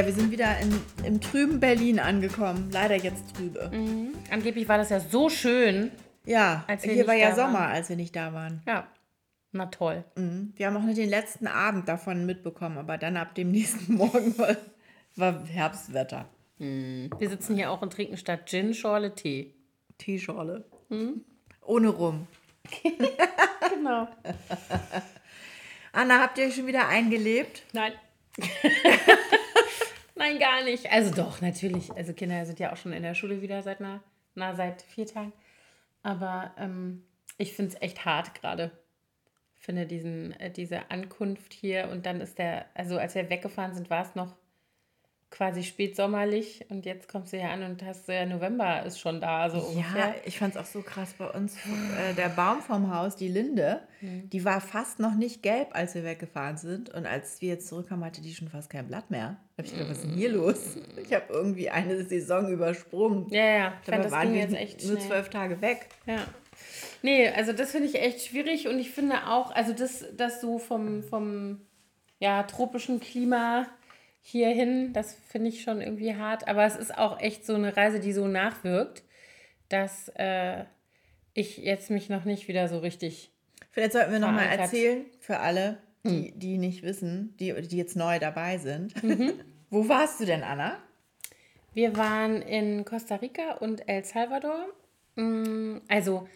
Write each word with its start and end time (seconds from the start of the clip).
Ja, 0.00 0.06
wir 0.06 0.14
sind 0.14 0.30
wieder 0.30 0.58
in, 0.60 0.80
im 1.04 1.20
trüben 1.20 1.60
Berlin 1.60 2.00
angekommen. 2.00 2.70
Leider 2.72 2.96
jetzt 2.96 3.36
trübe. 3.36 3.68
Mhm. 3.70 4.14
Angeblich 4.30 4.66
war 4.66 4.78
das 4.78 4.88
ja 4.88 4.98
so 4.98 5.28
schön. 5.28 5.90
Ja, 6.24 6.64
hier 6.80 7.06
war 7.06 7.12
ja 7.12 7.34
Sommer, 7.34 7.58
waren. 7.58 7.72
als 7.72 7.90
wir 7.90 7.96
nicht 7.96 8.16
da 8.16 8.32
waren. 8.32 8.62
Ja. 8.66 8.88
Na 9.52 9.66
toll. 9.66 10.04
Mhm. 10.16 10.54
Wir 10.56 10.66
haben 10.68 10.76
auch 10.78 10.84
nicht 10.84 10.96
den 10.96 11.10
letzten 11.10 11.46
Abend 11.46 11.86
davon 11.86 12.24
mitbekommen, 12.24 12.78
aber 12.78 12.96
dann 12.96 13.18
ab 13.18 13.34
dem 13.34 13.50
nächsten 13.52 13.92
Morgen 13.92 14.38
war, 14.38 14.56
war 15.16 15.44
Herbstwetter. 15.44 16.24
Wir 16.56 17.28
sitzen 17.28 17.56
hier 17.56 17.70
auch 17.70 17.82
und 17.82 17.92
trinken 17.92 18.16
statt 18.16 18.48
Gin 18.48 18.72
Schorle 18.72 19.14
Tee. 19.14 19.54
Teeschorle. 19.98 20.64
Mhm. 20.88 21.26
Ohne 21.60 21.88
Rum. 21.90 22.26
Genau. 23.74 24.08
Anna, 25.92 26.20
habt 26.20 26.38
ihr 26.38 26.46
euch 26.46 26.54
schon 26.54 26.66
wieder 26.66 26.88
eingelebt? 26.88 27.62
Nein. 27.72 27.92
Nein, 30.20 30.38
gar 30.38 30.62
nicht. 30.64 30.92
Also 30.92 31.14
doch, 31.14 31.40
natürlich. 31.40 31.90
Also 31.96 32.12
Kinder 32.12 32.44
sind 32.44 32.60
ja 32.60 32.74
auch 32.74 32.76
schon 32.76 32.92
in 32.92 33.02
der 33.02 33.14
Schule 33.14 33.40
wieder 33.40 33.62
seit 33.62 33.80
einer, 33.80 34.02
na, 34.34 34.54
seit 34.54 34.82
vier 34.82 35.06
Tagen. 35.06 35.32
Aber 36.02 36.52
ähm, 36.58 37.02
ich 37.38 37.54
finde 37.54 37.72
es 37.74 37.80
echt 37.80 38.04
hart 38.04 38.34
gerade. 38.34 38.70
Finde 39.56 39.86
diesen, 39.86 40.38
äh, 40.38 40.50
diese 40.50 40.90
Ankunft 40.90 41.54
hier 41.54 41.88
und 41.88 42.04
dann 42.04 42.20
ist 42.20 42.38
der, 42.38 42.66
also 42.74 42.98
als 42.98 43.14
wir 43.14 43.30
weggefahren 43.30 43.74
sind, 43.74 43.88
war 43.88 44.02
es 44.02 44.14
noch 44.14 44.36
quasi 45.30 45.62
spätsommerlich 45.62 46.66
und 46.70 46.84
jetzt 46.86 47.08
kommst 47.08 47.32
du 47.32 47.38
ja 47.38 47.50
an 47.50 47.62
und 47.62 47.84
hast 47.84 48.08
ja 48.08 48.26
November 48.26 48.84
ist 48.84 48.98
schon 48.98 49.20
da, 49.20 49.48
so 49.48 49.58
Ja, 49.58 49.62
ungefähr. 49.64 50.14
ich 50.24 50.38
fand 50.38 50.56
es 50.56 50.60
auch 50.60 50.66
so 50.66 50.82
krass 50.82 51.14
bei 51.16 51.28
uns. 51.30 51.54
Äh, 51.56 52.14
der 52.14 52.28
Baum 52.30 52.60
vom 52.60 52.92
Haus, 52.94 53.14
die 53.14 53.28
Linde, 53.28 53.80
die 54.00 54.44
war 54.44 54.60
fast 54.60 54.98
noch 54.98 55.14
nicht 55.14 55.42
gelb, 55.42 55.68
als 55.72 55.94
wir 55.94 56.04
weggefahren 56.04 56.56
sind. 56.56 56.90
Und 56.90 57.06
als 57.06 57.40
wir 57.40 57.50
jetzt 57.50 57.68
zurückkamen, 57.68 58.04
hatte 58.04 58.20
die 58.22 58.34
schon 58.34 58.48
fast 58.48 58.70
kein 58.70 58.88
Blatt 58.88 59.10
mehr. 59.10 59.36
Da 59.56 59.62
hab 59.62 59.66
ich 59.66 59.72
gedacht, 59.72 59.90
was 59.90 59.98
ist 59.98 60.06
denn 60.06 60.14
hier 60.14 60.30
los? 60.32 60.76
Ich 61.04 61.12
habe 61.12 61.24
irgendwie 61.28 61.70
eine 61.70 62.02
Saison 62.04 62.48
übersprungen. 62.50 63.28
Ja, 63.30 63.44
ja, 63.44 63.72
ich 63.82 63.90
fand, 63.90 64.04
das 64.04 64.12
waren 64.12 64.22
ging 64.22 64.32
wir 64.34 64.40
jetzt 64.42 64.54
echt 64.56 64.84
nur 64.84 64.96
schnell. 64.96 65.06
zwölf 65.08 65.28
Tage 65.28 65.60
weg. 65.60 65.86
Ja. 66.06 66.24
Nee, 67.02 67.28
also 67.28 67.52
das 67.52 67.70
finde 67.70 67.86
ich 67.88 68.00
echt 68.00 68.26
schwierig 68.26 68.68
und 68.68 68.78
ich 68.78 68.90
finde 68.90 69.26
auch, 69.28 69.50
also 69.52 69.72
das, 69.72 70.04
das 70.16 70.40
so 70.40 70.58
vom, 70.58 71.02
vom 71.02 71.60
ja, 72.18 72.42
tropischen 72.42 73.00
Klima 73.00 73.66
hierhin, 74.22 74.92
das 74.92 75.14
finde 75.28 75.48
ich 75.48 75.62
schon 75.62 75.80
irgendwie 75.80 76.14
hart. 76.16 76.48
Aber 76.48 76.64
es 76.64 76.76
ist 76.76 76.96
auch 76.96 77.20
echt 77.20 77.44
so 77.46 77.54
eine 77.54 77.76
Reise, 77.76 78.00
die 78.00 78.12
so 78.12 78.26
nachwirkt, 78.26 79.02
dass 79.68 80.08
äh, 80.16 80.64
ich 81.34 81.58
jetzt 81.58 81.90
mich 81.90 82.08
noch 82.08 82.24
nicht 82.24 82.48
wieder 82.48 82.68
so 82.68 82.78
richtig. 82.78 83.30
Vielleicht 83.72 83.92
sollten 83.92 84.12
wir 84.12 84.18
nochmal 84.18 84.46
erzählen 84.48 85.04
für 85.20 85.38
alle, 85.38 85.78
Hm. 86.02 86.10
die, 86.12 86.32
die 86.32 86.58
nicht 86.58 86.82
wissen, 86.82 87.34
die, 87.38 87.52
die 87.68 87.76
jetzt 87.76 87.94
neu 87.94 88.18
dabei 88.18 88.56
sind. 88.56 89.02
Mhm. 89.02 89.32
Wo 89.70 89.86
warst 89.88 90.18
du 90.18 90.24
denn, 90.24 90.42
Anna? 90.42 90.78
Wir 91.74 91.94
waren 91.96 92.40
in 92.40 92.84
Costa 92.86 93.16
Rica 93.16 93.52
und 93.60 93.86
El 93.86 94.02
Salvador. 94.04 94.66
Mm, 95.16 95.76
Also 95.88 96.26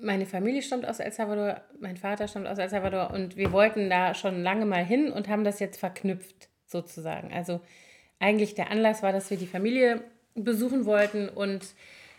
meine 0.00 0.26
Familie 0.26 0.62
stammt 0.62 0.86
aus 0.86 1.00
El 1.00 1.10
Salvador, 1.12 1.60
mein 1.80 1.96
Vater 1.96 2.28
stammt 2.28 2.46
aus 2.46 2.58
El 2.58 2.68
Salvador 2.68 3.10
und 3.10 3.36
wir 3.36 3.50
wollten 3.50 3.90
da 3.90 4.14
schon 4.14 4.42
lange 4.42 4.64
mal 4.64 4.84
hin 4.84 5.10
und 5.10 5.28
haben 5.28 5.42
das 5.44 5.58
jetzt 5.58 5.78
verknüpft 5.80 6.48
sozusagen. 6.66 7.32
Also 7.32 7.60
eigentlich 8.18 8.54
der 8.54 8.70
Anlass 8.70 9.02
war, 9.02 9.12
dass 9.12 9.30
wir 9.30 9.36
die 9.36 9.46
Familie 9.46 10.02
besuchen 10.34 10.84
wollten 10.84 11.28
und 11.28 11.74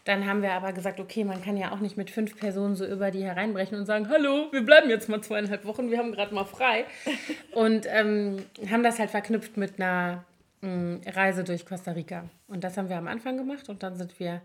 dann 0.08 0.26
haben 0.26 0.42
wir 0.42 0.54
aber 0.54 0.72
gesagt, 0.72 1.02
okay, 1.02 1.26
man 1.26 1.44
kann 1.44 1.58
ja 1.58 1.74
auch 1.74 1.82
nicht 1.82 1.98
mit 1.98 2.10
fünf 2.10 2.38
Personen 2.38 2.78
so 2.78 2.86
über 2.86 3.12
die 3.12 3.26
hereinbrechen 3.26 3.78
und 3.78 3.86
sagen, 3.86 4.08
hallo, 4.08 4.48
wir 4.52 4.62
bleiben 4.62 4.90
jetzt 4.90 5.10
mal 5.10 5.22
zweieinhalb 5.22 5.66
Wochen, 5.66 5.92
wir 5.92 5.98
haben 5.98 6.14
gerade 6.14 6.34
mal 6.34 6.46
frei. 6.46 6.86
Und 7.52 7.86
ähm, 7.90 8.38
haben 8.72 8.84
das 8.84 9.00
halt 9.00 9.10
verknüpft 9.10 9.58
mit 9.58 9.82
einer 9.82 10.24
mh, 10.62 11.00
Reise 11.08 11.44
durch 11.44 11.66
Costa 11.66 11.92
Rica. 11.92 12.30
Und 12.48 12.64
das 12.64 12.78
haben 12.78 12.88
wir 12.88 12.98
am 12.98 13.08
Anfang 13.08 13.36
gemacht 13.36 13.68
und 13.68 13.84
dann 13.84 13.98
sind 13.98 14.18
wir 14.20 14.42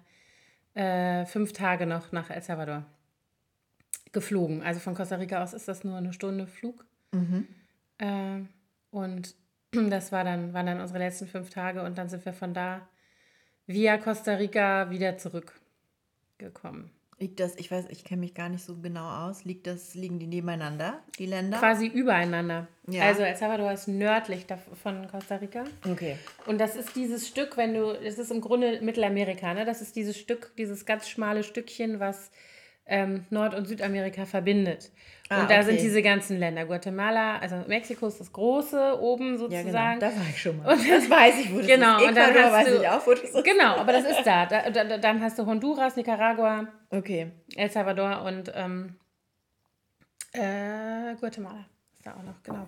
äh, 0.75 1.27
fünf 1.27 1.53
Tage 1.53 1.87
noch 1.87 2.11
nach 2.11 2.31
El 2.31 2.43
Salvador 2.43 2.85
geflogen. 4.11 4.63
Also 4.63 4.81
von 4.81 4.95
Costa 4.95 5.15
Rica 5.17 5.43
aus 5.43 5.53
ist 5.53 5.69
das 5.69 5.85
nur 5.85 5.97
eine 5.97 6.13
Stunde 6.13 6.49
Flug. 6.49 6.85
Äh, 7.99 8.41
und 8.91 9.37
das 9.73 10.13
war 10.13 10.25
dann, 10.25 10.53
waren 10.53 10.67
dann 10.67 10.81
unsere 10.81 10.99
letzten 10.99 11.27
fünf 11.27 11.51
Tage 11.51 11.83
und 11.83 11.97
dann 11.99 12.09
sind 12.09 12.25
wir 12.25 12.33
von 12.33 12.53
da 12.53 12.87
via 13.67 13.97
Costa 13.97 14.35
Rica 14.35 14.91
wieder 14.91 15.17
zurückgekommen. 15.17 16.91
Liegt 17.19 17.39
das, 17.39 17.55
ich 17.57 17.71
weiß, 17.71 17.87
ich 17.91 18.03
kenne 18.03 18.21
mich 18.21 18.35
gar 18.35 18.49
nicht 18.49 18.65
so 18.65 18.77
genau 18.77 19.09
aus. 19.09 19.45
Liegt 19.45 19.69
das, 19.69 19.95
liegen 19.95 20.19
die 20.19 20.27
nebeneinander, 20.27 21.01
die 21.21 21.27
Länder? 21.27 21.57
Quasi 21.59 21.87
übereinander. 21.87 22.67
Ja. 22.89 23.05
Also 23.05 23.23
El 23.23 23.37
Salvador 23.37 23.71
ist 23.71 23.87
nördlich 23.87 24.45
von 24.83 25.07
Costa 25.07 25.37
Rica. 25.37 25.63
Okay. 25.89 26.19
Und 26.47 26.61
das 26.61 26.75
ist 26.75 26.97
dieses 26.97 27.29
Stück, 27.29 27.57
wenn 27.57 27.75
du, 27.75 27.93
das 27.93 28.19
ist 28.19 28.33
im 28.33 28.41
Grunde 28.41 28.81
Mittelamerika, 28.83 29.55
ne? 29.55 29.65
Das 29.65 29.81
ist 29.81 29.95
dieses 29.95 30.19
Stück, 30.19 30.53
dieses 30.59 30.85
ganz 30.85 31.09
schmale 31.09 31.45
Stückchen, 31.45 32.01
was 32.01 32.33
ähm, 32.87 33.25
Nord- 33.31 33.55
und 33.55 33.67
Südamerika 33.67 34.27
verbindet. 34.27 34.91
Ah, 35.33 35.43
und 35.43 35.51
da 35.51 35.55
okay. 35.57 35.65
sind 35.65 35.81
diese 35.81 36.03
ganzen 36.03 36.39
Länder. 36.39 36.65
Guatemala, 36.67 37.39
also 37.39 37.57
Mexiko 37.67 38.07
ist 38.09 38.21
das 38.21 38.33
große 38.33 39.01
oben 39.01 39.33
Ja, 39.33 39.39
sozusagen. 39.39 39.99
genau. 39.99 39.99
Da 40.01 40.07
war 40.17 40.27
ich 40.29 40.43
schon 40.43 40.57
mal. 40.59 40.67
das 40.77 41.09
weiß 41.11 41.39
ich, 41.41 41.53
wo 41.53 41.59
das 41.59 41.67
Genau, 41.67 41.99
ist. 42.01 42.09
und 42.09 42.17
dann 42.17 42.31
Ecuador 42.31 42.43
hast 42.45 42.53
weiß 42.53 42.69
du- 42.75 42.83
ich 42.83 42.89
auch, 42.89 43.07
wo 43.07 43.11
das 43.13 43.23
ist. 43.23 43.45
Genau, 43.45 43.77
aber 43.77 43.93
das 43.93 44.05
ist 44.05 44.23
da. 44.25 44.47
da, 44.47 44.71
da. 44.71 44.99
Dann 44.99 45.23
hast 45.23 45.39
du 45.39 45.47
Honduras, 45.47 45.97
Nicaragua, 45.97 46.67
Okay. 46.91 47.33
El 47.57 47.71
Salvador 47.71 48.23
und 48.23 48.53
ähm, 48.55 48.97
äh, 50.33 51.15
Guatemala 51.19 51.65
ist 51.95 52.05
da 52.07 52.13
auch 52.15 52.23
noch, 52.23 52.43
genau. 52.43 52.67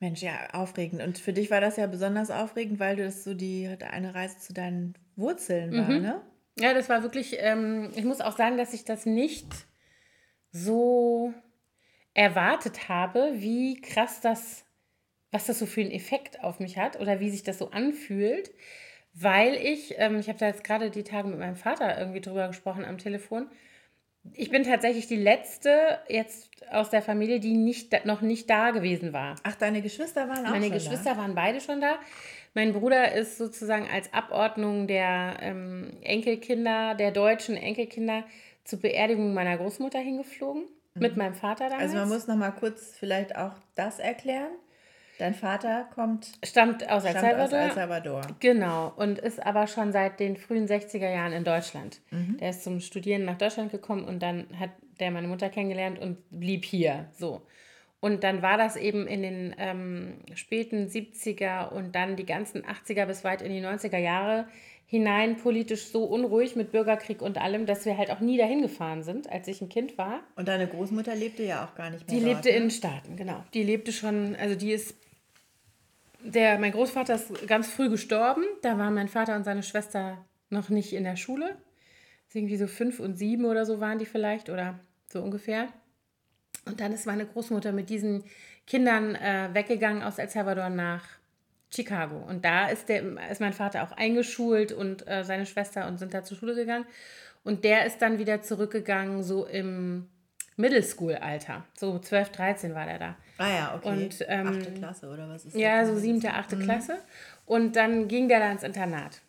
Mensch, 0.00 0.20
ja, 0.22 0.32
aufregend. 0.52 1.00
Und 1.02 1.18
für 1.18 1.32
dich 1.32 1.50
war 1.50 1.60
das 1.60 1.76
ja 1.76 1.86
besonders 1.86 2.30
aufregend, 2.30 2.80
weil 2.80 2.96
du 2.96 3.04
das 3.04 3.22
so 3.22 3.34
die 3.34 3.68
eine 3.90 4.14
Reise 4.14 4.38
zu 4.38 4.52
deinen 4.52 4.94
Wurzeln 5.16 5.72
war, 5.72 5.88
Mhm. 5.88 6.02
ne? 6.02 6.20
Ja, 6.58 6.74
das 6.74 6.88
war 6.88 7.02
wirklich, 7.02 7.36
ähm, 7.38 7.90
ich 7.94 8.04
muss 8.04 8.20
auch 8.20 8.36
sagen, 8.36 8.56
dass 8.58 8.74
ich 8.74 8.84
das 8.84 9.06
nicht 9.06 9.46
so 10.52 11.34
erwartet 12.14 12.88
habe, 12.88 13.32
wie 13.36 13.80
krass 13.80 14.20
das, 14.20 14.64
was 15.30 15.46
das 15.46 15.58
so 15.58 15.66
für 15.66 15.80
einen 15.80 15.90
Effekt 15.90 16.44
auf 16.44 16.60
mich 16.60 16.76
hat 16.76 17.00
oder 17.00 17.20
wie 17.20 17.30
sich 17.30 17.42
das 17.42 17.58
so 17.58 17.70
anfühlt, 17.70 18.52
weil 19.14 19.54
ich, 19.54 19.94
ähm, 19.98 20.18
ich 20.18 20.28
habe 20.28 20.38
da 20.38 20.46
jetzt 20.46 20.64
gerade 20.64 20.90
die 20.90 21.04
Tage 21.04 21.28
mit 21.28 21.38
meinem 21.38 21.56
Vater 21.56 21.98
irgendwie 21.98 22.20
drüber 22.20 22.48
gesprochen 22.48 22.84
am 22.84 22.98
Telefon. 22.98 23.48
Ich 24.34 24.50
bin 24.50 24.62
tatsächlich 24.62 25.08
die 25.08 25.16
letzte 25.16 25.98
jetzt 26.08 26.48
aus 26.70 26.90
der 26.90 27.02
Familie, 27.02 27.40
die 27.40 27.54
nicht, 27.54 28.04
noch 28.04 28.20
nicht 28.20 28.48
da 28.48 28.70
gewesen 28.70 29.12
war. 29.12 29.34
Ach, 29.42 29.56
deine 29.56 29.82
Geschwister 29.82 30.28
waren 30.28 30.46
auch 30.46 30.50
Meine 30.50 30.66
schon 30.66 30.74
Geschwister 30.74 31.16
waren 31.16 31.34
beide 31.34 31.60
schon 31.60 31.80
da. 31.80 31.98
Mein 32.54 32.72
Bruder 32.72 33.12
ist 33.12 33.38
sozusagen 33.38 33.88
als 33.92 34.12
Abordnung 34.12 34.86
der 34.86 35.38
ähm, 35.40 35.96
Enkelkinder, 36.02 36.94
der 36.94 37.10
deutschen 37.10 37.56
Enkelkinder 37.56 38.24
zur 38.64 38.80
Beerdigung 38.80 39.34
meiner 39.34 39.56
Großmutter 39.56 39.98
hingeflogen. 39.98 40.64
Mit 40.94 41.16
meinem 41.16 41.34
Vater 41.34 41.64
da. 41.64 41.70
damals. 41.70 41.90
Also 41.90 41.96
man 41.96 42.08
muss 42.08 42.26
noch 42.26 42.36
mal 42.36 42.50
kurz 42.50 42.94
vielleicht 42.98 43.34
auch 43.36 43.52
das 43.74 43.98
erklären. 43.98 44.50
Dein 45.18 45.34
Vater 45.34 45.88
kommt 45.94 46.32
stammt 46.44 46.88
aus 46.90 47.04
El 47.04 47.14
aus 47.14 47.22
Salvador. 47.22 47.58
El 47.58 47.72
Salvador. 47.72 48.20
Genau, 48.40 48.92
und 48.96 49.18
ist 49.18 49.44
aber 49.44 49.66
schon 49.66 49.92
seit 49.92 50.20
den 50.20 50.36
frühen 50.36 50.66
60er 50.66 51.10
Jahren 51.10 51.32
in 51.32 51.44
Deutschland. 51.44 52.00
Mhm. 52.10 52.38
Der 52.38 52.50
ist 52.50 52.64
zum 52.64 52.80
Studieren 52.80 53.24
nach 53.24 53.38
Deutschland 53.38 53.70
gekommen 53.70 54.04
und 54.04 54.20
dann 54.22 54.46
hat 54.58 54.70
der 55.00 55.10
meine 55.10 55.28
Mutter 55.28 55.48
kennengelernt 55.48 55.98
und 55.98 56.18
blieb 56.30 56.64
hier. 56.64 57.06
So. 57.12 57.42
Und 58.00 58.24
dann 58.24 58.42
war 58.42 58.58
das 58.58 58.74
eben 58.74 59.06
in 59.06 59.22
den 59.22 59.54
ähm, 59.58 60.14
späten 60.34 60.88
70er 60.88 61.68
und 61.68 61.94
dann 61.94 62.16
die 62.16 62.26
ganzen 62.26 62.64
80er 62.64 63.06
bis 63.06 63.22
weit 63.22 63.42
in 63.42 63.52
die 63.52 63.60
90er 63.60 63.98
Jahre 63.98 64.48
hinein 64.92 65.38
politisch 65.38 65.86
so 65.86 66.04
unruhig 66.04 66.54
mit 66.54 66.70
Bürgerkrieg 66.70 67.22
und 67.22 67.38
allem, 67.38 67.64
dass 67.64 67.86
wir 67.86 67.96
halt 67.96 68.10
auch 68.10 68.20
nie 68.20 68.36
dahin 68.36 68.60
gefahren 68.60 69.02
sind, 69.02 69.26
als 69.32 69.48
ich 69.48 69.62
ein 69.62 69.70
Kind 69.70 69.96
war. 69.96 70.20
Und 70.36 70.48
deine 70.48 70.68
Großmutter 70.68 71.14
lebte 71.14 71.42
ja 71.42 71.64
auch 71.64 71.74
gar 71.74 71.88
nicht 71.88 72.06
mehr 72.06 72.14
Die 72.18 72.22
dort, 72.22 72.34
lebte 72.34 72.50
ne? 72.50 72.56
in 72.56 72.62
den 72.64 72.70
Staaten, 72.70 73.16
genau. 73.16 73.42
Die 73.54 73.62
lebte 73.62 73.90
schon, 73.90 74.36
also 74.36 74.54
die 74.54 74.70
ist, 74.70 74.94
der, 76.22 76.58
mein 76.58 76.72
Großvater 76.72 77.14
ist 77.14 77.48
ganz 77.48 77.70
früh 77.70 77.88
gestorben. 77.88 78.44
Da 78.60 78.76
waren 78.76 78.92
mein 78.92 79.08
Vater 79.08 79.34
und 79.34 79.44
seine 79.44 79.62
Schwester 79.62 80.22
noch 80.50 80.68
nicht 80.68 80.92
in 80.92 81.04
der 81.04 81.16
Schule. 81.16 81.56
Also 82.26 82.38
irgendwie 82.40 82.58
so 82.58 82.66
fünf 82.66 83.00
und 83.00 83.16
sieben 83.16 83.46
oder 83.46 83.64
so 83.64 83.80
waren 83.80 83.98
die 83.98 84.04
vielleicht 84.04 84.50
oder 84.50 84.78
so 85.10 85.22
ungefähr. 85.22 85.68
Und 86.66 86.80
dann 86.80 86.92
ist 86.92 87.06
meine 87.06 87.24
Großmutter 87.24 87.72
mit 87.72 87.88
diesen 87.88 88.24
Kindern 88.66 89.14
äh, 89.14 89.48
weggegangen 89.54 90.02
aus 90.02 90.18
El 90.18 90.28
Salvador 90.28 90.68
nach 90.68 91.02
Chicago. 91.74 92.16
Und 92.16 92.44
da 92.44 92.68
ist, 92.68 92.88
der, 92.88 93.02
ist 93.30 93.40
mein 93.40 93.52
Vater 93.52 93.82
auch 93.82 93.92
eingeschult 93.92 94.72
und 94.72 95.06
äh, 95.08 95.24
seine 95.24 95.46
Schwester 95.46 95.86
und 95.86 95.98
sind 95.98 96.12
da 96.14 96.22
zur 96.24 96.36
Schule 96.36 96.54
gegangen. 96.54 96.84
Und 97.44 97.64
der 97.64 97.86
ist 97.86 98.00
dann 98.02 98.18
wieder 98.18 98.42
zurückgegangen, 98.42 99.22
so 99.22 99.46
im 99.46 100.08
Middle 100.56 100.82
School-Alter. 100.82 101.64
So 101.74 101.98
12, 101.98 102.30
13 102.30 102.74
war 102.74 102.86
der 102.86 102.98
da. 102.98 103.16
Ah 103.38 103.48
ja, 103.50 103.74
okay. 103.74 103.88
Und, 104.04 104.24
ähm, 104.28 104.46
Achte 104.48 104.72
Klasse 104.74 105.08
oder 105.08 105.28
was 105.28 105.44
ist 105.46 105.56
Ja, 105.56 105.80
das? 105.80 105.88
so 105.88 105.96
siebte, 105.96 106.32
achte 106.34 106.58
Klasse. 106.58 106.98
Und 107.46 107.74
dann 107.76 108.06
ging 108.06 108.28
der 108.28 108.38
da 108.38 108.52
ins 108.52 108.62
Internat. 108.62 109.20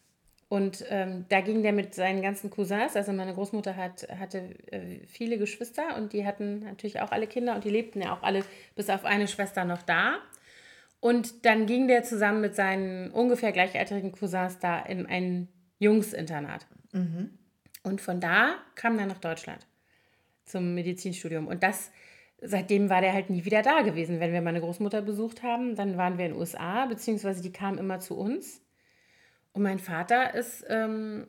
Und 0.50 0.86
ähm, 0.90 1.25
da 1.30 1.42
ging 1.42 1.63
der 1.63 1.74
mit 1.74 1.95
seinen 1.95 2.22
ganzen 2.22 2.51
Cousins, 2.51 2.95
also 2.95 3.12
meine 3.12 3.34
Großmutter 3.34 3.75
hat, 3.75 4.07
hatte 4.19 4.38
äh, 4.72 5.00
viele 5.07 5.40
Geschwister 5.40 5.95
und 5.98 6.13
die 6.13 6.28
hatten 6.28 6.60
natürlich 6.60 7.00
auch 7.01 7.12
alle 7.12 7.25
Kinder 7.25 7.56
und 7.56 7.63
die 7.63 7.72
lebten 7.72 8.04
ja 8.04 8.13
auch 8.13 8.22
alle 8.22 8.44
bis 8.75 8.88
auf 8.92 9.04
eine 9.04 9.28
Schwester 9.28 9.66
noch 9.66 9.81
da. 9.81 10.18
Und 11.03 11.45
dann 11.45 11.65
ging 11.65 11.89
der 11.89 12.03
zusammen 12.03 12.39
mit 12.39 12.55
seinen 12.55 13.11
ungefähr 13.11 13.51
gleichaltrigen 13.51 14.13
Cousins 14.13 14.59
da 14.59 14.79
in 14.79 15.05
ein 15.05 15.50
Jungsinternat. 15.77 16.65
Mhm. 16.94 17.38
Und 17.83 18.00
von 18.00 18.21
da 18.21 18.55
kam 18.75 18.97
er 18.97 19.05
nach 19.05 19.17
Deutschland 19.17 19.67
zum 20.45 20.73
Medizinstudium. 20.73 21.47
Und 21.47 21.61
das, 21.61 21.91
seitdem 22.41 22.89
war 22.89 23.01
der 23.01 23.11
halt 23.11 23.29
nie 23.29 23.44
wieder 23.44 23.61
da 23.63 23.81
gewesen. 23.81 24.21
Wenn 24.21 24.31
wir 24.31 24.41
meine 24.41 24.61
Großmutter 24.61 25.01
besucht 25.01 25.44
haben, 25.44 25.75
dann 25.75 25.97
waren 25.97 26.17
wir 26.17 26.27
in 26.27 26.31
den 26.31 26.39
USA, 26.39 26.85
beziehungsweise 26.85 27.41
die 27.41 27.51
kamen 27.51 27.79
immer 27.79 27.99
zu 27.99 28.17
uns. 28.17 28.61
Und 29.51 29.63
mein 29.63 29.79
Vater 29.79 30.33
ist, 30.33 30.63
ähm, 30.69 31.27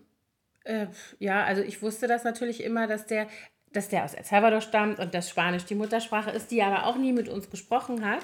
äh, 0.62 0.86
ja, 1.18 1.42
also 1.42 1.62
ich 1.62 1.82
wusste 1.82 2.06
das 2.06 2.22
natürlich 2.22 2.62
immer, 2.62 2.86
dass 2.86 3.06
der, 3.06 3.26
dass 3.72 3.88
der 3.88 4.04
aus 4.04 4.14
El 4.14 4.22
Salvador 4.22 4.60
stammt 4.60 5.00
und 5.00 5.14
dass 5.14 5.28
Spanisch 5.28 5.64
die 5.64 5.74
Muttersprache 5.74 6.30
ist, 6.30 6.52
die 6.52 6.62
aber 6.62 6.86
auch 6.86 6.96
nie 6.96 7.12
mit 7.12 7.28
uns 7.28 7.50
gesprochen 7.50 8.08
hat. 8.08 8.22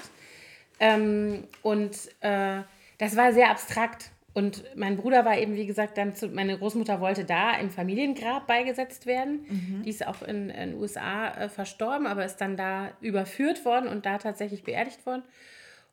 Ähm, 0.81 1.43
und 1.61 1.95
äh, 2.21 2.63
das 2.97 3.15
war 3.15 3.31
sehr 3.31 3.51
abstrakt. 3.51 4.11
Und 4.33 4.63
mein 4.75 4.97
Bruder 4.97 5.25
war 5.25 5.37
eben, 5.37 5.55
wie 5.55 5.67
gesagt, 5.67 5.97
dann 5.97 6.15
zu, 6.15 6.27
meine 6.29 6.57
Großmutter 6.57 7.01
wollte 7.01 7.23
da 7.23 7.55
im 7.57 7.69
Familiengrab 7.69 8.47
beigesetzt 8.47 9.05
werden. 9.05 9.45
Mhm. 9.47 9.83
Die 9.83 9.89
ist 9.89 10.07
auch 10.07 10.21
in 10.23 10.47
den 10.47 10.75
USA 10.75 11.29
äh, 11.31 11.49
verstorben, 11.49 12.07
aber 12.07 12.25
ist 12.25 12.37
dann 12.37 12.57
da 12.57 12.89
überführt 13.01 13.63
worden 13.63 13.87
und 13.87 14.05
da 14.05 14.17
tatsächlich 14.17 14.63
beerdigt 14.63 15.05
worden. 15.05 15.23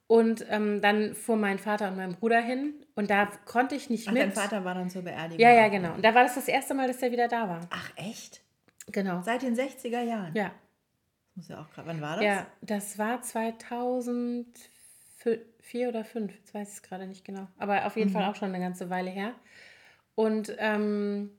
Und 0.07 0.47
ähm, 0.49 0.81
dann 0.81 1.15
fuhr 1.15 1.37
mein 1.37 1.59
Vater 1.59 1.89
und 1.89 1.97
mein 1.97 2.15
Bruder 2.15 2.41
hin 2.41 2.73
und 2.95 3.11
da 3.11 3.27
konnte 3.45 3.75
ich 3.75 3.91
nicht 3.91 4.09
Ach, 4.09 4.13
mit. 4.13 4.23
Dein 4.23 4.33
Vater 4.33 4.65
war 4.65 4.75
dann 4.75 4.89
zur 4.89 5.03
Beerdigung. 5.03 5.39
Ja, 5.39 5.53
ja, 5.53 5.69
genau. 5.69 5.93
Und 5.95 6.03
da 6.03 6.15
war 6.15 6.23
das 6.23 6.37
das 6.37 6.49
erste 6.49 6.73
Mal, 6.73 6.87
dass 6.87 7.03
er 7.03 7.13
wieder 7.13 7.29
da 7.29 7.47
war. 7.47 7.61
Ach, 7.69 7.91
echt? 7.97 8.41
Genau. 8.87 9.21
Seit 9.21 9.43
den 9.43 9.55
60er 9.55 10.01
Jahren? 10.01 10.35
Ja. 10.35 10.53
Muss 11.35 11.49
ja 11.49 11.61
auch 11.61 11.71
gerade. 11.71 11.89
Wann 11.89 12.01
war 12.01 12.17
das? 12.17 12.25
Ja, 12.25 12.47
das 12.63 12.97
war 12.97 13.21
2004 13.21 14.78
oder 15.25 16.05
2005. 16.05 16.35
Jetzt 16.35 16.55
weiß 16.55 16.69
ich 16.69 16.75
es 16.75 16.83
gerade 16.83 17.07
nicht 17.07 17.25
genau. 17.25 17.49
Aber 17.59 17.87
auf 17.87 17.97
jeden 17.97 18.11
mhm. 18.11 18.15
Fall 18.15 18.25
auch 18.25 18.37
schon 18.37 18.49
eine 18.55 18.63
ganze 18.63 18.91
Weile 18.91 19.11
her. 19.11 19.35
Und 20.15 20.55
ähm, 20.59 21.31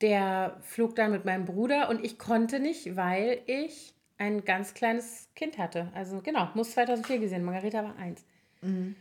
der 0.00 0.56
flog 0.62 0.96
dann 0.96 1.12
mit 1.12 1.24
meinem 1.24 1.44
Bruder 1.44 1.88
und 1.88 2.04
ich 2.04 2.18
konnte 2.18 2.58
nicht, 2.58 2.96
weil 2.96 3.40
ich 3.46 3.94
ein 4.18 4.44
ganz 4.44 4.74
kleines 4.74 5.28
Kind 5.34 5.58
hatte. 5.58 5.88
Also 5.94 6.20
genau, 6.20 6.48
muss 6.54 6.72
2004 6.72 7.18
gesehen. 7.18 7.44
Margareta 7.44 7.82
war 7.82 7.96
eins. 7.96 8.24
Mhm. 8.60 8.96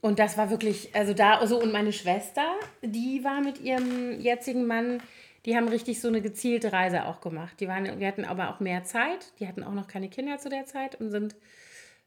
Und 0.00 0.18
das 0.18 0.38
war 0.38 0.50
wirklich, 0.50 0.94
also 0.94 1.14
da, 1.14 1.46
so 1.46 1.60
und 1.60 1.72
meine 1.72 1.92
Schwester, 1.92 2.46
die 2.82 3.24
war 3.24 3.40
mit 3.40 3.60
ihrem 3.60 4.20
jetzigen 4.20 4.66
Mann, 4.66 5.02
die 5.44 5.56
haben 5.56 5.68
richtig 5.68 6.00
so 6.00 6.08
eine 6.08 6.20
gezielte 6.20 6.72
Reise 6.72 7.06
auch 7.06 7.20
gemacht. 7.20 7.60
Die, 7.60 7.68
waren, 7.68 7.98
die 7.98 8.06
hatten 8.06 8.24
aber 8.24 8.50
auch 8.50 8.60
mehr 8.60 8.84
Zeit. 8.84 9.32
Die 9.38 9.46
hatten 9.46 9.62
auch 9.62 9.72
noch 9.72 9.86
keine 9.86 10.08
Kinder 10.08 10.38
zu 10.38 10.48
der 10.48 10.66
Zeit 10.66 10.96
und 11.00 11.10
sind 11.10 11.36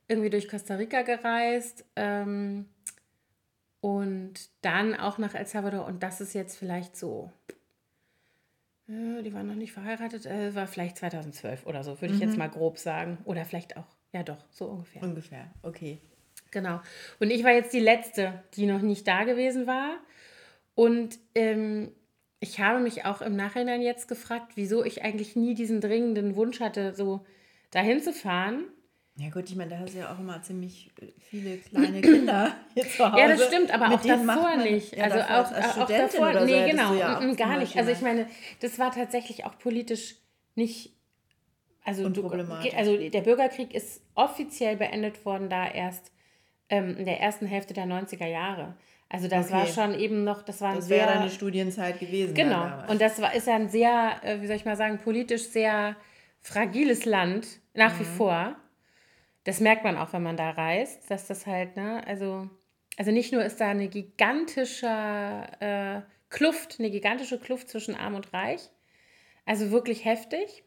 irgendwie 0.09 0.29
durch 0.29 0.49
Costa 0.49 0.75
Rica 0.75 1.03
gereist. 1.03 1.85
Ähm, 1.95 2.65
und 3.81 4.33
dann 4.61 4.95
auch 4.95 5.17
nach 5.17 5.35
El 5.35 5.45
Salvador. 5.45 5.85
Und 5.85 6.03
das 6.03 6.19
ist 6.19 6.33
jetzt 6.33 6.57
vielleicht 6.57 6.97
so 6.97 7.31
äh, 8.89 9.21
die 9.21 9.33
waren 9.33 9.47
noch 9.47 9.55
nicht 9.55 9.71
verheiratet, 9.71 10.25
äh, 10.25 10.53
war 10.55 10.67
vielleicht 10.67 10.97
2012 10.97 11.65
oder 11.65 11.83
so, 11.83 12.01
würde 12.01 12.13
mhm. 12.13 12.19
ich 12.19 12.25
jetzt 12.25 12.33
mhm. 12.33 12.39
mal 12.39 12.49
grob 12.49 12.77
sagen. 12.77 13.19
Oder 13.25 13.45
vielleicht 13.45 13.77
auch, 13.77 13.85
ja 14.11 14.23
doch, 14.23 14.43
so 14.49 14.65
ungefähr. 14.65 15.03
Ungefähr, 15.03 15.53
okay. 15.61 15.99
Genau. 16.51 16.81
Und 17.19 17.29
ich 17.29 17.43
war 17.43 17.51
jetzt 17.51 17.73
die 17.73 17.79
Letzte, 17.79 18.43
die 18.55 18.65
noch 18.65 18.81
nicht 18.81 19.07
da 19.07 19.23
gewesen 19.23 19.67
war. 19.67 19.97
Und 20.73 21.19
ähm, 21.35 21.91
ich 22.39 22.59
habe 22.59 22.79
mich 22.79 23.05
auch 23.05 23.21
im 23.21 23.35
Nachhinein 23.35 23.81
jetzt 23.81 24.07
gefragt, 24.07 24.53
wieso 24.55 24.83
ich 24.83 25.03
eigentlich 25.03 25.35
nie 25.35 25.53
diesen 25.53 25.79
dringenden 25.81 26.35
Wunsch 26.35 26.59
hatte, 26.59 26.95
so 26.95 27.25
dahin 27.69 28.01
zu 28.01 28.13
fahren. 28.13 28.63
Ja 29.19 29.29
gut, 29.29 29.49
ich 29.49 29.55
meine, 29.57 29.71
da 29.71 29.79
hast 29.79 29.93
du 29.93 29.99
ja 29.99 30.13
auch 30.13 30.19
immer 30.19 30.41
ziemlich 30.41 30.89
äh, 31.01 31.07
viele 31.19 31.57
kleine 31.57 31.99
Kinder 31.99 32.55
hier 32.73 32.87
zu 32.87 33.05
Hause. 33.05 33.19
Ja, 33.19 33.27
das 33.27 33.47
stimmt, 33.47 33.71
aber 33.71 33.93
auch 33.93 34.01
davor 34.01 34.25
man, 34.25 34.63
nicht. 34.63 34.95
Ja, 34.95 35.03
also 35.05 35.17
davor, 35.17 35.35
auch, 35.35 35.51
als 35.51 35.77
auch 35.77 35.87
davor, 35.87 36.29
oder 36.29 36.45
nee, 36.45 36.61
so 36.61 36.69
genau, 36.69 36.93
ja 36.93 37.19
mm, 37.19 37.31
mm, 37.31 37.35
gar 37.35 37.57
nicht. 37.57 37.75
Also 37.75 37.91
ich 37.91 38.01
meine, 38.01 38.27
das 38.61 38.79
war 38.79 38.93
tatsächlich 38.93 39.45
auch 39.45 39.57
politisch 39.59 40.15
nicht 40.55 40.93
also, 41.83 42.07
du, 42.07 42.27
also 42.27 42.97
der 42.97 43.21
Bürgerkrieg 43.21 43.73
ist 43.73 44.03
offiziell 44.13 44.77
beendet 44.77 45.25
worden 45.25 45.49
da 45.49 45.67
erst 45.67 46.11
ähm, 46.69 46.95
in 46.97 47.05
der 47.05 47.19
ersten 47.19 47.47
Hälfte 47.47 47.73
der 47.73 47.85
90er 47.85 48.27
Jahre. 48.27 48.75
Also 49.09 49.27
das 49.27 49.47
okay. 49.47 49.55
war 49.55 49.65
schon 49.65 49.99
eben 49.99 50.23
noch, 50.23 50.43
das 50.43 50.61
war 50.61 50.75
Das 50.75 50.87
wäre 50.87 51.09
eine 51.09 51.31
Studienzeit 51.31 51.99
gewesen. 51.99 52.35
Genau. 52.35 52.67
Und 52.87 53.01
das 53.01 53.19
war, 53.21 53.33
ist 53.33 53.47
ja 53.47 53.55
ein 53.55 53.69
sehr, 53.69 54.17
äh, 54.23 54.39
wie 54.41 54.47
soll 54.47 54.57
ich 54.57 54.65
mal 54.65 54.77
sagen, 54.77 54.99
politisch 54.99 55.47
sehr 55.47 55.95
fragiles 56.41 57.05
Land, 57.05 57.47
nach 57.73 57.95
mhm. 57.95 57.99
wie 58.01 58.05
vor 58.05 58.55
das 59.49 59.61
merkt 59.61 59.83
man 59.83 59.97
auch, 59.97 60.13
wenn 60.13 60.21
man 60.21 60.37
da 60.37 60.51
reist, 60.51 61.09
dass 61.09 61.25
das 61.25 61.47
halt, 61.47 61.75
ne, 61.75 62.05
also, 62.05 62.47
also 62.97 63.09
nicht 63.09 63.33
nur 63.33 63.43
ist 63.43 63.59
da 63.59 63.69
eine 63.69 63.87
gigantische 63.87 64.85
äh, 65.59 66.01
Kluft, 66.29 66.75
eine 66.77 66.91
gigantische 66.91 67.39
Kluft 67.39 67.67
zwischen 67.67 67.95
Arm 67.95 68.13
und 68.13 68.31
Reich, 68.31 68.69
also 69.47 69.71
wirklich 69.71 70.05
heftig, 70.05 70.63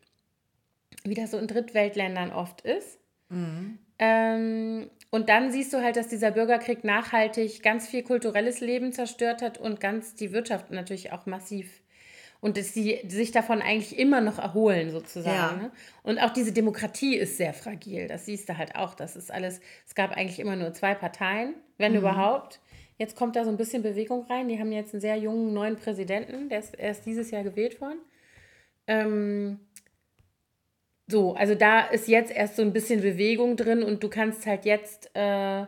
wie 1.05 1.15
das 1.15 1.31
so 1.31 1.39
in 1.39 1.47
Drittweltländern 1.47 2.33
oft 2.33 2.63
ist. 2.63 2.99
Mhm. 3.29 3.79
Ähm, 4.01 4.91
und 5.11 5.29
dann 5.29 5.53
siehst 5.53 5.73
du 5.73 5.81
halt, 5.81 5.95
dass 5.95 6.09
dieser 6.09 6.33
Bürgerkrieg 6.33 6.83
nachhaltig 6.83 7.63
ganz 7.63 7.87
viel 7.87 8.03
kulturelles 8.03 8.59
Leben 8.59 8.93
zerstört 8.93 9.43
hat 9.43 9.59
und 9.59 9.79
ganz 9.79 10.17
die 10.17 10.33
Wirtschaft 10.33 10.73
natürlich 10.73 11.13
auch 11.13 11.27
massiv 11.27 11.82
und 12.43 12.57
dass 12.57 12.75
sie 12.75 12.99
sich 13.07 13.31
davon 13.31 13.63
eigentlich 13.63 13.97
immer 13.97 14.21
noch 14.21 14.41
erholen, 14.41 14.91
sozusagen. 14.91 15.61
Ja. 15.61 15.63
Ne? 15.63 15.71
Und 16.03 16.19
auch 16.19 16.31
diese 16.31 16.51
Demokratie 16.51 17.17
ist 17.17 17.37
sehr 17.37 17.55
fragil. 17.55 18.09
Das 18.09 18.27
siehst 18.27 18.49
du 18.49 18.59
halt 18.59 18.75
auch. 18.75 18.95
Das 18.95 19.15
ist 19.15 19.31
alles, 19.31 19.61
es 19.87 19.95
gab 19.95 20.11
eigentlich 20.11 20.41
immer 20.41 20.57
nur 20.57 20.73
zwei 20.73 20.95
Parteien, 20.95 21.55
wenn 21.79 21.93
mhm. 21.93 21.99
überhaupt. 21.99 22.59
Jetzt 22.99 23.15
kommt 23.15 23.37
da 23.37 23.45
so 23.45 23.51
ein 23.51 23.57
bisschen 23.57 23.85
Bewegung 23.85 24.27
rein. 24.27 24.49
Die 24.49 24.59
haben 24.59 24.73
jetzt 24.73 24.93
einen 24.93 25.01
sehr 25.01 25.17
jungen 25.17 25.55
neuen 25.55 25.77
Präsidenten, 25.77 26.49
der 26.49 26.59
ist 26.59 26.75
erst 26.75 27.07
dieses 27.07 27.31
Jahr 27.31 27.45
gewählt 27.45 27.81
worden. 27.81 28.01
Ähm, 28.89 29.61
so, 31.07 31.35
also 31.35 31.55
da 31.55 31.83
ist 31.83 32.09
jetzt 32.09 32.33
erst 32.33 32.57
so 32.57 32.63
ein 32.63 32.73
bisschen 32.73 33.03
Bewegung 33.03 33.57
drin 33.57 33.85
und 33.85 34.03
du 34.03 34.09
kannst 34.09 34.47
halt 34.47 34.65
jetzt 34.65 35.11
äh, 35.15 35.67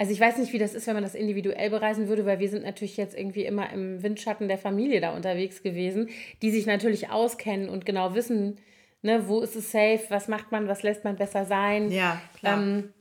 also 0.00 0.12
ich 0.12 0.20
weiß 0.20 0.38
nicht, 0.38 0.54
wie 0.54 0.58
das 0.58 0.72
ist, 0.72 0.86
wenn 0.86 0.94
man 0.94 1.02
das 1.02 1.14
individuell 1.14 1.68
bereisen 1.68 2.08
würde, 2.08 2.24
weil 2.24 2.38
wir 2.38 2.48
sind 2.48 2.64
natürlich 2.64 2.96
jetzt 2.96 3.14
irgendwie 3.14 3.44
immer 3.44 3.70
im 3.70 4.02
Windschatten 4.02 4.48
der 4.48 4.56
Familie 4.56 4.98
da 5.02 5.14
unterwegs 5.14 5.62
gewesen, 5.62 6.08
die 6.40 6.50
sich 6.50 6.64
natürlich 6.64 7.10
auskennen 7.10 7.68
und 7.68 7.84
genau 7.84 8.14
wissen, 8.14 8.56
ne, 9.02 9.28
wo 9.28 9.40
ist 9.40 9.56
es 9.56 9.70
safe, 9.70 10.00
was 10.08 10.26
macht 10.26 10.52
man, 10.52 10.68
was 10.68 10.82
lässt 10.82 11.04
man 11.04 11.16
besser 11.16 11.44
sein. 11.44 11.92
Ja, 11.92 12.18
klar. 12.38 12.62
Ähm, 12.62 12.94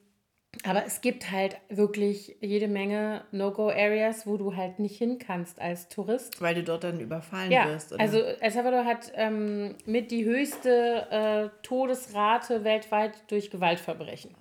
aber 0.66 0.86
es 0.86 1.00
gibt 1.00 1.32
halt 1.32 1.56
wirklich 1.70 2.36
jede 2.42 2.68
Menge 2.68 3.24
No-Go-Areas, 3.32 4.28
wo 4.28 4.36
du 4.36 4.58
halt 4.58 4.80
nicht 4.80 4.98
hin 4.98 5.20
kannst 5.20 5.62
als 5.62 5.88
Tourist. 5.88 6.42
Weil 6.42 6.56
du 6.56 6.64
dort 6.64 6.84
dann 6.84 7.00
überfallen 7.00 7.50
ja, 7.50 7.70
wirst. 7.70 7.94
Oder? 7.94 8.02
Also 8.02 8.20
El 8.20 8.52
Salvador 8.52 8.84
hat 8.84 9.10
ähm, 9.16 9.76
mit 9.86 10.12
die 10.12 10.26
höchste 10.26 11.08
äh, 11.12 11.50
Todesrate 11.64 12.66
weltweit 12.66 13.14
durch 13.32 13.52
Gewaltverbrechen. 13.52 14.32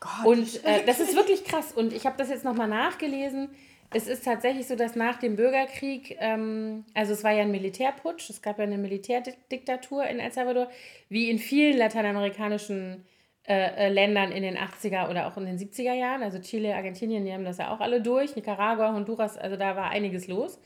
Gott. 0.00 0.26
Und 0.26 0.64
äh, 0.64 0.84
das 0.84 1.00
ist 1.00 1.14
wirklich 1.14 1.44
krass. 1.44 1.72
Und 1.72 1.92
ich 1.92 2.06
habe 2.06 2.16
das 2.18 2.28
jetzt 2.28 2.44
nochmal 2.44 2.68
nachgelesen. 2.68 3.50
Es 3.90 4.08
ist 4.08 4.24
tatsächlich 4.24 4.66
so, 4.66 4.74
dass 4.74 4.96
nach 4.96 5.18
dem 5.18 5.36
Bürgerkrieg, 5.36 6.16
ähm, 6.18 6.84
also 6.94 7.12
es 7.12 7.22
war 7.22 7.32
ja 7.32 7.42
ein 7.42 7.50
Militärputsch, 7.50 8.30
es 8.30 8.42
gab 8.42 8.58
ja 8.58 8.64
eine 8.64 8.78
Militärdiktatur 8.78 10.04
in 10.06 10.18
El 10.18 10.32
Salvador, 10.32 10.68
wie 11.08 11.30
in 11.30 11.38
vielen 11.38 11.78
lateinamerikanischen 11.78 13.04
äh, 13.46 13.86
äh 13.86 13.88
Ländern 13.88 14.32
in 14.32 14.42
den 14.42 14.56
80er 14.56 15.08
oder 15.08 15.28
auch 15.28 15.36
in 15.36 15.46
den 15.46 15.58
70er 15.58 15.94
Jahren. 15.94 16.22
Also 16.22 16.40
Chile, 16.40 16.74
Argentinien, 16.74 17.24
die 17.24 17.32
haben 17.32 17.44
das 17.44 17.58
ja 17.58 17.72
auch 17.72 17.80
alle 17.80 18.02
durch. 18.02 18.34
Nicaragua, 18.34 18.92
Honduras, 18.92 19.38
also 19.38 19.56
da 19.56 19.76
war 19.76 19.90
einiges 19.90 20.26
los. 20.26 20.58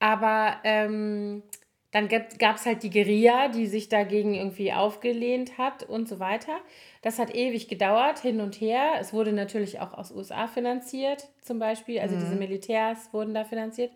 Aber 0.00 0.56
ähm, 0.64 1.44
dann 1.92 2.08
gab 2.08 2.56
es 2.56 2.64
halt 2.64 2.82
die 2.82 2.90
Guerilla, 2.90 3.48
die 3.48 3.66
sich 3.66 3.90
dagegen 3.90 4.34
irgendwie 4.34 4.72
aufgelehnt 4.72 5.58
hat 5.58 5.82
und 5.82 6.08
so 6.08 6.18
weiter. 6.18 6.58
Das 7.02 7.18
hat 7.18 7.34
ewig 7.34 7.68
gedauert, 7.68 8.18
hin 8.18 8.40
und 8.40 8.60
her. 8.60 8.94
Es 8.98 9.12
wurde 9.12 9.32
natürlich 9.32 9.78
auch 9.78 9.92
aus 9.92 10.10
USA 10.10 10.48
finanziert, 10.48 11.28
zum 11.42 11.58
Beispiel. 11.58 12.00
Also 12.00 12.16
mhm. 12.16 12.20
diese 12.20 12.34
Militärs 12.36 13.12
wurden 13.12 13.34
da 13.34 13.44
finanziert. 13.44 13.92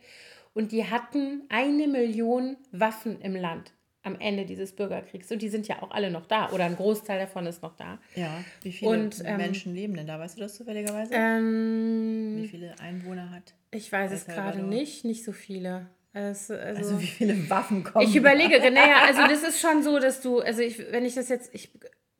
Und 0.53 0.73
die 0.73 0.85
hatten 0.85 1.43
eine 1.49 1.89
Million 1.89 2.59
Waffen 2.71 3.21
im 3.23 3.35
Land 3.35 3.73
am 4.03 4.21
Ende 4.21 4.45
dieses 4.45 4.77
Bürgerkriegs. 4.77 5.33
Und 5.33 5.41
die 5.41 5.49
sind 5.49 5.67
ja 5.67 5.83
auch 5.83 5.91
alle 5.91 6.11
noch 6.11 6.27
da. 6.27 6.51
Oder 6.51 6.67
ein 6.67 6.77
Großteil 6.77 7.19
davon 7.19 7.47
ist 7.47 7.63
noch 7.63 7.77
da. 7.77 7.99
Ja, 8.15 8.45
wie 8.63 8.73
viele 8.73 8.91
und, 8.91 9.23
ähm, 9.25 9.39
Menschen 9.39 9.75
leben 9.75 9.95
denn 9.95 10.07
da? 10.07 10.19
Weißt 10.19 10.37
du 10.37 10.43
das 10.43 10.55
zufälligerweise? 10.55 11.13
Ähm, 11.15 12.37
wie 12.37 12.47
viele 12.47 12.79
Einwohner 12.79 13.31
hat? 13.31 13.55
Ich 13.71 13.91
weiß 13.91 14.13
es 14.13 14.27
gerade 14.27 14.63
nicht. 14.63 15.05
Nicht 15.05 15.25
so 15.25 15.33
viele. 15.33 15.87
Also, 16.17 16.55
also, 16.55 16.79
also, 16.79 17.01
wie 17.03 17.07
viele 17.07 17.51
Waffen 17.51 17.85
kommen? 17.85 18.09
Ich 18.09 18.17
überlege, 18.17 18.59
naja, 18.71 19.03
also 19.07 19.21
das 19.29 19.43
ist 19.43 19.61
schon 19.61 19.83
so, 19.83 19.99
dass 19.99 20.23
du, 20.23 20.41
also 20.41 20.63
ich, 20.63 20.79
wenn 20.91 21.05
ich 21.05 21.15
das 21.15 21.29
jetzt, 21.29 21.55
ich 21.55 21.71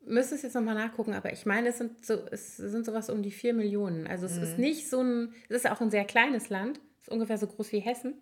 müsste 0.05 0.35
es 0.35 0.43
jetzt 0.43 0.53
nochmal 0.53 0.75
nachgucken, 0.75 1.15
aber 1.15 1.33
ich 1.33 1.47
meine, 1.47 1.69
es 1.69 1.79
sind 1.79 2.05
so, 2.05 2.13
es 2.29 2.57
sind 2.57 2.85
sowas 2.85 3.09
um 3.09 3.23
die 3.23 3.31
vier 3.31 3.55
Millionen. 3.55 4.05
Also 4.05 4.27
es 4.27 4.35
mhm. 4.35 4.43
ist 4.43 4.59
nicht 4.59 4.87
so 4.87 5.01
ein, 5.01 5.33
es 5.49 5.55
ist 5.55 5.71
auch 5.71 5.81
ein 5.81 5.89
sehr 5.89 6.05
kleines 6.05 6.49
Land, 6.49 6.79
ist 6.99 7.09
ungefähr 7.09 7.39
so 7.39 7.47
groß 7.47 7.71
wie 7.71 7.79
Hessen. 7.79 8.13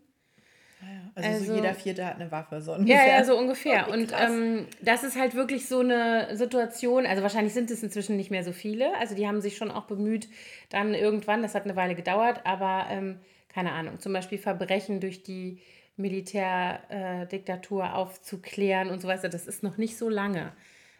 Also, 1.13 1.29
also, 1.29 1.46
so 1.46 1.55
jeder 1.55 1.74
Vierte 1.74 2.05
hat 2.05 2.22
eine 2.22 2.32
Waffe, 2.32 2.62
so 2.62 2.74
ungefähr. 2.74 3.08
Ja, 3.08 3.17
ja, 3.17 3.24
so 3.25 3.38
ungefähr. 3.38 3.88
Oh, 3.89 3.94
und 3.94 4.13
ähm, 4.17 4.67
das 4.82 5.03
ist 5.03 5.20
halt 5.20 5.36
wirklich 5.36 5.67
so 5.67 5.79
eine 5.79 6.38
Situation, 6.38 7.05
also 7.05 7.22
wahrscheinlich 7.22 7.53
sind 7.53 7.70
es 7.70 7.84
inzwischen 7.84 8.15
nicht 8.15 8.32
mehr 8.32 8.46
so 8.46 8.53
viele. 8.53 8.96
Also 8.98 9.13
die 9.13 9.27
haben 9.27 9.41
sich 9.41 9.58
schon 9.58 9.72
auch 9.72 9.88
bemüht, 9.88 10.29
dann 10.70 10.94
irgendwann, 10.94 11.41
das 11.41 11.53
hat 11.53 11.65
eine 11.65 11.75
Weile 11.75 11.96
gedauert, 11.96 12.46
aber 12.46 12.86
ähm, 12.89 13.20
keine 13.55 13.71
Ahnung, 13.71 14.00
zum 14.00 14.12
Beispiel 14.12 14.38
Verbrechen 14.38 15.00
durch 15.00 15.24
die 15.24 15.62
Militärdiktatur 15.95 17.85
äh, 17.85 17.88
aufzuklären 17.88 18.89
und 18.89 19.00
so 19.01 19.07
weiter, 19.07 19.29
das 19.29 19.47
ist 19.47 19.63
noch 19.63 19.77
nicht 19.77 19.97
so 19.97 20.09
lange. 20.09 20.51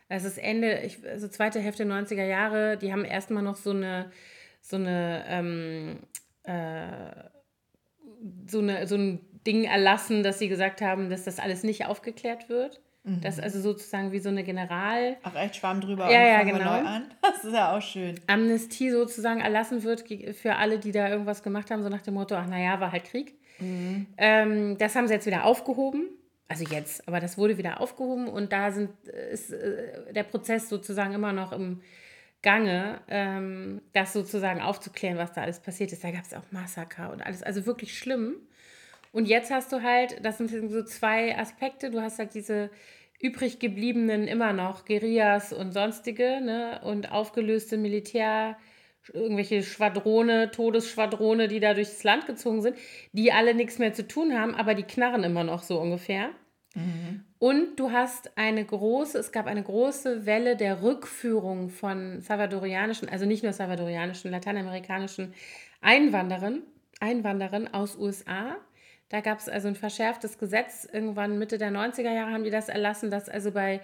Es 0.07 0.24
ist 0.24 0.38
Ende, 0.38 0.79
ich, 0.79 1.05
also 1.05 1.27
zweite 1.27 1.59
Hälfte 1.59 1.83
90er 1.83 2.24
Jahre, 2.24 2.77
die 2.77 2.93
haben 2.93 3.03
erstmal 3.03 3.43
noch 3.43 3.57
so 3.57 3.71
eine, 3.71 4.09
so 4.62 4.77
eine, 4.77 5.25
ähm, 5.27 6.00
äh, 6.43 7.27
so 8.47 8.59
eine, 8.59 8.88
so 8.88 8.95
ein 8.95 9.19
Ding 9.45 9.65
erlassen, 9.65 10.24
dass 10.24 10.39
sie 10.39 10.47
gesagt 10.47 10.81
haben, 10.81 11.09
dass 11.09 11.25
das 11.25 11.39
alles 11.39 11.63
nicht 11.63 11.85
aufgeklärt 11.85 12.47
wird. 12.47 12.79
Mhm. 13.05 13.21
Das 13.21 13.39
also 13.39 13.62
sozusagen 13.62 14.12
wie 14.12 14.19
so 14.19 14.29
eine 14.29 14.43
General. 14.43 15.17
Ach 15.24 15.35
echt, 15.35 15.57
Schwamm 15.57 15.79
drüber 15.79 16.12
ja, 16.12 16.21
ja, 16.21 16.43
genau. 16.43 16.57
neu 16.57 16.88
an. 16.88 17.03
Das 17.21 17.43
ist 17.43 17.53
ja 17.53 17.77
auch 17.77 17.81
schön. 17.81 18.19
Amnestie 18.27 18.89
sozusagen 18.89 19.41
erlassen 19.41 19.83
wird 19.83 20.05
für 20.35 20.55
alle, 20.55 20.79
die 20.79 20.91
da 20.91 21.09
irgendwas 21.09 21.43
gemacht 21.43 21.69
haben, 21.69 21.83
so 21.83 21.89
nach 21.89 22.01
dem 22.01 22.15
Motto, 22.15 22.35
ach 22.35 22.47
naja, 22.47 22.79
war 22.79 22.91
halt 22.91 23.05
Krieg. 23.05 23.35
Mhm. 23.59 24.07
Ähm, 24.17 24.77
das 24.77 24.95
haben 24.95 25.07
sie 25.07 25.13
jetzt 25.13 25.27
wieder 25.27 25.45
aufgehoben. 25.45 26.09
Also 26.47 26.63
jetzt, 26.65 27.07
aber 27.07 27.19
das 27.19 27.38
wurde 27.38 27.57
wieder 27.57 27.79
aufgehoben 27.79 28.27
und 28.27 28.51
da 28.51 28.71
sind, 28.71 28.91
ist 29.31 29.51
äh, 29.51 30.13
der 30.13 30.24
Prozess 30.24 30.69
sozusagen 30.69 31.13
immer 31.13 31.33
noch 31.33 31.51
im 31.51 31.81
Gange, 32.43 33.00
ähm, 33.07 33.81
das 33.93 34.13
sozusagen 34.13 34.62
aufzuklären, 34.62 35.17
was 35.17 35.33
da 35.33 35.41
alles 35.41 35.59
passiert 35.59 35.91
ist. 35.91 36.03
Da 36.03 36.12
gab 36.12 36.24
es 36.24 36.33
auch 36.35 36.51
Massaker 36.51 37.12
und 37.12 37.25
alles, 37.25 37.41
also 37.41 37.65
wirklich 37.65 37.97
schlimm. 37.97 38.35
Und 39.15 39.29
jetzt 39.29 39.50
hast 39.50 39.72
du 39.72 39.81
halt, 39.81 40.25
das 40.25 40.39
sind 40.39 40.50
so 40.50 40.84
zwei 40.84 41.38
Aspekte. 41.38 41.89
Du 41.89 42.01
hast 42.01 42.19
halt 42.19 42.34
diese 42.34 42.69
übrig 43.22 43.60
gebliebenen 43.60 44.27
immer 44.27 44.51
noch 44.51 44.84
Guerillas 44.84 45.53
und 45.53 45.72
sonstige 45.72 46.41
ne? 46.41 46.81
und 46.84 47.13
aufgelöste 47.13 47.77
Militär, 47.77 48.57
irgendwelche 49.13 49.63
Schwadrone, 49.63 50.51
Todesschwadrone, 50.51 51.48
die 51.48 51.62
da 51.62 51.74
durchs 51.74 52.03
Land 52.03 52.27
gezogen 52.27 52.62
sind, 52.62 52.75
die 53.13 53.31
alle 53.31 53.55
nichts 53.55 53.79
mehr 53.79 53.93
zu 53.93 54.05
tun 54.05 54.38
haben, 54.38 54.53
aber 54.53 54.74
die 54.74 54.84
knarren 54.84 55.24
immer 55.24 55.45
noch 55.45 55.63
so 55.63 55.79
ungefähr. 55.79 56.31
Mhm. 56.74 57.24
Und 57.39 57.79
du 57.79 57.93
hast 57.93 58.38
eine 58.38 58.65
große, 58.65 59.17
es 59.17 59.31
gab 59.31 59.45
eine 59.45 59.63
große 59.63 60.25
Welle 60.25 60.57
der 60.57 60.84
Rückführung 60.84 61.69
von 61.69 62.19
salvadorianischen, 62.19 63.07
also 63.07 63.25
nicht 63.25 63.43
nur 63.43 63.53
salvadorianischen, 63.53 64.29
lateinamerikanischen 64.29 65.34
Einwanderern, 65.79 66.63
Einwanderern 67.00 67.74
aus 67.74 67.98
USA, 67.98 68.57
da 69.09 69.21
gab 69.21 69.39
es 69.39 69.47
also 69.47 69.67
ein 69.67 69.75
verschärftes 69.75 70.38
Gesetz. 70.38 70.88
Irgendwann 70.91 71.38
Mitte 71.38 71.57
der 71.57 71.71
90er 71.71 72.13
Jahre 72.13 72.31
haben 72.31 72.43
die 72.43 72.50
das 72.50 72.69
erlassen, 72.69 73.12
dass 73.12 73.29
also 73.29 73.51
bei 73.51 73.81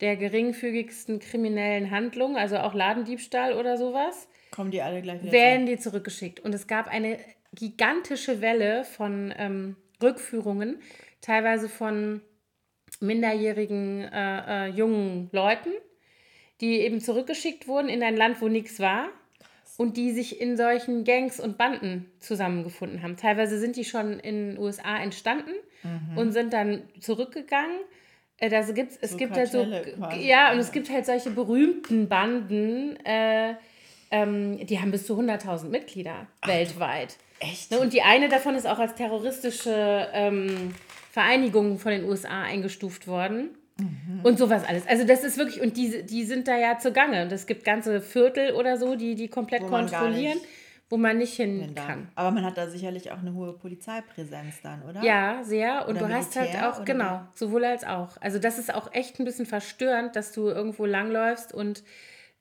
der 0.00 0.16
geringfügigsten 0.16 1.20
kriminellen 1.20 1.90
Handlung, 1.90 2.36
also 2.36 2.58
auch 2.58 2.74
Ladendiebstahl 2.74 3.52
oder 3.52 3.76
sowas, 3.76 4.28
kommen 4.50 4.70
die 4.70 4.82
alle 4.82 5.02
gleich 5.02 5.22
wieder 5.22 5.32
werden 5.32 5.66
die 5.66 5.78
zurückgeschickt. 5.78 6.40
Und 6.40 6.54
es 6.54 6.66
gab 6.66 6.88
eine 6.88 7.18
gigantische 7.52 8.40
Welle 8.40 8.84
von 8.84 9.32
ähm, 9.36 9.76
Rückführungen, 10.02 10.80
teilweise 11.20 11.68
von 11.68 12.20
minderjährigen 13.00 14.02
äh, 14.02 14.66
äh, 14.66 14.70
jungen 14.70 15.28
Leuten, 15.32 15.70
die 16.60 16.80
eben 16.80 17.00
zurückgeschickt 17.00 17.68
wurden 17.68 17.88
in 17.88 18.02
ein 18.02 18.16
Land, 18.16 18.40
wo 18.40 18.48
nichts 18.48 18.80
war 18.80 19.08
und 19.76 19.96
die 19.96 20.12
sich 20.12 20.40
in 20.40 20.56
solchen 20.56 21.04
Gangs 21.04 21.40
und 21.40 21.58
Banden 21.58 22.10
zusammengefunden 22.20 23.02
haben. 23.02 23.16
Teilweise 23.16 23.58
sind 23.58 23.76
die 23.76 23.84
schon 23.84 24.20
in 24.20 24.50
den 24.50 24.58
USA 24.58 24.96
entstanden 24.98 25.52
mhm. 25.82 26.16
und 26.16 26.32
sind 26.32 26.52
dann 26.52 26.82
zurückgegangen. 27.00 27.78
Äh, 28.38 28.50
da 28.50 28.60
gibt's, 28.62 28.98
es 29.00 29.12
so 29.12 29.16
gibt 29.16 29.36
halt 29.36 29.50
so, 29.50 29.64
quasi. 29.64 30.26
ja, 30.26 30.52
und 30.52 30.58
es 30.58 30.72
gibt 30.72 30.90
halt 30.90 31.06
solche 31.06 31.30
berühmten 31.30 32.08
Banden, 32.08 32.96
äh, 33.04 33.54
ähm, 34.10 34.64
die 34.64 34.80
haben 34.80 34.90
bis 34.90 35.06
zu 35.06 35.18
100.000 35.18 35.68
Mitglieder 35.68 36.26
Ach, 36.40 36.48
weltweit. 36.48 37.16
Echt? 37.40 37.70
Ne, 37.70 37.80
und 37.80 37.92
die 37.92 38.02
eine 38.02 38.28
davon 38.28 38.54
ist 38.54 38.66
auch 38.66 38.78
als 38.78 38.94
terroristische 38.94 40.08
ähm, 40.12 40.74
Vereinigung 41.10 41.78
von 41.78 41.92
den 41.92 42.04
USA 42.04 42.42
eingestuft 42.42 43.06
worden. 43.06 43.50
Mhm. 43.78 44.20
Und 44.22 44.38
sowas 44.38 44.62
alles. 44.66 44.86
Also 44.86 45.04
das 45.04 45.24
ist 45.24 45.36
wirklich, 45.36 45.60
und 45.60 45.76
die, 45.76 46.04
die 46.04 46.24
sind 46.24 46.46
da 46.48 46.56
ja 46.56 46.78
zugange. 46.78 47.28
Es 47.32 47.46
gibt 47.46 47.64
ganze 47.64 48.00
Viertel 48.00 48.52
oder 48.54 48.76
so, 48.76 48.94
die 48.94 49.14
die 49.14 49.28
komplett 49.28 49.62
wo 49.62 49.66
kontrollieren, 49.66 50.38
wo 50.88 50.96
man 50.96 51.18
nicht 51.18 51.34
hin 51.34 51.74
kann. 51.74 52.08
Aber 52.14 52.30
man 52.30 52.44
hat 52.44 52.56
da 52.56 52.68
sicherlich 52.68 53.10
auch 53.10 53.18
eine 53.18 53.34
hohe 53.34 53.52
Polizeipräsenz 53.52 54.62
dann, 54.62 54.82
oder? 54.82 55.02
Ja, 55.02 55.42
sehr. 55.42 55.88
Und 55.88 55.96
oder 55.96 56.08
du 56.08 56.14
hast 56.14 56.36
halt 56.36 56.62
auch, 56.62 56.84
genau, 56.84 57.22
sowohl 57.34 57.64
als 57.64 57.84
auch. 57.84 58.16
Also 58.20 58.38
das 58.38 58.58
ist 58.58 58.72
auch 58.72 58.92
echt 58.92 59.18
ein 59.18 59.24
bisschen 59.24 59.46
verstörend, 59.46 60.14
dass 60.14 60.32
du 60.32 60.48
irgendwo 60.48 60.86
langläufst 60.86 61.52
und 61.52 61.82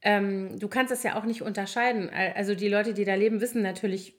ähm, 0.04 0.60
du 0.60 0.68
kannst 0.68 0.92
das 0.92 1.02
ja 1.04 1.16
auch 1.18 1.24
nicht 1.24 1.42
unterscheiden. 1.42 2.10
Also 2.10 2.56
die 2.56 2.68
Leute, 2.68 2.94
die 2.94 3.06
da 3.06 3.16
leben, 3.16 3.42
wissen 3.42 3.62
natürlich, 3.62 4.16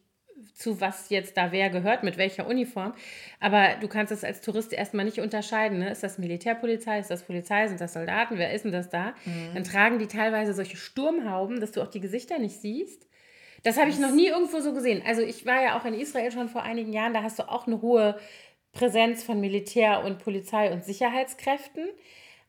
zu 0.54 0.80
was 0.80 1.10
jetzt 1.10 1.36
da 1.36 1.52
wer 1.52 1.70
gehört, 1.70 2.02
mit 2.02 2.16
welcher 2.16 2.46
Uniform. 2.46 2.94
Aber 3.40 3.76
du 3.80 3.88
kannst 3.88 4.12
es 4.12 4.24
als 4.24 4.40
Tourist 4.40 4.72
erstmal 4.72 5.04
nicht 5.04 5.18
unterscheiden. 5.18 5.78
Ne? 5.78 5.90
Ist 5.90 6.02
das 6.02 6.18
Militärpolizei, 6.18 6.98
ist 6.98 7.10
das 7.10 7.22
Polizei, 7.22 7.66
sind 7.68 7.80
das 7.80 7.92
Soldaten, 7.92 8.38
wer 8.38 8.52
ist 8.52 8.64
denn 8.64 8.72
das 8.72 8.88
da? 8.88 9.14
Mhm. 9.24 9.54
Dann 9.54 9.64
tragen 9.64 9.98
die 9.98 10.06
teilweise 10.06 10.54
solche 10.54 10.76
Sturmhauben, 10.76 11.60
dass 11.60 11.72
du 11.72 11.82
auch 11.82 11.88
die 11.88 12.00
Gesichter 12.00 12.38
nicht 12.38 12.60
siehst. 12.60 13.06
Das 13.62 13.78
habe 13.78 13.90
ich 13.90 13.98
noch 13.98 14.12
nie 14.12 14.26
irgendwo 14.26 14.60
so 14.60 14.74
gesehen. 14.74 15.02
Also 15.06 15.22
ich 15.22 15.46
war 15.46 15.62
ja 15.62 15.78
auch 15.78 15.84
in 15.86 15.94
Israel 15.94 16.30
schon 16.30 16.48
vor 16.48 16.62
einigen 16.62 16.92
Jahren, 16.92 17.14
da 17.14 17.22
hast 17.22 17.38
du 17.38 17.48
auch 17.48 17.66
eine 17.66 17.80
hohe 17.80 18.18
Präsenz 18.72 19.24
von 19.24 19.40
Militär 19.40 20.04
und 20.04 20.18
Polizei 20.18 20.70
und 20.70 20.84
Sicherheitskräften. 20.84 21.88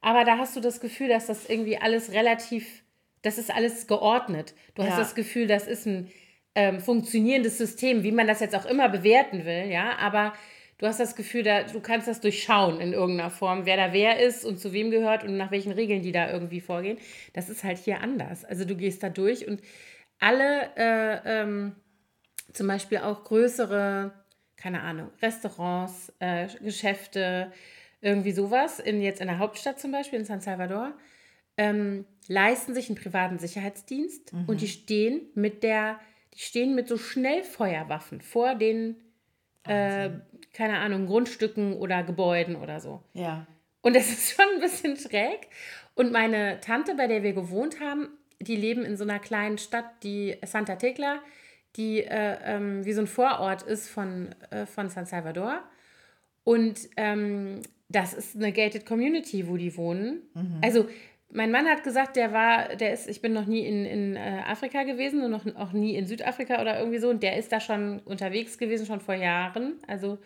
Aber 0.01 0.25
da 0.25 0.37
hast 0.37 0.55
du 0.55 0.59
das 0.59 0.81
Gefühl, 0.81 1.07
dass 1.07 1.27
das 1.27 1.49
irgendwie 1.49 1.77
alles 1.77 2.11
relativ, 2.11 2.83
das 3.21 3.37
ist 3.37 3.49
alles 3.49 3.87
geordnet. 3.87 4.53
Du 4.75 4.81
ja. 4.81 4.89
hast 4.89 4.99
das 4.99 5.15
Gefühl, 5.15 5.47
das 5.47 5.67
ist 5.67 5.87
ein 5.87 6.11
ähm, 6.55 6.79
funktionierendes 6.79 7.57
System, 7.57 8.03
wie 8.03 8.11
man 8.11 8.27
das 8.27 8.39
jetzt 8.39 8.55
auch 8.55 8.65
immer 8.65 8.89
bewerten 8.89 9.45
will, 9.45 9.65
ja, 9.69 9.97
aber 9.97 10.33
du 10.77 10.87
hast 10.87 10.99
das 10.99 11.15
Gefühl, 11.15 11.43
da, 11.43 11.63
du 11.63 11.81
kannst 11.81 12.07
das 12.07 12.21
durchschauen 12.21 12.79
in 12.79 12.93
irgendeiner 12.93 13.29
Form, 13.29 13.65
wer 13.65 13.77
da 13.77 13.93
wer 13.93 14.19
ist 14.19 14.45
und 14.45 14.59
zu 14.59 14.73
wem 14.73 14.89
gehört 14.91 15.23
und 15.23 15.37
nach 15.37 15.51
welchen 15.51 15.73
Regeln 15.73 16.01
die 16.01 16.11
da 16.11 16.31
irgendwie 16.31 16.61
vorgehen. 16.61 16.97
Das 17.33 17.49
ist 17.49 17.63
halt 17.63 17.77
hier 17.77 18.01
anders. 18.01 18.45
Also 18.45 18.65
du 18.65 18.75
gehst 18.75 19.03
da 19.03 19.09
durch 19.09 19.47
und 19.47 19.61
alle, 20.19 20.71
äh, 20.77 21.41
ähm, 21.41 21.75
zum 22.53 22.67
Beispiel 22.67 22.99
auch 22.99 23.25
größere, 23.25 24.13
keine 24.55 24.81
Ahnung, 24.81 25.09
Restaurants, 25.21 26.13
äh, 26.19 26.47
Geschäfte, 26.61 27.51
irgendwie 28.01 28.31
sowas, 28.31 28.79
in, 28.79 29.01
jetzt 29.01 29.19
in 29.19 29.27
der 29.27 29.39
Hauptstadt 29.39 29.79
zum 29.79 29.91
Beispiel, 29.91 30.19
in 30.19 30.25
San 30.25 30.39
Salvador, 30.39 30.93
ähm, 31.57 32.05
leisten 32.27 32.73
sich 32.73 32.87
einen 32.87 32.97
privaten 32.97 33.39
Sicherheitsdienst 33.39 34.33
mhm. 34.33 34.45
und 34.45 34.61
die 34.61 34.67
stehen 34.67 35.21
mit 35.33 35.63
der 35.63 35.99
die 36.35 36.39
stehen 36.39 36.75
mit 36.75 36.87
so 36.87 36.97
Schnellfeuerwaffen 36.97 38.21
vor 38.21 38.55
den, 38.55 38.97
äh, 39.63 40.09
keine 40.53 40.79
Ahnung, 40.79 41.07
Grundstücken 41.07 41.73
oder 41.73 42.03
Gebäuden 42.03 42.55
oder 42.55 42.79
so. 42.79 43.01
Ja. 43.13 43.47
Und 43.81 43.95
das 43.95 44.09
ist 44.11 44.35
schon 44.35 44.45
ein 44.53 44.61
bisschen 44.61 44.97
schräg. 44.97 45.47
Und 45.95 46.11
meine 46.11 46.59
Tante, 46.59 46.95
bei 46.95 47.07
der 47.07 47.23
wir 47.23 47.33
gewohnt 47.33 47.79
haben, 47.79 48.09
die 48.39 48.55
leben 48.55 48.83
in 48.83 48.97
so 48.97 49.03
einer 49.03 49.19
kleinen 49.19 49.57
Stadt, 49.57 49.85
die 50.03 50.37
Santa 50.45 50.75
Tecla, 50.75 51.21
die 51.77 52.01
äh, 52.01 52.37
ähm, 52.43 52.85
wie 52.85 52.93
so 52.93 53.01
ein 53.01 53.07
Vorort 53.07 53.63
ist 53.63 53.89
von, 53.89 54.29
äh, 54.49 54.65
von 54.65 54.89
San 54.89 55.05
Salvador. 55.05 55.61
Und 56.43 56.89
ähm, 56.97 57.61
das 57.89 58.13
ist 58.13 58.35
eine 58.35 58.51
gated 58.51 58.85
Community, 58.85 59.47
wo 59.47 59.57
die 59.57 59.75
wohnen. 59.77 60.23
Mhm. 60.33 60.59
Also 60.61 60.87
mein 61.35 61.51
Mann 61.51 61.67
hat 61.67 61.83
gesagt, 61.83 62.15
der 62.15 62.31
war, 62.31 62.75
der 62.75 62.93
ist, 62.93 63.09
ich 63.09 63.21
bin 63.21 63.33
noch 63.33 63.45
nie 63.45 63.65
in, 63.65 63.85
in 63.85 64.15
äh, 64.15 64.41
Afrika 64.45 64.83
gewesen 64.83 65.21
und 65.21 65.31
noch, 65.31 65.45
auch 65.55 65.73
nie 65.73 65.95
in 65.95 66.07
Südafrika 66.07 66.61
oder 66.61 66.79
irgendwie 66.79 66.99
so. 66.99 67.09
Und 67.09 67.23
der 67.23 67.37
ist 67.37 67.51
da 67.51 67.59
schon 67.59 67.99
unterwegs 68.05 68.57
gewesen, 68.57 68.85
schon 68.85 69.01
vor 69.01 69.15
Jahren. 69.15 69.73
Also, 69.87 70.17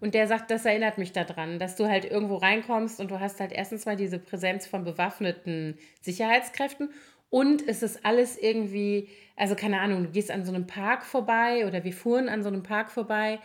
und 0.00 0.14
der 0.14 0.26
sagt, 0.26 0.50
das 0.50 0.64
erinnert 0.64 0.98
mich 0.98 1.12
daran, 1.12 1.58
dass 1.58 1.76
du 1.76 1.88
halt 1.88 2.04
irgendwo 2.04 2.36
reinkommst 2.36 3.00
und 3.00 3.10
du 3.10 3.20
hast 3.20 3.40
halt 3.40 3.52
erstens 3.52 3.86
mal 3.86 3.96
diese 3.96 4.18
Präsenz 4.18 4.66
von 4.66 4.84
bewaffneten 4.84 5.78
Sicherheitskräften 6.00 6.90
und 7.32 7.66
es 7.66 7.82
ist 7.82 8.04
alles 8.04 8.36
irgendwie, 8.36 9.08
also 9.36 9.54
keine 9.54 9.80
Ahnung, 9.80 10.04
du 10.04 10.10
gehst 10.10 10.30
an 10.30 10.44
so 10.44 10.52
einem 10.52 10.66
Park 10.66 11.02
vorbei 11.02 11.66
oder 11.66 11.82
wir 11.82 11.94
fuhren 11.94 12.28
an 12.28 12.42
so 12.42 12.48
einem 12.48 12.62
Park 12.62 12.90
vorbei 12.90 13.38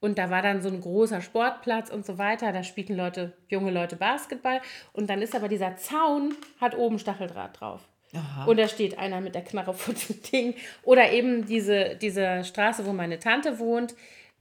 und 0.00 0.18
da 0.18 0.30
war 0.30 0.40
dann 0.40 0.62
so 0.62 0.68
ein 0.68 0.80
großer 0.80 1.20
Sportplatz 1.20 1.90
und 1.90 2.06
so 2.06 2.16
weiter. 2.16 2.52
Da 2.52 2.62
spielten 2.62 2.96
Leute, 2.96 3.34
junge 3.48 3.70
Leute 3.70 3.96
Basketball. 3.96 4.60
Und 4.94 5.10
dann 5.10 5.20
ist 5.20 5.34
aber 5.34 5.48
dieser 5.48 5.76
Zaun, 5.76 6.34
hat 6.58 6.76
oben 6.76 6.98
Stacheldraht 6.98 7.60
drauf. 7.60 7.86
Aha. 8.14 8.46
Und 8.46 8.58
da 8.58 8.66
steht 8.66 8.98
einer 8.98 9.20
mit 9.20 9.34
der 9.34 9.44
Knarre 9.44 9.74
vor 9.74 9.94
dem 9.94 10.22
Ding. 10.22 10.54
Oder 10.82 11.12
eben 11.12 11.46
diese, 11.46 11.96
diese 11.96 12.44
Straße, 12.44 12.86
wo 12.86 12.92
meine 12.92 13.18
Tante 13.18 13.58
wohnt, 13.58 13.94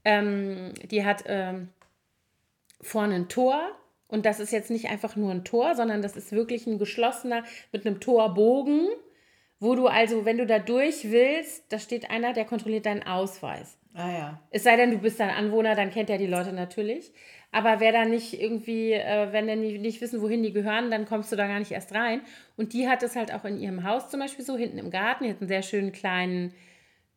ähm, 0.06 0.74
die 0.90 1.04
hat 1.04 1.24
ähm, 1.28 1.70
vorne 2.82 3.16
ein 3.16 3.28
Tor. 3.28 3.60
Und 4.08 4.26
das 4.26 4.40
ist 4.40 4.52
jetzt 4.52 4.72
nicht 4.72 4.90
einfach 4.90 5.18
nur 5.18 5.32
ein 5.32 5.44
Tor, 5.44 5.76
sondern 5.76 6.02
das 6.02 6.16
ist 6.16 6.32
wirklich 6.32 6.68
ein 6.68 6.80
geschlossener 6.80 7.44
mit 7.74 7.86
einem 7.86 8.00
Torbogen, 8.00 8.88
wo 9.60 9.76
du 9.76 9.88
also, 9.88 10.24
wenn 10.24 10.38
du 10.38 10.48
da 10.48 10.58
durch 10.58 11.12
willst, 11.12 11.66
da 11.70 11.80
steht 11.80 12.10
einer, 12.10 12.32
der 12.32 12.46
kontrolliert 12.46 12.86
deinen 12.86 13.04
Ausweis. 13.04 13.79
Ah 13.94 14.12
ja. 14.12 14.40
Es 14.52 14.64
sei 14.64 14.76
denn, 14.76 14.92
du 14.92 14.98
bist 15.00 15.20
dann 15.20 15.30
Anwohner, 15.30 15.76
dann 15.76 15.92
kennt 15.92 16.10
er 16.10 16.18
die 16.18 16.28
Leute 16.28 16.54
natürlich. 16.54 17.12
Aber 17.52 17.80
wer 17.80 17.92
da 17.92 18.06
nicht 18.06 18.40
irgendwie, 18.40 18.94
äh, 18.94 19.32
wenn 19.32 19.48
die 19.48 19.80
nicht 19.80 20.02
wissen, 20.02 20.22
wohin 20.22 20.44
die 20.44 20.54
gehören, 20.54 20.92
dann 20.92 21.06
kommst 21.06 21.32
du 21.32 21.36
da 21.36 21.48
gar 21.48 21.60
nicht 21.60 21.72
erst 21.72 21.94
rein. 21.94 22.22
Und 22.58 22.74
die 22.74 22.88
hat 22.88 23.02
es 23.02 23.16
halt 23.16 23.34
auch 23.34 23.44
in 23.46 23.60
ihrem 23.60 23.84
Haus 23.84 24.10
zum 24.10 24.20
Beispiel 24.20 24.46
so, 24.46 24.56
hinten 24.56 24.78
im 24.78 24.92
Garten. 24.92 25.24
Die 25.24 25.32
hat 25.32 25.42
einen 25.42 25.48
sehr 25.48 25.64
schönen 25.64 25.92
kleinen 25.92 26.54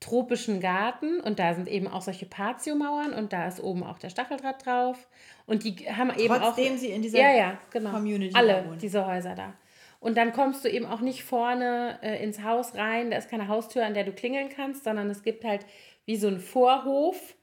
tropischen 0.00 0.61
Garten 0.61 1.21
und 1.21 1.38
da 1.38 1.55
sind 1.55 1.69
eben 1.69 1.87
auch 1.87 2.02
solche 2.02 2.26
Patio-Mauern 2.26 3.12
und 3.12 3.33
da 3.33 3.47
ist 3.47 3.62
oben 3.62 3.85
auch 3.85 3.99
der 3.99 4.11
Stacheldraht 4.11 4.67
drauf. 4.67 5.09
Und 5.47 5.64
die 5.64 5.75
haben 5.91 6.11
eben 6.11 6.29
Trotzdem 6.29 6.43
auch. 6.43 6.55
Trotzdem 6.55 6.76
sie 6.79 6.88
in 6.88 7.02
dieser 7.02 7.19
ja, 7.19 7.33
ja, 7.33 7.59
genau, 7.71 7.91
Community 7.91 8.35
Alle 8.35 8.64
wohnen. 8.67 8.79
diese 8.79 9.07
Häuser 9.07 9.35
da. 9.35 9.55
Und 10.00 10.17
dann 10.17 10.33
kommst 10.33 10.64
du 10.64 10.69
eben 10.69 10.87
auch 10.87 11.00
nicht 11.00 11.23
vorne 11.23 12.00
äh, 12.02 12.21
ins 12.25 12.43
Haus 12.43 12.75
rein. 12.75 13.12
Da 13.12 13.19
ist 13.19 13.31
keine 13.31 13.47
Haustür, 13.47 13.87
an 13.87 13.95
der 13.95 14.02
du 14.02 14.12
klingeln 14.12 14.49
kannst, 14.49 14.83
sondern 14.83 15.09
es 15.09 15.23
gibt 15.23 15.45
halt 15.45 15.64
wie 16.06 16.16
so 16.16 16.28
einen 16.28 16.40
Vorhof. 16.40 17.35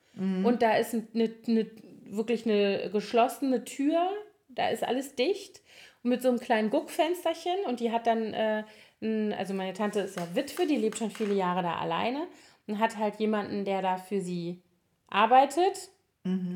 Und 0.45 0.61
da 0.61 0.75
ist 0.75 0.93
eine, 0.93 1.33
eine, 1.47 1.65
wirklich 2.05 2.45
eine 2.45 2.89
geschlossene 2.91 3.63
Tür. 3.63 4.09
Da 4.49 4.69
ist 4.69 4.83
alles 4.83 5.15
dicht. 5.15 5.61
Und 6.03 6.09
mit 6.09 6.21
so 6.21 6.29
einem 6.29 6.39
kleinen 6.39 6.69
Guckfensterchen. 6.69 7.65
Und 7.67 7.79
die 7.79 7.91
hat 7.91 8.07
dann, 8.07 8.33
äh, 8.33 8.63
ein, 9.01 9.33
also 9.33 9.53
meine 9.53 9.73
Tante 9.73 10.01
ist 10.01 10.17
ja 10.17 10.27
Witwe, 10.35 10.67
die 10.67 10.75
lebt 10.75 10.97
schon 10.97 11.11
viele 11.11 11.33
Jahre 11.33 11.63
da 11.63 11.75
alleine. 11.75 12.27
Und 12.67 12.79
hat 12.79 12.97
halt 12.97 13.19
jemanden, 13.19 13.65
der 13.65 13.81
da 13.81 13.97
für 13.97 14.21
sie 14.21 14.61
arbeitet. 15.07 15.89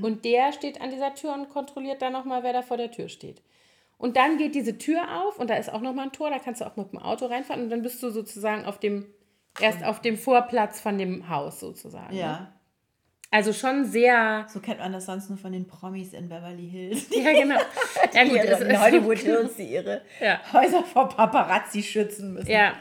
Und 0.04 0.26
der 0.26 0.52
steht 0.52 0.82
an 0.82 0.92
dieser 0.92 1.16
Tür 1.16 1.34
und 1.34 1.50
kontrolliert 1.50 2.02
dann 2.02 2.14
nochmal, 2.14 2.44
wer 2.44 2.54
da 2.54 2.62
vor 2.62 2.78
der 2.78 2.92
Tür 2.92 3.08
steht. 3.08 3.42
Und 3.98 4.18
dann 4.18 4.38
geht 4.38 4.54
diese 4.56 4.78
Tür 4.78 5.24
auf 5.24 5.40
und 5.40 5.50
da 5.50 5.56
ist 5.56 5.72
auch 5.72 5.80
nochmal 5.80 6.08
ein 6.08 6.12
Tor, 6.12 6.30
da 6.30 6.38
kannst 6.38 6.60
du 6.60 6.66
auch 6.66 6.76
mit 6.76 6.92
dem 6.92 7.00
Auto 7.00 7.26
reinfahren 7.26 7.64
und 7.64 7.70
dann 7.70 7.82
bist 7.82 8.04
du 8.04 8.10
sozusagen 8.10 8.66
auf 8.66 8.78
dem, 8.78 9.06
erst 9.60 9.84
auf 9.84 10.02
dem 10.02 10.18
Vorplatz 10.18 10.80
von 10.82 10.98
dem 10.98 11.30
Haus 11.30 11.60
sozusagen. 11.60 12.14
Ne? 12.16 12.20
Ja. 12.22 12.54
Also 13.32 13.52
schon 13.52 13.86
sehr. 13.86 14.46
So 14.48 14.60
kennt 14.60 14.80
man 14.80 14.94
das 14.94 15.08
sonst 15.08 15.28
nur 15.30 15.40
von 15.40 15.52
den 15.52 15.66
Promis 15.66 16.14
in 16.14 16.30
Beverly 16.30 16.70
Hills. 16.70 17.08
Ja, 17.16 17.32
genau. 17.34 17.56
Ja, 18.14 18.24
gut, 18.26 18.38
es 18.38 18.60
in 18.62 18.68
ist- 18.70 18.80
Hollywood 18.80 19.18
Hills, 19.18 19.56
die 19.56 19.64
ihre 19.74 20.02
Ja. 20.22 20.40
Häuser 20.54 20.84
vor 20.84 21.10
Paparazzi 21.10 21.82
schützen 21.82 22.34
müssen. 22.34 22.52
Ja, 22.52 22.74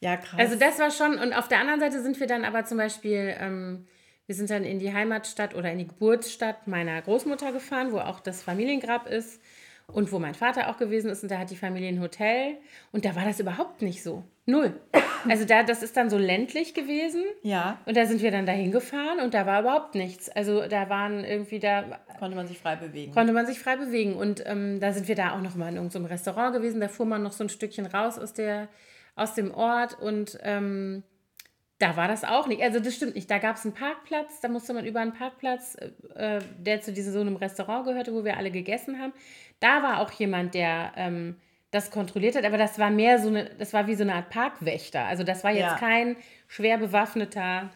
Ja, 0.00 0.16
krass. 0.16 0.40
also 0.40 0.56
das 0.58 0.78
war 0.78 0.90
schon. 0.90 1.18
Und 1.18 1.34
auf 1.34 1.48
der 1.48 1.58
anderen 1.60 1.80
Seite 1.80 2.00
sind 2.02 2.18
wir 2.18 2.26
dann 2.26 2.44
aber 2.46 2.64
zum 2.64 2.78
Beispiel, 2.78 3.34
ähm, 3.38 3.86
wir 4.26 4.34
sind 4.34 4.48
dann 4.48 4.64
in 4.64 4.78
die 4.78 4.92
Heimatstadt 4.94 5.54
oder 5.54 5.70
in 5.72 5.78
die 5.78 5.88
Geburtsstadt 5.88 6.66
meiner 6.66 7.02
Großmutter 7.02 7.52
gefahren, 7.52 7.92
wo 7.92 7.98
auch 7.98 8.20
das 8.20 8.42
Familiengrab 8.42 9.06
ist 9.06 9.42
und 9.88 10.12
wo 10.12 10.18
mein 10.18 10.34
Vater 10.34 10.70
auch 10.70 10.78
gewesen 10.78 11.10
ist. 11.10 11.22
Und 11.24 11.30
da 11.30 11.38
hat 11.38 11.50
die 11.50 11.56
Familie 11.56 11.88
ein 11.90 12.00
Hotel. 12.00 12.56
Und 12.92 13.04
da 13.04 13.14
war 13.16 13.24
das 13.26 13.40
überhaupt 13.40 13.82
nicht 13.82 14.02
so. 14.02 14.24
Null. 14.50 14.80
Also 15.28 15.44
da, 15.44 15.62
das 15.62 15.82
ist 15.82 15.96
dann 15.96 16.08
so 16.08 16.16
ländlich 16.18 16.74
gewesen. 16.74 17.22
ja, 17.42 17.78
Und 17.84 17.96
da 17.96 18.06
sind 18.06 18.22
wir 18.22 18.30
dann 18.30 18.46
dahin 18.46 18.70
gefahren 18.70 19.20
und 19.20 19.34
da 19.34 19.46
war 19.46 19.60
überhaupt 19.60 19.94
nichts. 19.94 20.28
Also 20.30 20.66
da 20.66 20.88
waren 20.88 21.24
irgendwie, 21.24 21.58
da 21.58 22.00
konnte 22.18 22.36
man 22.36 22.46
sich 22.46 22.58
frei 22.58 22.76
bewegen. 22.76 23.12
konnte 23.12 23.32
man 23.32 23.46
sich 23.46 23.58
frei 23.60 23.76
bewegen. 23.76 24.14
Und 24.14 24.42
ähm, 24.46 24.80
da 24.80 24.92
sind 24.92 25.08
wir 25.08 25.14
da 25.14 25.32
auch 25.36 25.42
noch 25.42 25.56
mal 25.56 25.68
in 25.68 25.76
irgendeinem 25.76 26.06
Restaurant 26.06 26.54
gewesen. 26.54 26.80
Da 26.80 26.88
fuhr 26.88 27.06
man 27.06 27.22
noch 27.22 27.32
so 27.32 27.44
ein 27.44 27.50
Stückchen 27.50 27.86
raus 27.86 28.18
aus, 28.18 28.32
der, 28.32 28.68
aus 29.14 29.34
dem 29.34 29.52
Ort 29.52 29.98
und 30.00 30.38
ähm, 30.42 31.02
da 31.78 31.96
war 31.96 32.08
das 32.08 32.24
auch 32.24 32.46
nicht. 32.46 32.62
Also 32.62 32.78
das 32.78 32.94
stimmt 32.94 33.14
nicht. 33.14 33.30
Da 33.30 33.38
gab 33.38 33.56
es 33.56 33.64
einen 33.64 33.74
Parkplatz, 33.74 34.40
da 34.40 34.48
musste 34.48 34.74
man 34.74 34.84
über 34.84 35.00
einen 35.00 35.14
Parkplatz, 35.14 35.76
äh, 35.76 36.36
äh, 36.36 36.40
der 36.58 36.82
zu 36.82 36.92
diesem 36.92 37.12
so 37.12 37.20
einem 37.20 37.36
Restaurant 37.36 37.86
gehörte, 37.86 38.12
wo 38.12 38.24
wir 38.24 38.36
alle 38.36 38.50
gegessen 38.50 39.00
haben. 39.00 39.12
Da 39.60 39.82
war 39.82 40.00
auch 40.00 40.12
jemand, 40.12 40.54
der 40.54 40.92
ähm, 40.96 41.36
das 41.70 41.90
kontrolliert 41.90 42.34
hat, 42.36 42.44
aber 42.44 42.58
das 42.58 42.78
war 42.78 42.90
mehr 42.90 43.18
so 43.20 43.28
eine, 43.28 43.44
das 43.58 43.72
war 43.72 43.86
wie 43.86 43.94
so 43.94 44.02
eine 44.02 44.14
Art 44.14 44.30
Parkwächter. 44.30 45.04
Also 45.04 45.22
das 45.22 45.44
war 45.44 45.52
jetzt 45.52 45.60
Ja. 45.62 45.76
kein 45.76 46.16
schwer 46.48 46.78
bewaffneter 46.78 47.70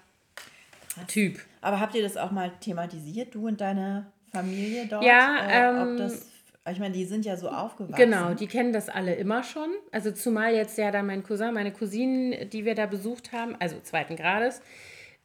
Typ. 1.08 1.40
Aber 1.60 1.80
habt 1.80 1.94
ihr 1.94 2.02
das 2.02 2.16
auch 2.16 2.30
mal 2.30 2.52
thematisiert, 2.60 3.34
du 3.34 3.48
und 3.48 3.60
deine 3.60 4.06
Familie 4.32 4.86
dort? 4.86 5.04
Ja, 5.04 5.46
äh, 5.48 5.68
ähm, 5.70 5.92
ob 5.92 5.96
das, 5.98 6.26
ich 6.70 6.78
meine, 6.78 6.94
die 6.94 7.04
sind 7.04 7.24
ja 7.24 7.36
so 7.36 7.48
aufgewachsen. 7.48 7.96
Genau, 7.96 8.34
die 8.34 8.46
kennen 8.46 8.72
das 8.72 8.88
alle 8.88 9.14
immer 9.14 9.42
schon. 9.42 9.70
Also 9.92 10.12
zumal 10.12 10.54
jetzt 10.54 10.78
ja 10.78 10.90
da 10.90 11.02
mein 11.02 11.22
Cousin, 11.22 11.52
meine 11.52 11.72
Cousinen, 11.72 12.48
die 12.50 12.64
wir 12.64 12.74
da 12.74 12.86
besucht 12.86 13.32
haben, 13.32 13.56
also 13.58 13.78
zweiten 13.80 14.16
Grades, 14.16 14.60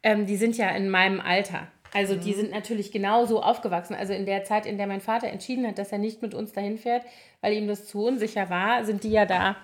ähm, 0.02 0.26
die 0.26 0.38
sind 0.38 0.58
ja 0.58 0.70
in 0.70 0.90
meinem 0.90 1.20
Alter. 1.20 1.68
Also 1.94 2.16
die 2.16 2.34
sind 2.34 2.52
natürlich 2.52 2.92
genauso 2.92 3.42
aufgewachsen. 3.42 3.96
Also 3.96 4.14
in 4.14 4.26
der 4.26 4.44
Zeit, 4.44 4.66
in 4.66 4.78
der 4.78 4.88
mein 4.88 5.02
Vater 5.02 5.28
entschieden 5.28 5.68
hat, 5.68 5.78
dass 5.78 5.92
er 5.92 5.98
nicht 5.98 6.22
mit 6.22 6.34
uns 6.34 6.52
dahin 6.52 6.78
fährt, 6.78 7.04
weil 7.42 7.54
ihm 7.54 7.68
das 7.68 7.88
zu 7.88 8.06
unsicher 8.06 8.50
war, 8.50 8.86
sind 8.86 9.04
die 9.04 9.12
ja 9.12 9.26
da, 9.26 9.56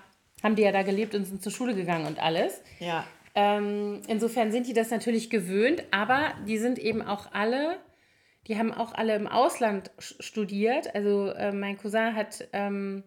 haben 0.42 0.56
die 0.56 0.62
ja 0.62 0.72
da 0.72 0.82
gelebt 0.82 1.14
und 1.14 1.24
sind 1.24 1.42
zur 1.42 1.52
Schule 1.52 1.74
gegangen 1.74 2.06
und 2.06 2.20
alles. 2.20 2.62
Ja. 2.80 3.04
Ähm, 3.34 4.00
insofern 4.08 4.50
sind 4.50 4.66
die 4.66 4.72
das 4.72 4.90
natürlich 4.90 5.30
gewöhnt, 5.30 5.84
aber 5.90 6.32
die 6.46 6.58
sind 6.58 6.78
eben 6.78 7.02
auch 7.02 7.32
alle, 7.32 7.76
die 8.46 8.58
haben 8.58 8.72
auch 8.72 8.94
alle 8.94 9.14
im 9.14 9.26
Ausland 9.26 9.90
studiert. 9.98 10.94
Also 10.94 11.28
äh, 11.28 11.52
mein 11.52 11.76
Cousin 11.76 12.14
hat 12.14 12.48
ähm, 12.52 13.04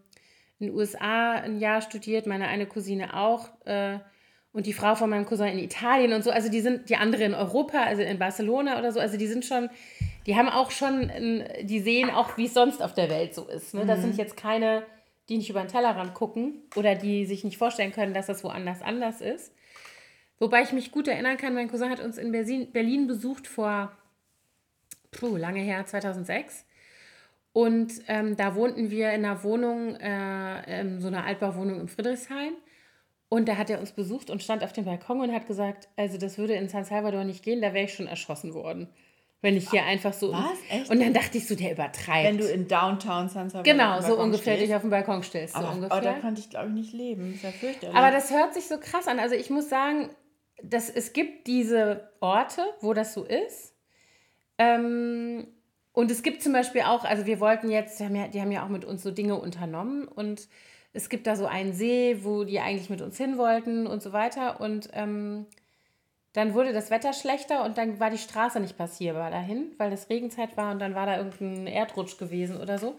in 0.60 0.68
den 0.68 0.76
USA 0.76 1.34
ein 1.34 1.60
Jahr 1.60 1.82
studiert, 1.82 2.28
meine 2.28 2.48
eine 2.48 2.68
Cousine 2.68 3.16
auch 3.16 3.50
äh, 3.66 4.00
und 4.52 4.66
die 4.66 4.74
Frau 4.74 4.96
von 4.96 5.10
meinem 5.10 5.26
Cousin 5.26 5.48
in 5.48 5.60
Italien 5.60 6.14
und 6.14 6.24
so. 6.24 6.32
Also 6.32 6.50
die 6.50 6.62
sind 6.62 6.90
die 6.90 6.96
andere 6.96 7.24
in 7.24 7.34
Europa, 7.34 7.84
also 7.84 8.02
in 8.02 8.18
Barcelona 8.18 8.80
oder 8.80 8.92
so. 8.92 9.00
Also 9.00 9.18
die 9.18 9.28
sind 9.28 9.46
schon, 9.46 9.70
die 10.26 10.36
haben 10.36 10.50
auch 10.50 10.72
schon, 10.72 11.12
die 11.62 11.80
sehen 11.80 12.10
auch, 12.10 12.38
wie 12.38 12.46
es 12.46 12.54
sonst 12.54 12.82
auf 12.82 12.94
der 12.94 13.10
Welt 13.10 13.36
so 13.36 13.48
ist. 13.48 13.74
Ne? 13.74 13.86
Das 13.86 14.02
sind 14.02 14.18
jetzt 14.18 14.36
keine, 14.36 14.84
die 15.30 15.38
nicht 15.38 15.50
über 15.50 15.62
den 15.62 15.68
Tellerrand 15.68 16.14
gucken 16.16 16.64
oder 16.76 16.96
die 16.96 17.26
sich 17.26 17.44
nicht 17.44 17.58
vorstellen 17.58 17.92
können, 17.92 18.14
dass 18.14 18.26
das 18.26 18.44
woanders 18.44 18.82
anders 18.82 19.22
ist. 19.22 19.54
Wobei 20.40 20.64
ich 20.64 20.72
mich 20.72 20.92
gut 20.92 21.08
erinnern 21.08 21.38
kann, 21.38 21.54
mein 21.54 21.70
Cousin 21.70 21.90
hat 21.90 22.00
uns 22.00 22.18
in 22.18 22.32
Berlin, 22.32 22.72
Berlin 22.72 23.08
besucht 23.08 23.46
vor, 23.46 23.92
puh, 25.12 25.36
lange 25.36 25.60
her, 25.60 25.86
2006. 25.86 26.66
Und 27.52 27.92
ähm, 28.08 28.38
da 28.38 28.56
wohnten 28.56 28.90
wir 28.90 29.12
in 29.12 29.26
einer 29.26 29.44
Wohnung, 29.44 29.96
äh, 29.96 30.82
in 30.82 31.02
so 31.02 31.08
einer 31.08 31.26
Altbauwohnung 31.26 31.82
im 31.82 31.88
Friedrichshain. 31.88 32.54
Und 33.30 33.48
da 33.48 33.58
hat 33.58 33.70
er 33.70 33.80
uns 33.80 33.92
besucht 33.92 34.32
und 34.32 34.42
stand 34.42 34.64
auf 34.64 34.74
dem 34.74 34.86
Balkon 34.86 35.22
und 35.22 35.32
hat 35.32 35.46
gesagt, 35.48 35.88
also 35.96 36.18
das 36.18 36.40
würde 36.40 36.56
in 36.56 36.68
San 36.68 36.84
Salvador 36.84 37.24
nicht 37.24 37.44
gehen, 37.44 37.62
da 37.62 37.74
wäre 37.74 37.86
ich 37.86 37.94
schon 37.94 38.08
erschossen 38.08 38.56
worden. 38.56 38.90
Wenn 39.42 39.56
ich 39.56 39.70
hier 39.70 39.84
einfach 39.84 40.12
so. 40.12 40.34
Was? 40.34 40.58
Echt? 40.70 40.90
Und 40.90 41.00
dann 41.00 41.14
dachte 41.14 41.38
ich 41.38 41.48
so, 41.48 41.56
der 41.56 41.72
übertreibt. 41.72 42.28
Wenn 42.28 42.38
du 42.38 42.46
in 42.46 42.68
Downtown 42.68 43.30
San 43.30 43.50
Salvador 43.50 43.64
genau, 43.64 44.02
so 44.02 44.20
ungefähr 44.20 44.56
stehst. 44.56 44.68
dich 44.68 44.76
auf 44.76 44.82
dem 44.82 44.90
Balkon 44.90 45.24
stellst. 45.24 45.54
So 45.54 45.60
Aber 45.60 45.70
oh, 45.70 45.76
ungefähr. 45.76 46.02
da 46.02 46.14
konnte 46.14 46.42
ich, 46.42 46.50
glaube 46.50 46.68
ich, 46.68 46.74
nicht 46.74 46.94
leben. 46.94 47.36
Ist 47.36 47.44
ja 47.44 47.52
fürchterlich. 47.52 47.96
Aber 47.96 48.12
das 48.12 48.32
hört 48.32 48.54
sich 48.54 48.68
so 48.68 48.78
krass 48.80 49.08
an. 49.08 49.18
Also 49.18 49.36
ich 49.36 49.50
muss 49.50 49.70
sagen, 49.70 50.10
dass 50.62 50.90
es 50.90 51.14
gibt 51.14 51.48
diese 51.48 52.10
Orte, 52.20 52.66
wo 52.82 52.94
das 52.94 53.14
so 53.14 53.24
ist. 53.24 53.76
Ähm, 54.58 55.48
und 55.94 56.12
es 56.12 56.22
gibt 56.22 56.44
zum 56.44 56.52
Beispiel 56.52 56.82
auch, 56.82 57.06
also 57.06 57.26
wir 57.26 57.40
wollten 57.40 57.70
jetzt, 57.70 58.00
die 58.00 58.04
haben, 58.04 58.16
ja, 58.16 58.28
die 58.28 58.42
haben 58.42 58.52
ja 58.52 58.66
auch 58.66 58.70
mit 58.70 58.84
uns 58.84 59.04
so 59.04 59.12
Dinge 59.12 59.36
unternommen 59.36 60.06
und 60.08 60.50
es 60.94 61.10
gibt 61.10 61.28
da 61.28 61.36
so 61.36 61.46
einen 61.46 61.74
See, 61.74 62.20
wo 62.24 62.44
die 62.44 62.60
eigentlich 62.60 62.90
mit 62.90 63.02
uns 63.02 63.18
hin 63.18 63.38
wollten 63.38 63.88
und 63.88 64.02
so 64.02 64.12
weiter. 64.12 64.60
Und 64.60 64.90
ähm, 64.94 65.46
dann 66.34 66.54
wurde 66.54 66.74
das 66.74 66.92
Wetter 66.92 67.14
schlechter 67.14 67.64
und 67.64 67.78
dann 67.78 68.00
war 68.00 68.10
die 68.10 68.18
Straße 68.18 68.60
nicht 68.60 68.78
passierbar 68.78 69.32
dahin, 69.32 69.72
weil 69.78 69.92
das 69.92 70.10
Regenzeit 70.10 70.58
war 70.58 70.72
und 70.72 70.80
dann 70.80 70.96
war 70.96 71.06
da 71.06 71.18
irgendein 71.18 71.68
Erdrutsch 71.68 72.18
gewesen 72.18 72.58
oder 72.60 72.78
so. 72.78 72.98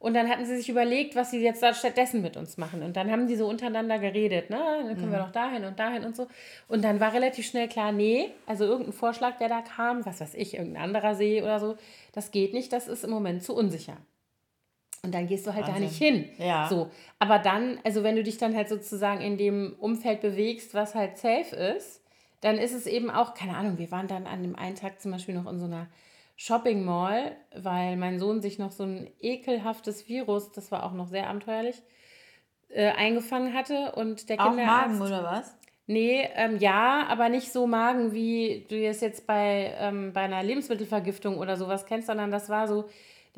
Und 0.00 0.14
dann 0.14 0.28
hatten 0.28 0.46
sie 0.46 0.56
sich 0.56 0.68
überlegt, 0.68 1.16
was 1.16 1.32
sie 1.32 1.40
jetzt 1.40 1.60
da 1.60 1.74
stattdessen 1.74 2.22
mit 2.22 2.36
uns 2.36 2.56
machen. 2.56 2.84
Und 2.84 2.96
dann 2.96 3.10
haben 3.10 3.26
die 3.26 3.34
so 3.34 3.48
untereinander 3.48 3.98
geredet, 3.98 4.48
ne? 4.48 4.84
Dann 4.84 4.96
können 4.96 5.10
wir 5.10 5.18
doch 5.18 5.32
dahin 5.32 5.64
und 5.64 5.76
dahin 5.80 6.04
und 6.04 6.14
so. 6.14 6.28
Und 6.68 6.84
dann 6.84 7.00
war 7.00 7.12
relativ 7.12 7.46
schnell 7.46 7.68
klar, 7.68 7.90
nee, 7.90 8.30
also 8.46 8.64
irgendein 8.64 8.92
Vorschlag, 8.92 9.38
der 9.38 9.48
da 9.48 9.60
kam, 9.60 10.06
was 10.06 10.20
weiß 10.20 10.34
ich, 10.34 10.54
irgendein 10.54 10.84
anderer 10.84 11.16
See 11.16 11.42
oder 11.42 11.58
so, 11.58 11.76
das 12.12 12.30
geht 12.30 12.54
nicht, 12.54 12.72
das 12.72 12.86
ist 12.86 13.02
im 13.02 13.10
Moment 13.10 13.42
zu 13.42 13.56
unsicher. 13.56 13.96
Und 15.02 15.14
dann 15.14 15.26
gehst 15.26 15.46
du 15.46 15.54
halt 15.54 15.64
da 15.64 15.74
Wahnsinn. 15.74 15.84
nicht 15.84 15.96
hin. 15.96 16.28
Ja. 16.38 16.68
So. 16.68 16.90
Aber 17.18 17.38
dann, 17.38 17.78
also 17.84 18.02
wenn 18.02 18.16
du 18.16 18.22
dich 18.22 18.38
dann 18.38 18.56
halt 18.56 18.68
sozusagen 18.68 19.20
in 19.20 19.38
dem 19.38 19.76
Umfeld 19.78 20.20
bewegst, 20.20 20.74
was 20.74 20.94
halt 20.94 21.18
safe 21.18 21.54
ist, 21.54 22.02
dann 22.40 22.58
ist 22.58 22.74
es 22.74 22.86
eben 22.86 23.10
auch, 23.10 23.34
keine 23.34 23.56
Ahnung, 23.56 23.78
wir 23.78 23.90
waren 23.90 24.08
dann 24.08 24.26
an 24.26 24.42
dem 24.42 24.56
einen 24.56 24.76
Tag 24.76 25.00
zum 25.00 25.12
Beispiel 25.12 25.34
noch 25.34 25.50
in 25.50 25.58
so 25.58 25.66
einer 25.66 25.88
Shopping 26.36 26.84
Mall, 26.84 27.36
weil 27.56 27.96
mein 27.96 28.18
Sohn 28.20 28.40
sich 28.40 28.58
noch 28.58 28.70
so 28.70 28.84
ein 28.84 29.10
ekelhaftes 29.20 30.08
Virus, 30.08 30.52
das 30.52 30.70
war 30.70 30.84
auch 30.84 30.92
noch 30.92 31.08
sehr 31.08 31.28
abenteuerlich, 31.28 31.82
äh, 32.68 32.90
eingefangen 32.90 33.54
hatte 33.54 33.92
und 33.96 34.28
der 34.28 34.40
auch 34.40 34.50
Kinderarzt... 34.50 34.98
Magen 34.98 35.02
oder 35.02 35.24
was? 35.24 35.56
Nee, 35.90 36.28
ähm, 36.34 36.58
ja, 36.58 37.06
aber 37.08 37.30
nicht 37.30 37.50
so 37.50 37.66
Magen, 37.66 38.12
wie 38.12 38.66
du 38.68 38.76
es 38.76 39.00
jetzt 39.00 39.26
bei, 39.26 39.74
ähm, 39.78 40.12
bei 40.12 40.20
einer 40.20 40.42
Lebensmittelvergiftung 40.42 41.38
oder 41.38 41.56
sowas 41.56 41.86
kennst, 41.86 42.08
sondern 42.08 42.30
das 42.30 42.50
war 42.50 42.68
so, 42.68 42.84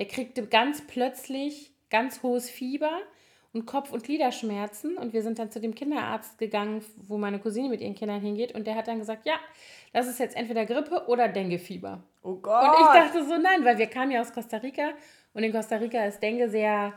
der 0.01 0.09
kriegte 0.09 0.47
ganz 0.47 0.81
plötzlich 0.87 1.75
ganz 1.91 2.23
hohes 2.23 2.49
Fieber 2.49 3.03
und 3.53 3.67
Kopf- 3.67 3.93
und 3.93 4.03
Gliederschmerzen. 4.03 4.97
Und 4.97 5.13
wir 5.13 5.21
sind 5.23 5.39
dann 5.39 5.51
zu 5.51 5.61
dem 5.61 5.75
Kinderarzt 5.75 6.39
gegangen, 6.39 6.83
wo 6.97 7.19
meine 7.19 7.39
Cousine 7.39 7.69
mit 7.69 7.83
ihren 7.83 7.95
Kindern 7.95 8.23
hingeht. 8.23 8.55
Und 8.55 8.67
der 8.67 8.77
hat 8.77 8.89
dann 8.89 8.99
gesagt, 8.99 9.27
ja, 9.27 9.35
das 9.93 10.09
ist 10.09 10.19
jetzt 10.19 10.37
entweder 10.39 10.65
Grippe 10.65 11.05
oder 11.09 11.29
Dengue-Fieber. 11.29 12.03
Oh 12.23 12.37
Gott. 12.37 12.79
Und 12.79 12.81
ich 12.81 13.03
dachte 13.03 13.27
so, 13.27 13.37
nein, 13.37 13.63
weil 13.63 13.77
wir 13.77 13.89
kamen 13.89 14.11
ja 14.11 14.23
aus 14.23 14.33
Costa 14.33 14.57
Rica 14.57 14.93
und 15.35 15.43
in 15.43 15.53
Costa 15.53 15.77
Rica 15.77 16.03
ist 16.07 16.23
Dengue 16.23 16.49
sehr 16.49 16.95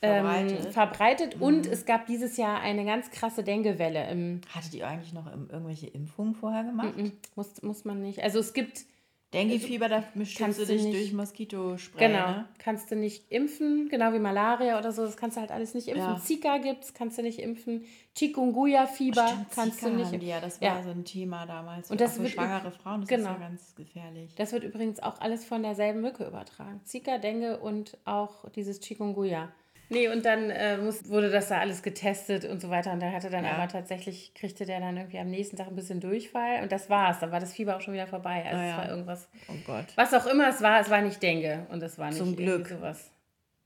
ähm, 0.00 0.24
Verbreitet. 0.24 0.72
verbreitet. 0.72 1.40
Und 1.42 1.66
es 1.66 1.84
gab 1.84 2.06
dieses 2.06 2.38
Jahr 2.38 2.60
eine 2.60 2.86
ganz 2.86 3.10
krasse 3.10 3.44
Dengue-Welle 3.44 4.40
Hattet 4.54 4.72
ihr 4.72 4.88
eigentlich 4.88 5.12
noch 5.12 5.26
irgendwelche 5.26 5.88
Impfungen 5.88 6.34
vorher 6.34 6.64
gemacht? 6.64 6.96
Mm, 6.96 7.08
Muss, 7.34 7.60
muss 7.62 7.84
man 7.84 8.00
nicht. 8.00 8.22
Also 8.22 8.38
es 8.38 8.54
gibt 8.54 8.86
Dengue-Fieber, 9.34 9.88
da 9.88 10.04
kannst 10.38 10.60
du 10.60 10.64
dich 10.64 10.84
nicht, 10.84 10.96
durch 10.96 11.12
Moskitospray. 11.12 12.06
Genau, 12.06 12.26
ne? 12.28 12.48
kannst 12.58 12.90
du 12.90 12.96
nicht 12.96 13.30
impfen, 13.30 13.88
genau 13.88 14.12
wie 14.12 14.20
Malaria 14.20 14.78
oder 14.78 14.92
so, 14.92 15.04
das 15.04 15.16
kannst 15.16 15.36
du 15.36 15.40
halt 15.40 15.50
alles 15.50 15.74
nicht 15.74 15.88
impfen. 15.88 16.14
Ja. 16.14 16.20
Zika 16.20 16.58
gibt's, 16.58 16.94
kannst 16.94 17.18
du 17.18 17.22
nicht 17.22 17.40
impfen. 17.40 17.84
Chikungunya-Fieber 18.14 19.46
kannst 19.54 19.80
Zika 19.80 19.90
du 19.90 19.96
nicht 19.96 20.12
impfen. 20.12 20.28
Ja, 20.28 20.40
das 20.40 20.60
war 20.60 20.78
ja. 20.78 20.82
so 20.82 20.90
ein 20.90 21.04
Thema 21.04 21.44
damals. 21.44 21.90
Und 21.90 22.00
das 22.00 22.16
für 22.16 22.28
schwangere 22.28 22.70
Frauen, 22.70 23.00
das 23.00 23.08
genau. 23.08 23.30
ist 23.32 23.40
ja 23.40 23.48
ganz 23.48 23.74
gefährlich. 23.74 24.34
Das 24.36 24.52
wird 24.52 24.62
übrigens 24.62 25.00
auch 25.00 25.20
alles 25.20 25.44
von 25.44 25.62
derselben 25.62 26.00
Mücke 26.02 26.24
übertragen. 26.24 26.80
Zika, 26.84 27.18
Dengue 27.18 27.58
und 27.58 27.98
auch 28.04 28.48
dieses 28.50 28.80
Chikungunya. 28.80 29.52
Nee, 29.88 30.08
und 30.08 30.24
dann 30.24 30.50
äh, 30.50 30.78
muss, 30.78 31.08
wurde 31.08 31.30
das 31.30 31.48
da 31.48 31.58
alles 31.58 31.82
getestet 31.82 32.44
und 32.44 32.60
so 32.60 32.70
weiter. 32.70 32.92
Und 32.92 33.00
da 33.00 33.12
hatte 33.12 33.30
dann 33.30 33.44
ja. 33.44 33.52
aber 33.52 33.68
tatsächlich, 33.68 34.34
kriegte 34.34 34.66
der 34.66 34.80
dann 34.80 34.96
irgendwie 34.96 35.18
am 35.18 35.30
nächsten 35.30 35.56
Tag 35.56 35.68
ein 35.68 35.76
bisschen 35.76 36.00
Durchfall. 36.00 36.62
Und 36.62 36.72
das 36.72 36.90
war's. 36.90 37.20
Dann 37.20 37.30
war 37.30 37.40
das 37.40 37.52
Fieber 37.52 37.76
auch 37.76 37.80
schon 37.80 37.94
wieder 37.94 38.06
vorbei. 38.06 38.44
Also 38.44 38.62
ja. 38.62 38.70
es 38.70 38.76
war 38.76 38.88
irgendwas. 38.88 39.28
Oh 39.48 39.54
Gott. 39.64 39.86
Was 39.94 40.12
auch 40.12 40.26
immer 40.26 40.48
es 40.48 40.60
war, 40.60 40.80
es 40.80 40.90
war 40.90 41.02
nicht 41.02 41.22
Dengue. 41.22 41.66
Und 41.70 41.82
es 41.82 41.98
war 41.98 42.08
nicht 42.08 42.18
Zum 42.18 42.34
Glück. 42.34 42.68
sowas. 42.68 43.12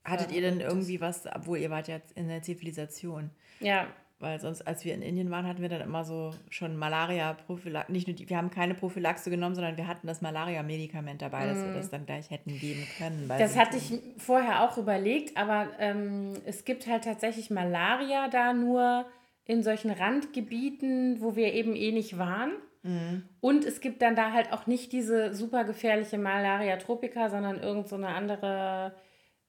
Hattet 0.04 0.32
ihr 0.32 0.40
denn 0.40 0.60
irgendwie 0.60 1.00
was, 1.00 1.26
obwohl 1.26 1.58
ihr 1.58 1.70
wart 1.70 1.88
ja 1.88 2.00
in 2.14 2.28
der 2.28 2.42
Zivilisation? 2.42 3.30
Ja, 3.60 3.86
weil 4.20 4.38
sonst, 4.38 4.66
als 4.66 4.84
wir 4.84 4.94
in 4.94 5.00
Indien 5.00 5.30
waren, 5.30 5.46
hatten 5.46 5.62
wir 5.62 5.70
dann 5.70 5.80
immer 5.80 6.04
so 6.04 6.32
schon 6.50 6.76
Malaria-Prophylaxe. 6.76 7.90
Nicht 7.90 8.06
nur 8.06 8.14
die, 8.14 8.28
wir 8.28 8.36
haben 8.36 8.50
keine 8.50 8.74
Prophylaxe 8.74 9.30
genommen, 9.30 9.54
sondern 9.54 9.78
wir 9.78 9.86
hatten 9.86 10.06
das 10.06 10.20
Malaria-Medikament 10.20 11.22
dabei, 11.22 11.46
dass 11.46 11.56
wir 11.56 11.70
mm. 11.70 11.74
das 11.74 11.88
dann 11.88 12.04
gleich 12.04 12.30
hätten 12.30 12.58
geben 12.58 12.86
können. 12.98 13.28
Das 13.28 13.56
hatte 13.56 13.78
ich 13.78 13.98
vorher 14.18 14.62
auch 14.62 14.76
überlegt, 14.76 15.38
aber 15.38 15.68
ähm, 15.78 16.34
es 16.44 16.66
gibt 16.66 16.86
halt 16.86 17.04
tatsächlich 17.04 17.48
Malaria 17.48 18.28
da 18.28 18.52
nur 18.52 19.06
in 19.46 19.62
solchen 19.62 19.90
Randgebieten, 19.90 21.22
wo 21.22 21.34
wir 21.34 21.54
eben 21.54 21.74
eh 21.74 21.90
nicht 21.90 22.18
waren. 22.18 22.52
Mhm. 22.82 23.24
Und 23.40 23.64
es 23.64 23.80
gibt 23.80 24.02
dann 24.02 24.16
da 24.16 24.32
halt 24.32 24.52
auch 24.52 24.66
nicht 24.66 24.92
diese 24.92 25.34
super 25.34 25.64
gefährliche 25.64 26.18
Malaria 26.18 26.76
tropica, 26.76 27.30
sondern 27.30 27.58
irgend 27.58 27.88
so 27.88 27.96
eine 27.96 28.08
andere 28.08 28.94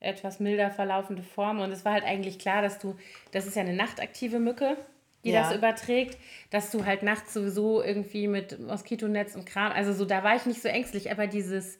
etwas 0.01 0.39
milder 0.39 0.71
verlaufende 0.71 1.23
Form. 1.23 1.59
Und 1.59 1.71
es 1.71 1.85
war 1.85 1.93
halt 1.93 2.03
eigentlich 2.03 2.39
klar, 2.39 2.61
dass 2.61 2.79
du, 2.79 2.95
das 3.31 3.47
ist 3.47 3.55
ja 3.55 3.61
eine 3.61 3.73
nachtaktive 3.73 4.39
Mücke, 4.39 4.75
die 5.23 5.31
ja. 5.31 5.43
das 5.43 5.55
überträgt, 5.55 6.17
dass 6.49 6.71
du 6.71 6.85
halt 6.85 7.03
nachts 7.03 7.33
sowieso 7.33 7.81
irgendwie 7.81 8.27
mit 8.27 8.59
Moskitonetz 8.59 9.35
und 9.35 9.45
Kram, 9.45 9.71
also 9.71 9.93
so, 9.93 10.03
da 10.05 10.23
war 10.23 10.35
ich 10.35 10.45
nicht 10.45 10.61
so 10.61 10.67
ängstlich, 10.67 11.11
aber 11.11 11.27
dieses 11.27 11.79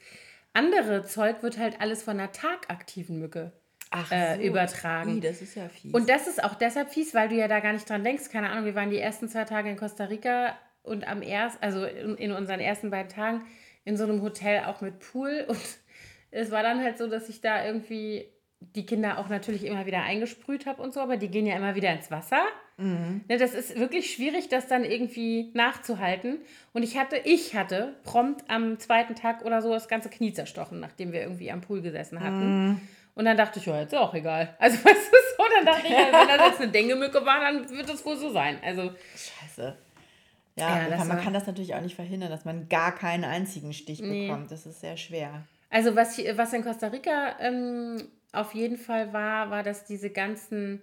andere 0.54 1.04
Zeug 1.04 1.44
wird 1.44 1.58
halt 1.58 1.82
alles 1.82 2.04
von 2.04 2.20
einer 2.20 2.32
tagaktiven 2.32 3.20
Mücke 3.20 3.52
Ach 3.90 4.12
äh, 4.12 4.36
so. 4.36 4.42
übertragen. 4.42 5.16
Ui, 5.16 5.20
das 5.20 5.42
ist 5.42 5.56
ja 5.56 5.68
fies. 5.68 5.94
Und 5.94 6.10
das 6.10 6.28
ist 6.28 6.44
auch 6.44 6.56
deshalb 6.56 6.90
fies, 6.90 7.14
weil 7.14 7.30
du 7.30 7.36
ja 7.36 7.48
da 7.48 7.60
gar 7.60 7.74
nicht 7.74 7.90
dran 7.90 8.04
denkst. 8.04 8.30
Keine 8.30 8.50
Ahnung, 8.50 8.66
wir 8.66 8.76
waren 8.76 8.90
die 8.90 9.00
ersten 9.00 9.28
zwei 9.28 9.46
Tage 9.46 9.70
in 9.70 9.78
Costa 9.78 10.06
Rica 10.06 10.56
und 10.84 11.08
am 11.08 11.22
ersten, 11.22 11.64
also 11.64 11.86
in, 11.86 12.16
in 12.18 12.32
unseren 12.32 12.60
ersten 12.60 12.90
beiden 12.90 13.10
Tagen 13.10 13.42
in 13.84 13.98
so 13.98 14.04
einem 14.04 14.22
Hotel 14.22 14.66
auch 14.66 14.82
mit 14.82 15.00
Pool 15.00 15.46
und 15.48 15.58
es 16.32 16.52
war 16.52 16.64
dann 16.64 16.82
halt 16.82 16.98
so, 16.98 17.08
dass 17.08 17.30
ich 17.30 17.42
da 17.42 17.66
irgendwie 17.66 18.26
die 18.60 18.86
Kinder 18.86 19.18
auch 19.18 19.28
natürlich 19.28 19.66
immer 19.66 19.86
wieder 19.86 20.04
eingesprüht 20.04 20.66
habe 20.66 20.82
und 20.82 20.94
so, 20.94 21.00
aber 21.00 21.18
die 21.18 21.30
gehen 21.30 21.48
ja 21.48 21.56
immer 21.56 21.76
wieder 21.76 21.92
ins 21.92 22.12
Wasser. 22.12 22.44
Mhm. 22.78 23.22
Ne, 23.28 23.38
das 23.38 23.54
ist 23.54 23.78
wirklich 23.78 24.14
schwierig, 24.14 24.50
das 24.50 24.68
dann 24.68 24.84
irgendwie 24.84 25.52
nachzuhalten. 25.54 26.40
Und 26.74 26.84
ich 26.84 26.98
hatte, 26.98 27.18
ich 27.18 27.56
hatte 27.56 27.96
prompt 28.04 28.50
am 28.50 28.80
zweiten 28.80 29.16
Tag 29.16 29.44
oder 29.46 29.62
so 29.62 29.70
das 29.72 29.88
ganze 29.88 30.10
Knie 30.10 30.34
zerstochen, 30.34 30.80
nachdem 30.80 31.12
wir 31.12 31.22
irgendwie 31.22 31.52
am 31.52 31.62
Pool 31.62 31.82
gesessen 31.82 32.20
hatten. 32.20 32.68
Mhm. 32.68 32.82
Und 33.14 33.26
dann 33.26 33.36
dachte 33.36 33.60
ich, 33.60 33.66
ja, 33.66 33.80
jetzt 33.80 33.94
ist 33.94 34.00
auch 34.00 34.14
egal. 34.14 34.56
Also, 34.60 34.78
weißt 34.78 35.12
du, 35.12 35.18
so, 35.38 35.44
dann 35.58 35.66
dachte 35.66 35.88
ich, 35.88 35.94
wenn 35.94 36.28
das 36.28 36.48
jetzt 36.48 36.62
eine 36.62 36.72
Dengemücke 36.72 37.26
war, 37.26 37.40
dann 37.42 37.70
wird 37.70 37.90
das 37.90 38.06
wohl 38.06 38.16
so 38.16 38.30
sein. 38.30 38.58
Also, 38.64 38.92
Scheiße. 39.16 39.76
Ja, 40.56 40.88
ja 40.88 40.98
kann, 40.98 41.08
man 41.08 41.22
kann 41.22 41.34
das 41.34 41.48
natürlich 41.48 41.74
auch 41.76 41.82
nicht 41.82 41.96
verhindern, 41.96 42.30
dass 42.30 42.46
man 42.46 42.70
gar 42.70 42.94
keinen 42.94 43.26
einzigen 43.26 43.74
Stich 43.74 44.02
nee. 44.02 44.28
bekommt. 44.28 44.52
Das 44.52 44.66
ist 44.66 44.82
sehr 44.82 44.98
schwer. 44.98 45.46
Also 45.72 45.96
was, 45.96 46.20
was 46.20 46.54
in 46.54 46.64
Costa 46.64 46.88
Rica 46.88 47.36
ähm, 47.40 47.98
auf 48.34 48.54
jeden 48.54 48.78
Fall 48.78 49.14
war, 49.14 49.50
war, 49.50 49.64
dass 49.64 49.86
diese 49.86 50.10
ganzen 50.10 50.82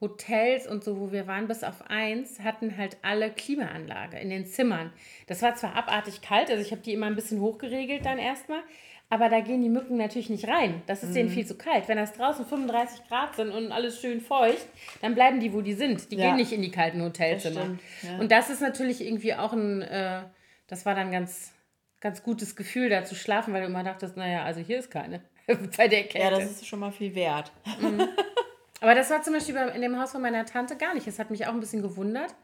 Hotels 0.00 0.66
und 0.66 0.84
so, 0.84 1.00
wo 1.00 1.10
wir 1.10 1.26
waren, 1.26 1.48
bis 1.48 1.64
auf 1.64 1.88
eins, 1.88 2.40
hatten 2.40 2.76
halt 2.76 2.98
alle 3.00 3.30
Klimaanlage 3.30 4.18
in 4.18 4.28
den 4.28 4.44
Zimmern. 4.44 4.92
Das 5.26 5.40
war 5.40 5.54
zwar 5.56 5.74
abartig 5.74 6.20
kalt, 6.20 6.50
also 6.50 6.62
ich 6.62 6.70
habe 6.70 6.82
die 6.82 6.92
immer 6.92 7.06
ein 7.06 7.16
bisschen 7.16 7.40
hochgeregelt 7.40 8.04
dann 8.04 8.18
erstmal, 8.18 8.60
aber 9.08 9.30
da 9.30 9.40
gehen 9.40 9.62
die 9.62 9.70
Mücken 9.70 9.96
natürlich 9.96 10.28
nicht 10.28 10.48
rein. 10.48 10.82
Das 10.86 11.02
ist 11.02 11.10
mhm. 11.10 11.14
denen 11.14 11.30
viel 11.30 11.46
zu 11.46 11.56
kalt. 11.56 11.88
Wenn 11.88 11.96
das 11.96 12.12
draußen 12.12 12.44
35 12.44 13.08
Grad 13.08 13.36
sind 13.36 13.50
und 13.50 13.72
alles 13.72 14.00
schön 14.00 14.20
feucht, 14.20 14.66
dann 15.00 15.14
bleiben 15.14 15.40
die, 15.40 15.52
wo 15.54 15.62
die 15.62 15.74
sind. 15.74 16.10
Die 16.10 16.16
ja. 16.16 16.26
gehen 16.26 16.36
nicht 16.36 16.52
in 16.52 16.60
die 16.60 16.72
kalten 16.72 17.00
Hotelzimmer. 17.00 17.76
Das 18.02 18.10
ja. 18.10 18.18
Und 18.18 18.32
das 18.32 18.50
ist 18.50 18.60
natürlich 18.60 19.00
irgendwie 19.00 19.34
auch 19.34 19.52
ein, 19.52 19.80
äh, 19.80 20.22
das 20.66 20.84
war 20.84 20.94
dann 20.94 21.12
ganz 21.12 21.52
ganz 22.00 22.22
gutes 22.22 22.56
Gefühl, 22.56 22.88
da 22.88 23.04
zu 23.04 23.14
schlafen, 23.14 23.52
weil 23.54 23.62
du 23.62 23.68
immer 23.68 23.84
dachtest, 23.84 24.16
naja, 24.16 24.44
also 24.44 24.60
hier 24.60 24.78
ist 24.78 24.90
keine 24.90 25.22
bei 25.76 25.88
der 25.88 26.04
Kälte. 26.04 26.18
Ja, 26.18 26.30
das 26.30 26.50
ist 26.50 26.66
schon 26.66 26.80
mal 26.80 26.92
viel 26.92 27.14
wert. 27.14 27.52
Mhm. 27.80 28.08
Aber 28.80 28.94
das 28.94 29.10
war 29.10 29.22
zum 29.22 29.34
Beispiel 29.34 29.56
in 29.74 29.80
dem 29.80 29.98
Haus 29.98 30.12
von 30.12 30.20
meiner 30.20 30.44
Tante 30.44 30.76
gar 30.76 30.94
nicht. 30.94 31.06
Das 31.06 31.18
hat 31.18 31.30
mich 31.30 31.46
auch 31.46 31.52
ein 31.52 31.60
bisschen 31.60 31.80
gewundert, 31.80 32.34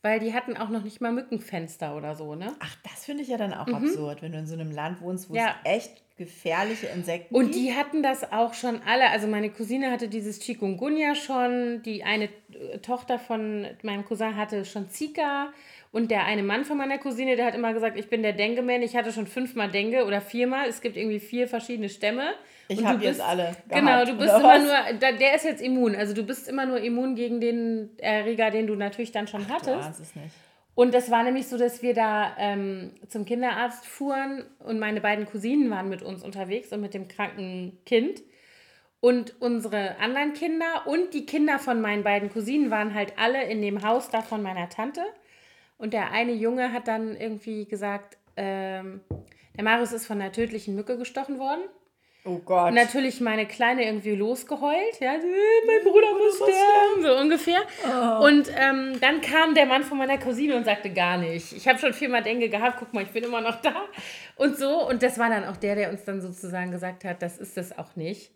weil 0.00 0.20
die 0.20 0.32
hatten 0.32 0.56
auch 0.56 0.70
noch 0.70 0.82
nicht 0.82 1.00
mal 1.00 1.12
Mückenfenster 1.12 1.96
oder 1.96 2.14
so, 2.14 2.34
ne? 2.34 2.54
Ach, 2.60 2.76
das 2.82 3.04
finde 3.04 3.22
ich 3.22 3.28
ja 3.28 3.36
dann 3.36 3.52
auch 3.52 3.66
mhm. 3.66 3.74
absurd, 3.74 4.22
wenn 4.22 4.32
du 4.32 4.38
in 4.38 4.46
so 4.46 4.54
einem 4.54 4.70
Land 4.70 5.02
wohnst, 5.02 5.28
wo 5.28 5.34
ja. 5.34 5.54
es 5.64 5.76
echt 5.76 6.02
gefährliche 6.16 6.86
Insekten 6.86 7.34
Und 7.34 7.54
die 7.54 7.74
hatten 7.74 8.02
das 8.02 8.32
auch 8.32 8.54
schon 8.54 8.80
alle. 8.86 9.10
Also 9.10 9.26
meine 9.26 9.50
Cousine 9.50 9.90
hatte 9.90 10.08
dieses 10.08 10.40
Chikungunya 10.40 11.14
schon, 11.14 11.82
die 11.82 12.04
eine 12.04 12.30
äh, 12.52 12.78
Tochter 12.78 13.18
von 13.18 13.66
meinem 13.82 14.04
Cousin 14.04 14.36
hatte 14.36 14.64
schon 14.64 14.88
Zika. 14.88 15.52
Und 15.96 16.10
der 16.10 16.26
eine 16.26 16.42
Mann 16.42 16.66
von 16.66 16.76
meiner 16.76 16.98
Cousine, 16.98 17.36
der 17.36 17.46
hat 17.46 17.54
immer 17.54 17.72
gesagt, 17.72 17.98
ich 17.98 18.10
bin 18.10 18.22
der 18.22 18.34
Dengue-Man. 18.34 18.82
Ich 18.82 18.94
hatte 18.94 19.12
schon 19.12 19.26
fünfmal 19.26 19.70
Dengue 19.70 20.04
oder 20.04 20.20
viermal. 20.20 20.68
Es 20.68 20.82
gibt 20.82 20.94
irgendwie 20.94 21.20
vier 21.20 21.48
verschiedene 21.48 21.88
Stämme. 21.88 22.34
Ich 22.68 22.84
habe 22.84 23.02
jetzt 23.02 23.22
alle. 23.22 23.44
Gehabt, 23.44 23.70
genau, 23.70 24.04
du 24.04 24.12
bist 24.18 24.34
immer 24.34 24.44
was? 24.44 24.62
nur, 24.92 25.12
der 25.18 25.34
ist 25.34 25.46
jetzt 25.46 25.62
immun. 25.62 25.96
Also 25.96 26.12
du 26.12 26.22
bist 26.22 26.48
immer 26.48 26.66
nur 26.66 26.80
immun 26.80 27.14
gegen 27.14 27.40
den 27.40 27.96
Erreger, 27.96 28.50
den 28.50 28.66
du 28.66 28.74
natürlich 28.74 29.10
dann 29.10 29.26
schon 29.26 29.46
Ach, 29.48 29.54
hattest. 29.54 29.98
Du 29.98 30.02
es 30.02 30.14
nicht. 30.16 30.34
Und 30.74 30.92
das 30.92 31.10
war 31.10 31.22
nämlich 31.22 31.48
so, 31.48 31.56
dass 31.56 31.80
wir 31.80 31.94
da 31.94 32.36
ähm, 32.36 32.92
zum 33.08 33.24
Kinderarzt 33.24 33.86
fuhren 33.86 34.44
und 34.58 34.78
meine 34.78 35.00
beiden 35.00 35.24
Cousinen 35.24 35.70
waren 35.70 35.88
mit 35.88 36.02
uns 36.02 36.22
unterwegs 36.22 36.70
und 36.74 36.82
mit 36.82 36.92
dem 36.92 37.08
kranken 37.08 37.78
Kind. 37.86 38.20
Und 39.00 39.40
unsere 39.40 39.98
anderen 39.98 40.34
Kinder 40.34 40.82
und 40.84 41.14
die 41.14 41.24
Kinder 41.24 41.58
von 41.58 41.80
meinen 41.80 42.02
beiden 42.02 42.28
Cousinen 42.28 42.70
waren 42.70 42.92
halt 42.92 43.14
alle 43.16 43.44
in 43.44 43.62
dem 43.62 43.82
Haus 43.82 44.10
da 44.10 44.20
von 44.20 44.42
meiner 44.42 44.68
Tante. 44.68 45.00
Und 45.78 45.92
der 45.92 46.12
eine 46.12 46.32
Junge 46.32 46.72
hat 46.72 46.88
dann 46.88 47.16
irgendwie 47.16 47.66
gesagt, 47.66 48.16
ähm, 48.36 49.00
der 49.56 49.64
Marius 49.64 49.92
ist 49.92 50.06
von 50.06 50.20
einer 50.20 50.32
tödlichen 50.32 50.74
Mücke 50.74 50.98
gestochen 50.98 51.38
worden. 51.38 51.62
Oh 52.26 52.38
Gott. 52.38 52.74
Natürlich 52.74 53.20
meine 53.20 53.46
Kleine 53.46 53.84
irgendwie 53.84 54.16
losgeheult. 54.16 54.98
Ja, 54.98 55.12
mein 55.12 55.84
Bruder 55.84 56.12
muss 56.12 56.34
sterben, 56.36 57.02
so 57.02 57.20
ungefähr. 57.20 57.60
Oh. 57.84 58.26
Und 58.26 58.50
ähm, 58.58 58.98
dann 59.00 59.20
kam 59.20 59.54
der 59.54 59.64
Mann 59.66 59.84
von 59.84 59.96
meiner 59.96 60.18
Cousine 60.18 60.56
und 60.56 60.64
sagte 60.64 60.92
gar 60.92 61.18
nicht. 61.18 61.52
Ich 61.52 61.68
habe 61.68 61.78
schon 61.78 61.92
viermal 61.92 62.24
Denke 62.24 62.48
gehabt, 62.48 62.78
guck 62.80 62.92
mal, 62.92 63.04
ich 63.04 63.10
bin 63.10 63.22
immer 63.22 63.40
noch 63.40 63.60
da. 63.60 63.84
Und 64.34 64.58
so. 64.58 64.88
Und 64.88 65.04
das 65.04 65.18
war 65.18 65.30
dann 65.30 65.44
auch 65.44 65.56
der, 65.56 65.76
der 65.76 65.90
uns 65.90 66.04
dann 66.04 66.20
sozusagen 66.20 66.72
gesagt 66.72 67.04
hat, 67.04 67.22
das 67.22 67.38
ist 67.38 67.56
es 67.56 67.78
auch 67.78 67.94
nicht. 67.94 68.32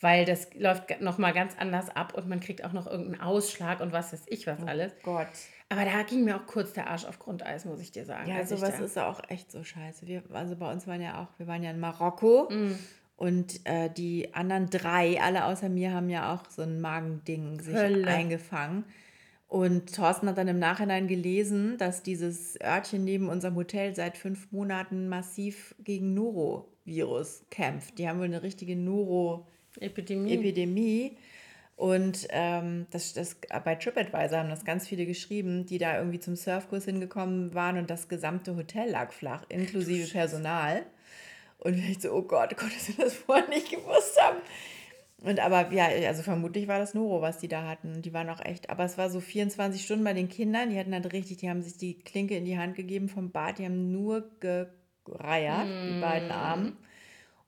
Weil 0.00 0.24
das 0.24 0.52
läuft 0.54 1.00
nochmal 1.00 1.32
ganz 1.32 1.54
anders 1.56 1.90
ab 1.94 2.14
und 2.14 2.28
man 2.28 2.40
kriegt 2.40 2.64
auch 2.64 2.72
noch 2.72 2.88
irgendeinen 2.88 3.20
Ausschlag 3.20 3.80
und 3.80 3.92
was 3.92 4.12
weiß 4.12 4.24
ich 4.26 4.48
was 4.48 4.58
oh 4.62 4.66
alles. 4.66 4.92
Oh 5.02 5.12
Gott. 5.12 5.28
Aber 5.70 5.84
da 5.84 6.02
ging 6.02 6.24
mir 6.24 6.36
auch 6.36 6.46
kurz 6.46 6.72
der 6.72 6.88
Arsch 6.88 7.04
auf 7.04 7.18
Grundeis, 7.18 7.66
muss 7.66 7.80
ich 7.80 7.92
dir 7.92 8.06
sagen. 8.06 8.28
Ja, 8.28 8.44
sowas 8.46 8.80
ist 8.80 8.98
auch 8.98 9.20
echt 9.28 9.52
so 9.52 9.62
scheiße. 9.62 10.06
Wir, 10.06 10.22
also 10.32 10.56
bei 10.56 10.72
uns 10.72 10.86
waren 10.86 11.02
ja 11.02 11.22
auch, 11.22 11.38
wir 11.38 11.46
waren 11.46 11.62
ja 11.62 11.70
in 11.70 11.78
Marokko 11.78 12.48
mm. 12.50 12.72
und 13.16 13.60
äh, 13.64 13.90
die 13.90 14.34
anderen 14.34 14.70
drei, 14.70 15.20
alle 15.20 15.44
außer 15.44 15.68
mir, 15.68 15.92
haben 15.92 16.08
ja 16.08 16.34
auch 16.34 16.48
so 16.48 16.62
ein 16.62 16.80
Magending 16.80 17.60
sich 17.60 17.74
Hölle. 17.74 18.06
eingefangen. 18.06 18.84
Und 19.46 19.94
Thorsten 19.94 20.28
hat 20.28 20.38
dann 20.38 20.48
im 20.48 20.58
Nachhinein 20.58 21.06
gelesen, 21.06 21.76
dass 21.78 22.02
dieses 22.02 22.58
Örtchen 22.62 23.04
neben 23.04 23.28
unserem 23.28 23.56
Hotel 23.56 23.94
seit 23.94 24.16
fünf 24.16 24.50
Monaten 24.52 25.08
massiv 25.08 25.74
gegen 25.82 26.14
Norovirus 26.14 27.44
kämpft. 27.50 27.98
Die 27.98 28.08
haben 28.08 28.18
wohl 28.18 28.26
eine 28.26 28.42
richtige 28.42 28.76
Noro-Epidemie. 28.76 31.16
Und 31.78 32.26
ähm, 32.30 32.88
das, 32.90 33.12
das, 33.12 33.36
bei 33.64 33.76
TripAdvisor 33.76 34.40
haben 34.40 34.50
das 34.50 34.64
ganz 34.64 34.88
viele 34.88 35.06
geschrieben, 35.06 35.64
die 35.64 35.78
da 35.78 35.96
irgendwie 35.96 36.18
zum 36.18 36.34
Surfkurs 36.34 36.86
hingekommen 36.86 37.54
waren 37.54 37.78
und 37.78 37.88
das 37.88 38.08
gesamte 38.08 38.56
Hotel 38.56 38.90
lag 38.90 39.12
flach, 39.12 39.44
inklusive 39.48 40.10
Personal. 40.10 40.84
Und 41.58 41.78
ich 41.78 42.00
so, 42.00 42.10
oh 42.10 42.22
Gott, 42.22 42.52
oh 42.52 42.56
Gott, 42.60 42.74
dass 42.74 42.88
wir 42.88 43.04
das 43.04 43.14
vorher 43.14 43.48
nicht 43.48 43.70
gewusst 43.70 44.20
haben. 44.20 44.38
Und 45.22 45.38
aber 45.38 45.72
ja, 45.72 45.86
also 46.08 46.24
vermutlich 46.24 46.66
war 46.66 46.80
das 46.80 46.94
Noro, 46.94 47.22
was 47.22 47.38
die 47.38 47.48
da 47.48 47.68
hatten. 47.68 48.02
Die 48.02 48.12
waren 48.12 48.28
auch 48.28 48.44
echt, 48.44 48.70
aber 48.70 48.82
es 48.82 48.98
war 48.98 49.08
so 49.08 49.20
24 49.20 49.80
Stunden 49.80 50.02
bei 50.02 50.14
den 50.14 50.28
Kindern. 50.28 50.70
Die 50.70 50.78
hatten 50.80 50.92
halt 50.92 51.12
richtig, 51.12 51.36
die 51.36 51.48
haben 51.48 51.62
sich 51.62 51.76
die 51.76 52.00
Klinke 52.00 52.36
in 52.36 52.44
die 52.44 52.58
Hand 52.58 52.74
gegeben 52.74 53.08
vom 53.08 53.30
Bad, 53.30 53.60
die 53.60 53.66
haben 53.66 53.92
nur 53.92 54.28
gereiert, 54.40 55.68
mm. 55.68 55.94
die 55.94 56.00
beiden 56.00 56.30
Armen. 56.32 56.76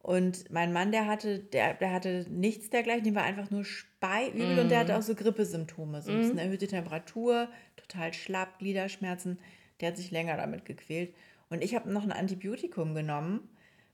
Und 0.02 0.50
mein 0.50 0.72
Mann, 0.72 0.92
der 0.92 1.06
hatte, 1.06 1.40
der, 1.40 1.74
der 1.74 1.92
hatte 1.92 2.24
nichts 2.30 2.70
dergleichen, 2.70 3.04
dem 3.04 3.14
war 3.14 3.22
einfach 3.22 3.50
nur 3.50 3.64
speiübel 3.64 4.56
mm. 4.56 4.58
und 4.58 4.68
der 4.70 4.80
hatte 4.80 4.92
mhm. 4.92 4.98
auch 4.98 5.02
so 5.02 5.14
Grippesymptome, 5.14 6.00
so 6.00 6.10
ein 6.10 6.18
bisschen 6.18 6.36
mm. 6.36 6.38
erhöhte 6.38 6.66
Temperatur, 6.68 7.48
total 7.76 8.14
schlapp, 8.14 8.58
Gliederschmerzen. 8.58 9.38
Der 9.80 9.88
hat 9.88 9.98
sich 9.98 10.10
länger 10.10 10.38
damit 10.38 10.64
gequält. 10.64 11.14
Und 11.50 11.62
ich 11.62 11.74
habe 11.74 11.92
noch 11.92 12.02
ein 12.02 12.12
Antibiotikum 12.12 12.94
genommen, 12.94 13.46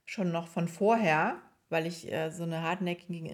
schon 0.05 0.31
noch 0.31 0.47
von 0.47 0.69
vorher, 0.69 1.41
weil 1.69 1.85
ich 1.85 2.09
äh, 2.09 2.29
so 2.31 2.43
eine 2.43 2.61
hartnäckigen, 2.61 3.29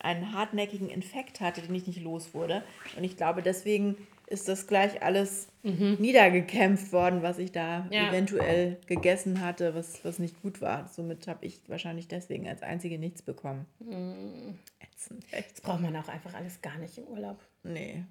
einen 0.00 0.32
hartnäckigen 0.34 0.90
Infekt 0.90 1.40
hatte, 1.40 1.62
den 1.62 1.74
ich 1.74 1.86
nicht 1.86 2.02
los 2.02 2.34
wurde. 2.34 2.62
Und 2.96 3.04
ich 3.04 3.16
glaube, 3.16 3.42
deswegen 3.42 3.96
ist 4.28 4.48
das 4.48 4.66
gleich 4.66 5.02
alles 5.02 5.48
mhm. 5.62 5.96
niedergekämpft 5.98 6.92
worden, 6.92 7.22
was 7.22 7.38
ich 7.38 7.50
da 7.50 7.86
ja. 7.90 8.08
eventuell 8.08 8.78
gegessen 8.86 9.40
hatte, 9.40 9.74
was, 9.74 10.04
was 10.04 10.18
nicht 10.18 10.42
gut 10.42 10.60
war. 10.60 10.88
Somit 10.88 11.26
habe 11.26 11.46
ich 11.46 11.60
wahrscheinlich 11.68 12.08
deswegen 12.08 12.46
als 12.46 12.62
Einzige 12.62 12.98
nichts 12.98 13.22
bekommen. 13.22 13.66
Mhm. 13.80 14.58
Ätzend. 14.80 15.24
Das 15.30 15.60
braucht 15.62 15.80
man 15.80 15.96
auch 15.96 16.08
einfach 16.08 16.34
alles 16.34 16.60
gar 16.60 16.76
nicht 16.78 16.98
im 16.98 17.04
Urlaub. 17.04 17.38
Nee. 17.62 18.04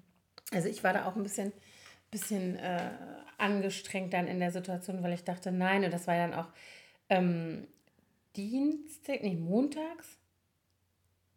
Also 0.52 0.68
ich 0.68 0.82
war 0.82 0.92
da 0.92 1.06
auch 1.06 1.14
ein 1.14 1.22
bisschen, 1.22 1.52
bisschen 2.10 2.56
äh, 2.56 2.90
angestrengt 3.36 4.12
dann 4.12 4.26
in 4.26 4.40
der 4.40 4.50
Situation, 4.50 5.02
weil 5.02 5.12
ich 5.12 5.24
dachte, 5.24 5.52
nein, 5.52 5.84
und 5.84 5.92
das 5.92 6.06
war 6.06 6.16
dann 6.16 6.34
auch 6.34 6.48
ähm, 7.10 7.68
Dienstag, 8.34 9.22
nee, 9.22 9.36
montags. 9.36 10.18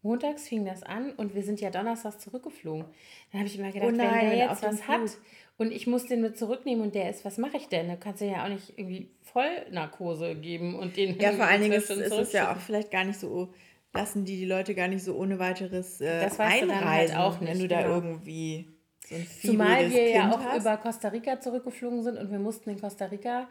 Montags 0.04 0.48
fing 0.48 0.66
das 0.66 0.84
an 0.84 1.12
und 1.12 1.36
wir 1.36 1.44
sind 1.44 1.62
ja 1.62 1.70
donnerstags 1.70 2.20
zurückgeflogen. 2.20 2.86
Dann 3.32 3.40
habe 3.40 3.48
ich 3.48 3.58
immer 3.58 3.72
gedacht, 3.72 3.90
oh 3.90 3.96
nein, 3.96 4.12
wenn 4.12 4.30
der 4.30 4.48
jetzt 4.48 4.64
was 4.64 4.88
hat 4.88 5.18
und 5.58 5.72
ich 5.72 5.86
muss 5.86 6.08
den 6.08 6.22
mit 6.22 6.38
zurücknehmen 6.38 6.84
und 6.84 6.96
der 6.96 7.10
ist, 7.10 7.24
was 7.24 7.38
mache 7.38 7.58
ich 7.58 7.68
denn? 7.68 7.88
Da 7.88 7.96
kannst 7.96 8.22
du 8.22 8.26
ja 8.26 8.44
auch 8.44 8.50
nicht 8.50 8.78
irgendwie 8.78 9.12
Vollnarkose 9.22 10.36
geben 10.36 10.76
und 10.76 10.98
den. 10.98 11.20
Ja, 11.20 11.34
vor 11.34 11.46
allen 11.46 11.62
Dingen 11.62 11.74
ist, 11.74 11.90
ist 11.90 12.12
es 12.12 12.34
ja 12.34 12.54
auch 12.54 12.60
vielleicht 12.60 12.90
gar 12.90 13.04
nicht 13.04 13.20
so, 13.20 13.54
lassen 13.94 14.26
die 14.26 14.38
die 14.38 14.46
Leute 14.46 14.74
gar 14.74 14.88
nicht 14.88 15.04
so 15.04 15.16
ohne 15.16 15.38
weiteres 15.38 16.02
äh, 16.02 16.24
das 16.24 16.40
weißt 16.40 16.64
einreisen, 16.64 16.90
halt 16.90 17.16
auch 17.16 17.40
nicht, 17.40 17.52
wenn 17.52 17.60
du 17.60 17.68
da 17.68 17.84
genau. 17.84 17.96
irgendwie 17.96 18.70
so 19.02 19.16
ein 19.16 19.28
Zumal 19.42 19.92
wir 19.92 20.00
kind 20.00 20.16
ja 20.16 20.32
auch 20.32 20.44
hast. 20.44 20.62
über 20.62 20.78
Costa 20.78 21.10
Rica 21.10 21.40
zurückgeflogen 21.40 22.02
sind 22.02 22.18
und 22.18 22.32
wir 22.32 22.40
mussten 22.40 22.72
in 22.72 22.80
Costa 22.80 23.06
Rica 23.06 23.48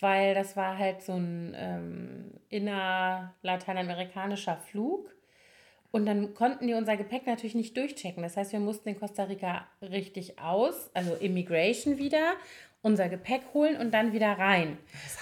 weil 0.00 0.34
das 0.34 0.56
war 0.56 0.78
halt 0.78 1.02
so 1.02 1.12
ein 1.12 1.54
ähm, 1.56 2.32
inner-lateinamerikanischer 2.48 4.56
Flug. 4.56 5.14
Und 5.96 6.06
dann 6.06 6.34
konnten 6.34 6.66
die 6.66 6.74
unser 6.74 6.96
Gepäck 6.96 7.26
natürlich 7.26 7.54
nicht 7.54 7.76
durchchecken. 7.76 8.22
Das 8.22 8.36
heißt, 8.36 8.52
wir 8.52 8.60
mussten 8.60 8.88
in 8.88 8.98
Costa 8.98 9.24
Rica 9.24 9.66
richtig 9.82 10.38
aus, 10.38 10.90
also 10.94 11.14
Immigration 11.14 11.98
wieder, 11.98 12.34
unser 12.82 13.08
Gepäck 13.08 13.42
holen 13.54 13.76
und 13.76 13.92
dann 13.92 14.12
wieder 14.12 14.32
rein. 14.38 14.78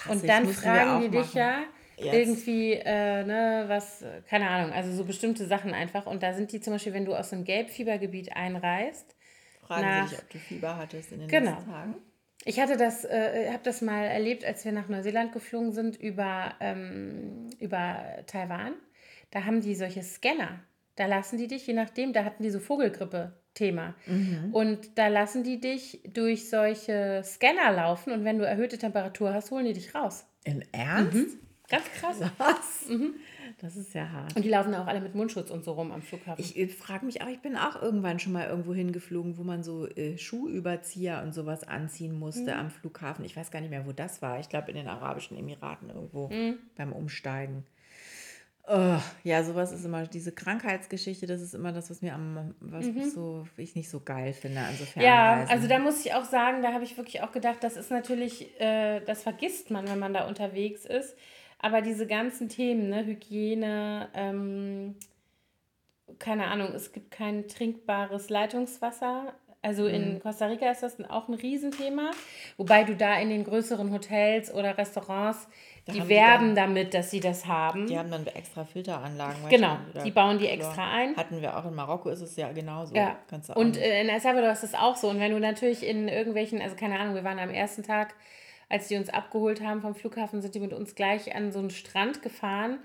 Und 0.09 0.29
dann 0.29 0.47
fragen 0.49 1.03
die 1.03 1.17
dich 1.17 1.35
ja 1.35 1.63
Jetzt. 1.97 2.15
irgendwie, 2.15 2.73
äh, 2.73 3.25
ne, 3.25 3.65
was, 3.69 4.05
keine 4.29 4.51
Ahnung, 4.51 4.73
also 4.73 4.93
so 4.93 5.05
bestimmte 5.05 5.47
Sachen 5.47 5.73
einfach. 5.73 6.07
Und 6.07 6.23
da 6.23 6.33
sind 6.35 6.53
die 6.53 6.61
zum 6.61 6.73
Beispiel, 6.75 6.93
wenn 6.93 7.05
du 7.05 7.15
aus 7.15 7.33
einem 7.33 7.45
Gelbfiebergebiet 7.45 8.37
einreist. 8.37 9.15
Fragen 9.61 9.83
nach, 9.83 10.09
sie 10.09 10.17
dich, 10.17 10.25
ob 10.25 10.31
du 10.31 10.39
Fieber 10.39 10.77
hattest 10.77 11.13
in 11.13 11.21
den 11.21 11.29
genau. 11.29 11.53
letzten 11.53 11.71
Tagen. 11.71 11.95
Ich 12.45 12.61
hatte 12.61 12.77
das, 12.77 13.05
äh, 13.05 13.51
habe 13.51 13.63
das 13.63 13.81
mal 13.81 14.05
erlebt, 14.05 14.45
als 14.45 14.65
wir 14.65 14.73
nach 14.73 14.89
Neuseeland 14.89 15.33
geflogen 15.33 15.73
sind 15.73 15.97
über, 15.97 16.55
ähm, 16.61 17.49
über 17.59 17.97
Taiwan. 18.27 18.75
Da 19.35 19.45
haben 19.45 19.61
die 19.61 19.75
solche 19.75 20.05
Scanner. 20.05 20.61
Da 20.95 21.07
lassen 21.07 21.39
die 21.39 21.49
dich, 21.49 21.67
je 21.67 21.75
nachdem, 21.75 22.13
da 22.13 22.25
hatten 22.25 22.45
die 22.45 22.51
so 22.51 22.61
Vogelgrippe-Thema. 22.61 23.97
Mhm. 24.07 24.51
Und 24.53 24.97
da 24.97 25.09
lassen 25.09 25.43
die 25.43 25.61
dich 25.61 26.01
durch 26.09 26.49
solche 26.49 27.21
Scanner 27.25 27.73
laufen 27.73 28.13
und 28.13 28.25
wenn 28.25 28.39
du 28.39 28.47
erhöhte 28.47 28.79
Temperatur 28.79 29.35
hast, 29.35 29.51
holen 29.51 29.67
die 29.67 29.73
dich 29.73 29.93
raus. 29.93 30.25
Im 30.45 30.63
Ernst? 30.71 31.15
Mhm. 31.15 31.39
Ganz 31.69 31.85
krass. 31.99 32.21
Was? 32.39 32.89
Mhm. 32.89 33.15
Das 33.61 33.77
ist 33.77 33.93
ja 33.93 34.09
hart. 34.09 34.37
Und 34.37 34.45
die 34.45 34.51
laufen 34.51 34.73
auch 34.75 34.87
alle 34.87 35.01
mit 35.01 35.17
Mundschutz 35.17 35.51
und 35.51 35.65
so 35.65 35.73
rum 35.73 35.91
am 35.91 36.03
Flughafen. 36.03 36.45
Ich 36.45 36.77
frage 36.77 37.05
mich 37.05 37.23
auch, 37.23 37.29
ich 37.29 37.41
bin 37.41 37.57
auch 37.57 37.83
irgendwann 37.83 38.21
schon 38.21 38.33
mal 38.33 38.47
irgendwo 38.47 38.73
hingeflogen, 38.73 39.37
wo 39.37 39.43
man 39.43 39.65
so 39.65 39.89
äh, 39.89 40.17
Schuhüberzieher 40.17 41.23
und 41.25 41.35
sowas 41.35 41.65
anziehen 41.65 42.17
musste 42.17 42.53
mhm. 42.53 42.61
am 42.61 42.71
Flughafen. 42.71 43.25
Ich 43.25 43.37
weiß 43.37 43.51
gar 43.51 43.61
nicht 43.61 43.71
mehr, 43.71 43.85
wo 43.85 43.93
das 43.93 44.23
war. 44.23 44.39
Ich 44.39 44.49
glaube 44.49 44.71
in 44.71 44.77
den 44.77 44.87
Arabischen 44.87 45.37
Emiraten 45.37 45.91
irgendwo 45.91 46.29
mhm. 46.29 46.59
beim 46.77 46.93
Umsteigen. 46.93 47.65
Oh, 48.67 48.99
ja, 49.25 49.45
sowas 49.45 49.73
ist 49.73 49.85
immer, 49.85 50.07
diese 50.07 50.33
Krankheitsgeschichte, 50.33 51.27
das 51.27 51.43
ist 51.43 51.55
immer 51.55 51.73
das, 51.73 51.91
was 51.91 52.01
mir 52.01 52.15
am, 52.15 52.55
was 52.61 52.87
mhm. 52.87 53.11
so, 53.11 53.47
ich 53.59 53.75
nicht 53.75 53.91
so 53.91 54.01
geil 54.01 54.33
finde 54.33 54.61
an 54.61 54.75
so 54.75 55.01
Ja, 55.01 55.45
also 55.51 55.69
da 55.69 55.79
muss 55.79 56.05
ich 56.05 56.15
auch 56.15 56.25
sagen, 56.25 56.63
da 56.63 56.73
habe 56.73 56.83
ich 56.83 56.97
wirklich 56.97 57.23
auch 57.23 57.31
gedacht, 57.31 57.59
das 57.61 57.77
ist 57.77 57.91
natürlich, 57.91 58.59
äh, 58.59 59.01
das 59.01 59.23
vergisst 59.23 59.71
man, 59.71 59.87
wenn 59.87 59.99
man 59.99 60.15
da 60.15 60.27
unterwegs 60.27 60.87
ist. 60.87 61.15
Aber 61.59 61.83
diese 61.83 62.07
ganzen 62.07 62.49
Themen, 62.49 62.89
ne, 62.89 63.05
Hygiene, 63.05 64.09
ähm, 64.15 64.97
keine 66.19 66.47
Ahnung, 66.47 66.73
es 66.75 66.93
gibt 66.93 67.11
kein 67.11 67.49
trinkbares 67.49 68.31
Leitungswasser. 68.31 69.35
Also 69.65 69.87
in 69.87 70.15
mhm. 70.15 70.21
Costa 70.21 70.47
Rica 70.47 70.71
ist 70.71 70.83
das 70.83 70.97
auch 71.09 71.27
ein 71.29 71.35
Riesenthema, 71.35 72.11
wobei 72.59 72.85
du 72.85 72.95
da 72.95 73.19
in 73.19 73.31
den 73.31 73.45
größeren 73.45 73.91
Hotels 73.93 74.53
oder 74.53 74.77
Restaurants, 74.77 75.49
da 75.87 75.95
die 75.95 76.07
werben 76.07 76.51
die 76.51 76.55
dann, 76.55 76.75
damit, 76.75 76.93
dass 76.93 77.11
sie 77.11 77.21
das 77.21 77.47
haben. 77.47 77.87
Die 77.87 77.99
haben 77.99 78.11
dann 78.11 78.27
extra 78.27 78.67
Filteranlagen. 78.67 79.49
Genau, 79.49 79.79
die 80.05 80.11
bauen 80.11 80.39
die 80.39 80.49
extra 80.49 80.93
ein. 80.93 81.17
Hatten 81.17 81.41
wir 81.41 81.57
auch 81.57 81.65
in 81.65 81.75
Marokko, 81.75 82.11
ist 82.11 82.21
es 82.21 82.37
ja 82.37 82.53
genauso. 82.53 82.95
Ja. 82.95 83.17
Und 83.55 83.79
äh, 83.79 84.03
in 84.03 84.11
El 84.11 84.21
Salvador 84.21 84.53
ist 84.53 84.65
es 84.65 84.75
auch 84.75 84.97
so. 84.97 85.09
Und 85.09 85.19
wenn 85.19 85.33
du 85.33 85.41
natürlich 85.41 85.83
in 85.87 86.09
irgendwelchen, 86.09 86.61
also 86.61 86.77
keine 86.77 87.01
Ahnung, 87.01 87.15
wir 87.15 87.25
waren 87.25 87.39
am 87.39 87.51
ersten 87.51 87.83
Tag 87.83 88.15
als 88.69 88.89
die 88.89 88.97
uns 88.97 89.09
abgeholt 89.09 89.63
haben 89.63 89.83
vom 89.83 89.95
Flughafen, 89.95 90.43
sind 90.43 90.55
die 90.55 90.61
mit 90.61 90.73
uns 90.73 90.95
gleich 90.95 91.35
an 91.35 91.53
so 91.53 91.59
einen 91.59 91.71
Strand 91.71 92.23
gefahren. 92.23 92.79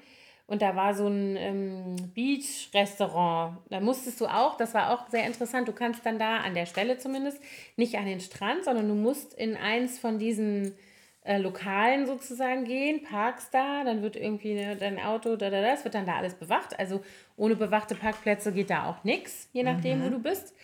Und 0.50 0.64
da 0.64 0.76
war 0.76 0.96
so 0.96 1.06
ein 1.06 1.36
ähm, 1.38 1.96
Beach-Restaurant. 2.16 3.58
Da 3.70 3.80
musstest 3.80 4.20
du 4.20 4.26
auch, 4.26 4.58
das 4.58 4.74
war 4.74 4.92
auch 4.92 5.08
sehr 5.08 5.28
interessant, 5.28 5.68
du 5.68 5.74
kannst 5.74 6.04
dann 6.08 6.18
da 6.18 6.38
an 6.38 6.56
der 6.56 6.66
Stelle 6.66 6.98
zumindest 6.98 7.40
nicht 7.76 7.96
an 8.00 8.08
den 8.08 8.20
Strand, 8.20 8.66
sondern 8.66 8.88
du 8.88 8.96
musst 8.96 9.36
in 9.36 9.56
eins 9.56 10.00
von 10.00 10.18
diesen 10.18 10.74
äh, 11.22 11.38
Lokalen 11.38 12.08
sozusagen 12.08 12.64
gehen, 12.64 13.04
parkst 13.04 13.54
da, 13.54 13.84
dann 13.84 14.02
wird 14.02 14.16
irgendwie 14.16 14.56
ne, 14.56 14.76
dein 14.76 15.00
Auto, 15.00 15.36
da, 15.36 15.52
da, 15.52 15.62
das 15.62 15.84
wird 15.84 15.94
dann 15.94 16.08
da 16.08 16.16
alles 16.16 16.34
bewacht. 16.34 16.80
Also 16.80 17.04
ohne 17.38 17.56
bewachte 17.56 17.94
Parkplätze 17.94 18.52
geht 18.52 18.72
da 18.72 18.90
auch 18.90 19.04
nichts, 19.04 19.50
je 19.54 19.62
nachdem, 19.62 20.00
mhm. 20.00 20.06
wo 20.06 20.10
du 20.10 20.20
bist. 20.20 20.56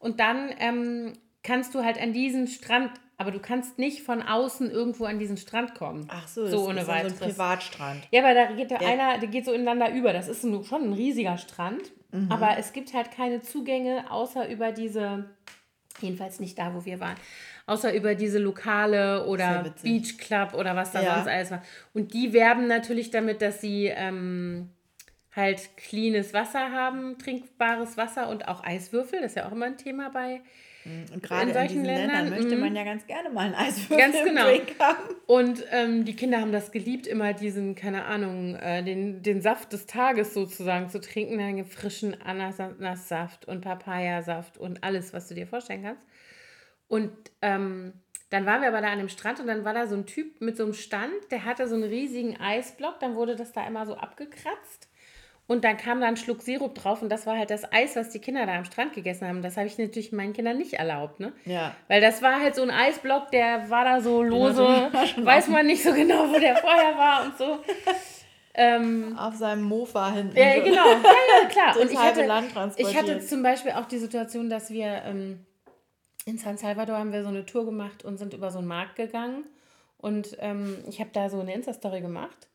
Und 0.00 0.18
dann 0.18 0.52
ähm, 0.58 1.12
kannst 1.44 1.76
du 1.76 1.84
halt 1.84 2.02
an 2.02 2.12
diesen 2.12 2.48
Strand 2.48 2.90
aber 3.20 3.32
du 3.32 3.40
kannst 3.40 3.78
nicht 3.78 4.02
von 4.02 4.22
außen 4.22 4.70
irgendwo 4.70 5.04
an 5.04 5.18
diesen 5.18 5.36
Strand 5.36 5.74
kommen. 5.74 6.06
Ach 6.08 6.26
so, 6.28 6.46
so 6.46 6.68
ohne 6.68 6.82
ist 6.82 6.86
weiteres. 6.86 7.18
so 7.18 7.24
ein 7.24 7.30
Privatstrand. 7.32 8.08
Ja, 8.12 8.22
weil 8.22 8.34
da 8.36 8.52
geht 8.52 8.70
der 8.70 8.80
ja. 8.80 8.88
einer, 8.88 9.18
der 9.18 9.28
geht 9.28 9.44
so 9.44 9.52
ineinander 9.52 9.92
über. 9.92 10.12
Das 10.12 10.28
ist 10.28 10.42
schon 10.42 10.84
ein 10.84 10.92
riesiger 10.92 11.36
Strand, 11.36 11.82
mhm. 12.12 12.30
aber 12.30 12.56
es 12.58 12.72
gibt 12.72 12.94
halt 12.94 13.10
keine 13.10 13.42
Zugänge 13.42 14.08
außer 14.08 14.48
über 14.48 14.70
diese, 14.70 15.28
jedenfalls 16.00 16.38
nicht 16.38 16.56
da, 16.60 16.72
wo 16.74 16.84
wir 16.84 17.00
waren, 17.00 17.16
außer 17.66 17.92
über 17.92 18.14
diese 18.14 18.38
Lokale 18.38 19.26
oder 19.26 19.74
Beach 19.82 20.16
Club 20.16 20.54
oder 20.54 20.76
was 20.76 20.92
da 20.92 21.02
ja. 21.02 21.16
sonst 21.16 21.28
alles 21.28 21.50
war. 21.50 21.62
Und 21.94 22.14
die 22.14 22.32
werben 22.32 22.68
natürlich 22.68 23.10
damit, 23.10 23.42
dass 23.42 23.60
sie 23.60 23.86
ähm, 23.86 24.70
halt 25.34 25.76
cleanes 25.76 26.32
Wasser 26.32 26.70
haben, 26.70 27.18
trinkbares 27.18 27.96
Wasser 27.96 28.28
und 28.28 28.46
auch 28.46 28.62
Eiswürfel. 28.62 29.20
Das 29.20 29.32
ist 29.32 29.36
ja 29.36 29.48
auch 29.48 29.52
immer 29.52 29.66
ein 29.66 29.76
Thema 29.76 30.08
bei 30.10 30.40
und 30.84 31.22
gerade 31.22 31.50
in, 31.50 31.56
in 31.56 31.68
diesen 31.68 31.84
Ländern, 31.84 32.24
Ländern 32.24 32.30
möchte 32.30 32.56
man 32.56 32.72
mm. 32.72 32.76
ja 32.76 32.84
ganz 32.84 33.06
gerne 33.06 33.30
mal 33.30 33.46
ein 33.46 33.54
Eiswürfel 33.54 33.96
ganz 33.96 34.16
genau. 34.24 34.44
Haben. 34.78 35.14
Und 35.26 35.64
ähm, 35.70 36.04
die 36.04 36.14
Kinder 36.14 36.40
haben 36.40 36.52
das 36.52 36.70
geliebt, 36.72 37.06
immer 37.06 37.34
diesen, 37.34 37.74
keine 37.74 38.04
Ahnung, 38.04 38.54
äh, 38.56 38.82
den, 38.82 39.22
den 39.22 39.42
Saft 39.42 39.72
des 39.72 39.86
Tages 39.86 40.34
sozusagen 40.34 40.88
zu 40.88 41.00
trinken. 41.00 41.40
Einen 41.40 41.66
frischen 41.66 42.20
Ananassaft 42.22 43.46
und 43.46 43.60
Papayasaft 43.60 44.56
und 44.56 44.82
alles, 44.82 45.12
was 45.12 45.28
du 45.28 45.34
dir 45.34 45.46
vorstellen 45.46 45.82
kannst. 45.82 46.02
Und 46.86 47.12
ähm, 47.42 47.92
dann 48.30 48.46
waren 48.46 48.60
wir 48.60 48.68
aber 48.68 48.80
da 48.80 48.88
an 48.88 48.98
dem 48.98 49.08
Strand 49.08 49.40
und 49.40 49.46
dann 49.46 49.64
war 49.64 49.74
da 49.74 49.86
so 49.86 49.94
ein 49.94 50.06
Typ 50.06 50.40
mit 50.40 50.56
so 50.56 50.64
einem 50.64 50.74
Stand, 50.74 51.30
der 51.30 51.44
hatte 51.44 51.66
so 51.66 51.74
einen 51.74 51.84
riesigen 51.84 52.38
Eisblock, 52.38 53.00
dann 53.00 53.14
wurde 53.14 53.36
das 53.36 53.52
da 53.52 53.66
immer 53.66 53.86
so 53.86 53.94
abgekratzt. 53.94 54.87
Und 55.48 55.64
dann 55.64 55.78
kam 55.78 56.02
da 56.02 56.08
ein 56.08 56.18
Schluck 56.18 56.42
Sirup 56.42 56.74
drauf 56.74 57.00
und 57.00 57.08
das 57.08 57.26
war 57.26 57.38
halt 57.38 57.48
das 57.48 57.72
Eis, 57.72 57.96
was 57.96 58.10
die 58.10 58.18
Kinder 58.18 58.44
da 58.44 58.54
am 58.56 58.66
Strand 58.66 58.92
gegessen 58.92 59.26
haben. 59.26 59.40
Das 59.40 59.56
habe 59.56 59.66
ich 59.66 59.78
natürlich 59.78 60.12
meinen 60.12 60.34
Kindern 60.34 60.58
nicht 60.58 60.74
erlaubt, 60.74 61.20
ne? 61.20 61.32
Ja. 61.46 61.74
Weil 61.88 62.02
das 62.02 62.20
war 62.20 62.38
halt 62.38 62.54
so 62.54 62.60
ein 62.60 62.70
Eisblock, 62.70 63.30
der 63.30 63.70
war 63.70 63.86
da 63.86 64.02
so 64.02 64.22
lose, 64.22 64.62
weiß 65.16 65.48
man 65.48 65.66
nicht 65.66 65.82
so 65.82 65.94
genau, 65.94 66.28
wo 66.28 66.38
der 66.38 66.54
vorher 66.54 66.98
war 66.98 67.24
und 67.24 67.38
so. 67.38 67.58
Ähm, 68.52 69.16
Auf 69.18 69.36
seinem 69.36 69.62
Mofa 69.62 70.12
hinten. 70.12 70.36
Ja, 70.36 70.58
genau. 70.58 70.86
Ja, 70.86 71.42
ja, 71.42 71.48
klar. 71.48 71.76
und 71.80 71.90
ich 71.90 71.98
hatte, 71.98 72.28
ich 72.76 72.94
hatte 72.94 73.20
zum 73.20 73.42
Beispiel 73.42 73.72
auch 73.72 73.86
die 73.86 73.98
Situation, 73.98 74.50
dass 74.50 74.68
wir 74.68 75.02
ähm, 75.06 75.46
in 76.26 76.36
San 76.36 76.58
Salvador 76.58 76.98
haben 76.98 77.12
wir 77.12 77.22
so 77.22 77.30
eine 77.30 77.46
Tour 77.46 77.64
gemacht 77.64 78.04
und 78.04 78.18
sind 78.18 78.34
über 78.34 78.50
so 78.50 78.58
einen 78.58 78.68
Markt 78.68 78.96
gegangen. 78.96 79.44
Und 79.96 80.36
ähm, 80.40 80.76
ich 80.88 81.00
habe 81.00 81.10
da 81.14 81.30
so 81.30 81.40
eine 81.40 81.54
Insta-Story 81.54 82.02
gemacht 82.02 82.48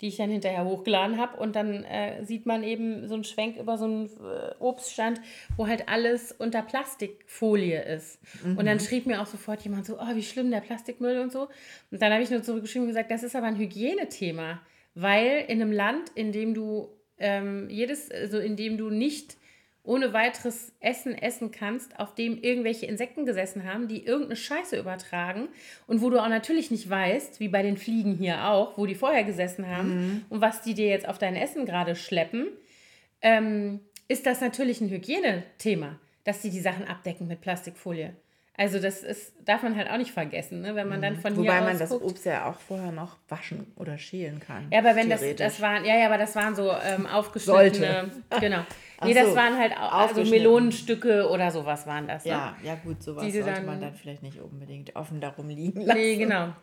die 0.00 0.08
ich 0.08 0.16
dann 0.16 0.30
hinterher 0.30 0.64
hochgeladen 0.64 1.18
habe. 1.18 1.38
Und 1.38 1.56
dann 1.56 1.84
äh, 1.84 2.24
sieht 2.24 2.46
man 2.46 2.62
eben 2.62 3.08
so 3.08 3.14
einen 3.14 3.24
Schwenk 3.24 3.56
über 3.56 3.78
so 3.78 3.84
einen 3.84 4.06
äh, 4.06 4.54
Obststand, 4.58 5.20
wo 5.56 5.66
halt 5.66 5.88
alles 5.88 6.32
unter 6.32 6.62
Plastikfolie 6.62 7.82
ist. 7.82 8.18
Mhm. 8.44 8.58
Und 8.58 8.66
dann 8.66 8.76
mhm. 8.76 8.82
schrieb 8.82 9.06
mir 9.06 9.20
auch 9.20 9.26
sofort 9.26 9.62
jemand 9.62 9.86
so, 9.86 9.98
oh, 9.98 10.14
wie 10.14 10.22
schlimm 10.22 10.50
der 10.50 10.60
Plastikmüll 10.60 11.18
und 11.18 11.32
so. 11.32 11.48
Und 11.90 12.02
dann 12.02 12.12
habe 12.12 12.22
ich 12.22 12.30
nur 12.30 12.42
zurückgeschrieben 12.42 12.88
und 12.88 12.94
gesagt, 12.94 13.10
das 13.10 13.22
ist 13.22 13.36
aber 13.36 13.46
ein 13.46 13.56
Hygienethema. 13.56 14.60
Weil 14.94 15.44
in 15.48 15.60
einem 15.60 15.72
Land, 15.72 16.10
in 16.14 16.32
dem 16.32 16.54
du 16.54 16.88
ähm, 17.18 17.68
jedes, 17.70 18.10
also 18.10 18.38
in 18.38 18.56
dem 18.56 18.76
du 18.76 18.90
nicht 18.90 19.36
ohne 19.86 20.12
weiteres 20.12 20.72
Essen 20.80 21.16
essen 21.16 21.50
kannst, 21.50 21.98
auf 21.98 22.14
dem 22.14 22.38
irgendwelche 22.42 22.86
Insekten 22.86 23.24
gesessen 23.24 23.64
haben, 23.64 23.88
die 23.88 24.04
irgendeine 24.04 24.36
Scheiße 24.36 24.78
übertragen 24.78 25.48
und 25.86 26.02
wo 26.02 26.10
du 26.10 26.22
auch 26.22 26.28
natürlich 26.28 26.70
nicht 26.70 26.90
weißt, 26.90 27.40
wie 27.40 27.48
bei 27.48 27.62
den 27.62 27.76
Fliegen 27.76 28.14
hier 28.14 28.48
auch, 28.48 28.76
wo 28.76 28.86
die 28.86 28.94
vorher 28.94 29.24
gesessen 29.24 29.68
haben 29.68 29.94
mhm. 29.94 30.24
und 30.28 30.40
was 30.40 30.62
die 30.62 30.74
dir 30.74 30.88
jetzt 30.88 31.08
auf 31.08 31.18
dein 31.18 31.36
Essen 31.36 31.64
gerade 31.64 31.96
schleppen, 31.96 32.48
ähm, 33.22 33.80
ist 34.08 34.26
das 34.26 34.40
natürlich 34.40 34.80
ein 34.80 34.90
Hygienethema, 34.90 35.98
dass 36.24 36.42
sie 36.42 36.50
die 36.50 36.60
Sachen 36.60 36.86
abdecken 36.86 37.26
mit 37.26 37.40
Plastikfolie. 37.40 38.14
Also 38.58 38.80
das 38.80 39.02
ist, 39.02 39.34
darf 39.44 39.62
man 39.62 39.76
halt 39.76 39.90
auch 39.90 39.98
nicht 39.98 40.12
vergessen, 40.12 40.62
ne? 40.62 40.74
wenn 40.74 40.88
man 40.88 41.02
dann 41.02 41.14
mhm. 41.14 41.20
von 41.20 41.36
Wobei 41.36 41.58
hier 41.58 41.62
man 41.62 41.78
das 41.78 41.90
guckt. 41.90 42.04
Obst 42.04 42.24
ja 42.24 42.48
auch 42.48 42.58
vorher 42.58 42.90
noch 42.90 43.16
waschen 43.28 43.70
oder 43.76 43.98
schälen 43.98 44.40
kann. 44.40 44.68
Ja, 44.72 44.78
aber 44.78 44.96
wenn 44.96 45.10
das, 45.10 45.22
das 45.36 45.60
waren, 45.60 45.84
ja, 45.84 45.96
ja, 45.96 46.06
aber 46.06 46.16
das 46.16 46.34
waren 46.36 46.54
so 46.54 46.72
ähm, 46.72 47.06
aufgeschnittene, 47.12 48.10
genau. 48.40 48.60
Nee, 49.04 49.12
das 49.12 49.28
so, 49.28 49.36
waren 49.36 49.58
halt 49.58 49.76
auch 49.76 49.92
also 49.92 50.24
Melonenstücke 50.24 51.28
oder 51.28 51.50
sowas 51.50 51.86
waren 51.86 52.06
das. 52.06 52.24
Ne? 52.24 52.30
Ja, 52.30 52.56
ja 52.64 52.76
gut, 52.82 53.02
sowas 53.02 53.24
sollte 53.24 53.42
dann, 53.44 53.66
man 53.66 53.78
dann 53.78 53.94
vielleicht 53.94 54.22
nicht 54.22 54.40
unbedingt 54.40 54.96
offen 54.96 55.20
darum 55.20 55.50
liegen 55.50 55.82
lassen. 55.82 56.00
Nee, 56.00 56.16
genau. 56.16 56.54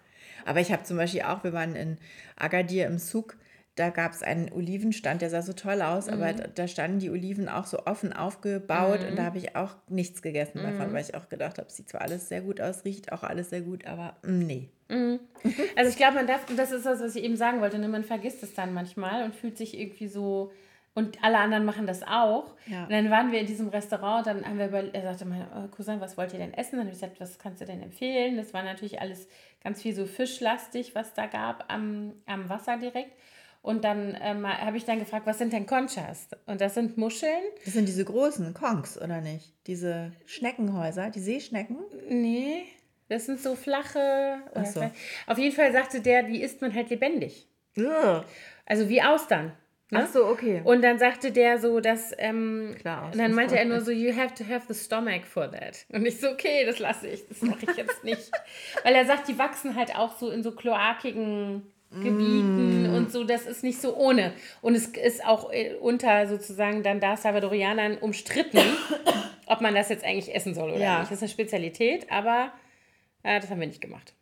Aber 0.43 0.59
ich 0.59 0.71
habe 0.71 0.81
zum 0.81 0.97
Beispiel 0.97 1.21
auch, 1.21 1.43
wir 1.43 1.53
waren 1.53 1.75
in 1.75 1.99
Agadir 2.35 2.87
im 2.87 2.97
Zug 2.97 3.37
da 3.75 3.89
gab 3.89 4.11
es 4.11 4.21
einen 4.21 4.51
Olivenstand, 4.51 5.21
der 5.21 5.29
sah 5.29 5.41
so 5.41 5.53
toll 5.53 5.81
aus, 5.81 6.07
mhm. 6.07 6.13
aber 6.13 6.33
da, 6.33 6.47
da, 6.47 6.67
standen 6.67 6.99
die 6.99 7.09
Oliven 7.09 7.49
auch 7.49 7.65
so 7.65 7.85
offen 7.85 8.13
aufgebaut 8.13 9.01
mhm. 9.01 9.09
und 9.09 9.15
da 9.17 9.23
habe 9.23 9.39
ich 9.39 9.55
auch 9.55 9.75
nichts 9.89 10.21
gegessen 10.21 10.59
mhm. 10.59 10.65
davon, 10.65 10.93
weil 10.93 11.01
ich 11.01 11.15
auch 11.15 11.27
gedacht 11.27 11.57
habe, 11.57 11.71
sieht 11.71 11.89
zwar 11.89 12.01
alles 12.01 12.29
sehr 12.29 12.41
gut 12.41 12.61
aus, 12.61 12.85
riecht 12.85 13.11
auch 13.11 13.23
alles 13.23 13.49
sehr 13.49 13.61
gut, 13.61 13.85
aber 13.85 14.15
mm, 14.23 14.39
nee. 14.39 14.69
Mhm. 14.89 15.19
Also 15.75 15.89
ich 15.89 15.97
glaube, 15.97 16.15
man 16.15 16.27
darf, 16.27 16.45
das 16.55 16.71
ist 16.71 16.85
das, 16.85 17.01
was 17.01 17.15
ich 17.15 17.23
eben 17.23 17.35
sagen 17.35 17.61
wollte, 17.61 17.79
ne? 17.79 17.87
man 17.87 18.03
vergisst 18.03 18.43
es 18.43 18.53
dann 18.53 18.73
manchmal 18.73 19.23
und 19.23 19.35
fühlt 19.35 19.57
sich 19.57 19.79
irgendwie 19.79 20.07
so, 20.07 20.51
und 20.95 21.23
alle 21.23 21.39
anderen 21.39 21.65
machen 21.65 21.87
das 21.87 22.03
auch. 22.03 22.53
Ja. 22.67 22.83
Und 22.83 22.91
dann 22.91 23.09
waren 23.09 23.31
wir 23.31 23.39
in 23.39 23.47
diesem 23.47 23.69
Restaurant, 23.69 24.27
dann 24.27 24.45
haben 24.45 24.59
wir 24.59 24.67
über, 24.67 24.93
er 24.93 25.01
sagte 25.01 25.25
mein 25.25 25.47
oh, 25.55 25.67
Cousin, 25.69 25.99
was 25.99 26.17
wollt 26.17 26.33
ihr 26.33 26.39
denn 26.39 26.53
essen? 26.53 26.73
Dann 26.73 26.81
habe 26.81 26.89
ich 26.89 27.01
gesagt, 27.01 27.19
was 27.19 27.39
kannst 27.39 27.61
du 27.61 27.65
denn 27.65 27.81
empfehlen? 27.81 28.37
Das 28.37 28.53
war 28.53 28.61
natürlich 28.61 29.01
alles 29.01 29.27
ganz 29.63 29.81
viel 29.81 29.95
so 29.95 30.05
fischlastig, 30.05 30.93
was 30.93 31.15
da 31.15 31.25
gab 31.25 31.71
am, 31.71 32.13
am 32.27 32.47
Wasser 32.47 32.77
direkt. 32.77 33.17
Und 33.63 33.85
dann 33.85 34.17
ähm, 34.21 34.45
habe 34.45 34.75
ich 34.75 34.83
dann 34.83 34.99
gefragt, 34.99 35.25
was 35.25 35.37
sind 35.37 35.53
denn 35.53 35.65
Conchas? 35.65 36.27
Und 36.45 36.59
das 36.59 36.73
sind 36.73 36.97
Muscheln. 36.97 37.41
Das 37.63 37.73
sind 37.73 37.87
diese 37.87 38.03
großen 38.03 38.53
Konks, 38.53 39.01
oder 39.01 39.21
nicht? 39.21 39.53
Diese 39.67 40.11
Schneckenhäuser, 40.25 41.09
die 41.09 41.21
Seeschnecken? 41.21 41.77
Nee, 42.09 42.65
das 43.07 43.25
sind 43.25 43.39
so 43.39 43.55
flache. 43.55 44.39
Ach 44.53 44.65
so. 44.65 44.81
Auf 45.27 45.37
jeden 45.37 45.55
Fall 45.55 45.71
sagte 45.71 46.01
der, 46.01 46.23
die 46.23 46.41
isst 46.41 46.61
man 46.61 46.73
halt 46.73 46.89
lebendig. 46.89 47.47
Ugh. 47.77 48.25
Also 48.65 48.89
wie 48.89 49.01
Austern. 49.01 49.53
Ne? 49.91 50.03
Ach 50.03 50.11
so, 50.11 50.25
okay. 50.25 50.61
Und 50.65 50.81
dann 50.81 50.99
sagte 50.99 51.31
der 51.31 51.57
so, 51.57 51.79
dass, 51.79 52.11
ähm, 52.17 52.75
Klar, 52.79 53.11
und 53.11 53.17
dann 53.17 53.33
meinte 53.33 53.57
er 53.57 53.63
nur 53.63 53.79
so, 53.79 53.91
you 53.91 54.13
have 54.13 54.33
to 54.33 54.43
have 54.43 54.65
the 54.67 54.77
stomach 54.77 55.23
for 55.23 55.49
that. 55.49 55.85
Und 55.89 56.05
ich 56.05 56.19
so, 56.19 56.31
okay, 56.31 56.65
das 56.65 56.79
lasse 56.79 57.07
ich, 57.07 57.27
das 57.29 57.41
mache 57.41 57.65
ich 57.69 57.77
jetzt 57.77 58.03
nicht. 58.03 58.29
Weil 58.83 58.95
er 58.95 59.05
sagt, 59.05 59.29
die 59.29 59.37
wachsen 59.37 59.75
halt 59.75 59.95
auch 59.95 60.17
so 60.17 60.31
in 60.31 60.43
so 60.43 60.51
kloakigen 60.51 61.71
Gebieten 62.01 62.91
mm. 62.91 62.95
und 62.95 63.11
so, 63.11 63.23
das 63.23 63.45
ist 63.45 63.63
nicht 63.63 63.79
so 63.79 63.95
ohne. 63.95 64.33
Und 64.61 64.75
es 64.75 64.87
ist 64.87 65.25
auch 65.25 65.51
äh, 65.51 65.75
unter 65.75 66.27
sozusagen 66.27 66.83
dann 66.83 66.99
da 66.99 67.17
Salvadorianern 67.17 67.97
umstritten, 67.97 68.59
ob 69.45 69.61
man 69.61 69.75
das 69.75 69.89
jetzt 69.89 70.03
eigentlich 70.03 70.33
essen 70.33 70.55
soll 70.55 70.71
oder 70.71 70.79
ja. 70.79 70.99
nicht. 70.99 71.11
Das 71.11 71.17
ist 71.17 71.23
eine 71.23 71.29
Spezialität, 71.29 72.11
aber 72.11 72.51
äh, 73.23 73.39
das 73.39 73.49
haben 73.49 73.59
wir 73.59 73.67
nicht 73.67 73.81
gemacht. 73.81 74.13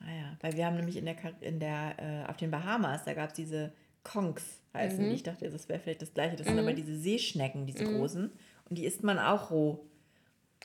Ah 0.00 0.10
ja, 0.10 0.36
weil 0.40 0.56
wir 0.56 0.66
haben 0.66 0.76
nämlich 0.76 0.96
in 0.96 1.04
der, 1.04 1.16
in 1.40 1.60
der 1.60 1.94
äh, 1.98 2.30
auf 2.30 2.36
den 2.36 2.50
Bahamas, 2.50 3.04
da 3.04 3.14
gab 3.14 3.30
es 3.30 3.34
diese 3.34 3.72
Konks 4.04 4.62
heißen 4.74 5.06
mhm. 5.06 5.14
Ich 5.14 5.22
dachte, 5.22 5.50
das 5.50 5.68
wäre 5.68 5.78
vielleicht 5.78 6.02
das 6.02 6.14
gleiche. 6.14 6.36
Das 6.36 6.46
mhm. 6.46 6.50
sind 6.50 6.60
aber 6.60 6.72
diese 6.72 6.96
Seeschnecken, 6.96 7.66
diese 7.66 7.84
mhm. 7.84 7.98
großen. 7.98 8.32
Und 8.68 8.78
die 8.78 8.84
isst 8.84 9.02
man 9.02 9.18
auch 9.18 9.50
roh. 9.50 9.86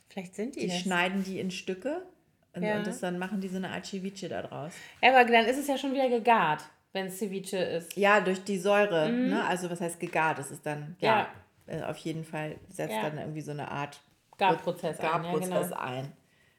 Vielleicht 0.09 0.35
sind 0.35 0.55
die. 0.55 0.61
Die 0.61 0.67
das. 0.67 0.79
schneiden 0.79 1.23
die 1.23 1.39
in 1.39 1.51
Stücke 1.51 2.05
und, 2.55 2.63
ja. 2.63 2.77
und 2.77 2.87
das 2.87 2.99
dann 2.99 3.17
machen 3.17 3.41
die 3.41 3.47
so 3.47 3.57
eine 3.57 3.69
Art 3.69 3.85
Ceviche 3.85 4.29
da 4.29 4.41
draus. 4.41 4.73
Ja, 5.01 5.09
aber 5.09 5.29
dann 5.29 5.45
ist 5.45 5.57
es 5.57 5.67
ja 5.67 5.77
schon 5.77 5.93
wieder 5.93 6.09
gegart, 6.09 6.63
wenn 6.91 7.07
es 7.07 7.17
Ceviche 7.17 7.57
ist. 7.57 7.95
Ja, 7.97 8.21
durch 8.21 8.43
die 8.43 8.59
Säure. 8.59 9.09
Mhm. 9.09 9.29
Ne? 9.29 9.45
Also 9.45 9.69
was 9.69 9.81
heißt 9.81 9.99
gegart? 9.99 10.37
Das 10.37 10.51
ist 10.51 10.65
dann, 10.65 10.95
ja, 10.99 11.27
ja. 11.67 11.79
Äh, 11.79 11.83
auf 11.83 11.97
jeden 11.97 12.23
Fall 12.23 12.55
setzt 12.69 12.95
dann 13.01 13.17
irgendwie 13.17 13.41
so 13.41 13.51
eine 13.51 13.69
Art 13.71 13.99
Garprozess, 14.37 14.97
Garprozess 14.99 15.51
ein, 15.51 15.51
ja, 15.51 15.61
genau. 15.61 15.75
ein. 15.79 16.11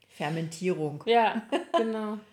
Fermentierung. 0.09 1.03
Ja, 1.07 1.43
genau. 1.77 2.19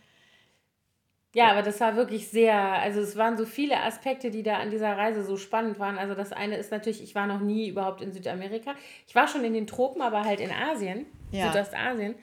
Ja, 1.33 1.51
aber 1.51 1.61
das 1.61 1.79
war 1.79 1.95
wirklich 1.95 2.27
sehr, 2.27 2.53
also 2.53 2.99
es 2.99 3.15
waren 3.15 3.37
so 3.37 3.45
viele 3.45 3.81
Aspekte, 3.81 4.31
die 4.31 4.43
da 4.43 4.57
an 4.57 4.69
dieser 4.69 4.97
Reise 4.97 5.23
so 5.23 5.37
spannend 5.37 5.79
waren. 5.79 5.97
Also 5.97 6.13
das 6.13 6.33
eine 6.33 6.57
ist 6.57 6.71
natürlich, 6.71 7.01
ich 7.01 7.15
war 7.15 7.25
noch 7.25 7.39
nie 7.39 7.69
überhaupt 7.69 8.01
in 8.01 8.11
Südamerika. 8.11 8.75
Ich 9.07 9.15
war 9.15 9.29
schon 9.29 9.45
in 9.45 9.53
den 9.53 9.65
Tropen, 9.65 10.01
aber 10.01 10.25
halt 10.25 10.41
in 10.41 10.51
Asien, 10.51 11.05
ja. 11.31 11.49
Südostasien. 11.49 12.15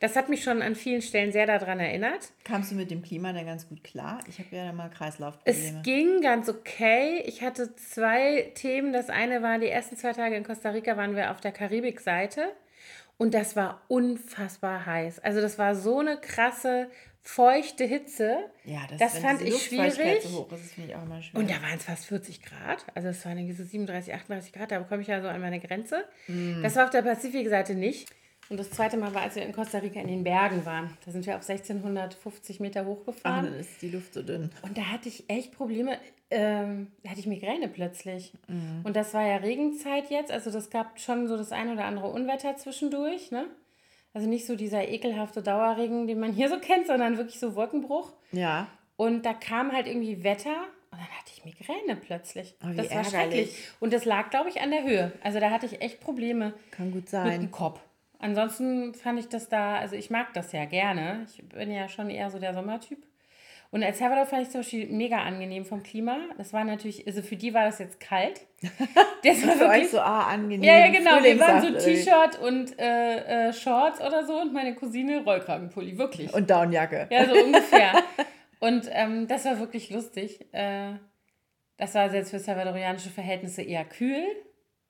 Das 0.00 0.14
hat 0.14 0.28
mich 0.28 0.44
schon 0.44 0.62
an 0.62 0.76
vielen 0.76 1.02
Stellen 1.02 1.32
sehr 1.32 1.46
daran 1.46 1.80
erinnert. 1.80 2.30
Kamst 2.44 2.70
du 2.70 2.76
mit 2.76 2.90
dem 2.90 3.02
Klima 3.02 3.32
dann 3.32 3.46
ganz 3.46 3.68
gut 3.68 3.82
klar? 3.82 4.20
Ich 4.28 4.38
habe 4.38 4.54
ja 4.54 4.72
mal 4.72 4.90
Kreislaufprobleme. 4.90 5.78
Es 5.78 5.82
ging 5.82 6.20
ganz 6.20 6.48
okay. 6.48 7.22
Ich 7.26 7.42
hatte 7.42 7.74
zwei 7.74 8.52
Themen. 8.54 8.92
Das 8.92 9.10
eine 9.10 9.42
war, 9.42 9.58
die 9.58 9.68
ersten 9.68 9.96
zwei 9.96 10.12
Tage 10.12 10.36
in 10.36 10.44
Costa 10.44 10.70
Rica 10.70 10.96
waren 10.96 11.16
wir 11.16 11.32
auf 11.32 11.40
der 11.40 11.50
Karibikseite. 11.50 12.52
Und 13.16 13.34
das 13.34 13.56
war 13.56 13.82
unfassbar 13.88 14.86
heiß. 14.86 15.18
Also 15.18 15.40
das 15.40 15.58
war 15.58 15.74
so 15.74 15.98
eine 15.98 16.16
krasse, 16.18 16.88
feuchte 17.20 17.84
Hitze. 17.84 18.38
Ja, 18.64 18.86
das, 18.88 18.98
das 18.98 19.18
fand 19.18 19.42
ich 19.42 19.60
schwierig. 19.60 20.22
So 20.22 20.38
hoch 20.38 20.52
ist, 20.52 20.66
ich 20.66 20.72
schwierig. 20.74 20.94
Und 21.34 21.50
da 21.50 21.60
waren 21.60 21.76
es 21.76 21.84
fast 21.84 22.06
40 22.06 22.42
Grad. 22.42 22.86
Also 22.94 23.08
es 23.08 23.24
waren 23.26 23.36
irgendwie 23.36 23.56
so 23.56 23.64
37, 23.64 24.14
38 24.14 24.52
Grad. 24.52 24.70
Da 24.70 24.78
komme 24.78 25.02
ich 25.02 25.08
ja 25.08 25.20
so 25.20 25.26
an 25.26 25.40
meine 25.40 25.58
Grenze. 25.58 26.04
Mm. 26.28 26.62
Das 26.62 26.76
war 26.76 26.84
auf 26.84 26.90
der 26.90 27.02
Pazifikseite 27.02 27.74
nicht. 27.74 28.08
Und 28.50 28.58
das 28.58 28.70
zweite 28.70 28.96
Mal 28.96 29.14
war, 29.14 29.22
als 29.22 29.36
wir 29.36 29.42
in 29.42 29.52
Costa 29.52 29.78
Rica 29.78 30.00
in 30.00 30.08
den 30.08 30.24
Bergen 30.24 30.64
waren. 30.64 30.96
Da 31.04 31.12
sind 31.12 31.26
wir 31.26 31.36
auf 31.36 31.48
1650 31.48 32.60
Meter 32.60 32.86
hochgefahren. 32.86 33.46
Ah, 33.46 33.50
dann 33.50 33.60
ist 33.60 33.82
die 33.82 33.90
Luft 33.90 34.14
so 34.14 34.22
dünn. 34.22 34.50
Und 34.62 34.78
da 34.78 34.82
hatte 34.82 35.08
ich 35.08 35.28
echt 35.28 35.52
Probleme. 35.52 35.98
Ähm, 36.30 36.88
da 37.02 37.10
hatte 37.10 37.20
ich 37.20 37.26
Migräne 37.26 37.68
plötzlich. 37.68 38.32
Mhm. 38.48 38.80
Und 38.84 38.96
das 38.96 39.12
war 39.12 39.26
ja 39.26 39.36
Regenzeit 39.36 40.10
jetzt. 40.10 40.30
Also 40.30 40.50
das 40.50 40.70
gab 40.70 40.98
schon 40.98 41.28
so 41.28 41.36
das 41.36 41.52
ein 41.52 41.70
oder 41.70 41.84
andere 41.84 42.08
Unwetter 42.08 42.56
zwischendurch. 42.56 43.30
Ne? 43.30 43.44
Also 44.14 44.26
nicht 44.26 44.46
so 44.46 44.56
dieser 44.56 44.88
ekelhafte 44.88 45.42
Dauerregen, 45.42 46.06
den 46.06 46.18
man 46.18 46.32
hier 46.32 46.48
so 46.48 46.58
kennt, 46.58 46.86
sondern 46.86 47.18
wirklich 47.18 47.38
so 47.38 47.54
Wolkenbruch. 47.54 48.12
Ja. 48.32 48.68
Und 48.96 49.26
da 49.26 49.34
kam 49.34 49.72
halt 49.72 49.86
irgendwie 49.86 50.24
Wetter 50.24 50.56
und 50.90 50.98
dann 50.98 51.08
hatte 51.08 51.32
ich 51.32 51.44
Migräne 51.44 51.96
plötzlich. 51.96 52.54
Oh, 52.62 52.68
das 52.74 52.90
war 52.90 52.96
ärgerlich. 52.96 53.10
schrecklich. 53.10 53.68
Und 53.78 53.92
das 53.92 54.04
lag, 54.04 54.30
glaube 54.30 54.48
ich, 54.48 54.60
an 54.60 54.70
der 54.70 54.84
Höhe. 54.84 55.12
Also 55.22 55.38
da 55.38 55.50
hatte 55.50 55.66
ich 55.66 55.82
echt 55.82 56.00
Probleme. 56.00 56.54
Kann 56.70 56.90
gut 56.90 57.08
sein. 57.08 57.28
Mit 57.28 57.42
dem 57.42 57.50
Kopf. 57.50 57.80
Ansonsten 58.18 58.94
fand 58.94 59.18
ich 59.20 59.28
das 59.28 59.48
da, 59.48 59.76
also 59.76 59.94
ich 59.94 60.10
mag 60.10 60.34
das 60.34 60.52
ja 60.52 60.64
gerne. 60.64 61.26
Ich 61.28 61.48
bin 61.48 61.70
ja 61.70 61.88
schon 61.88 62.10
eher 62.10 62.30
so 62.30 62.38
der 62.38 62.52
Sommertyp. 62.52 62.98
Und 63.70 63.82
El 63.82 63.92
Salvador 63.92 64.24
fand 64.24 64.42
ich 64.42 64.50
zum 64.50 64.62
Beispiel 64.62 64.88
mega 64.88 65.18
angenehm 65.18 65.64
vom 65.64 65.82
Klima. 65.82 66.16
Das 66.38 66.54
war 66.54 66.64
natürlich, 66.64 67.06
also 67.06 67.20
für 67.20 67.36
die 67.36 67.52
war 67.52 67.66
das 67.66 67.78
jetzt 67.78 68.00
kalt. 68.00 68.40
Das 69.24 69.44
war 69.44 69.56
für 69.56 69.68
euch 69.68 69.90
so 69.90 69.98
ah, 69.98 70.28
angenehm. 70.28 70.62
Ja, 70.62 70.78
ja, 70.78 70.92
genau. 70.92 71.20
Wir 71.20 71.40
waren 71.40 71.60
so 71.60 71.76
T-Shirt 71.76 72.38
und 72.40 72.78
äh, 72.78 73.48
äh, 73.48 73.52
Shorts 73.52 74.00
oder 74.00 74.24
so 74.24 74.40
und 74.40 74.52
meine 74.52 74.76
Cousine 74.76 75.24
Rollkragenpulli, 75.24 75.98
wirklich. 75.98 76.32
Und 76.32 76.48
Downjacke. 76.48 77.08
Ja, 77.10 77.26
so 77.26 77.34
ungefähr. 77.34 77.94
und 78.60 78.88
ähm, 78.92 79.26
das 79.26 79.44
war 79.44 79.58
wirklich 79.58 79.90
lustig. 79.90 80.46
Äh, 80.52 80.92
das 81.78 81.96
war 81.96 82.14
jetzt 82.14 82.30
für 82.30 82.38
salvadorianische 82.38 83.10
Verhältnisse 83.10 83.62
eher 83.62 83.84
kühl, 83.84 84.24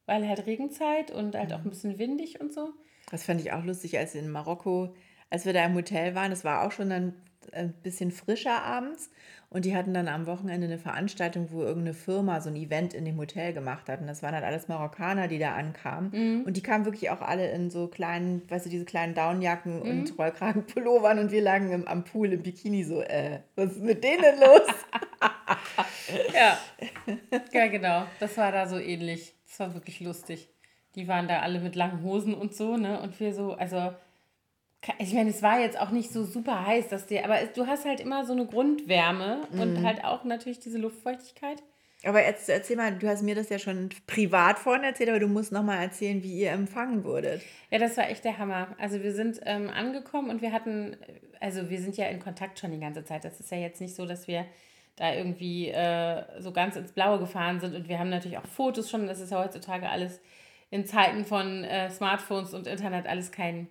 weil 0.05 0.29
halt 0.29 0.45
Regenzeit 0.45 1.11
und 1.11 1.35
halt 1.35 1.55
auch 1.55 1.65
ein 1.65 1.71
bisschen 1.71 1.99
windig 1.99 2.39
und 2.43 2.53
so. 2.53 2.75
Das 3.11 3.25
fand 3.25 3.41
ich 3.41 3.53
auch 3.53 3.65
lustig, 3.65 3.99
als 3.99 4.15
in 4.15 4.31
Marokko, 4.31 4.95
als 5.31 5.47
wir 5.47 5.53
da 5.53 5.65
im 5.65 5.75
Hotel 5.75 6.15
waren. 6.15 6.31
Das 6.31 6.45
war 6.45 6.67
auch 6.67 6.73
schon 6.73 6.91
dann 6.91 7.15
ein 7.53 7.73
bisschen 7.73 8.11
frischer 8.11 8.63
abends. 8.63 9.11
Und 9.51 9.65
die 9.65 9.75
hatten 9.75 9.95
dann 9.95 10.09
am 10.09 10.27
Wochenende 10.27 10.67
eine 10.67 10.79
Veranstaltung, 10.79 11.51
wo 11.51 11.63
irgendeine 11.63 11.95
Firma 11.95 12.43
so 12.43 12.51
ein 12.51 12.57
Event 12.57 12.93
in 12.93 13.07
dem 13.07 13.17
Hotel 13.17 13.55
gemacht 13.55 13.89
hat. 13.89 14.03
Und 14.03 14.07
das 14.07 14.23
waren 14.23 14.35
halt 14.35 14.45
alles 14.45 14.69
Marokkaner, 14.69 15.27
die 15.27 15.39
da 15.39 15.55
ankamen. 15.55 16.11
Mhm. 16.11 16.43
Und 16.43 16.59
die 16.59 16.63
kamen 16.63 16.85
wirklich 16.85 17.09
auch 17.09 17.23
alle 17.23 17.51
in 17.51 17.71
so 17.71 17.89
kleinen, 17.89 18.43
weißt 18.51 18.67
du, 18.67 18.71
diese 18.71 18.85
kleinen 18.85 19.15
Downjacken 19.15 19.77
mhm. 19.77 19.83
und 19.83 20.19
Rollkragenpullovern. 20.19 21.19
Und 21.19 21.31
wir 21.31 21.41
lagen 21.41 21.73
im, 21.73 21.89
am 21.89 22.05
Pool 22.05 22.35
im 22.35 22.43
Bikini 22.43 22.85
so, 22.85 23.01
äh, 23.01 23.41
was 23.57 23.73
ist 23.73 23.83
mit 23.83 24.05
denen 24.05 24.39
los? 24.39 24.69
ja. 26.35 26.59
ja, 27.53 27.67
genau. 27.69 28.05
Das 28.21 28.37
war 28.37 28.53
da 28.53 28.69
so 28.69 28.79
ähnlich. 28.79 29.35
Das 29.47 29.61
war 29.61 29.73
wirklich 29.73 30.01
lustig. 30.01 30.51
Die 30.99 31.07
waren 31.07 31.29
da 31.29 31.43
alle 31.43 31.61
mit 31.61 31.77
langen 31.77 32.03
Hosen 32.03 32.35
und 32.35 32.57
so, 32.57 32.77
ne? 32.77 33.01
Und 33.01 33.21
wir 33.21 33.33
so, 33.33 33.53
also, 33.53 33.93
ich 34.99 35.15
meine, 35.15 35.31
es 35.31 35.43
war 35.43 35.61
jetzt 35.61 35.79
auch 35.79 35.91
nicht 35.91 36.11
so 36.11 36.25
super 36.25 36.67
heiß, 36.67 36.89
dass 36.89 37.07
dir, 37.07 37.25
aber 37.25 37.37
du 37.55 37.69
hast 37.69 37.85
halt 37.85 38.01
immer 38.01 38.27
so 38.27 38.33
eine 38.33 38.47
Grundwärme 38.47 39.43
mhm. 39.53 39.61
und 39.61 39.83
halt 39.85 40.03
auch 40.03 40.25
natürlich 40.25 40.59
diese 40.59 40.79
Luftfeuchtigkeit. 40.79 41.63
Aber 42.05 42.25
jetzt 42.25 42.49
erzähl 42.49 42.77
mal, 42.77 42.97
du 42.97 43.09
hast 43.09 43.23
mir 43.23 43.37
das 43.37 43.49
ja 43.49 43.61
schon 43.61 43.91
privat 44.09 44.59
vorhin 44.59 44.83
erzählt, 44.83 45.09
aber 45.09 45.21
du 45.21 45.29
musst 45.29 45.53
nochmal 45.53 45.83
erzählen, 45.83 46.21
wie 46.25 46.41
ihr 46.41 46.51
empfangen 46.51 47.05
wurdet. 47.05 47.43
Ja, 47.71 47.79
das 47.79 47.97
war 47.97 48.11
echt 48.11 48.25
der 48.25 48.39
Hammer. 48.39 48.75
Also 48.79 49.01
wir 49.05 49.13
sind 49.13 49.41
ähm, 49.45 49.71
angekommen 49.71 50.31
und 50.31 50.43
wir 50.43 50.53
hatten, 50.53 50.97
also 51.39 51.71
wir 51.71 51.81
sind 51.81 51.97
ja 51.97 52.07
in 52.07 52.19
Kontakt 52.19 52.59
schon 52.59 52.73
die 52.73 52.81
ganze 52.81 53.05
Zeit. 53.05 53.25
Das 53.25 53.39
ist 53.39 53.53
ja 53.53 53.59
jetzt 53.59 53.81
nicht 53.81 53.95
so, 53.95 54.05
dass 54.05 54.27
wir 54.27 54.47
da 54.99 55.15
irgendwie 55.15 55.69
äh, 55.69 56.25
so 56.41 56.53
ganz 56.53 56.77
ins 56.77 56.93
Blaue 56.93 57.19
gefahren 57.21 57.61
sind 57.61 57.75
und 57.75 57.89
wir 57.89 57.99
haben 58.01 58.11
natürlich 58.11 58.39
auch 58.39 58.47
Fotos 58.47 58.91
schon, 58.91 59.07
das 59.07 59.21
ist 59.21 59.31
ja 59.31 59.43
heutzutage 59.43 59.89
alles 59.89 60.21
in 60.71 60.87
Zeiten 60.87 61.25
von 61.25 61.65
äh, 61.65 61.91
Smartphones 61.91 62.55
und 62.55 62.67
Internet 62.67 63.07
alles 63.07 63.33
kein, 63.33 63.69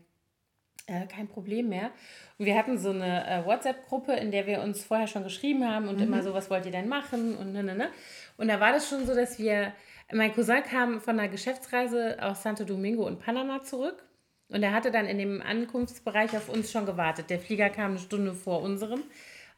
äh, 0.87 1.05
kein 1.07 1.27
Problem 1.27 1.69
mehr. 1.69 1.91
Und 2.37 2.45
wir 2.45 2.57
hatten 2.57 2.77
so 2.77 2.89
eine 2.89 3.27
äh, 3.27 3.45
WhatsApp-Gruppe, 3.45 4.13
in 4.13 4.31
der 4.31 4.47
wir 4.47 4.61
uns 4.61 4.83
vorher 4.83 5.07
schon 5.07 5.23
geschrieben 5.23 5.67
haben 5.67 5.87
und 5.87 5.97
mhm. 5.97 6.03
immer 6.03 6.23
so, 6.23 6.33
was 6.33 6.49
wollt 6.49 6.65
ihr 6.65 6.71
denn 6.71 6.87
machen 6.87 7.35
und 7.35 7.53
ne, 7.53 7.63
ne, 7.63 7.75
ne. 7.75 7.89
Und 8.37 8.47
da 8.47 8.59
war 8.59 8.71
das 8.71 8.89
schon 8.89 9.05
so, 9.05 9.15
dass 9.15 9.39
wir, 9.39 9.73
mein 10.11 10.33
Cousin 10.33 10.63
kam 10.63 11.01
von 11.01 11.19
einer 11.19 11.29
Geschäftsreise 11.29 12.17
aus 12.21 12.43
Santo 12.43 12.63
Domingo 12.63 13.05
und 13.05 13.19
Panama 13.19 13.63
zurück 13.63 14.03
und 14.49 14.63
er 14.63 14.71
hatte 14.71 14.91
dann 14.91 15.05
in 15.05 15.17
dem 15.17 15.41
Ankunftsbereich 15.41 16.35
auf 16.37 16.49
uns 16.49 16.71
schon 16.71 16.85
gewartet. 16.85 17.29
Der 17.29 17.39
Flieger 17.39 17.69
kam 17.69 17.91
eine 17.91 17.99
Stunde 17.99 18.33
vor 18.33 18.61
unserem 18.61 19.03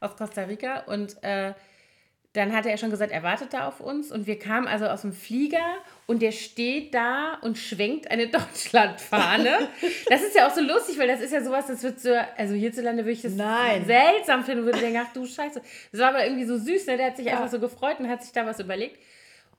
aus 0.00 0.16
Costa 0.16 0.42
Rica 0.42 0.80
und 0.86 1.22
äh, 1.22 1.52
dann 2.32 2.54
hatte 2.54 2.70
er 2.70 2.76
schon 2.76 2.90
gesagt, 2.90 3.10
er 3.10 3.24
wartet 3.24 3.52
da 3.52 3.66
auf 3.66 3.80
uns 3.80 4.12
und 4.12 4.28
wir 4.28 4.38
kamen 4.38 4.68
also 4.68 4.86
aus 4.86 5.02
dem 5.02 5.12
Flieger 5.12 5.78
und 6.06 6.22
der 6.22 6.30
steht 6.30 6.94
da 6.94 7.34
und 7.42 7.58
schwenkt 7.58 8.08
eine 8.08 8.28
Deutschlandfahne. 8.28 9.68
das 10.08 10.22
ist 10.22 10.36
ja 10.36 10.46
auch 10.46 10.54
so 10.54 10.60
lustig, 10.60 10.96
weil 10.98 11.08
das 11.08 11.20
ist 11.20 11.32
ja 11.32 11.42
sowas, 11.42 11.66
das 11.66 11.82
wird 11.82 11.98
so, 12.00 12.14
also 12.36 12.54
hierzulande 12.54 13.02
würde 13.02 13.12
ich 13.12 13.22
das 13.22 13.34
Nein. 13.34 13.84
seltsam 13.84 14.44
finden 14.44 14.60
und 14.60 14.66
würde 14.66 14.78
denken, 14.78 15.00
ach 15.04 15.12
du 15.12 15.26
Scheiße. 15.26 15.60
Das 15.90 16.00
war 16.00 16.10
aber 16.10 16.24
irgendwie 16.24 16.44
so 16.44 16.56
süß, 16.56 16.86
ne? 16.86 16.96
der 16.96 17.06
hat 17.06 17.16
sich 17.16 17.26
ja. 17.26 17.32
einfach 17.32 17.50
so 17.50 17.58
gefreut 17.58 17.98
und 17.98 18.08
hat 18.08 18.22
sich 18.22 18.32
da 18.32 18.46
was 18.46 18.60
überlegt. 18.60 18.98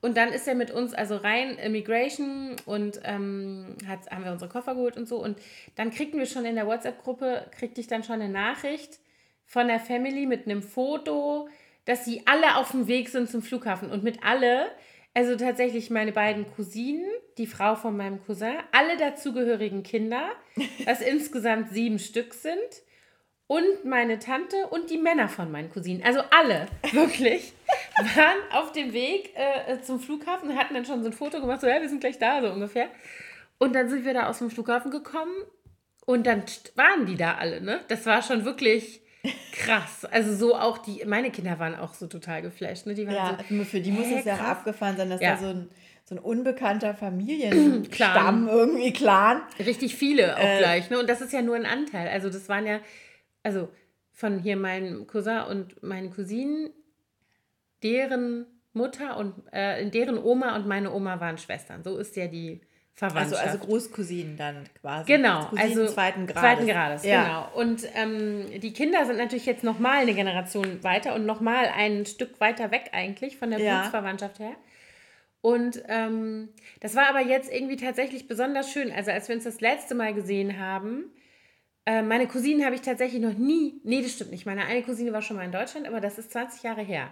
Und 0.01 0.17
dann 0.17 0.29
ist 0.29 0.47
er 0.47 0.55
mit 0.55 0.71
uns 0.71 0.93
also 0.93 1.17
rein 1.17 1.57
Immigration 1.59 2.55
und 2.65 3.01
ähm, 3.03 3.75
hat, 3.87 4.09
haben 4.09 4.23
wir 4.23 4.31
unsere 4.31 4.49
Koffer 4.49 4.73
geholt 4.73 4.97
und 4.97 5.07
so. 5.07 5.17
Und 5.17 5.37
dann 5.75 5.91
kriegten 5.91 6.17
wir 6.17 6.25
schon 6.25 6.45
in 6.45 6.55
der 6.55 6.65
WhatsApp-Gruppe, 6.65 7.45
kriegte 7.51 7.81
ich 7.81 7.87
dann 7.87 8.03
schon 8.03 8.15
eine 8.15 8.29
Nachricht 8.29 8.99
von 9.45 9.67
der 9.67 9.79
Family 9.79 10.25
mit 10.25 10.45
einem 10.45 10.63
Foto, 10.63 11.49
dass 11.85 12.05
sie 12.05 12.23
alle 12.25 12.57
auf 12.57 12.71
dem 12.71 12.87
Weg 12.87 13.09
sind 13.09 13.29
zum 13.29 13.41
Flughafen. 13.41 13.89
Und 13.91 14.03
mit 14.03 14.23
alle, 14.23 14.71
also 15.13 15.35
tatsächlich 15.35 15.89
meine 15.89 16.11
beiden 16.11 16.45
Cousinen, 16.55 17.05
die 17.37 17.47
Frau 17.47 17.75
von 17.75 17.97
meinem 17.97 18.23
Cousin, 18.23 18.57
alle 18.71 18.97
dazugehörigen 18.97 19.83
Kinder, 19.83 20.31
was 20.85 21.01
insgesamt 21.01 21.69
sieben 21.71 21.99
Stück 21.99 22.33
sind 22.33 22.59
und 23.47 23.83
meine 23.83 24.19
Tante 24.19 24.67
und 24.69 24.89
die 24.89 24.97
Männer 24.97 25.27
von 25.27 25.51
meinen 25.51 25.69
Cousinen. 25.71 26.03
Also 26.03 26.21
alle, 26.31 26.67
wirklich, 26.93 27.51
waren 28.15 28.37
auf 28.51 28.71
dem 28.71 28.93
Weg 28.93 29.33
äh, 29.35 29.81
zum 29.81 29.99
Flughafen 29.99 30.49
und 30.49 30.57
hatten 30.57 30.73
dann 30.73 30.85
schon 30.85 31.01
so 31.03 31.09
ein 31.09 31.13
Foto 31.13 31.41
gemacht, 31.41 31.59
so, 31.61 31.67
ja, 31.67 31.81
wir 31.81 31.89
sind 31.89 31.99
gleich 31.99 32.17
da, 32.17 32.41
so 32.41 32.49
ungefähr. 32.49 32.87
Und 33.57 33.73
dann 33.73 33.89
sind 33.89 34.05
wir 34.05 34.13
da 34.13 34.29
aus 34.29 34.37
dem 34.37 34.49
Flughafen 34.49 34.89
gekommen 34.89 35.35
und 36.05 36.25
dann 36.25 36.43
waren 36.75 37.05
die 37.05 37.17
da 37.17 37.35
alle, 37.35 37.61
ne? 37.61 37.81
Das 37.89 38.05
war 38.05 38.21
schon 38.21 38.45
wirklich 38.45 39.01
krass. 39.51 40.05
Also 40.05 40.35
so 40.35 40.55
auch 40.55 40.77
die, 40.77 41.03
meine 41.05 41.31
Kinder 41.31 41.59
waren 41.59 41.75
auch 41.75 41.93
so 41.93 42.07
total 42.07 42.41
geflasht, 42.41 42.85
ne? 42.85 42.93
Die 42.93 43.05
waren 43.05 43.15
ja, 43.15 43.37
so, 43.49 43.63
für 43.63 43.81
die 43.81 43.91
muss 43.91 44.07
es 44.11 44.25
ja 44.25 44.35
abgefahren 44.35 44.97
sein, 44.97 45.09
dass 45.09 45.21
ja. 45.21 45.35
da 45.35 45.37
so 45.37 45.47
ein 45.47 45.69
so 46.03 46.15
ein 46.15 46.19
unbekannter 46.19 46.93
Familienstamm 46.93 48.49
irgendwie 48.49 48.91
Clan. 48.91 49.43
Richtig 49.59 49.95
viele 49.95 50.35
auch 50.35 50.43
äh, 50.43 50.57
gleich, 50.57 50.89
ne? 50.89 50.99
Und 50.99 51.09
das 51.09 51.21
ist 51.21 51.31
ja 51.31 51.41
nur 51.41 51.55
ein 51.55 51.65
Anteil. 51.65 52.09
Also 52.09 52.29
das 52.29 52.49
waren 52.49 52.65
ja 52.65 52.79
also 53.43 53.69
von 54.11 54.39
hier 54.39 54.57
meinem 54.57 55.07
Cousin 55.07 55.41
und 55.49 55.81
meinen 55.83 56.11
Cousinen, 56.11 56.69
deren 57.81 58.45
Mutter 58.73 59.17
und 59.17 59.33
äh, 59.51 59.89
deren 59.89 60.17
Oma 60.17 60.55
und 60.55 60.67
meine 60.67 60.91
Oma 60.91 61.19
waren 61.19 61.37
Schwestern. 61.37 61.83
So 61.83 61.97
ist 61.97 62.15
ja 62.15 62.27
die 62.27 62.61
Verwandtschaft. 62.93 63.41
Also, 63.41 63.57
also 63.57 63.65
Großcousinen 63.65 64.37
dann 64.37 64.63
quasi. 64.79 65.11
Genau, 65.11 65.49
also 65.55 65.87
zweiten 65.87 66.27
Grades. 66.27 66.41
Zweiten 66.41 66.67
Grades, 66.67 67.05
ja. 67.05 67.23
genau. 67.23 67.49
Und 67.55 67.87
ähm, 67.95 68.59
die 68.59 68.73
Kinder 68.73 69.05
sind 69.05 69.17
natürlich 69.17 69.45
jetzt 69.45 69.63
nochmal 69.63 70.01
eine 70.01 70.13
Generation 70.13 70.83
weiter 70.83 71.15
und 71.15 71.25
nochmal 71.25 71.65
ein 71.75 72.05
Stück 72.05 72.39
weiter 72.39 72.71
weg 72.71 72.89
eigentlich 72.91 73.37
von 73.37 73.49
der 73.49 73.59
ja. 73.59 73.79
Blutsverwandtschaft 73.79 74.39
her. 74.39 74.55
Und 75.41 75.81
ähm, 75.87 76.49
das 76.81 76.95
war 76.95 77.07
aber 77.09 77.21
jetzt 77.21 77.51
irgendwie 77.51 77.77
tatsächlich 77.77 78.27
besonders 78.27 78.71
schön. 78.71 78.91
Also 78.91 79.09
als 79.09 79.27
wir 79.27 79.35
uns 79.35 79.45
das 79.45 79.59
letzte 79.59 79.95
Mal 79.95 80.13
gesehen 80.13 80.59
haben, 80.59 81.05
äh, 81.87 82.03
meine 82.03 82.27
Cousinen 82.27 82.63
habe 82.63 82.75
ich 82.75 82.81
tatsächlich 82.81 83.21
noch 83.21 83.33
nie. 83.33 83.81
Nee, 83.83 84.03
das 84.03 84.11
stimmt 84.11 84.31
nicht. 84.31 84.45
Meine 84.45 84.65
eine 84.65 84.83
Cousine 84.83 85.13
war 85.13 85.23
schon 85.23 85.37
mal 85.37 85.45
in 85.45 85.51
Deutschland, 85.51 85.87
aber 85.87 85.99
das 85.99 86.19
ist 86.19 86.31
20 86.31 86.61
Jahre 86.61 86.81
her. 86.81 87.11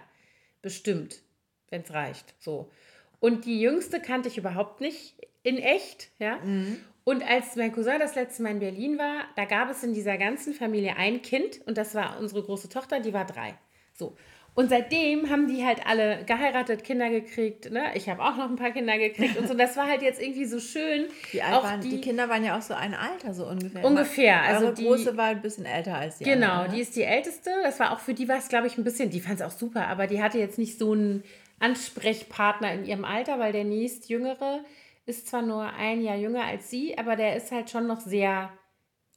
Bestimmt, 0.62 1.22
wenn 1.70 1.82
es 1.82 1.92
reicht. 1.92 2.34
So. 2.38 2.70
Und 3.18 3.44
die 3.46 3.60
jüngste 3.60 4.00
kannte 4.00 4.28
ich 4.28 4.38
überhaupt 4.38 4.80
nicht 4.80 5.16
in 5.42 5.58
echt, 5.58 6.10
ja. 6.18 6.36
Mhm. 6.36 6.78
Und 7.04 7.28
als 7.28 7.56
mein 7.56 7.72
Cousin 7.72 7.98
das 7.98 8.14
letzte 8.14 8.42
Mal 8.42 8.52
in 8.52 8.58
Berlin 8.60 8.98
war, 8.98 9.24
da 9.34 9.44
gab 9.44 9.70
es 9.70 9.82
in 9.82 9.94
dieser 9.94 10.18
ganzen 10.18 10.54
Familie 10.54 10.96
ein 10.96 11.22
Kind 11.22 11.60
und 11.66 11.78
das 11.78 11.94
war 11.94 12.18
unsere 12.20 12.42
große 12.42 12.68
Tochter, 12.68 13.00
die 13.00 13.12
war 13.12 13.24
drei. 13.24 13.54
So. 13.94 14.16
Und 14.54 14.68
seitdem 14.68 15.30
haben 15.30 15.46
die 15.46 15.64
halt 15.64 15.86
alle 15.86 16.24
geheiratet, 16.24 16.82
Kinder 16.82 17.08
gekriegt. 17.08 17.70
Ne? 17.70 17.84
Ich 17.94 18.08
habe 18.08 18.22
auch 18.22 18.36
noch 18.36 18.50
ein 18.50 18.56
paar 18.56 18.72
Kinder 18.72 18.98
gekriegt 18.98 19.38
und 19.38 19.48
so. 19.48 19.54
Das 19.54 19.76
war 19.76 19.88
halt 19.88 20.02
jetzt 20.02 20.20
irgendwie 20.20 20.44
so 20.44 20.58
schön. 20.58 21.06
Die, 21.32 21.42
auch 21.42 21.62
waren, 21.62 21.80
die, 21.80 21.90
die, 21.90 22.00
Kinder 22.00 22.28
waren 22.28 22.44
ja 22.44 22.58
auch 22.58 22.62
so 22.62 22.74
ein 22.74 22.94
Alter, 22.94 23.32
so 23.32 23.46
ungefähr. 23.46 23.84
Ungefähr. 23.84 24.42
Also 24.42 24.66
Eure 24.66 24.74
die 24.74 24.84
große 24.84 25.16
war 25.16 25.26
ein 25.26 25.40
bisschen 25.40 25.66
älter 25.66 25.94
als 25.96 26.18
die 26.18 26.24
Genau, 26.24 26.50
andere, 26.50 26.68
ne? 26.68 26.74
die 26.74 26.80
ist 26.82 26.96
die 26.96 27.02
älteste. 27.02 27.50
Das 27.62 27.78
war 27.78 27.92
auch 27.92 28.00
für 28.00 28.12
die 28.12 28.28
war 28.28 28.38
es, 28.38 28.48
glaube 28.48 28.66
ich, 28.66 28.76
ein 28.76 28.84
bisschen, 28.84 29.10
die 29.10 29.20
fand 29.20 29.40
es 29.40 29.46
auch 29.46 29.56
super, 29.56 29.86
aber 29.86 30.06
die 30.06 30.20
hatte 30.22 30.38
jetzt 30.38 30.58
nicht 30.58 30.78
so 30.78 30.92
einen 30.92 31.22
Ansprechpartner 31.60 32.72
in 32.72 32.84
ihrem 32.84 33.04
Alter, 33.04 33.38
weil 33.38 33.52
der 33.52 33.64
nächstjüngere 33.64 34.64
ist 35.06 35.28
zwar 35.28 35.42
nur 35.42 35.64
ein 35.64 36.02
Jahr 36.02 36.16
jünger 36.16 36.44
als 36.44 36.70
sie, 36.70 36.96
aber 36.98 37.16
der 37.16 37.36
ist 37.36 37.50
halt 37.52 37.70
schon 37.70 37.86
noch 37.86 38.00
sehr 38.00 38.50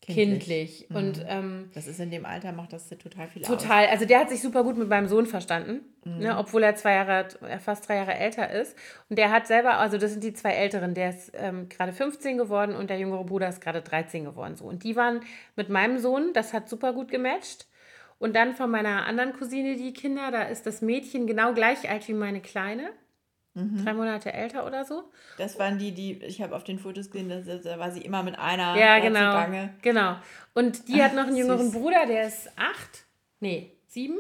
kindlich. 0.06 0.88
kindlich. 0.88 0.90
Mhm. 0.90 0.96
Und, 0.96 1.26
ähm, 1.28 1.72
das 1.74 1.88
ist 1.88 2.00
in 2.00 2.12
dem 2.12 2.26
Alter, 2.26 2.52
macht 2.52 2.74
das 2.74 2.90
total 2.90 3.28
viel 3.28 3.42
total. 3.42 3.56
aus. 3.56 3.64
Total. 3.64 3.88
Also 3.88 4.06
der 4.06 4.20
hat 4.20 4.30
sich 4.30 4.42
super 4.42 4.64
gut 4.64 4.78
mit 4.78 4.90
meinem 4.90 5.08
Sohn 5.08 5.26
verstanden, 5.26 5.82
mhm. 6.04 6.20
ne, 6.20 6.38
obwohl 6.38 6.64
er 6.64 6.76
zwei 6.76 6.94
Jahre, 6.94 7.28
fast 7.60 7.88
drei 7.88 7.98
Jahre 7.98 8.16
älter 8.16 8.50
ist. 8.50 8.76
Und 9.10 9.18
der 9.18 9.32
hat 9.32 9.48
selber, 9.48 9.78
also 9.78 9.98
das 9.98 10.12
sind 10.12 10.24
die 10.24 10.34
zwei 10.34 10.52
Älteren, 10.52 10.94
der 10.94 11.10
ist 11.10 11.32
ähm, 11.36 11.70
gerade 11.70 11.94
15 11.94 12.38
geworden 12.38 12.76
und 12.76 12.90
der 12.90 13.00
jüngere 13.00 13.24
Bruder 13.24 13.50
ist 13.50 13.62
gerade 13.62 13.82
13 13.82 14.26
geworden. 14.26 14.56
So. 14.56 14.66
Und 14.66 14.84
die 14.84 14.96
waren 14.96 15.22
mit 15.56 15.70
meinem 15.70 15.98
Sohn, 16.00 16.34
das 16.34 16.54
hat 16.54 16.70
super 16.70 16.94
gut 16.94 17.10
gematcht. 17.10 17.68
Und 18.20 18.36
dann 18.36 18.54
von 18.54 18.72
meiner 18.72 19.06
anderen 19.06 19.34
Cousine 19.34 19.76
die 19.76 19.92
Kinder, 19.92 20.32
da 20.32 20.44
ist 20.44 20.66
das 20.66 20.82
Mädchen 20.82 21.28
genau 21.28 21.54
gleich 21.54 21.90
alt 21.90 22.08
wie 22.08 22.14
meine 22.14 22.40
Kleine. 22.40 22.90
Mhm. 23.56 23.84
Drei 23.84 23.94
Monate 23.94 24.34
älter 24.34 24.66
oder 24.66 24.84
so. 24.84 25.04
Das 25.38 25.60
waren 25.60 25.78
die, 25.78 25.92
die, 25.92 26.24
ich 26.24 26.42
habe 26.42 26.56
auf 26.56 26.64
den 26.64 26.80
Fotos 26.80 27.12
gesehen, 27.12 27.30
da 27.64 27.80
war 27.80 27.92
sie 27.92 28.02
immer 28.02 28.24
mit 28.24 28.38
einer 28.38 28.76
ja, 28.78 29.00
genau, 29.00 29.32
zugange. 29.32 29.76
Genau. 29.82 30.16
Und 30.54 30.88
die 30.88 31.02
Ach, 31.02 31.06
hat 31.06 31.16
noch 31.16 31.28
einen 31.28 31.38
jüngeren 31.38 31.70
süß. 31.70 31.74
Bruder, 31.74 32.06
der 32.08 32.28
ist 32.28 32.50
acht, 32.56 33.06
nee, 33.40 33.72
sieben, 33.88 34.18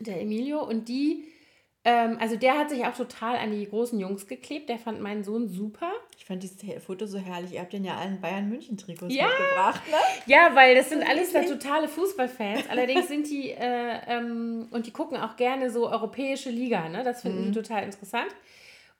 der 0.00 0.20
Emilio. 0.20 0.62
Und 0.62 0.88
die 0.88 1.24
ähm, 1.86 2.16
also 2.18 2.36
der 2.36 2.56
hat 2.58 2.70
sich 2.70 2.84
auch 2.86 2.94
total 2.94 3.36
an 3.36 3.52
die 3.52 3.68
großen 3.68 3.98
Jungs 4.00 4.26
geklebt. 4.26 4.70
Der 4.70 4.78
fand 4.78 5.00
meinen 5.02 5.22
Sohn 5.22 5.48
super. 5.48 5.90
Ich 6.16 6.24
fand 6.24 6.42
dieses 6.42 6.56
Foto 6.82 7.06
so 7.06 7.18
herrlich. 7.18 7.52
Ihr 7.52 7.60
habt 7.60 7.74
den 7.74 7.84
ja 7.84 7.96
allen 7.96 8.20
Bayern 8.20 8.48
München 8.48 8.78
Trikots 8.78 9.14
ja. 9.14 9.26
mitgebracht, 9.26 9.82
ne? 9.90 9.96
Ja, 10.26 10.54
weil 10.54 10.74
das 10.74 10.88
sind 10.88 11.06
alles 11.06 11.32
da 11.32 11.42
totale 11.42 11.88
Fußballfans. 11.88 12.70
Allerdings 12.70 13.08
sind 13.08 13.28
die 13.28 13.50
äh, 13.50 13.98
ähm, 14.06 14.68
und 14.70 14.86
die 14.86 14.92
gucken 14.92 15.18
auch 15.18 15.36
gerne 15.36 15.70
so 15.70 15.90
europäische 15.90 16.48
Liga, 16.48 16.88
ne? 16.88 17.02
Das 17.04 17.20
finden 17.20 17.42
mhm. 17.42 17.52
die 17.52 17.60
total 17.60 17.82
interessant. 17.82 18.34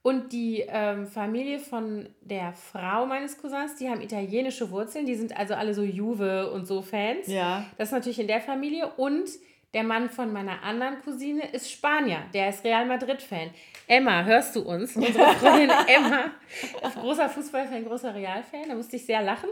Und 0.03 0.35
die 0.35 0.63
ähm, 0.69 1.07
Familie 1.07 1.59
von 1.59 2.11
der 2.21 2.53
Frau 2.53 3.07
meines 3.07 3.39
Cousins, 3.39 3.77
die 3.77 3.89
haben 3.89 4.03
italienische 4.03 4.71
Wurzeln. 4.71 5.07
Die 5.07 5.15
sind 5.15 5.35
also 5.35 5.55
alle 5.55 5.73
so 5.73 5.83
Juve 5.83 6.51
und 6.51 6.67
so 6.67 6.83
Fans. 6.83 7.27
Ja. 7.27 7.65
Das 7.79 7.89
ist 7.89 7.93
natürlich 7.93 8.19
in 8.19 8.27
der 8.27 8.43
Familie. 8.43 8.93
Und 8.99 9.31
der 9.75 9.83
Mann 9.83 10.09
von 10.09 10.33
meiner 10.33 10.63
anderen 10.63 11.03
Cousine 11.03 11.43
ist 11.53 11.71
Spanier. 11.71 12.23
Der 12.33 12.49
ist 12.49 12.65
Real 12.65 12.87
Madrid-Fan. 12.87 13.51
Emma, 13.89 14.25
hörst 14.25 14.57
du 14.57 14.61
uns? 14.61 14.97
Unsere 14.97 15.35
Freundin 15.35 15.71
Emma 15.89 16.31
ist 16.83 16.95
großer 16.95 17.29
Fußballfan, 17.29 17.85
großer 17.85 18.15
Real-Fan. 18.15 18.69
Da 18.69 18.75
musste 18.75 18.97
ich 18.97 19.05
sehr 19.05 19.21
lachen, 19.21 19.51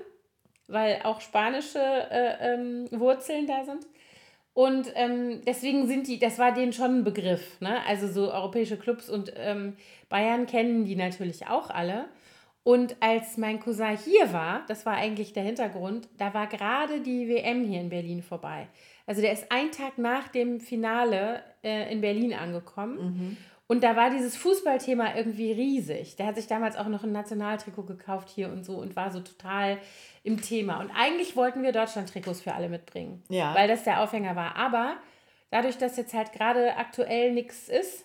weil 0.68 1.00
auch 1.02 1.20
spanische 1.20 1.80
äh, 1.80 2.54
ähm, 2.54 2.88
Wurzeln 2.92 3.46
da 3.46 3.64
sind. 3.64 3.84
Und 4.54 4.92
ähm, 4.94 5.40
deswegen 5.46 5.86
sind 5.88 6.06
die, 6.06 6.18
das 6.18 6.38
war 6.38 6.52
denen 6.52 6.72
schon 6.72 6.98
ein 6.98 7.04
Begriff. 7.04 7.60
Ne? 7.60 7.84
Also 7.86 8.06
so 8.06 8.32
europäische 8.32 8.76
Clubs 8.76 9.10
und 9.10 9.32
ähm, 9.36 9.76
Bayern 10.08 10.46
kennen 10.46 10.84
die 10.84 10.96
natürlich 10.96 11.48
auch 11.48 11.70
alle. 11.70 12.04
Und 12.64 12.96
als 13.00 13.38
mein 13.38 13.58
Cousin 13.58 13.96
hier 13.96 14.32
war, 14.32 14.64
das 14.68 14.86
war 14.86 14.94
eigentlich 14.94 15.32
der 15.32 15.42
Hintergrund, 15.42 16.08
da 16.16 16.32
war 16.32 16.46
gerade 16.46 17.00
die 17.00 17.28
WM 17.28 17.64
hier 17.64 17.80
in 17.80 17.88
Berlin 17.88 18.22
vorbei. 18.22 18.68
Also 19.06 19.20
der 19.20 19.32
ist 19.32 19.50
einen 19.50 19.72
Tag 19.72 19.98
nach 19.98 20.28
dem 20.28 20.60
Finale 20.60 21.42
äh, 21.62 21.92
in 21.92 22.00
Berlin 22.00 22.34
angekommen. 22.34 22.96
Mhm. 22.98 23.36
Und 23.72 23.82
da 23.82 23.96
war 23.96 24.10
dieses 24.10 24.36
Fußballthema 24.36 25.14
irgendwie 25.16 25.50
riesig. 25.52 26.16
Der 26.16 26.26
hat 26.26 26.36
sich 26.36 26.46
damals 26.46 26.76
auch 26.76 26.88
noch 26.88 27.04
ein 27.04 27.12
Nationaltrikot 27.12 27.84
gekauft 27.84 28.28
hier 28.28 28.50
und 28.50 28.64
so 28.64 28.74
und 28.74 28.96
war 28.96 29.10
so 29.10 29.20
total 29.20 29.78
im 30.24 30.42
Thema. 30.42 30.80
Und 30.80 30.90
eigentlich 30.90 31.36
wollten 31.36 31.62
wir 31.62 31.72
Deutschland-Trikots 31.72 32.42
für 32.42 32.54
alle 32.54 32.68
mitbringen, 32.68 33.22
ja. 33.30 33.54
weil 33.54 33.68
das 33.68 33.84
der 33.84 34.02
Aufhänger 34.02 34.36
war. 34.36 34.56
Aber 34.56 34.96
dadurch, 35.50 35.78
dass 35.78 35.96
jetzt 35.96 36.12
halt 36.12 36.32
gerade 36.32 36.76
aktuell 36.76 37.32
nichts 37.32 37.68
ist, 37.68 38.04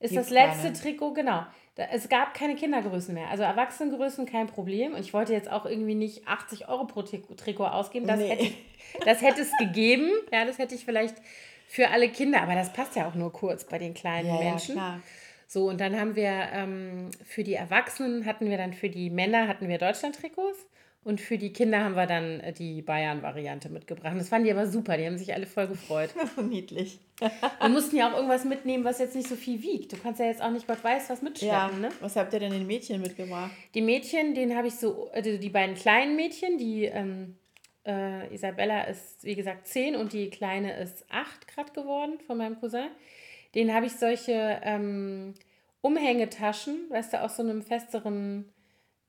ist 0.00 0.10
Gibt's 0.10 0.14
das 0.14 0.30
letzte 0.30 0.64
keine. 0.64 0.72
Trikot, 0.72 1.12
genau, 1.14 1.46
es 1.76 2.08
gab 2.08 2.34
keine 2.34 2.54
Kindergrößen 2.54 3.12
mehr. 3.12 3.28
Also 3.30 3.42
Erwachsenengrößen 3.42 4.26
kein 4.26 4.46
Problem. 4.46 4.94
Und 4.94 5.00
ich 5.00 5.12
wollte 5.12 5.32
jetzt 5.32 5.50
auch 5.50 5.66
irgendwie 5.66 5.94
nicht 5.94 6.26
80 6.26 6.68
Euro 6.68 6.84
pro 6.84 7.02
Trikot 7.02 7.66
ausgeben. 7.66 8.06
Das, 8.06 8.20
nee. 8.20 8.28
hätte, 8.28 8.54
das 9.04 9.22
hätte 9.22 9.42
es 9.42 9.50
gegeben. 9.58 10.08
Ja, 10.32 10.44
das 10.44 10.58
hätte 10.58 10.74
ich 10.74 10.84
vielleicht 10.84 11.16
für 11.66 11.90
alle 11.90 12.08
Kinder. 12.08 12.42
Aber 12.42 12.54
das 12.54 12.72
passt 12.72 12.94
ja 12.94 13.08
auch 13.08 13.14
nur 13.14 13.32
kurz 13.32 13.64
bei 13.64 13.78
den 13.78 13.94
kleinen 13.94 14.28
ja, 14.28 14.38
Menschen. 14.38 14.76
Ja, 14.76 15.00
So, 15.48 15.68
und 15.68 15.80
dann 15.80 15.98
haben 15.98 16.14
wir 16.14 16.48
ähm, 16.52 17.10
für 17.24 17.42
die 17.42 17.54
Erwachsenen 17.54 18.24
hatten 18.24 18.48
wir 18.48 18.56
dann 18.56 18.72
für 18.72 18.88
die 18.88 19.10
Männer 19.10 19.48
hatten 19.48 19.68
wir 19.68 19.78
Deutschland-Trikots 19.78 20.66
und 21.04 21.20
für 21.20 21.36
die 21.38 21.52
Kinder 21.52 21.84
haben 21.84 21.94
wir 21.94 22.06
dann 22.06 22.40
äh, 22.40 22.52
die 22.52 22.82
Bayern-Variante 22.82 23.68
mitgebracht. 23.68 24.14
Das 24.16 24.28
fanden 24.30 24.46
die 24.46 24.52
aber 24.52 24.66
super, 24.66 24.96
die 24.96 25.06
haben 25.06 25.18
sich 25.18 25.32
alle 25.34 25.46
voll 25.46 25.66
gefreut. 25.68 26.10
Niedlich. 26.42 26.98
Wir 27.60 27.68
mussten 27.68 27.96
ja 27.96 28.10
auch 28.10 28.16
irgendwas 28.16 28.44
mitnehmen, 28.44 28.84
was 28.84 28.98
jetzt 28.98 29.14
nicht 29.14 29.28
so 29.28 29.36
viel 29.36 29.62
wiegt. 29.62 29.92
Du 29.92 29.96
kannst 29.96 30.18
ja 30.18 30.26
jetzt 30.26 30.42
auch 30.42 30.50
nicht 30.50 30.66
Gott 30.66 30.82
weiß 30.82 31.10
was 31.10 31.22
mitschleppen, 31.22 31.82
Ja. 31.82 31.88
ne? 31.88 31.88
Was 32.00 32.16
habt 32.16 32.32
ihr 32.32 32.40
denn 32.40 32.50
den 32.52 32.66
Mädchen 32.66 33.00
mitgebracht? 33.00 33.50
Die 33.74 33.82
Mädchen, 33.82 34.34
denen 34.34 34.56
habe 34.56 34.66
ich 34.66 34.74
so, 34.74 35.10
also 35.12 35.36
die 35.38 35.50
beiden 35.50 35.76
kleinen 35.76 36.16
Mädchen, 36.16 36.58
die 36.58 36.86
ähm, 36.86 37.36
äh, 37.86 38.34
Isabella 38.34 38.82
ist, 38.84 39.22
wie 39.22 39.34
gesagt, 39.36 39.66
zehn 39.68 39.94
und 39.94 40.12
die 40.12 40.30
Kleine 40.30 40.76
ist 40.78 41.04
acht 41.10 41.46
Grad 41.46 41.72
geworden 41.74 42.18
von 42.26 42.36
meinem 42.38 42.58
Cousin. 42.58 42.88
Denen 43.54 43.72
habe 43.72 43.86
ich 43.86 43.92
solche 43.92 44.60
ähm, 44.64 45.34
Umhängetaschen, 45.82 46.86
weißt 46.90 47.12
du, 47.12 47.22
aus 47.22 47.36
so 47.36 47.42
einem 47.42 47.62
festeren 47.62 48.46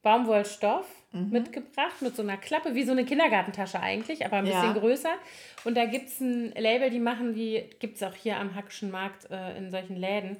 Baumwollstoff 0.05 0.85
mitgebracht, 1.11 2.01
mit 2.01 2.13
so 2.15 2.21
einer 2.21 2.35
Klappe, 2.37 2.75
wie 2.75 2.83
so 2.83 2.91
eine 2.91 3.05
Kindergartentasche 3.05 3.79
eigentlich, 3.79 4.25
aber 4.25 4.37
ein 4.37 4.45
Ja. 4.45 4.59
bisschen 4.61 4.73
größer. 4.81 5.13
Und 5.63 5.75
da 5.77 5.85
gibt 5.85 6.09
es 6.09 6.19
ein 6.19 6.51
Label, 6.57 6.89
die 6.89 6.99
machen 6.99 7.33
die, 7.33 7.63
gibt 7.79 7.95
es 7.95 8.03
auch 8.03 8.13
hier 8.15 8.37
am 8.37 8.53
Hackischen 8.53 8.91
Markt 8.91 9.29
äh, 9.31 9.57
in 9.57 9.71
solchen 9.71 9.95
Läden. 9.95 10.37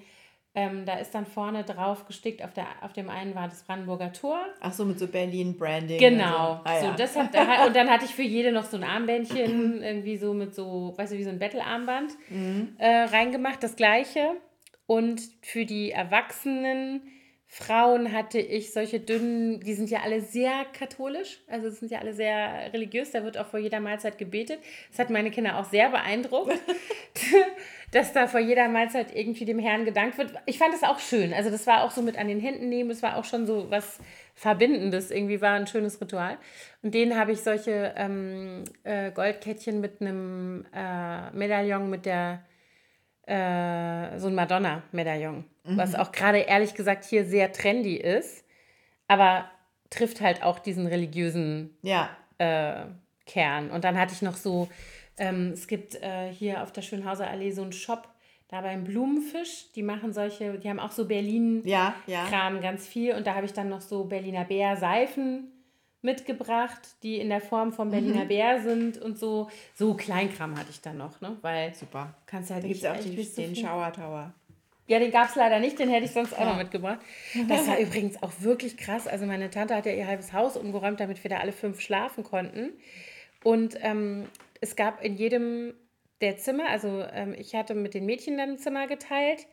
Ähm, 0.53 0.85
da 0.85 0.95
ist 0.99 1.15
dann 1.15 1.25
vorne 1.25 1.63
drauf 1.63 2.05
gestickt, 2.07 2.43
auf, 2.43 2.53
der, 2.53 2.65
auf 2.81 2.91
dem 2.93 3.09
einen 3.09 3.35
war 3.35 3.47
das 3.47 3.63
Brandenburger 3.63 4.11
Tor. 4.13 4.39
Ach 4.61 4.71
so, 4.73 4.83
mit 4.85 4.99
so 4.99 5.07
Berlin-Branding. 5.07 5.97
Genau. 5.97 6.51
und 6.51 6.57
So. 6.57 6.61
Ah, 6.65 6.79
so, 6.81 6.85
ja. 6.87 6.95
das 6.95 7.15
hat, 7.15 7.29
und 7.67 7.75
dann 7.75 7.89
hatte 7.89 8.03
ich 8.05 8.13
für 8.15 8.21
jede 8.23 8.51
noch 8.51 8.65
so 8.65 8.75
ein 8.77 8.83
Armbändchen, 8.83 9.81
irgendwie 9.83 10.17
so 10.17 10.33
mit 10.33 10.53
so, 10.55 10.93
weißt 10.97 11.13
du, 11.13 11.17
wie 11.17 11.23
so 11.23 11.29
ein 11.29 11.39
Bettelarmband 11.39 12.11
Mhm. 12.29 12.75
äh, 12.77 13.03
reingemacht, 13.03 13.63
das 13.63 13.75
gleiche. 13.77 14.31
Und 14.87 15.21
für 15.41 15.65
die 15.65 15.91
Erwachsenen 15.91 17.01
Frauen 17.47 18.11
hatte 18.11 18.39
ich 18.39 18.73
solche 18.73 18.99
dünnen, 18.99 19.59
die 19.61 19.75
sind 19.75 19.89
ja 19.89 19.99
alle 20.03 20.21
sehr 20.21 20.65
katholisch, 20.73 21.39
also 21.47 21.69
sind 21.69 21.91
ja 21.91 21.99
alle 21.99 22.13
sehr 22.13 22.73
religiös, 22.73 23.11
da 23.11 23.23
wird 23.23 23.37
auch 23.37 23.47
vor 23.47 23.59
jeder 23.59 23.79
Mahlzeit 23.79 24.17
gebetet. 24.17 24.59
Das 24.89 24.99
hat 24.99 25.09
meine 25.09 25.31
Kinder 25.31 25.57
auch 25.57 25.65
sehr 25.65 25.89
beeindruckt, 25.89 26.57
dass 27.91 28.11
da 28.13 28.27
vor 28.27 28.39
jeder 28.39 28.67
Mahlzeit 28.67 29.15
irgendwie 29.15 29.45
dem 29.45 29.59
Herrn 29.59 29.85
gedankt 29.85 30.17
wird. 30.17 30.33
Ich 30.47 30.57
fand 30.57 30.73
das 30.73 30.83
auch 30.83 30.99
schön, 30.99 31.33
also 31.33 31.49
das 31.49 31.65
war 31.67 31.83
auch 31.83 31.91
so 31.91 32.01
mit 32.01 32.17
an 32.17 32.27
den 32.27 32.39
Händen 32.39 32.67
nehmen, 32.67 32.89
das 32.89 33.03
war 33.03 33.15
auch 33.15 33.25
schon 33.25 33.45
so 33.45 33.69
was 33.69 33.99
Verbindendes, 34.33 35.11
irgendwie 35.11 35.39
war 35.39 35.53
ein 35.53 35.67
schönes 35.67 36.01
Ritual. 36.01 36.37
Und 36.81 36.93
denen 36.93 37.17
habe 37.17 37.31
ich 37.31 37.41
solche 37.41 37.93
ähm, 37.95 38.65
äh, 38.83 39.11
Goldkettchen 39.11 39.79
mit 39.79 40.01
einem 40.01 40.65
äh, 40.73 41.31
Medaillon 41.31 41.89
mit 41.89 42.05
der 42.05 42.43
äh, 43.27 44.19
so 44.19 44.27
ein 44.27 44.35
Madonna-Medaillon, 44.35 45.45
was 45.67 45.95
auch 45.95 46.11
gerade 46.11 46.39
ehrlich 46.39 46.73
gesagt 46.75 47.05
hier 47.05 47.25
sehr 47.25 47.51
trendy 47.51 47.95
ist, 47.95 48.43
aber 49.07 49.49
trifft 49.89 50.21
halt 50.21 50.43
auch 50.43 50.59
diesen 50.59 50.87
religiösen 50.87 51.75
Ja. 51.81 52.09
äh, 52.37 52.85
Kern. 53.25 53.71
Und 53.71 53.83
dann 53.83 53.97
hatte 53.99 54.13
ich 54.13 54.21
noch 54.21 54.35
so, 54.35 54.67
ähm, 55.17 55.51
es 55.53 55.67
gibt 55.67 55.95
äh, 55.95 56.31
hier 56.31 56.61
auf 56.63 56.71
der 56.71 56.81
Schönhauser 56.81 57.27
Allee 57.29 57.51
so 57.51 57.61
einen 57.63 57.71
Shop, 57.73 58.07
da 58.49 58.61
beim 58.61 58.83
Blumenfisch, 58.83 59.71
die 59.73 59.81
machen 59.81 60.13
solche, 60.13 60.59
die 60.59 60.69
haben 60.69 60.79
auch 60.79 60.91
so 60.91 61.05
Berlin-Kram 61.07 61.67
Ja, 61.71 61.95
ja. 62.05 62.49
ganz 62.59 62.87
viel. 62.87 63.15
Und 63.15 63.25
da 63.25 63.33
habe 63.33 63.45
ich 63.47 63.53
dann 63.53 63.69
noch 63.69 63.81
so 63.81 64.03
Berliner 64.03 64.45
Bär-Seifen 64.45 65.51
mitgebracht, 66.03 66.79
die 67.01 67.17
in 67.19 67.29
der 67.29 67.41
Form 67.41 67.73
vom 67.73 67.89
Berliner 67.89 68.25
Bär 68.25 68.61
sind 68.61 68.99
und 68.99 69.17
so. 69.17 69.49
So 69.73 69.95
Kleinkram 69.95 70.55
hatte 70.57 70.69
ich 70.69 70.79
dann 70.81 70.97
noch, 70.97 71.19
ne? 71.21 71.35
Weil 71.41 71.73
Super. 71.73 72.13
kannst 72.27 72.51
halt 72.51 72.63
Da 72.63 72.67
gibt 72.67 72.79
es 72.79 72.85
auch 72.85 72.95
so 72.97 73.09
den 73.41 73.55
viel- 73.55 73.65
Shower 73.65 73.91
Tower. 73.91 74.33
Ja, 74.87 74.99
den 74.99 75.11
gab 75.11 75.29
es 75.29 75.35
leider 75.35 75.59
nicht, 75.59 75.79
den 75.79 75.89
hätte 75.89 76.05
ich 76.05 76.11
sonst 76.11 76.33
auch 76.33 76.39
Ja. 76.41 76.51
noch 76.51 76.57
mitgebracht. 76.57 76.99
Das 77.47 77.67
war 77.67 77.79
übrigens 77.79 78.21
auch 78.21 78.31
wirklich 78.39 78.77
krass. 78.77 79.07
Also 79.07 79.25
meine 79.25 79.49
Tante 79.49 79.75
hat 79.75 79.85
ja 79.85 79.93
ihr 79.93 80.07
halbes 80.07 80.31
Haus 80.33 80.57
umgeräumt, 80.57 80.99
damit 80.99 81.23
wir 81.23 81.29
da 81.29 81.37
alle 81.37 81.51
fünf 81.51 81.81
schlafen 81.81 82.23
konnten. 82.23 82.71
Und 83.43 83.77
ähm, 83.81 84.27
es 84.61 84.75
gab 84.75 85.03
in 85.03 85.15
jedem 85.15 85.73
der 86.21 86.37
Zimmer, 86.37 86.69
also 86.69 87.03
ähm, 87.13 87.35
ich 87.37 87.55
hatte 87.55 87.73
mit 87.75 87.93
den 87.93 88.05
Mädchen 88.05 88.37
dann 88.37 88.51
ein 88.51 88.57
Zimmer 88.57 88.87
geteilt. 88.87 89.47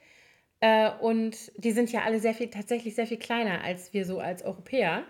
Äh, 0.60 0.90
und 1.00 1.50
die 1.56 1.72
sind 1.72 1.90
ja 1.92 2.02
alle 2.02 2.20
sehr 2.20 2.34
viel, 2.34 2.48
tatsächlich 2.50 2.94
sehr 2.94 3.06
viel 3.06 3.18
kleiner 3.18 3.64
als 3.64 3.92
wir 3.92 4.04
so 4.06 4.20
als 4.20 4.44
Europäer. 4.44 5.02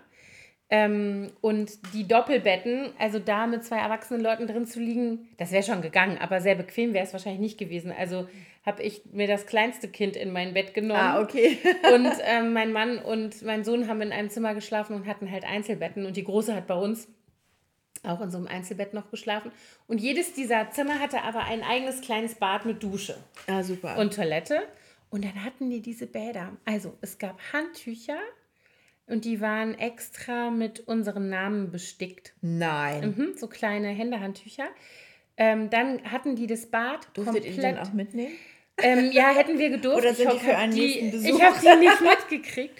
Ähm, 0.69 1.31
und 1.41 1.93
die 1.93 2.07
Doppelbetten, 2.07 2.89
also 2.97 3.19
da 3.19 3.45
mit 3.45 3.63
zwei 3.63 3.77
erwachsenen 3.77 4.21
Leuten 4.21 4.47
drin 4.47 4.65
zu 4.65 4.79
liegen, 4.79 5.27
das 5.37 5.51
wäre 5.51 5.61
schon 5.61 5.81
gegangen, 5.83 6.17
aber 6.17 6.41
sehr 6.41 6.55
bequem 6.55 6.93
wäre 6.93 7.05
es 7.05 7.13
wahrscheinlich 7.13 7.41
nicht 7.41 7.59
gewesen. 7.59 7.91
Also 7.95 8.27
habe 8.65 8.81
ich 8.81 9.01
mir 9.11 9.27
das 9.27 9.45
kleinste 9.45 9.87
Kind 9.89 10.15
in 10.15 10.31
mein 10.31 10.53
Bett 10.53 10.73
genommen. 10.73 10.99
Ah, 10.99 11.21
okay. 11.21 11.57
Und 11.93 12.09
ähm, 12.23 12.53
mein 12.53 12.71
Mann 12.71 12.97
und 12.99 13.41
mein 13.41 13.63
Sohn 13.65 13.87
haben 13.89 14.01
in 14.01 14.11
einem 14.13 14.29
Zimmer 14.29 14.53
geschlafen 14.53 14.95
und 14.95 15.05
hatten 15.05 15.29
halt 15.29 15.43
Einzelbetten. 15.43 16.05
Und 16.05 16.15
die 16.15 16.23
Große 16.23 16.55
hat 16.55 16.67
bei 16.67 16.75
uns 16.75 17.07
auch 18.03 18.21
in 18.21 18.31
so 18.31 18.37
einem 18.37 18.47
Einzelbett 18.47 18.93
noch 18.93 19.09
geschlafen. 19.11 19.51
Und 19.87 19.99
jedes 20.01 20.33
dieser 20.33 20.69
Zimmer 20.71 20.99
hatte 20.99 21.21
aber 21.23 21.43
ein 21.43 21.61
eigenes 21.63 22.01
kleines 22.01 22.35
Bad 22.35 22.65
mit 22.65 22.81
Dusche 22.83 23.15
Ah, 23.47 23.63
super. 23.63 23.97
und 23.97 24.13
Toilette. 24.15 24.61
Und 25.09 25.23
dann 25.25 25.43
hatten 25.43 25.69
die 25.69 25.81
diese 25.81 26.07
Bäder. 26.07 26.53
Also 26.65 26.93
es 27.01 27.17
gab 27.19 27.39
Handtücher 27.53 28.17
und 29.07 29.25
die 29.25 29.41
waren 29.41 29.77
extra 29.77 30.49
mit 30.51 30.79
unseren 30.87 31.27
Namen 31.29 31.69
bestickt. 31.71 32.33
Nein. 32.41 33.13
Mhm, 33.17 33.33
so 33.37 33.47
kleine 33.47 33.89
Händehandtücher. 33.89 34.67
Ähm, 35.35 35.69
dann 35.69 36.01
hatten 36.11 36.35
die 36.35 36.47
das 36.47 36.67
Bad 36.67 37.07
Durftet 37.13 37.35
ihr 37.35 37.41
die 37.41 37.47
komplett. 37.51 37.77
dann 37.77 37.87
auch 37.87 37.93
mitnehmen? 37.93 38.33
Ähm, 38.81 39.11
ja, 39.11 39.29
hätten 39.29 39.59
wir 39.59 39.69
gedurft. 39.69 39.97
Oder 39.99 40.13
sind 40.13 40.33
ich 40.33 40.39
die 40.39 40.45
für 40.45 40.57
einen 40.57 40.73
die, 40.73 40.81
nächsten 40.81 41.11
Besuch? 41.11 41.35
Ich 41.35 41.41
habe 41.43 41.59
die 41.59 41.85
nicht 41.85 42.01
mitgekriegt. 42.01 42.79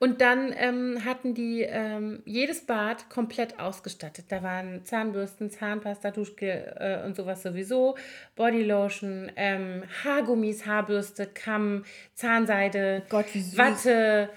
Und 0.00 0.20
dann 0.20 0.52
ähm, 0.58 1.04
hatten 1.04 1.34
die 1.34 1.62
ähm, 1.62 2.22
jedes 2.24 2.66
Bad 2.66 3.08
komplett 3.08 3.60
ausgestattet. 3.60 4.26
Da 4.28 4.42
waren 4.42 4.84
Zahnbürsten, 4.84 5.50
Zahnpasta, 5.50 6.10
Duschgel 6.10 6.74
äh, 6.78 7.06
und 7.06 7.16
sowas 7.16 7.42
sowieso, 7.42 7.96
Bodylotion, 8.34 9.30
ähm, 9.36 9.84
Haargummis, 10.02 10.66
Haarbürste, 10.66 11.26
Kamm, 11.26 11.84
Zahnseide, 12.14 13.02
Gott. 13.08 13.26
Watte, 13.56 14.28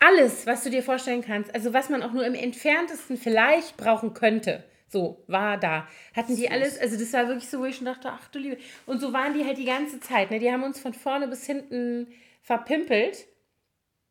alles, 0.00 0.46
was 0.46 0.64
du 0.64 0.70
dir 0.70 0.82
vorstellen 0.82 1.22
kannst. 1.22 1.54
Also 1.54 1.72
was 1.72 1.88
man 1.90 2.02
auch 2.02 2.12
nur 2.12 2.24
im 2.24 2.34
entferntesten 2.34 3.16
vielleicht 3.16 3.76
brauchen 3.76 4.14
könnte. 4.14 4.64
So, 4.92 5.24
war 5.26 5.56
da. 5.56 5.88
Hatten 6.14 6.36
die 6.36 6.50
alles, 6.50 6.78
also 6.78 6.98
das 6.98 7.12
war 7.14 7.26
wirklich 7.26 7.48
so, 7.48 7.60
wo 7.60 7.64
ich 7.64 7.76
schon 7.76 7.86
dachte, 7.86 8.10
ach 8.12 8.28
du 8.28 8.38
Liebe. 8.38 8.58
Und 8.84 9.00
so 9.00 9.14
waren 9.14 9.32
die 9.32 9.46
halt 9.46 9.56
die 9.56 9.64
ganze 9.64 10.00
Zeit. 10.00 10.30
Ne? 10.30 10.38
Die 10.38 10.52
haben 10.52 10.62
uns 10.62 10.78
von 10.78 10.92
vorne 10.92 11.28
bis 11.28 11.46
hinten 11.46 12.08
verpimpelt. 12.42 13.26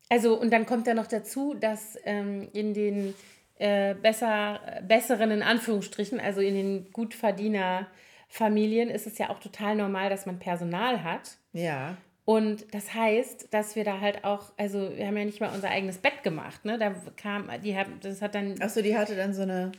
Also, 0.09 0.33
und 0.39 0.51
dann 0.51 0.65
kommt 0.65 0.87
ja 0.87 0.95
noch 0.95 1.05
dazu, 1.05 1.53
dass 1.53 1.97
ähm, 2.03 2.49
in 2.53 2.73
den 2.73 3.13
äh, 3.59 3.93
besser, 3.93 4.59
besseren, 4.87 5.29
in 5.29 5.43
Anführungsstrichen, 5.43 6.19
also 6.19 6.41
in 6.41 6.55
den 6.55 6.91
Gutverdienerfamilien 6.91 8.89
ist 8.89 9.05
es 9.05 9.19
ja 9.19 9.29
auch 9.29 9.39
total 9.39 9.75
normal, 9.75 10.09
dass 10.09 10.25
man 10.25 10.39
Personal 10.39 11.03
hat. 11.03 11.37
Ja. 11.53 11.95
Und 12.25 12.73
das 12.73 12.93
heißt, 12.95 13.53
dass 13.53 13.75
wir 13.75 13.83
da 13.83 13.99
halt 13.99 14.23
auch, 14.23 14.51
also 14.57 14.91
wir 14.95 15.05
haben 15.05 15.17
ja 15.17 15.25
nicht 15.25 15.41
mal 15.41 15.51
unser 15.53 15.69
eigenes 15.69 15.99
Bett 15.99 16.23
gemacht, 16.23 16.65
ne? 16.65 16.79
Da 16.79 16.95
kam, 17.17 17.49
die 17.63 17.77
haben, 17.77 17.99
das 18.01 18.21
hat 18.21 18.33
dann 18.33 18.59
Achso, 18.59 18.81
die 18.81 18.97
hatte 18.97 19.15
dann 19.15 19.33
so 19.35 19.43
eine. 19.43 19.71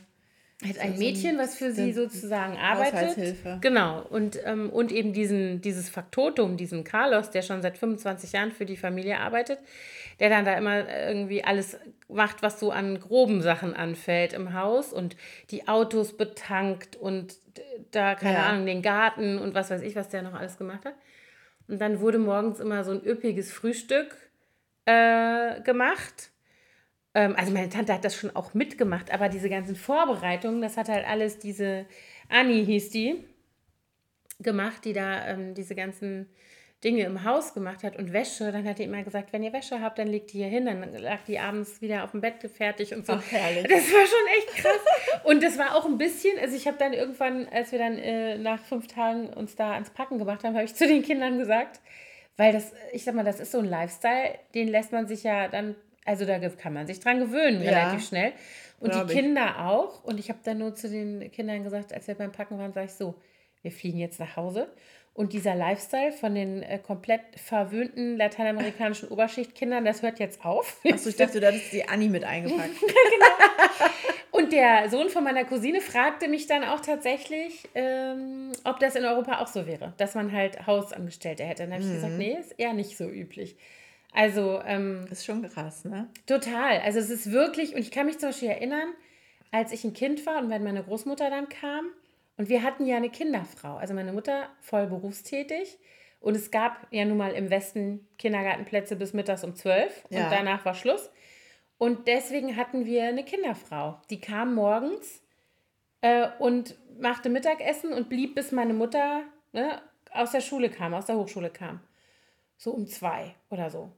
Halt 0.65 0.79
ein 0.79 0.97
Mädchen, 0.97 1.37
was 1.37 1.55
für 1.55 1.71
sie 1.71 1.93
sozusagen 1.93 2.57
arbeitet. 2.57 3.35
Genau. 3.61 4.01
Und, 4.09 4.39
ähm, 4.45 4.69
und 4.69 4.91
eben 4.91 5.13
diesen, 5.13 5.61
dieses 5.61 5.89
Faktotum, 5.89 6.57
diesen 6.57 6.83
Carlos, 6.83 7.29
der 7.31 7.41
schon 7.41 7.61
seit 7.61 7.77
25 7.77 8.31
Jahren 8.31 8.51
für 8.51 8.65
die 8.65 8.77
Familie 8.77 9.19
arbeitet, 9.19 9.59
der 10.19 10.29
dann 10.29 10.45
da 10.45 10.55
immer 10.57 10.87
irgendwie 10.89 11.43
alles 11.43 11.77
macht, 12.07 12.41
was 12.43 12.59
so 12.59 12.71
an 12.71 12.99
groben 12.99 13.41
Sachen 13.41 13.75
anfällt 13.75 14.33
im 14.33 14.53
Haus 14.53 14.93
und 14.93 15.15
die 15.49 15.67
Autos 15.67 16.15
betankt 16.17 16.95
und 16.95 17.35
da, 17.91 18.15
keine 18.15 18.37
Ja. 18.37 18.45
Ahnung, 18.47 18.65
den 18.65 18.81
Garten 18.81 19.37
und 19.39 19.53
was 19.53 19.69
weiß 19.69 19.81
ich, 19.81 19.95
was 19.95 20.09
der 20.09 20.21
noch 20.21 20.33
alles 20.33 20.57
gemacht 20.57 20.85
hat. 20.85 20.95
Und 21.67 21.79
dann 21.79 21.99
wurde 21.99 22.17
morgens 22.19 22.59
immer 22.59 22.83
so 22.83 22.91
ein 22.91 23.03
üppiges 23.05 23.51
Frühstück 23.51 24.15
äh, 24.85 25.61
gemacht. 25.61 26.31
Ähm, 27.13 27.35
also 27.37 27.51
meine 27.51 27.69
Tante 27.69 27.93
hat 27.93 28.03
das 28.03 28.15
schon 28.15 28.35
auch 28.35 28.53
mitgemacht, 28.53 29.11
aber 29.11 29.29
diese 29.29 29.49
ganzen 29.49 29.75
Vorbereitungen, 29.75 30.61
das 30.61 30.77
hat 30.77 30.89
halt 30.89 31.05
alles 31.07 31.39
diese 31.39 31.85
Anni 32.29 32.65
hieß 32.65 32.89
die 32.89 33.23
gemacht, 34.39 34.85
die 34.85 34.93
da 34.93 35.27
ähm, 35.27 35.53
diese 35.53 35.75
ganzen 35.75 36.27
Dinge 36.83 37.03
im 37.03 37.23
Haus 37.23 37.53
gemacht 37.53 37.83
hat 37.83 37.95
und 37.97 38.11
Wäsche. 38.11 38.51
Dann 38.51 38.67
hat 38.67 38.79
die 38.79 38.83
immer 38.83 39.03
gesagt, 39.03 39.31
wenn 39.31 39.41
ihr 39.41 39.53
Wäsche 39.53 39.79
habt, 39.79 39.97
dann 39.97 40.07
legt 40.07 40.33
die 40.33 40.39
hier 40.39 40.47
hin. 40.47 40.65
Dann 40.65 40.93
lag 40.95 41.23
die 41.25 41.39
abends 41.39 41.81
wieder 41.81 42.03
auf 42.03 42.11
dem 42.11 42.21
Bett 42.21 42.35
fertig 42.51 42.93
und 42.93 43.05
so. 43.05 43.13
Ach, 43.13 43.31
herrlich. 43.31 43.63
Das 43.63 43.91
war 43.93 44.05
schon 44.05 44.27
echt 44.37 44.47
krass. 44.57 45.23
Und 45.23 45.41
das 45.43 45.57
war 45.57 45.75
auch 45.75 45.85
ein 45.85 45.97
bisschen, 45.97 46.37
also 46.39 46.55
ich 46.55 46.67
habe 46.67 46.77
dann 46.77 46.93
irgendwann, 46.93 47.47
als 47.49 47.71
wir 47.71 47.79
dann 47.79 47.97
äh, 47.97 48.37
nach 48.37 48.59
fünf 48.59 48.87
Tagen 48.87 49.29
uns 49.29 49.55
da 49.55 49.73
ans 49.73 49.91
Packen 49.91 50.17
gemacht 50.17 50.43
haben, 50.43 50.55
habe 50.55 50.65
ich 50.65 50.75
zu 50.75 50.85
den 50.85 51.03
Kindern 51.03 51.37
gesagt, 51.37 51.79
weil 52.35 52.51
das, 52.51 52.73
ich 52.91 53.03
sag 53.03 53.15
mal, 53.15 53.23
das 53.23 53.39
ist 53.39 53.51
so 53.51 53.59
ein 53.59 53.65
Lifestyle, 53.65 54.37
den 54.53 54.67
lässt 54.67 54.91
man 54.91 55.07
sich 55.07 55.23
ja 55.23 55.47
dann, 55.47 55.75
also 56.05 56.25
da 56.25 56.39
kann 56.49 56.73
man 56.73 56.87
sich 56.87 56.99
dran 56.99 57.19
gewöhnen, 57.19 57.61
Ja. 57.61 57.71
relativ 57.71 58.07
schnell. 58.07 58.33
Und 58.79 58.93
die 58.93 58.99
ich. 58.99 59.19
Kinder 59.19 59.67
auch. 59.67 60.03
Und 60.03 60.19
ich 60.19 60.29
habe 60.29 60.39
dann 60.43 60.57
nur 60.57 60.75
zu 60.75 60.89
den 60.89 61.31
Kindern 61.31 61.63
gesagt, 61.63 61.93
als 61.93 62.07
wir 62.07 62.15
beim 62.15 62.31
Packen 62.31 62.57
waren, 62.57 62.73
sage 62.73 62.87
ich 62.87 62.93
so, 62.93 63.15
wir 63.61 63.71
fliegen 63.71 63.97
jetzt 63.97 64.19
nach 64.19 64.35
Hause. 64.35 64.67
Und 65.13 65.33
dieser 65.33 65.53
Lifestyle 65.53 66.11
von 66.11 66.33
den 66.33 66.63
äh, 66.63 66.79
komplett 66.79 67.21
verwöhnten 67.35 68.17
lateinamerikanischen 68.17 69.09
Oberschichtkindern, 69.09 69.85
das 69.85 70.01
hört 70.01 70.19
jetzt 70.19 70.43
auf. 70.43 70.81
Achso, 70.91 71.09
ich 71.09 71.15
dachte, 71.15 71.39
du 71.39 71.47
hattest 71.47 71.71
die 71.71 71.87
Annie 71.87 72.09
mit 72.09 72.23
eingepackt. 72.23 72.73
genau. 72.81 73.89
Und 74.31 74.51
der 74.51 74.89
Sohn 74.89 75.09
von 75.09 75.23
meiner 75.23 75.45
Cousine 75.45 75.79
fragte 75.81 76.27
mich 76.27 76.47
dann 76.47 76.63
auch 76.63 76.79
tatsächlich, 76.79 77.69
ähm, 77.75 78.51
ob 78.63 78.79
das 78.79 78.95
in 78.95 79.05
Europa 79.05 79.39
auch 79.39 79.47
so 79.47 79.67
wäre, 79.67 79.93
dass 79.97 80.15
man 80.15 80.31
halt 80.31 80.65
Hausangestellte 80.65 81.43
hätte. 81.43 81.63
dann 81.63 81.73
habe 81.73 81.83
ich 81.83 81.89
mhm. 81.89 81.93
gesagt, 81.93 82.13
nee, 82.17 82.37
ist 82.39 82.55
eher 82.57 82.73
nicht 82.73 82.97
so 82.97 83.07
üblich. 83.07 83.55
Also. 84.13 84.61
Ähm, 84.65 85.05
das 85.09 85.19
ist 85.19 85.25
schon 85.25 85.41
krass, 85.43 85.85
ne? 85.85 86.09
Total. 86.25 86.79
Also 86.79 86.99
es 86.99 87.09
ist 87.09 87.31
wirklich, 87.31 87.75
und 87.75 87.81
ich 87.81 87.91
kann 87.91 88.05
mich 88.05 88.19
zum 88.19 88.29
Beispiel 88.29 88.49
erinnern, 88.49 88.93
als 89.51 89.71
ich 89.71 89.83
ein 89.83 89.93
Kind 89.93 90.25
war 90.25 90.39
und 90.39 90.49
wenn 90.49 90.63
meine 90.63 90.83
Großmutter 90.83 91.29
dann 91.29 91.49
kam, 91.49 91.91
und 92.37 92.49
wir 92.49 92.63
hatten 92.63 92.85
ja 92.85 92.97
eine 92.97 93.09
Kinderfrau, 93.09 93.75
also 93.75 93.93
meine 93.93 94.13
Mutter 94.13 94.49
voll 94.59 94.87
berufstätig. 94.87 95.77
Und 96.19 96.35
es 96.35 96.51
gab 96.51 96.87
ja 96.89 97.05
nun 97.05 97.17
mal 97.17 97.33
im 97.33 97.49
Westen 97.49 98.07
Kindergartenplätze 98.17 98.95
bis 98.95 99.13
mittags 99.13 99.43
um 99.43 99.55
zwölf 99.55 100.03
ja. 100.09 100.23
und 100.23 100.31
danach 100.31 100.63
war 100.65 100.73
Schluss. 100.73 101.11
Und 101.77 102.07
deswegen 102.07 102.55
hatten 102.55 102.85
wir 102.85 103.03
eine 103.03 103.25
Kinderfrau. 103.25 103.99
Die 104.09 104.21
kam 104.21 104.55
morgens 104.55 105.21
äh, 106.01 106.29
und 106.39 106.77
machte 106.97 107.29
Mittagessen 107.29 107.91
und 107.91 108.07
blieb, 108.07 108.35
bis 108.35 108.51
meine 108.51 108.73
Mutter 108.73 109.23
ne, 109.51 109.81
aus 110.11 110.31
der 110.31 110.41
Schule 110.41 110.69
kam, 110.69 110.93
aus 110.93 111.07
der 111.07 111.17
Hochschule 111.17 111.49
kam. 111.49 111.81
So 112.57 112.71
um 112.71 112.87
zwei 112.87 113.35
oder 113.49 113.69
so. 113.69 113.91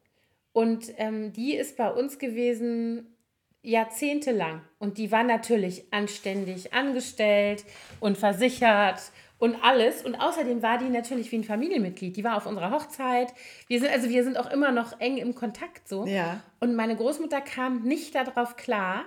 Und 0.55 0.93
ähm, 0.99 1.33
die 1.33 1.53
ist 1.53 1.75
bei 1.75 1.91
uns 1.91 2.17
gewesen 2.17 3.13
jahrzehntelang. 3.61 4.61
Und 4.79 4.97
die 4.97 5.11
war 5.11 5.23
natürlich 5.23 5.91
anständig 5.91 6.73
angestellt 6.73 7.65
und 7.99 8.17
versichert 8.17 9.01
und 9.37 9.57
alles. 9.61 10.01
Und 10.01 10.15
außerdem 10.15 10.63
war 10.63 10.77
die 10.77 10.87
natürlich 10.87 11.29
wie 11.33 11.39
ein 11.39 11.43
Familienmitglied. 11.43 12.15
Die 12.15 12.23
war 12.23 12.37
auf 12.37 12.45
unserer 12.45 12.71
Hochzeit. 12.71 13.33
Wir 13.67 13.81
sind, 13.81 13.91
also 13.91 14.07
wir 14.07 14.23
sind 14.23 14.37
auch 14.37 14.49
immer 14.49 14.71
noch 14.71 15.01
eng 15.01 15.17
im 15.17 15.35
Kontakt 15.35 15.89
so. 15.89 16.05
Ja. 16.05 16.39
Und 16.61 16.73
meine 16.73 16.95
Großmutter 16.95 17.41
kam 17.41 17.81
nicht 17.81 18.15
darauf 18.15 18.55
klar, 18.55 19.03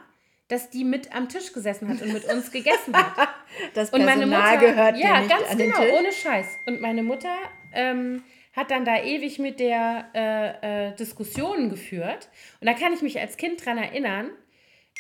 dass 0.49 0.69
die 0.69 0.85
mit 0.85 1.17
am 1.17 1.31
Tisch 1.31 1.55
gesessen 1.55 1.89
hat 1.89 2.03
und 2.03 2.13
mit 2.13 2.31
uns 2.31 2.51
gegessen 2.51 2.95
hat. 2.95 3.17
das 3.73 3.91
Personal 3.91 4.01
und 4.01 4.05
meine 4.05 4.27
Mutter, 4.27 4.57
gehört 4.59 4.99
ja, 4.99 5.27
ganz 5.27 5.51
an 5.51 5.57
genau, 5.57 5.81
ohne 5.99 6.13
Scheiß. 6.13 6.47
Und 6.67 6.83
meine 6.83 7.03
Mutter 7.03 7.35
ähm, 7.73 8.23
hat 8.59 8.73
dann 8.73 8.85
da 8.85 9.01
ewig 9.01 9.39
mit 9.39 9.61
der 9.61 10.11
äh, 10.15 10.89
äh, 10.89 10.97
Diskussionen 10.97 11.71
geführt. 11.71 12.29
Und 12.61 12.67
da 12.67 12.75
kann 12.75 12.93
ich 12.93 13.03
mich 13.03 13.21
als 13.21 13.37
Kind 13.37 13.65
dran 13.65 13.79
erinnern, 13.79 14.31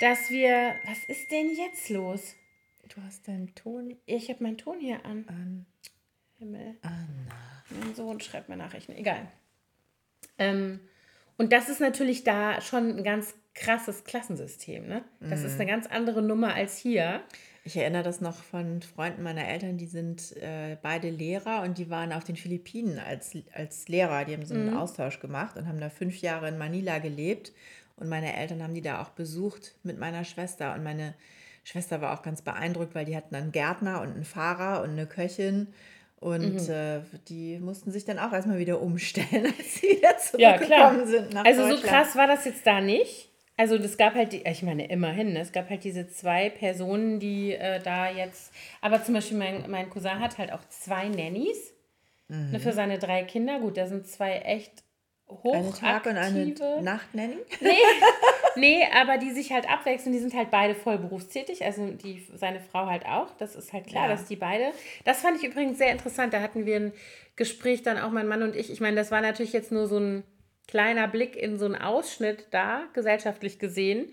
dass 0.00 0.30
wir. 0.30 0.76
Was 0.86 1.04
ist 1.04 1.30
denn 1.32 1.50
jetzt 1.50 1.90
los? 1.90 2.36
Du 2.94 3.02
hast 3.02 3.26
deinen 3.26 3.54
Ton. 3.56 3.96
Ich 4.06 4.30
habe 4.30 4.44
meinen 4.44 4.58
Ton 4.58 4.78
hier 4.78 5.04
an. 5.04 5.24
an. 5.28 5.66
Himmel. 6.38 6.76
Anna. 6.82 7.64
Mein 7.80 7.94
Sohn 7.96 8.20
schreibt 8.20 8.48
mir 8.48 8.56
Nachrichten. 8.56 8.92
Egal. 8.92 9.26
Ähm, 10.38 10.78
und 11.36 11.52
das 11.52 11.68
ist 11.68 11.80
natürlich 11.80 12.22
da 12.22 12.60
schon 12.60 12.96
ein 12.96 13.04
ganz 13.04 13.34
krasses 13.54 14.04
Klassensystem. 14.04 14.86
Ne? 14.86 15.04
Das 15.18 15.40
mhm. 15.40 15.46
ist 15.46 15.54
eine 15.60 15.66
ganz 15.66 15.86
andere 15.86 16.22
Nummer 16.22 16.54
als 16.54 16.78
hier. 16.78 17.22
Ich 17.68 17.76
erinnere 17.76 18.02
das 18.02 18.22
noch 18.22 18.36
von 18.36 18.80
Freunden 18.80 19.22
meiner 19.22 19.46
Eltern, 19.46 19.76
die 19.76 19.84
sind 19.84 20.34
äh, 20.38 20.78
beide 20.80 21.10
Lehrer 21.10 21.60
und 21.60 21.76
die 21.76 21.90
waren 21.90 22.14
auf 22.14 22.24
den 22.24 22.34
Philippinen 22.34 22.98
als, 22.98 23.36
als 23.52 23.88
Lehrer. 23.88 24.24
Die 24.24 24.32
haben 24.32 24.46
so 24.46 24.54
einen 24.54 24.70
mhm. 24.70 24.78
Austausch 24.78 25.20
gemacht 25.20 25.58
und 25.58 25.68
haben 25.68 25.78
da 25.78 25.90
fünf 25.90 26.22
Jahre 26.22 26.48
in 26.48 26.56
Manila 26.56 26.98
gelebt. 26.98 27.52
Und 27.96 28.08
meine 28.08 28.34
Eltern 28.34 28.62
haben 28.62 28.72
die 28.72 28.80
da 28.80 29.02
auch 29.02 29.10
besucht 29.10 29.74
mit 29.82 29.98
meiner 29.98 30.24
Schwester. 30.24 30.74
Und 30.74 30.82
meine 30.82 31.12
Schwester 31.62 32.00
war 32.00 32.18
auch 32.18 32.22
ganz 32.22 32.40
beeindruckt, 32.40 32.94
weil 32.94 33.04
die 33.04 33.14
hatten 33.14 33.34
einen 33.34 33.52
Gärtner 33.52 34.00
und 34.00 34.14
einen 34.14 34.24
Fahrer 34.24 34.82
und 34.82 34.92
eine 34.92 35.04
Köchin. 35.04 35.66
Und 36.20 36.66
mhm. 36.66 36.72
äh, 36.72 37.00
die 37.28 37.58
mussten 37.58 37.92
sich 37.92 38.06
dann 38.06 38.18
auch 38.18 38.32
erstmal 38.32 38.58
wieder 38.58 38.80
umstellen, 38.80 39.44
als 39.58 39.74
sie 39.74 39.88
wieder 39.88 40.16
zurückgekommen 40.16 41.00
ja, 41.00 41.06
sind. 41.06 41.34
Nach 41.34 41.44
also 41.44 41.68
so 41.68 41.82
krass 41.82 42.16
war 42.16 42.26
das 42.26 42.46
jetzt 42.46 42.66
da 42.66 42.80
nicht. 42.80 43.27
Also 43.58 43.76
das 43.76 43.96
gab 43.96 44.14
halt, 44.14 44.32
die, 44.32 44.46
ich 44.46 44.62
meine 44.62 44.86
immerhin, 44.86 45.32
ne, 45.32 45.40
es 45.40 45.50
gab 45.50 45.68
halt 45.68 45.82
diese 45.82 46.08
zwei 46.08 46.48
Personen, 46.48 47.18
die 47.18 47.54
äh, 47.54 47.80
da 47.80 48.08
jetzt, 48.08 48.54
aber 48.80 49.02
zum 49.02 49.14
Beispiel 49.14 49.36
mein, 49.36 49.68
mein 49.68 49.90
Cousin 49.90 50.20
hat 50.20 50.38
halt 50.38 50.52
auch 50.52 50.66
zwei 50.68 51.08
Nannies 51.08 51.74
mhm. 52.28 52.52
ne, 52.52 52.60
für 52.60 52.72
seine 52.72 53.00
drei 53.00 53.24
Kinder. 53.24 53.58
Gut, 53.58 53.76
da 53.76 53.88
sind 53.88 54.06
zwei 54.06 54.34
echt 54.38 54.84
hochaktive. 55.28 55.56
Eine 55.56 55.72
Tag- 55.72 56.06
und 56.06 56.16
eine 56.16 56.82
Nacht-Nanny? 56.82 57.36
Nee, 57.60 57.76
nee, 58.56 58.86
aber 58.94 59.18
die 59.18 59.32
sich 59.32 59.50
halt 59.50 59.68
abwechseln, 59.68 60.12
die 60.12 60.20
sind 60.20 60.34
halt 60.34 60.52
beide 60.52 60.76
voll 60.76 60.98
berufstätig, 60.98 61.64
also 61.64 61.88
die, 61.88 62.24
seine 62.36 62.60
Frau 62.60 62.86
halt 62.86 63.06
auch, 63.06 63.34
das 63.38 63.56
ist 63.56 63.72
halt 63.72 63.88
klar, 63.88 64.04
ja. 64.04 64.14
dass 64.14 64.26
die 64.26 64.36
beide, 64.36 64.70
das 65.04 65.20
fand 65.20 65.36
ich 65.36 65.42
übrigens 65.42 65.78
sehr 65.78 65.90
interessant, 65.90 66.32
da 66.32 66.40
hatten 66.40 66.64
wir 66.64 66.76
ein 66.76 66.92
Gespräch 67.34 67.82
dann 67.82 67.98
auch 67.98 68.12
mein 68.12 68.28
Mann 68.28 68.44
und 68.44 68.54
ich, 68.54 68.70
ich 68.70 68.80
meine, 68.80 68.94
das 68.94 69.10
war 69.10 69.20
natürlich 69.20 69.52
jetzt 69.52 69.72
nur 69.72 69.88
so 69.88 69.98
ein 69.98 70.22
kleiner 70.68 71.08
Blick 71.08 71.34
in 71.36 71.58
so 71.58 71.64
einen 71.64 71.74
Ausschnitt 71.74 72.46
da, 72.52 72.84
gesellschaftlich 72.92 73.58
gesehen, 73.58 74.12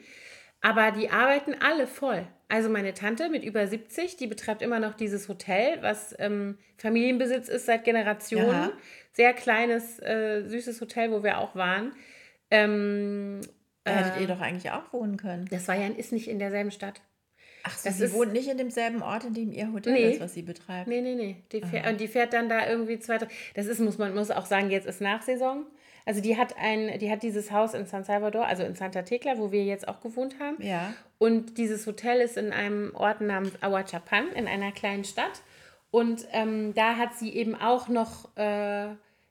aber 0.61 0.91
die 0.91 1.11
arbeiten 1.11 1.53
alle 1.61 1.85
voll. 1.85 2.25
Also 2.47 2.69
meine 2.69 2.93
Tante 2.93 3.29
mit 3.29 3.43
über 3.43 3.67
70, 3.67 4.17
die 4.17 4.27
betreibt 4.27 4.61
immer 4.61 4.79
noch 4.79 4.95
dieses 4.95 5.29
Hotel, 5.29 5.77
was 5.81 6.15
ähm, 6.17 6.57
Familienbesitz 6.77 7.49
ist 7.49 7.65
seit 7.65 7.83
Generationen. 7.83 8.47
Ja. 8.47 8.71
Sehr 9.11 9.33
kleines, 9.33 9.99
äh, 9.99 10.43
süßes 10.45 10.81
Hotel, 10.81 11.11
wo 11.11 11.23
wir 11.23 11.39
auch 11.39 11.55
waren. 11.55 11.93
Ähm, 12.51 13.41
da 13.83 13.91
hättet 13.91 14.17
äh, 14.17 14.21
ihr 14.21 14.27
doch 14.27 14.41
eigentlich 14.41 14.71
auch 14.71 14.91
wohnen 14.93 15.17
können. 15.17 15.47
Das 15.51 15.67
war 15.67 15.75
ja, 15.75 15.87
ist 15.87 16.11
nicht 16.11 16.27
in 16.27 16.39
derselben 16.39 16.71
Stadt. 16.71 17.01
Ach 17.63 17.77
so, 17.77 17.89
das 17.89 17.97
sie 17.97 18.05
ist, 18.05 18.13
wohnt 18.13 18.33
nicht 18.33 18.47
in 18.47 18.57
demselben 18.57 19.01
Ort, 19.01 19.23
in 19.23 19.33
dem 19.33 19.51
ihr 19.51 19.71
Hotel 19.71 19.93
nee, 19.93 20.11
ist, 20.11 20.19
was 20.19 20.33
sie 20.33 20.43
betreibt. 20.43 20.87
Nee, 20.87 21.01
nee, 21.01 21.15
nee. 21.15 21.37
Die 21.51 21.61
fährt, 21.61 21.87
und 21.87 21.99
die 21.99 22.07
fährt 22.07 22.33
dann 22.33 22.47
da 22.47 22.67
irgendwie 22.67 22.99
zwei, 22.99 23.17
drei. 23.17 23.27
Das 23.55 23.65
ist, 23.65 23.79
muss 23.79 23.97
man 23.97 24.13
muss 24.13 24.29
auch 24.29 24.45
sagen, 24.45 24.69
jetzt 24.69 24.85
ist 24.85 25.01
Nachsaison. 25.01 25.65
Also 26.05 26.21
die 26.21 26.37
hat 26.37 26.55
ein, 26.57 26.99
die 26.99 27.09
hat 27.09 27.23
dieses 27.23 27.51
Haus 27.51 27.73
in 27.73 27.87
San 27.87 28.03
Salvador, 28.03 28.45
also 28.45 28.63
in 28.63 28.75
Santa 28.75 29.01
Tecla, 29.01 29.37
wo 29.37 29.51
wir 29.51 29.63
jetzt 29.63 29.87
auch 29.87 30.01
gewohnt 30.01 30.39
haben. 30.39 30.61
Ja. 30.61 30.93
Und 31.17 31.57
dieses 31.57 31.87
Hotel 31.87 32.21
ist 32.21 32.37
in 32.37 32.51
einem 32.51 32.93
Ort 32.95 33.21
namens 33.21 33.51
Ahuachapan, 33.61 34.27
in 34.35 34.47
einer 34.47 34.71
kleinen 34.71 35.03
Stadt. 35.03 35.41
Und 35.89 36.27
ähm, 36.31 36.73
da 36.75 36.97
hat 36.97 37.15
sie 37.15 37.33
eben 37.33 37.55
auch 37.55 37.87
noch 37.87 38.35
äh, 38.37 38.89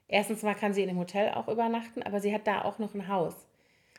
Erstens 0.08 0.42
mal 0.42 0.54
kann 0.54 0.72
sie 0.74 0.82
in 0.82 0.88
dem 0.88 0.98
Hotel 0.98 1.30
auch 1.30 1.48
übernachten, 1.48 2.02
aber 2.02 2.20
sie 2.20 2.32
hat 2.34 2.46
da 2.46 2.62
auch 2.62 2.78
noch 2.78 2.94
ein 2.94 3.08
Haus. 3.08 3.34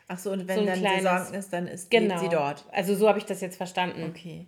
Ach 0.08 0.18
so, 0.18 0.30
und 0.30 0.46
wenn 0.46 0.60
so 0.60 0.64
dann 0.64 0.78
kleines, 0.78 1.02
Saison 1.02 1.34
ist, 1.34 1.52
dann 1.52 1.66
ist 1.66 1.90
genau. 1.90 2.18
sie 2.18 2.28
dort. 2.28 2.64
Also 2.72 2.94
so 2.94 3.08
habe 3.08 3.18
ich 3.18 3.24
das 3.24 3.40
jetzt 3.40 3.56
verstanden. 3.56 4.04
Okay. 4.04 4.46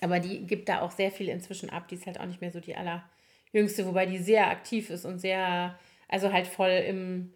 Aber 0.00 0.20
die 0.20 0.46
gibt 0.46 0.68
da 0.68 0.82
auch 0.82 0.90
sehr 0.90 1.10
viel 1.10 1.28
inzwischen 1.28 1.70
ab. 1.70 1.88
Die 1.88 1.94
ist 1.94 2.06
halt 2.06 2.20
auch 2.20 2.26
nicht 2.26 2.40
mehr 2.40 2.52
so 2.52 2.60
die 2.60 2.76
allerjüngste, 2.76 3.86
wobei 3.86 4.06
die 4.06 4.18
sehr 4.18 4.48
aktiv 4.48 4.90
ist 4.90 5.06
und 5.06 5.18
sehr, 5.18 5.76
also 6.08 6.32
halt 6.32 6.46
voll 6.46 6.70
im, 6.70 7.32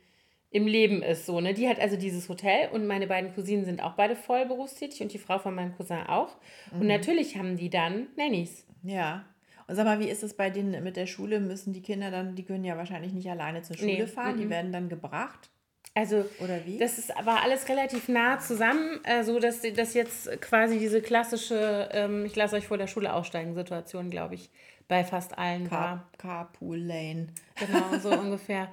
im 0.52 0.66
Leben 0.66 1.02
ist 1.02 1.26
so. 1.26 1.40
Ne? 1.40 1.54
Die 1.54 1.68
hat 1.68 1.80
also 1.80 1.96
dieses 1.96 2.28
Hotel 2.28 2.68
und 2.72 2.86
meine 2.86 3.06
beiden 3.06 3.34
Cousinen 3.34 3.64
sind 3.64 3.82
auch 3.82 3.94
beide 3.94 4.14
voll 4.14 4.46
berufstätig 4.46 5.02
und 5.02 5.12
die 5.12 5.18
Frau 5.18 5.38
von 5.38 5.54
meinem 5.54 5.74
Cousin 5.74 6.06
auch. 6.06 6.36
Mhm. 6.72 6.80
Und 6.82 6.86
natürlich 6.86 7.36
haben 7.36 7.56
die 7.56 7.70
dann 7.70 8.08
Nannies. 8.16 8.66
Ja. 8.82 9.24
Und 9.66 9.76
sag 9.76 9.84
mal, 9.84 10.00
wie 10.00 10.08
ist 10.08 10.22
es 10.22 10.34
bei 10.34 10.50
denen 10.50 10.84
mit 10.84 10.96
der 10.96 11.06
Schule? 11.06 11.40
Müssen 11.40 11.72
die 11.72 11.82
Kinder 11.82 12.10
dann, 12.10 12.34
die 12.34 12.44
können 12.44 12.64
ja 12.64 12.76
wahrscheinlich 12.76 13.12
nicht 13.12 13.30
alleine 13.30 13.62
zur 13.62 13.76
Schule 13.76 13.92
nee. 13.92 14.06
fahren, 14.06 14.36
die 14.36 14.50
werden 14.50 14.72
dann 14.72 14.88
gebracht? 14.88 15.50
Also, 15.94 16.24
Oder 16.40 16.64
wie? 16.64 16.78
das 16.78 16.98
ist, 16.98 17.10
war 17.24 17.42
alles 17.42 17.68
relativ 17.68 18.08
nah 18.08 18.38
zusammen, 18.38 19.00
äh, 19.04 19.24
so 19.24 19.38
dass 19.38 19.60
das 19.60 19.92
jetzt 19.92 20.40
quasi 20.40 20.78
diese 20.78 21.02
klassische, 21.02 21.90
ähm, 21.92 22.24
ich 22.24 22.34
lasse 22.34 22.56
euch 22.56 22.66
vor 22.66 22.78
der 22.78 22.86
Schule 22.86 23.12
aussteigen, 23.12 23.54
Situation, 23.54 24.08
glaube 24.08 24.34
ich, 24.34 24.50
bei 24.92 25.04
fast 25.04 25.38
allen 25.38 25.70
Car 25.70 25.80
war. 25.80 26.08
Carpool 26.18 26.76
Lane. 26.76 27.28
Genau, 27.58 27.98
so 27.98 28.10
ungefähr. 28.20 28.68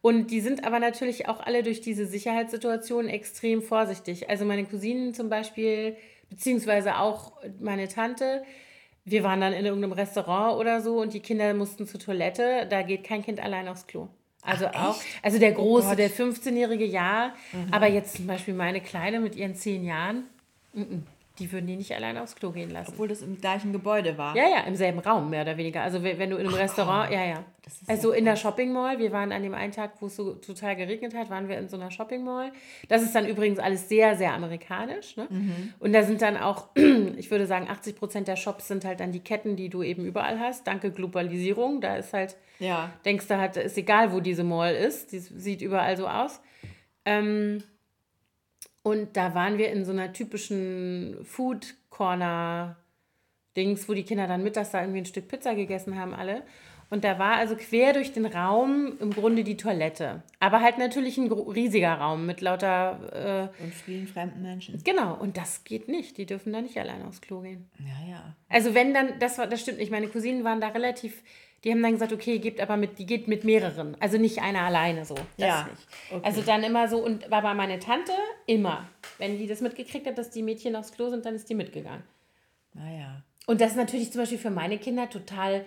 Und 0.00 0.30
die 0.30 0.40
sind 0.40 0.64
aber 0.64 0.78
natürlich 0.78 1.26
auch 1.28 1.40
alle 1.40 1.64
durch 1.64 1.80
diese 1.80 2.06
Sicherheitssituation 2.06 3.08
extrem 3.08 3.62
vorsichtig. 3.62 4.30
Also 4.30 4.44
meine 4.44 4.64
Cousinen 4.64 5.12
zum 5.12 5.28
Beispiel, 5.28 5.96
beziehungsweise 6.30 6.98
auch 6.98 7.32
meine 7.58 7.88
Tante, 7.88 8.44
wir 9.04 9.24
waren 9.24 9.40
dann 9.40 9.54
in 9.54 9.64
irgendeinem 9.64 9.90
Restaurant 9.90 10.56
oder 10.56 10.80
so 10.80 11.00
und 11.00 11.14
die 11.14 11.20
Kinder 11.20 11.52
mussten 11.52 11.88
zur 11.88 11.98
Toilette. 11.98 12.68
Da 12.70 12.82
geht 12.82 13.02
kein 13.02 13.24
Kind 13.24 13.40
allein 13.40 13.66
aufs 13.66 13.88
Klo. 13.88 14.06
Also 14.42 14.66
Ach, 14.72 14.90
auch, 14.90 15.00
also 15.20 15.40
der 15.40 15.58
oh 15.58 15.62
Große, 15.62 15.88
oh 15.90 15.94
der 15.96 16.12
15-jährige 16.12 16.84
ja, 16.84 17.34
mhm. 17.52 17.72
aber 17.72 17.88
jetzt 17.88 18.14
zum 18.14 18.28
Beispiel 18.28 18.54
meine 18.54 18.80
Kleine 18.80 19.18
mit 19.18 19.34
ihren 19.34 19.56
10 19.56 19.84
Jahren, 19.84 20.28
m 20.72 20.82
-m. 20.82 21.15
Die 21.38 21.52
würden 21.52 21.66
die 21.66 21.76
nicht 21.76 21.94
alleine 21.94 22.22
aufs 22.22 22.36
Klo 22.36 22.50
gehen 22.50 22.70
lassen. 22.70 22.92
Obwohl 22.92 23.08
das 23.08 23.22
im 23.22 23.38
gleichen 23.38 23.72
Gebäude 23.72 24.16
war. 24.16 24.36
Ja, 24.36 24.48
ja, 24.48 24.60
im 24.60 24.74
selben 24.74 24.98
Raum, 25.00 25.30
mehr 25.30 25.42
oder 25.42 25.56
weniger. 25.56 25.82
Also 25.82 26.02
wenn 26.02 26.30
du 26.30 26.36
in 26.36 26.46
einem 26.46 26.54
Ach, 26.54 26.60
Restaurant, 26.60 27.10
ja, 27.10 27.24
ja. 27.24 27.44
Also 27.88 28.12
in 28.12 28.24
der 28.24 28.36
Shopping 28.36 28.72
Mall, 28.72 28.98
wir 28.98 29.10
waren 29.10 29.32
an 29.32 29.42
dem 29.42 29.54
einen 29.54 29.72
Tag, 29.72 30.00
wo 30.00 30.06
es 30.06 30.16
so 30.16 30.34
total 30.34 30.76
geregnet 30.76 31.14
hat, 31.14 31.30
waren 31.30 31.48
wir 31.48 31.58
in 31.58 31.68
so 31.68 31.76
einer 31.76 31.90
Shopping 31.90 32.22
Mall. 32.22 32.52
Das 32.88 33.02
ist 33.02 33.14
dann 33.14 33.26
übrigens 33.26 33.58
alles 33.58 33.88
sehr, 33.88 34.16
sehr 34.16 34.34
amerikanisch. 34.34 35.16
Ne? 35.16 35.26
Mhm. 35.28 35.74
Und 35.80 35.92
da 35.92 36.04
sind 36.04 36.22
dann 36.22 36.36
auch, 36.36 36.68
ich 37.16 37.30
würde 37.30 37.46
sagen, 37.46 37.68
80 37.68 37.96
Prozent 37.96 38.28
der 38.28 38.36
Shops 38.36 38.68
sind 38.68 38.84
halt 38.84 39.00
dann 39.00 39.10
die 39.10 39.20
Ketten, 39.20 39.56
die 39.56 39.68
du 39.68 39.82
eben 39.82 40.04
überall 40.04 40.38
hast. 40.38 40.66
Danke 40.66 40.92
Globalisierung. 40.92 41.80
Da 41.80 41.96
ist 41.96 42.12
halt, 42.12 42.36
ja. 42.60 42.92
denkst 43.04 43.26
du 43.26 43.36
halt, 43.36 43.56
ist 43.56 43.76
egal, 43.76 44.12
wo 44.12 44.20
diese 44.20 44.44
Mall 44.44 44.74
ist. 44.74 45.12
Die 45.12 45.18
sieht 45.18 45.60
überall 45.60 45.96
so 45.96 46.06
aus. 46.06 46.40
Ähm, 47.04 47.62
und 48.86 49.16
da 49.16 49.34
waren 49.34 49.58
wir 49.58 49.72
in 49.72 49.84
so 49.84 49.90
einer 49.90 50.12
typischen 50.12 51.16
Food 51.24 51.74
Corner 51.90 52.76
Dings, 53.56 53.88
wo 53.88 53.94
die 53.94 54.04
Kinder 54.04 54.28
dann 54.28 54.44
mittags 54.44 54.70
da 54.70 54.80
irgendwie 54.80 55.00
ein 55.00 55.06
Stück 55.06 55.26
Pizza 55.26 55.56
gegessen 55.56 55.98
haben, 55.98 56.14
alle. 56.14 56.44
Und 56.88 57.02
da 57.02 57.18
war 57.18 57.32
also 57.32 57.56
quer 57.56 57.94
durch 57.94 58.12
den 58.12 58.26
Raum 58.26 58.92
im 59.00 59.10
Grunde 59.10 59.42
die 59.42 59.56
Toilette. 59.56 60.22
Aber 60.38 60.60
halt 60.60 60.78
natürlich 60.78 61.18
ein 61.18 61.32
riesiger 61.32 61.94
Raum 61.94 62.26
mit 62.26 62.40
lauter. 62.40 63.50
Äh, 63.60 63.64
und 63.64 63.74
vielen 63.74 64.06
fremden 64.06 64.42
Menschen. 64.42 64.80
Genau, 64.84 65.16
und 65.16 65.36
das 65.36 65.64
geht 65.64 65.88
nicht. 65.88 66.16
Die 66.16 66.26
dürfen 66.26 66.52
da 66.52 66.60
nicht 66.60 66.78
alleine 66.78 67.08
aufs 67.08 67.20
Klo 67.20 67.40
gehen. 67.40 67.68
Ja, 67.80 68.08
ja. 68.08 68.36
Also, 68.48 68.72
wenn 68.76 68.94
dann, 68.94 69.18
das, 69.18 69.36
war, 69.38 69.48
das 69.48 69.62
stimmt 69.62 69.78
nicht. 69.78 69.90
Meine 69.90 70.06
Cousinen 70.06 70.44
waren 70.44 70.60
da 70.60 70.68
relativ. 70.68 71.24
Die 71.66 71.72
haben 71.72 71.82
dann 71.82 71.94
gesagt, 71.94 72.12
okay, 72.12 72.38
gibt 72.38 72.60
aber 72.60 72.76
mit, 72.76 72.96
die 73.00 73.06
geht 73.06 73.26
mit 73.26 73.42
mehreren. 73.42 73.96
Also 73.98 74.18
nicht 74.18 74.40
einer 74.40 74.60
alleine 74.60 75.04
so. 75.04 75.16
Das 75.16 75.26
ja. 75.36 75.68
nicht. 75.68 75.88
Okay. 76.12 76.22
Also 76.24 76.42
dann 76.42 76.62
immer 76.62 76.86
so, 76.86 77.04
und 77.04 77.28
war 77.28 77.42
bei 77.42 77.54
meiner 77.54 77.80
Tante 77.80 78.12
immer. 78.46 78.86
Wenn 79.18 79.36
die 79.36 79.48
das 79.48 79.60
mitgekriegt 79.62 80.06
hat, 80.06 80.16
dass 80.16 80.30
die 80.30 80.44
Mädchen 80.44 80.76
aufs 80.76 80.92
Klo 80.92 81.10
sind, 81.10 81.26
dann 81.26 81.34
ist 81.34 81.50
die 81.50 81.56
mitgegangen. 81.56 82.04
Naja. 82.72 83.24
Und 83.48 83.60
das 83.60 83.72
ist 83.72 83.76
natürlich 83.76 84.12
zum 84.12 84.22
Beispiel 84.22 84.38
für 84.38 84.50
meine 84.50 84.78
Kinder 84.78 85.10
total 85.10 85.64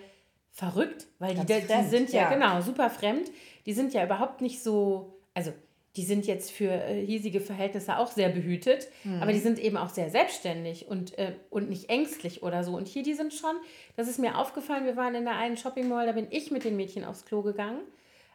verrückt, 0.52 1.06
weil 1.18 1.34
die, 1.34 1.44
die 1.44 1.88
sind 1.90 2.10
ja, 2.14 2.22
ja, 2.22 2.30
genau, 2.30 2.62
super 2.62 2.88
fremd. 2.88 3.30
Die 3.66 3.74
sind 3.74 3.92
ja 3.92 4.02
überhaupt 4.02 4.40
nicht 4.40 4.62
so, 4.62 5.20
also 5.34 5.52
die 6.00 6.06
sind 6.06 6.26
jetzt 6.26 6.50
für 6.50 6.70
äh, 6.70 7.04
hiesige 7.04 7.42
Verhältnisse 7.42 7.98
auch 7.98 8.10
sehr 8.10 8.30
behütet, 8.30 8.88
mhm. 9.04 9.20
aber 9.20 9.34
die 9.34 9.38
sind 9.38 9.58
eben 9.58 9.76
auch 9.76 9.90
sehr 9.90 10.08
selbstständig 10.08 10.88
und, 10.88 11.18
äh, 11.18 11.34
und 11.50 11.68
nicht 11.68 11.90
ängstlich 11.90 12.42
oder 12.42 12.64
so. 12.64 12.74
Und 12.74 12.88
hier, 12.88 13.02
die 13.02 13.12
sind 13.12 13.34
schon, 13.34 13.54
das 13.96 14.08
ist 14.08 14.18
mir 14.18 14.38
aufgefallen, 14.38 14.86
wir 14.86 14.96
waren 14.96 15.14
in 15.14 15.24
der 15.24 15.36
einen 15.36 15.58
Shopping 15.58 15.88
Mall, 15.90 16.06
da 16.06 16.12
bin 16.12 16.28
ich 16.30 16.50
mit 16.50 16.64
den 16.64 16.74
Mädchen 16.74 17.04
aufs 17.04 17.26
Klo 17.26 17.42
gegangen. 17.42 17.80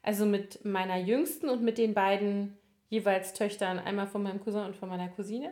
Also 0.03 0.27
mit 0.27 0.63
meiner 0.63 0.97
Jüngsten 0.97 1.49
und 1.49 1.63
mit 1.63 1.79
den 1.79 1.95
beiden 1.95 2.55
jeweils 2.89 3.33
Töchtern, 3.33 3.79
einmal 3.79 4.05
von 4.05 4.21
meinem 4.21 4.43
Cousin 4.43 4.65
und 4.65 4.75
von 4.75 4.87
meiner 4.87 5.07
Cousine. 5.09 5.51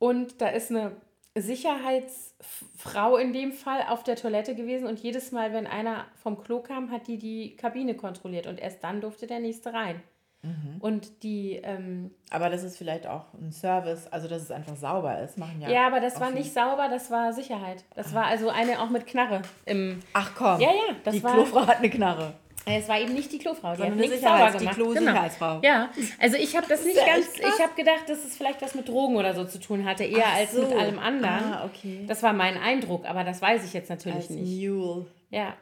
Und 0.00 0.40
da 0.40 0.48
ist 0.48 0.70
eine 0.72 0.96
Sicherheitsfrau 1.36 3.16
in 3.16 3.32
dem 3.32 3.52
Fall 3.52 3.82
auf 3.88 4.02
der 4.02 4.16
Toilette 4.16 4.56
gewesen 4.56 4.88
und 4.88 4.98
jedes 4.98 5.30
Mal, 5.30 5.52
wenn 5.52 5.68
einer 5.68 6.06
vom 6.16 6.42
Klo 6.42 6.58
kam, 6.58 6.90
hat 6.90 7.06
die 7.06 7.18
die 7.18 7.54
Kabine 7.54 7.94
kontrolliert 7.94 8.48
und 8.48 8.58
erst 8.58 8.82
dann 8.82 9.00
durfte 9.00 9.28
der 9.28 9.38
nächste 9.38 9.72
rein. 9.72 10.02
Mhm. 10.42 10.80
Und 10.80 11.22
die. 11.22 11.60
Ähm, 11.62 12.10
aber 12.30 12.50
das 12.50 12.64
ist 12.64 12.76
vielleicht 12.76 13.06
auch 13.06 13.32
ein 13.34 13.52
Service, 13.52 14.08
also 14.08 14.26
dass 14.26 14.42
es 14.42 14.50
einfach 14.50 14.74
sauber 14.74 15.20
ist, 15.20 15.38
machen 15.38 15.60
ja. 15.60 15.70
Ja, 15.70 15.86
aber 15.86 16.00
das 16.00 16.18
war 16.20 16.30
nicht 16.30 16.52
sauber, 16.52 16.88
das 16.88 17.10
war 17.10 17.32
Sicherheit. 17.32 17.84
Das 17.94 18.08
Ach. 18.10 18.14
war 18.14 18.24
also 18.26 18.48
eine 18.48 18.80
auch 18.80 18.90
mit 18.90 19.06
Knarre 19.06 19.42
im. 19.66 20.00
Ach 20.12 20.32
komm. 20.36 20.60
Ja, 20.60 20.70
ja. 20.70 20.96
Das 21.04 21.14
die 21.14 21.22
war, 21.22 21.34
Klofrau 21.34 21.66
hat 21.66 21.78
eine 21.78 21.90
Knarre. 21.90 22.34
Es 22.64 22.88
war 22.88 23.00
eben 23.00 23.12
nicht 23.14 23.32
die 23.32 23.38
Klofrau, 23.38 23.74
die 23.74 23.82
hat 23.82 23.96
nichts 23.96 24.20
sauber 24.20 24.50
gemacht. 24.52 24.60
Die 24.60 24.66
Klo-Sicherheitsfrau. 24.66 25.60
Genau. 25.60 25.74
Ja, 25.74 25.90
also 26.20 26.36
ich 26.36 26.56
habe 26.56 26.66
das 26.68 26.84
nicht 26.84 26.96
das 26.96 27.06
ganz, 27.06 27.26
ich 27.38 27.60
habe 27.60 27.74
gedacht, 27.74 28.08
dass 28.08 28.24
es 28.24 28.36
vielleicht 28.36 28.62
was 28.62 28.74
mit 28.74 28.88
Drogen 28.88 29.16
oder 29.16 29.34
so 29.34 29.44
zu 29.44 29.58
tun 29.58 29.84
hatte, 29.84 30.04
eher 30.04 30.24
Ach 30.26 30.36
als 30.36 30.52
so. 30.52 30.62
mit 30.62 30.72
allem 30.72 30.98
anderen. 30.98 31.52
Ah, 31.52 31.64
okay. 31.64 32.04
Das 32.06 32.22
war 32.22 32.32
mein 32.32 32.56
Eindruck, 32.56 33.04
aber 33.04 33.24
das 33.24 33.42
weiß 33.42 33.64
ich 33.64 33.72
jetzt 33.72 33.90
natürlich 33.90 34.16
als 34.16 34.30
nicht. 34.30 34.68
Mule. 34.68 35.06
Ja. 35.30 35.54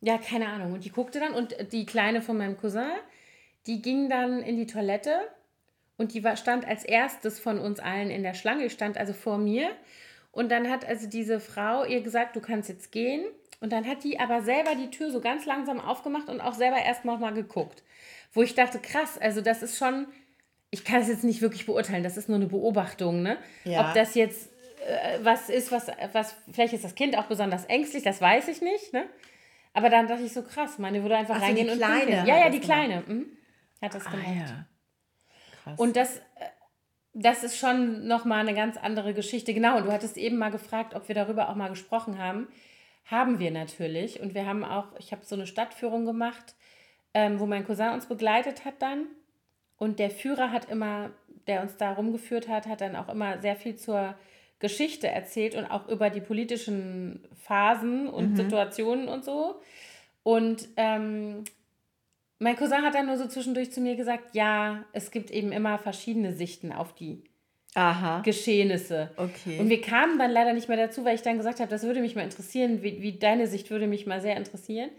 Ja, 0.00 0.18
keine 0.18 0.48
Ahnung. 0.48 0.72
Und 0.72 0.84
die 0.84 0.90
guckte 0.90 1.20
dann 1.20 1.32
und 1.32 1.56
die 1.72 1.86
Kleine 1.86 2.22
von 2.22 2.36
meinem 2.36 2.56
Cousin, 2.56 2.90
die 3.66 3.82
ging 3.82 4.08
dann 4.08 4.42
in 4.42 4.56
die 4.56 4.66
Toilette 4.66 5.20
und 5.96 6.14
die 6.14 6.24
war, 6.24 6.36
stand 6.36 6.66
als 6.66 6.84
erstes 6.84 7.40
von 7.40 7.58
uns 7.58 7.80
allen 7.80 8.10
in 8.10 8.22
der 8.22 8.34
Schlange, 8.34 8.70
stand 8.70 8.96
also 8.96 9.12
vor 9.12 9.38
mir. 9.38 9.70
Und 10.30 10.50
dann 10.50 10.70
hat 10.70 10.86
also 10.86 11.08
diese 11.08 11.40
Frau 11.40 11.84
ihr 11.84 12.00
gesagt, 12.02 12.36
du 12.36 12.40
kannst 12.40 12.68
jetzt 12.68 12.92
gehen. 12.92 13.24
Und 13.60 13.72
dann 13.72 13.86
hat 13.86 14.04
die 14.04 14.20
aber 14.20 14.42
selber 14.42 14.76
die 14.76 14.90
Tür 14.90 15.10
so 15.10 15.20
ganz 15.20 15.44
langsam 15.44 15.80
aufgemacht 15.80 16.28
und 16.28 16.40
auch 16.40 16.54
selber 16.54 16.76
erst 16.78 17.04
noch 17.04 17.18
mal 17.18 17.34
geguckt. 17.34 17.82
Wo 18.32 18.42
ich 18.42 18.54
dachte, 18.54 18.78
krass, 18.78 19.18
also 19.18 19.40
das 19.40 19.62
ist 19.62 19.76
schon, 19.76 20.06
ich 20.70 20.84
kann 20.84 21.00
es 21.00 21.08
jetzt 21.08 21.24
nicht 21.24 21.40
wirklich 21.40 21.66
beurteilen, 21.66 22.04
das 22.04 22.16
ist 22.16 22.28
nur 22.28 22.36
eine 22.36 22.46
Beobachtung, 22.46 23.22
ne? 23.22 23.36
Ja. 23.64 23.88
Ob 23.88 23.94
das 23.94 24.14
jetzt 24.14 24.50
äh, 24.86 25.18
was 25.22 25.48
ist, 25.48 25.72
was, 25.72 25.88
was, 26.12 26.36
vielleicht 26.52 26.72
ist 26.72 26.84
das 26.84 26.94
Kind 26.94 27.18
auch 27.18 27.26
besonders 27.26 27.64
ängstlich, 27.64 28.04
das 28.04 28.20
weiß 28.20 28.46
ich 28.48 28.62
nicht, 28.62 28.92
ne? 28.92 29.06
Aber 29.74 29.90
dann 29.90 30.06
dachte 30.06 30.22
ich 30.22 30.32
so, 30.32 30.42
krass, 30.42 30.78
meine 30.78 31.02
würde 31.02 31.16
einfach 31.16 31.36
Ach 31.36 31.42
reingehen 31.42 31.66
die 31.66 31.72
und 31.72 31.78
kleine 31.78 32.26
Ja, 32.26 32.38
ja, 32.38 32.50
die 32.50 32.60
Kleine. 32.60 33.02
Mhm. 33.06 33.26
Hat 33.82 33.94
das 33.94 34.06
ah, 34.06 34.10
gemacht. 34.10 34.28
Ja. 34.36 34.66
Krass. 35.62 35.78
Und 35.78 35.96
das, 35.96 36.18
äh, 36.18 36.20
das 37.14 37.44
ist 37.44 37.58
schon 37.58 38.06
nochmal 38.06 38.40
eine 38.40 38.54
ganz 38.54 38.76
andere 38.76 39.14
Geschichte. 39.14 39.54
Genau, 39.54 39.76
und 39.76 39.86
du 39.86 39.92
hattest 39.92 40.16
eben 40.16 40.38
mal 40.38 40.50
gefragt, 40.50 40.94
ob 40.94 41.08
wir 41.08 41.14
darüber 41.14 41.48
auch 41.48 41.54
mal 41.54 41.68
gesprochen 41.68 42.18
haben. 42.18 42.48
Haben 43.04 43.38
wir 43.38 43.50
natürlich. 43.50 44.20
Und 44.20 44.34
wir 44.34 44.46
haben 44.46 44.64
auch, 44.64 44.86
ich 44.98 45.12
habe 45.12 45.24
so 45.24 45.34
eine 45.34 45.46
Stadtführung 45.46 46.04
gemacht, 46.04 46.54
ähm, 47.14 47.40
wo 47.40 47.46
mein 47.46 47.64
Cousin 47.64 47.90
uns 47.90 48.06
begleitet 48.06 48.64
hat 48.64 48.82
dann. 48.82 49.06
Und 49.76 49.98
der 49.98 50.10
Führer 50.10 50.50
hat 50.50 50.68
immer, 50.70 51.10
der 51.46 51.62
uns 51.62 51.76
da 51.76 51.92
rumgeführt 51.92 52.48
hat, 52.48 52.66
hat 52.66 52.80
dann 52.80 52.96
auch 52.96 53.08
immer 53.08 53.40
sehr 53.40 53.56
viel 53.56 53.76
zur 53.76 54.14
Geschichte 54.58 55.06
erzählt 55.06 55.54
und 55.54 55.66
auch 55.66 55.88
über 55.88 56.10
die 56.10 56.20
politischen 56.20 57.26
Phasen 57.36 58.08
und 58.08 58.32
mhm. 58.32 58.36
Situationen 58.36 59.08
und 59.08 59.24
so. 59.24 59.60
Und 60.24 60.68
ähm, 60.76 61.44
mein 62.38 62.56
Cousin 62.56 62.82
hat 62.82 62.94
dann 62.94 63.06
nur 63.06 63.16
so 63.16 63.26
zwischendurch 63.26 63.72
zu 63.72 63.80
mir 63.80 63.96
gesagt, 63.96 64.34
ja, 64.34 64.84
es 64.92 65.10
gibt 65.10 65.30
eben 65.30 65.52
immer 65.52 65.78
verschiedene 65.78 66.32
Sichten 66.32 66.72
auf 66.72 66.94
die 66.94 67.24
Aha. 67.74 68.20
Geschehnisse. 68.20 69.10
Okay. 69.16 69.58
Und 69.58 69.68
wir 69.68 69.80
kamen 69.80 70.18
dann 70.18 70.30
leider 70.30 70.52
nicht 70.52 70.68
mehr 70.68 70.76
dazu, 70.76 71.04
weil 71.04 71.14
ich 71.14 71.22
dann 71.22 71.36
gesagt 71.36 71.60
habe, 71.60 71.70
das 71.70 71.82
würde 71.82 72.00
mich 72.00 72.14
mal 72.14 72.22
interessieren, 72.22 72.82
wie, 72.82 73.02
wie 73.02 73.18
deine 73.18 73.46
Sicht 73.46 73.70
würde 73.70 73.86
mich 73.86 74.06
mal 74.06 74.20
sehr 74.20 74.36
interessieren. 74.36 74.90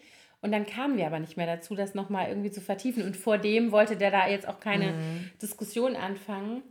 Und 0.41 0.51
dann 0.51 0.65
kamen 0.65 0.97
wir 0.97 1.05
aber 1.05 1.19
nicht 1.19 1.35
mehr 1.35 1.47
dazu, 1.47 1.75
das 1.75 1.95
nochmal 1.95 2.29
irgendwie 2.29 2.51
zu 2.51 2.61
vertiefen. 2.61 3.03
Und 3.03 3.17
vor 3.17 3.37
dem 3.37 3.71
wollte 3.71 3.97
der 3.97 4.11
da 4.11 4.27
jetzt 4.27 4.47
auch 4.47 4.59
keine 4.59 4.93
mhm. 4.93 5.29
Diskussion 5.41 5.95
anfangen. 5.95 6.61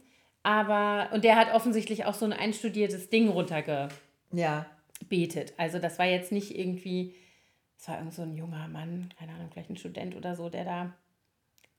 Aber, 0.42 1.12
und 1.12 1.24
der 1.24 1.36
hat 1.36 1.52
offensichtlich 1.52 2.06
auch 2.06 2.14
so 2.14 2.24
ein 2.24 2.32
einstudiertes 2.32 3.10
Ding 3.10 3.28
runtergebetet. 3.28 3.90
Ja. 4.32 4.66
Also 5.58 5.78
das 5.78 5.98
war 5.98 6.06
jetzt 6.06 6.32
nicht 6.32 6.58
irgendwie, 6.58 7.14
es 7.78 7.88
war 7.88 7.98
irgend 7.98 8.12
so 8.12 8.22
ein 8.22 8.36
junger 8.36 8.66
Mann, 8.68 9.12
keine 9.18 9.32
Ahnung, 9.32 9.48
vielleicht 9.52 9.70
ein 9.70 9.76
Student 9.76 10.16
oder 10.16 10.34
so, 10.34 10.48
der 10.48 10.64
da 10.64 10.92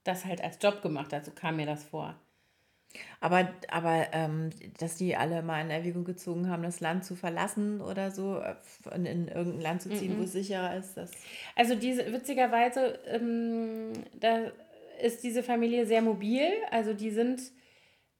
das 0.03 0.25
halt 0.25 0.41
als 0.41 0.57
Job 0.61 0.81
gemacht 0.81 1.11
hat. 1.11 1.25
So 1.25 1.31
kam 1.31 1.57
mir 1.57 1.65
das 1.65 1.83
vor. 1.83 2.15
Aber, 3.19 3.53
aber 3.67 4.07
ähm, 4.13 4.49
dass 4.79 4.95
die 4.95 5.15
alle 5.15 5.43
mal 5.43 5.61
in 5.61 5.69
Erwägung 5.69 6.05
gezogen 6.05 6.49
haben, 6.49 6.63
das 6.63 6.79
Land 6.79 7.05
zu 7.05 7.15
verlassen 7.15 7.81
oder 7.81 8.09
so, 8.09 8.39
äh, 8.39 8.55
in, 8.95 9.05
in 9.05 9.27
irgendein 9.27 9.61
Land 9.61 9.81
zu 9.83 9.89
ziehen, 9.89 10.13
mm 10.13 10.15
-mm. 10.15 10.19
wo 10.19 10.23
es 10.23 10.31
sicherer 10.31 10.75
ist. 10.75 10.95
Das 10.95 11.11
also 11.55 11.75
diese 11.75 12.11
witzigerweise, 12.11 12.97
ähm, 13.05 13.93
da 14.19 14.51
ist 15.01 15.23
diese 15.23 15.43
Familie 15.43 15.85
sehr 15.85 16.01
mobil. 16.01 16.47
Also 16.71 16.93
die 16.93 17.11
sind, 17.11 17.41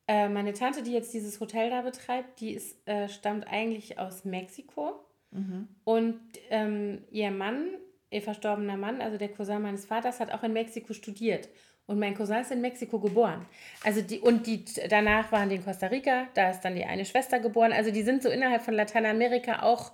äh, 0.08 0.30
meine 0.30 0.54
Tante, 0.54 0.84
die 0.84 0.92
jetzt 0.92 1.14
dieses 1.14 1.40
Hotel 1.40 1.70
da 1.72 1.82
betreibt, 1.82 2.40
die 2.42 2.54
ist, 2.54 2.78
äh, 2.88 3.10
stammt 3.10 3.48
eigentlich 3.48 3.98
aus 3.98 4.26
Mexiko. 4.26 5.04
Mhm. 5.32 5.68
Und 5.84 6.20
ähm, 6.50 7.04
ihr 7.12 7.32
Mann, 7.32 7.70
ihr 8.10 8.22
verstorbener 8.22 8.78
Mann, 8.78 9.02
also 9.02 9.18
der 9.18 9.30
Cousin 9.30 9.62
meines 9.62 9.86
Vaters, 9.86 10.20
hat 10.20 10.32
auch 10.32 10.44
in 10.44 10.54
Mexiko 10.54 10.94
studiert. 10.94 11.50
Und 11.86 11.98
mein 11.98 12.14
Cousin 12.14 12.38
ist 12.42 12.52
in 12.52 12.62
Mexiko 12.62 13.00
geboren. 13.00 13.46
Also 13.84 14.02
die, 14.02 14.20
und 14.20 14.46
die 14.46 14.64
danach 14.90 15.32
waren 15.32 15.50
die 15.50 15.56
in 15.56 15.64
Costa 15.64 15.88
Rica, 15.88 16.28
da 16.36 16.52
ist 16.52 16.62
dann 16.62 16.76
die 16.76 16.86
eine 16.86 17.04
Schwester 17.04 17.40
geboren. 17.40 17.74
Also 17.74 17.90
die 17.90 18.04
sind 18.04 18.22
so 18.22 18.30
innerhalb 18.30 18.62
von 18.62 18.76
Lateinamerika 18.76 19.64
auch 19.64 19.94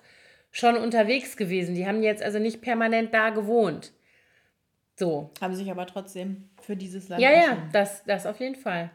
schon 0.52 0.76
unterwegs 0.76 1.38
gewesen. 1.38 1.74
Die 1.74 1.88
haben 1.88 2.04
jetzt 2.04 2.22
also 2.22 2.40
nicht 2.40 2.62
permanent 2.62 3.14
da 3.14 3.30
gewohnt. 3.30 3.94
So. 4.98 5.32
Haben 5.42 5.56
sich 5.56 5.72
aber 5.72 5.86
trotzdem 5.88 6.50
für 6.62 6.76
dieses 6.76 7.10
Land. 7.10 7.22
Ja, 7.22 7.32
ja, 7.32 7.58
das, 7.72 8.04
das 8.04 8.26
auf 8.26 8.40
jeden 8.40 8.56
Fall. 8.56 8.90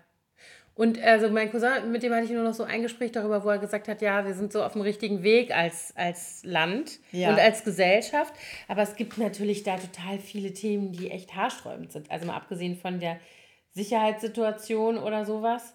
Und 0.75 1.03
also 1.03 1.29
mein 1.29 1.51
Cousin, 1.51 1.91
mit 1.93 2.03
dem 2.03 2.13
hatte 2.13 2.25
ich 2.25 2.31
nur 2.31 2.45
noch 2.45 2.55
so 2.55 2.65
ein 2.65 2.83
Gespräch 2.83 3.13
darüber, 3.13 3.45
wo 3.45 3.51
er 3.51 3.59
gesagt 3.59 3.87
hat, 3.89 4.01
ja, 4.01 4.25
wir 4.25 4.35
sind 4.35 4.53
so 4.53 4.63
auf 4.63 4.73
dem 4.73 4.81
richtigen 4.81 5.23
Weg 5.23 5.55
als, 5.55 5.93
als 5.97 6.43
Land 6.45 7.01
ja. 7.13 7.31
und 7.31 7.39
als 7.39 7.65
Gesellschaft. 7.65 8.33
Aber 8.67 8.83
es 8.83 8.97
gibt 8.97 9.19
natürlich 9.19 9.63
da 9.63 9.77
total 9.77 10.19
viele 10.19 10.55
Themen, 10.55 10.93
die 10.93 11.11
echt 11.11 11.35
haarsträubend 11.35 11.93
sind. 11.93 12.11
Also 12.11 12.27
mal 12.27 12.37
abgesehen 12.37 12.77
von 12.77 12.99
der 12.99 13.19
Sicherheitssituation 13.73 14.97
oder 14.97 15.27
sowas, 15.27 15.75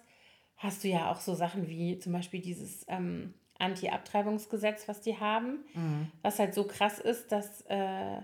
hast 0.56 0.82
du 0.82 0.88
ja 0.88 1.10
auch 1.10 1.20
so 1.20 1.34
Sachen 1.34 1.68
wie 1.68 1.98
zum 1.98 2.12
Beispiel 2.12 2.40
dieses 2.40 2.84
ähm, 2.88 3.34
Anti-Abtreibungsgesetz, 3.58 4.88
was 4.88 5.00
die 5.00 5.18
haben, 5.18 5.64
mhm. 5.74 6.10
was 6.22 6.38
halt 6.38 6.54
so 6.54 6.64
krass 6.64 6.98
ist, 6.98 7.32
dass 7.32 7.62
äh, 7.68 8.20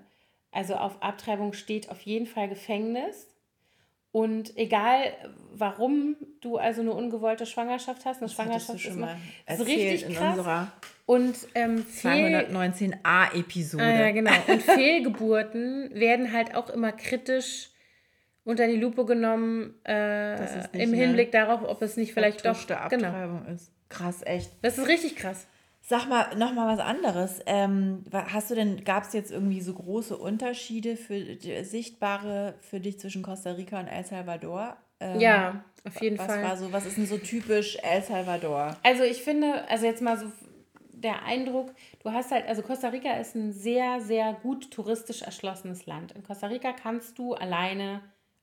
also 0.51 0.75
auf 0.75 1.03
Abtreibung 1.03 1.53
steht 1.53 1.91
auf 1.91 2.01
jeden 2.03 2.27
Fall 2.27 2.49
Gefängnis. 2.49 3.29
Und 4.13 4.57
egal, 4.59 5.15
warum 5.55 6.17
du 6.43 6.59
also 6.59 6.83
eine 6.83 6.93
ungewollte 6.93 7.47
Schwangerschaft 7.47 8.05
hast, 8.05 8.19
eine 8.19 8.27
das 8.27 8.35
Schwangerschaft 8.35 8.85
ist, 8.85 8.95
immer, 8.95 9.17
ist 9.47 9.67
richtig 9.67 10.15
krass. 10.15 10.69
und 11.07 11.35
ähm, 11.55 11.87
219a-Episode. 11.87 13.83
Ah, 13.83 14.01
ja, 14.01 14.11
genau. 14.13 14.33
Und 14.49 14.63
Fehlgeburten 14.63 15.91
werden 15.95 16.33
halt 16.33 16.55
auch 16.55 16.69
immer 16.69 16.93
kritisch 16.93 17.71
unter 18.45 18.67
die 18.67 18.77
Lupe 18.77 19.07
genommen 19.07 19.75
äh, 19.85 20.67
im 20.73 20.93
Hinblick 20.93 21.33
darauf, 21.33 21.63
ob 21.63 21.81
es 21.81 21.97
nicht 21.97 22.13
vielleicht 22.13 22.45
doch 22.45 22.67
genau. 22.67 22.81
Abtreibung 22.81 23.45
genau. 23.45 23.55
ist. 23.55 23.73
Krass, 23.89 24.23
echt. 24.25 24.51
Das 24.63 24.77
ist 24.77 24.89
richtig 24.89 25.17
krass. 25.17 25.47
Sag 25.85 26.09
mal 26.09 26.37
noch 26.37 26.55
mal 26.55 26.73
was 26.73 26.85
anderes. 26.85 27.41
Ähm, 27.47 28.05
hast 28.13 28.51
du 28.51 28.55
denn, 28.55 28.85
gab 28.85 29.03
es 29.03 29.13
jetzt 29.13 29.33
irgendwie 29.33 29.61
so 29.61 29.75
große 29.75 30.17
Unterschiede 30.17 30.97
für 30.97 31.37
sichtbare 31.65 32.55
für 32.61 32.79
dich 32.79 33.01
zwischen 33.01 33.23
Costa 33.23 33.53
Rica 33.53 33.81
und 33.81 33.89
El 33.89 34.05
Salvador? 34.05 34.77
Ähm, 35.01 35.21
ja, 35.21 35.65
auf 35.85 36.01
jeden 36.01 36.19
was 36.19 36.27
Fall. 36.27 36.43
War 36.43 36.57
so, 36.57 36.73
was 36.73 36.87
ist 36.87 36.99
denn 36.99 37.07
so 37.07 37.19
typisch 37.19 37.77
El 37.83 38.03
Salvador? 38.03 38.77
Also 38.85 39.03
ich 39.03 39.23
finde, 39.23 39.69
also 39.69 39.85
jetzt 39.85 40.03
mal 40.03 40.17
so 40.17 40.27
der 40.93 41.25
Eindruck, 41.25 41.75
du 42.05 42.13
hast 42.13 42.31
halt, 42.31 42.47
also 42.47 42.63
Costa 42.63 42.89
Rica 42.89 43.15
ist 43.15 43.35
ein 43.35 43.53
sehr, 43.53 44.01
sehr 44.01 44.35
gut 44.35 44.71
touristisch 44.71 45.23
erschlossenes 45.23 45.87
Land. 45.87 46.13
In 46.13 46.23
Costa 46.23 46.47
Rica 46.47 46.73
kannst 46.73 47.19
du 47.19 47.35
alleine 47.35 48.03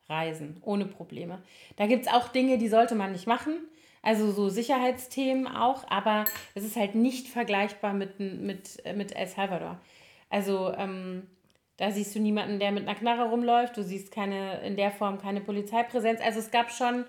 reisen, 0.09 0.57
ohne 0.61 0.85
Probleme. 0.85 1.41
Da 1.77 1.87
gibt 1.87 2.05
es 2.05 2.11
auch 2.11 2.27
Dinge, 2.27 2.57
die 2.57 2.67
sollte 2.67 2.95
man 2.95 3.13
nicht 3.13 3.27
machen. 3.27 3.59
Also 4.01 4.31
so 4.31 4.49
Sicherheitsthemen 4.49 5.47
auch, 5.47 5.83
aber 5.89 6.25
es 6.55 6.63
ist 6.63 6.77
halt 6.77 6.95
nicht 6.95 7.27
vergleichbar 7.27 7.93
mit, 7.93 8.19
mit, 8.19 8.81
mit 8.95 9.15
El 9.15 9.27
Salvador. 9.27 9.79
Also 10.29 10.73
ähm, 10.77 11.27
da 11.77 11.91
siehst 11.91 12.15
du 12.15 12.19
niemanden, 12.19 12.59
der 12.59 12.71
mit 12.71 12.87
einer 12.87 12.97
Knarre 12.97 13.29
rumläuft, 13.29 13.77
du 13.77 13.83
siehst 13.83 14.11
keine, 14.11 14.61
in 14.61 14.75
der 14.75 14.91
Form 14.91 15.17
keine 15.17 15.41
Polizeipräsenz. 15.41 16.21
Also 16.21 16.39
es 16.39 16.51
gab 16.51 16.71
schon 16.71 17.05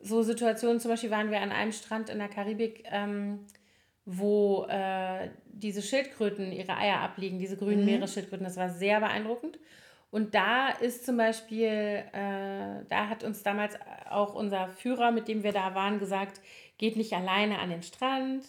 so 0.00 0.22
Situationen, 0.22 0.80
zum 0.80 0.90
Beispiel 0.90 1.10
waren 1.10 1.30
wir 1.30 1.40
an 1.40 1.52
einem 1.52 1.72
Strand 1.72 2.10
in 2.10 2.18
der 2.18 2.28
Karibik, 2.28 2.84
ähm, 2.90 3.46
wo 4.04 4.66
äh, 4.68 5.30
diese 5.46 5.82
Schildkröten 5.82 6.52
ihre 6.52 6.76
Eier 6.76 7.00
ablegen, 7.00 7.38
diese 7.38 7.56
grünen 7.56 7.80
mhm. 7.80 7.86
Meeresschildkröten. 7.86 8.44
Das 8.44 8.56
war 8.56 8.70
sehr 8.70 9.00
beeindruckend. 9.00 9.58
Und 10.10 10.34
da 10.34 10.68
ist 10.68 11.04
zum 11.04 11.16
Beispiel, 11.16 12.04
äh, 12.12 12.84
da 12.88 13.08
hat 13.08 13.24
uns 13.24 13.42
damals 13.42 13.78
auch 14.08 14.34
unser 14.34 14.68
Führer, 14.68 15.10
mit 15.10 15.28
dem 15.28 15.42
wir 15.42 15.52
da 15.52 15.74
waren, 15.74 15.98
gesagt, 15.98 16.40
geht 16.78 16.96
nicht 16.96 17.12
alleine 17.12 17.58
an 17.58 17.70
den 17.70 17.82
Strand, 17.82 18.44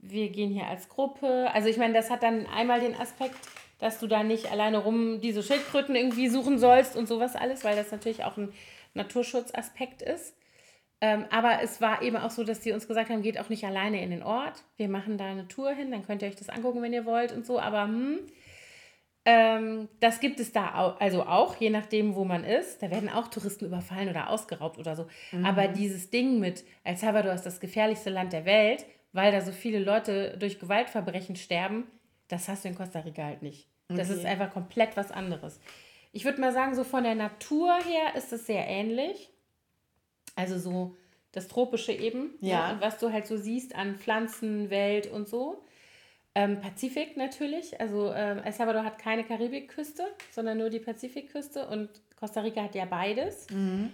wir 0.00 0.28
gehen 0.30 0.50
hier 0.50 0.66
als 0.66 0.88
Gruppe. 0.88 1.50
Also 1.52 1.68
ich 1.68 1.76
meine, 1.76 1.94
das 1.94 2.10
hat 2.10 2.22
dann 2.22 2.46
einmal 2.46 2.80
den 2.80 2.94
Aspekt, 2.94 3.36
dass 3.78 4.00
du 4.00 4.06
da 4.06 4.22
nicht 4.22 4.50
alleine 4.50 4.78
rum 4.78 5.20
diese 5.20 5.42
Schildkröten 5.42 5.94
irgendwie 5.94 6.28
suchen 6.28 6.58
sollst 6.58 6.96
und 6.96 7.08
sowas 7.08 7.36
alles, 7.36 7.64
weil 7.64 7.76
das 7.76 7.90
natürlich 7.90 8.24
auch 8.24 8.36
ein 8.36 8.52
Naturschutzaspekt 8.94 10.02
ist. 10.02 10.34
Ähm, 11.00 11.26
aber 11.30 11.62
es 11.62 11.80
war 11.80 12.02
eben 12.02 12.16
auch 12.16 12.30
so, 12.30 12.42
dass 12.42 12.60
die 12.60 12.72
uns 12.72 12.88
gesagt 12.88 13.10
haben, 13.10 13.22
geht 13.22 13.38
auch 13.38 13.48
nicht 13.48 13.64
alleine 13.64 14.02
in 14.02 14.10
den 14.10 14.24
Ort. 14.24 14.64
Wir 14.76 14.88
machen 14.88 15.16
da 15.16 15.26
eine 15.26 15.46
Tour 15.46 15.70
hin, 15.70 15.92
dann 15.92 16.04
könnt 16.04 16.22
ihr 16.22 16.28
euch 16.28 16.36
das 16.36 16.48
angucken, 16.48 16.82
wenn 16.82 16.92
ihr 16.92 17.04
wollt 17.04 17.32
und 17.32 17.46
so. 17.46 17.60
Aber 17.60 17.84
hm, 17.84 18.18
ähm, 19.30 19.90
das 20.00 20.20
gibt 20.20 20.40
es 20.40 20.52
da 20.52 20.74
auch, 20.74 21.00
also 21.00 21.22
auch, 21.24 21.54
je 21.56 21.68
nachdem, 21.68 22.14
wo 22.14 22.24
man 22.24 22.44
ist. 22.44 22.82
Da 22.82 22.90
werden 22.90 23.10
auch 23.10 23.28
Touristen 23.28 23.66
überfallen 23.66 24.08
oder 24.08 24.30
ausgeraubt 24.30 24.78
oder 24.78 24.96
so. 24.96 25.06
Mhm. 25.32 25.44
Aber 25.44 25.68
dieses 25.68 26.08
Ding 26.08 26.40
mit 26.40 26.64
El 26.82 26.96
Salvador 26.96 27.34
ist 27.34 27.42
das 27.42 27.60
gefährlichste 27.60 28.08
Land 28.08 28.32
der 28.32 28.46
Welt, 28.46 28.86
weil 29.12 29.30
da 29.30 29.42
so 29.42 29.52
viele 29.52 29.80
Leute 29.80 30.38
durch 30.38 30.58
Gewaltverbrechen 30.58 31.36
sterben, 31.36 31.86
das 32.28 32.48
hast 32.48 32.64
du 32.64 32.68
in 32.68 32.74
Costa 32.74 33.00
Rica 33.00 33.22
halt 33.22 33.42
nicht. 33.42 33.68
Das 33.88 34.08
okay. 34.08 34.18
ist 34.18 34.24
einfach 34.24 34.50
komplett 34.50 34.96
was 34.96 35.10
anderes. 35.10 35.60
Ich 36.12 36.24
würde 36.24 36.40
mal 36.40 36.52
sagen, 36.52 36.74
so 36.74 36.82
von 36.82 37.04
der 37.04 37.14
Natur 37.14 37.74
her 37.84 38.14
ist 38.16 38.32
es 38.32 38.46
sehr 38.46 38.66
ähnlich. 38.66 39.28
Also 40.36 40.58
so 40.58 40.96
das 41.32 41.48
Tropische 41.48 41.92
eben. 41.92 42.30
Ja. 42.40 42.48
ja 42.48 42.72
und 42.72 42.80
was 42.80 42.98
du 42.98 43.12
halt 43.12 43.26
so 43.26 43.36
siehst 43.36 43.74
an 43.74 43.96
Pflanzen, 43.96 44.70
Welt 44.70 45.06
und 45.06 45.28
so. 45.28 45.62
Ähm, 46.38 46.60
Pazifik 46.60 47.16
natürlich. 47.16 47.80
Also 47.80 48.12
ähm, 48.14 48.38
El 48.44 48.52
Salvador 48.52 48.84
hat 48.84 49.00
keine 49.00 49.24
Karibikküste, 49.24 50.04
sondern 50.30 50.58
nur 50.58 50.70
die 50.70 50.78
Pazifikküste 50.78 51.66
und 51.66 51.88
Costa 52.14 52.42
Rica 52.42 52.62
hat 52.62 52.76
ja 52.76 52.84
beides. 52.84 53.50
Mhm. 53.50 53.90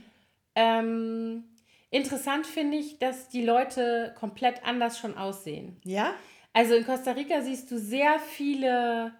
Ähm, 0.54 1.44
interessant 1.88 2.46
finde 2.46 2.76
ich, 2.76 2.98
dass 2.98 3.30
die 3.30 3.42
Leute 3.42 4.14
komplett 4.20 4.62
anders 4.66 4.98
schon 4.98 5.16
aussehen. 5.16 5.78
Ja? 5.84 6.12
Also 6.52 6.74
in 6.74 6.84
Costa 6.84 7.12
Rica 7.12 7.40
siehst 7.40 7.70
du 7.70 7.78
sehr 7.78 8.18
viele 8.18 9.12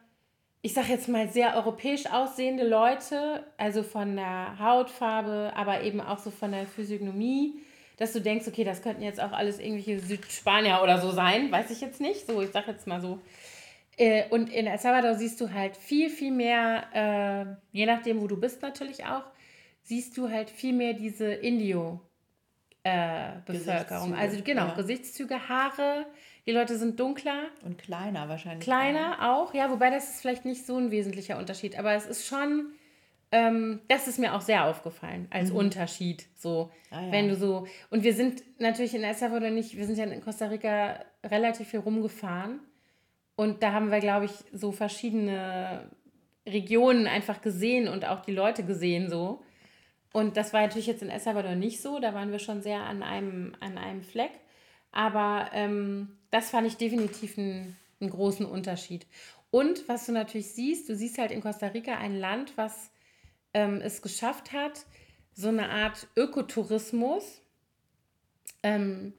ich 0.61 0.73
sage 0.73 0.89
jetzt 0.89 1.11
mal, 1.11 1.29
sehr 1.29 1.57
europäisch 1.57 2.07
aussehende 2.07 2.67
Leute, 2.67 3.45
also 3.59 3.83
von 3.83 4.17
der 4.17 4.59
Hautfarbe, 4.59 5.53
aber 5.55 5.83
eben 5.83 6.01
auch 6.01 6.19
so 6.19 6.31
von 6.31 6.53
der 6.53 6.67
Physiognomie, 6.67 7.61
dass 7.97 8.13
du 8.13 8.21
denkst, 8.21 8.47
okay, 8.49 8.65
das 8.65 8.83
könnten 8.83 9.03
jetzt 9.03 9.21
auch 9.21 9.33
alles 9.33 9.59
irgendwelche 9.59 10.01
Südspanier 10.01 10.81
oder 10.83 11.01
so 11.01 11.11
sein, 11.11 11.51
weiß 11.53 11.71
ich 11.71 11.81
jetzt 11.81 12.01
nicht, 12.01 12.27
so, 12.27 12.43
ich 12.43 12.51
sage 12.51 12.73
jetzt 12.73 12.87
mal 12.87 13.01
so. 13.01 13.21
Äh, 13.97 14.29
und 14.31 14.53
in 14.53 14.67
El 14.67 14.79
Salvador 14.79 15.15
siehst 15.15 15.41
du 15.41 15.53
halt 15.53 15.77
viel, 15.77 16.11
viel 16.11 16.33
mehr, 16.33 16.89
äh, 16.93 17.47
je 17.77 17.87
nachdem, 17.87 18.21
wo 18.21 18.27
du 18.27 18.37
bist 18.39 18.61
natürlich 18.63 19.05
auch, 19.05 19.23
siehst 19.83 20.17
du 20.17 20.31
halt 20.31 20.51
viel 20.51 20.73
mehr 20.73 20.95
diese 20.95 21.33
Indio-Bevölkerung. 21.33 24.15
Äh, 24.15 24.19
also 24.19 24.43
genau, 24.43 24.67
ja. 24.67 24.75
Gesichtszüge, 24.75 25.49
Haare, 25.49 26.07
die 26.47 26.53
Leute 26.53 26.77
sind 26.77 26.99
dunkler. 26.99 27.45
Und 27.63 27.79
kleiner 27.79 28.29
wahrscheinlich. 28.29 28.65
Kleiner 28.65 29.19
auch. 29.21 29.51
auch, 29.51 29.55
ja, 29.55 29.71
wobei 29.71 29.91
das 29.91 30.11
ist 30.11 30.21
vielleicht 30.21 30.45
nicht 30.45 30.67
so 30.67 30.77
ein 30.77 30.91
wesentlicher 30.91 31.39
Unterschied, 31.39 31.79
aber 31.79 31.93
es 31.93 32.07
ist 32.07 32.27
schon, 32.27 32.73
ähm, 33.35 33.81
das 33.89 34.07
ist 34.07 34.21
mir 34.21 34.33
auch 34.33 34.41
sehr 34.41 34.65
aufgefallen 34.65 35.27
als 35.31 35.51
mhm. 35.51 35.57
Unterschied. 35.57 36.25
So, 36.37 36.71
ah, 36.93 37.03
ja. 37.03 37.13
wenn 37.13 37.29
du 37.29 37.35
so, 37.35 37.67
und 37.91 38.05
wir 38.05 38.15
sind 38.15 38.45
natürlich 38.61 38.95
in 38.95 39.03
El 39.03 39.15
Salvador 39.15 39.51
nicht, 39.51 39.77
wir 39.77 39.87
sind 39.87 39.99
ja 39.99 40.05
in 40.05 40.21
Costa 40.21 40.47
Rica 40.47 41.05
relativ 41.25 41.67
viel 41.67 41.81
rumgefahren 41.81 42.61
und 43.35 43.65
da 43.65 43.73
haben 43.73 43.91
wir, 43.91 43.99
glaube 43.99 44.27
ich, 44.27 44.33
so 44.53 44.71
verschiedene 44.71 45.91
Regionen 46.47 47.09
einfach 47.09 47.43
gesehen 47.43 47.89
und 47.89 48.05
auch 48.05 48.21
die 48.21 48.33
Leute 48.33 48.63
gesehen 48.63 49.11
so. 49.11 49.43
Und 50.13 50.37
das 50.37 50.53
war 50.53 50.61
natürlich 50.61 50.87
jetzt 50.87 51.03
in 51.03 51.11
El 51.11 51.19
Salvador 51.19 51.57
nicht 51.57 51.83
so, 51.83 51.99
da 51.99 52.15
waren 52.15 52.31
wir 52.31 52.39
schon 52.39 52.63
sehr 52.63 52.83
an 52.85 53.03
einem, 53.03 53.57
an 53.59 53.79
einem 53.79 54.05
Fleck. 54.05 54.31
Aber 54.93 55.51
ähm, 55.53 56.19
das 56.31 56.51
fand 56.51 56.69
ich 56.69 56.77
definitiv 56.77 57.37
einen, 57.37 57.77
einen 58.01 58.11
großen 58.11 58.47
Unterschied. 58.47 59.09
Und 59.51 59.89
was 59.89 60.07
du 60.07 60.13
natürlich 60.13 60.53
siehst, 60.53 60.89
du 60.89 60.95
siehst 60.95 61.19
halt 61.19 61.33
in 61.33 61.41
Costa 61.41 61.67
Rica 61.67 61.97
ein 61.97 62.17
Land, 62.17 62.53
was 62.55 62.93
ähm, 63.55 63.81
es 63.81 64.03
geschafft 64.03 64.53
hat, 64.53 64.85
so 65.33 65.49
eine 65.49 65.71
Art 65.71 66.07
Ökotourismus 66.17 67.41
ähm, 68.63 69.15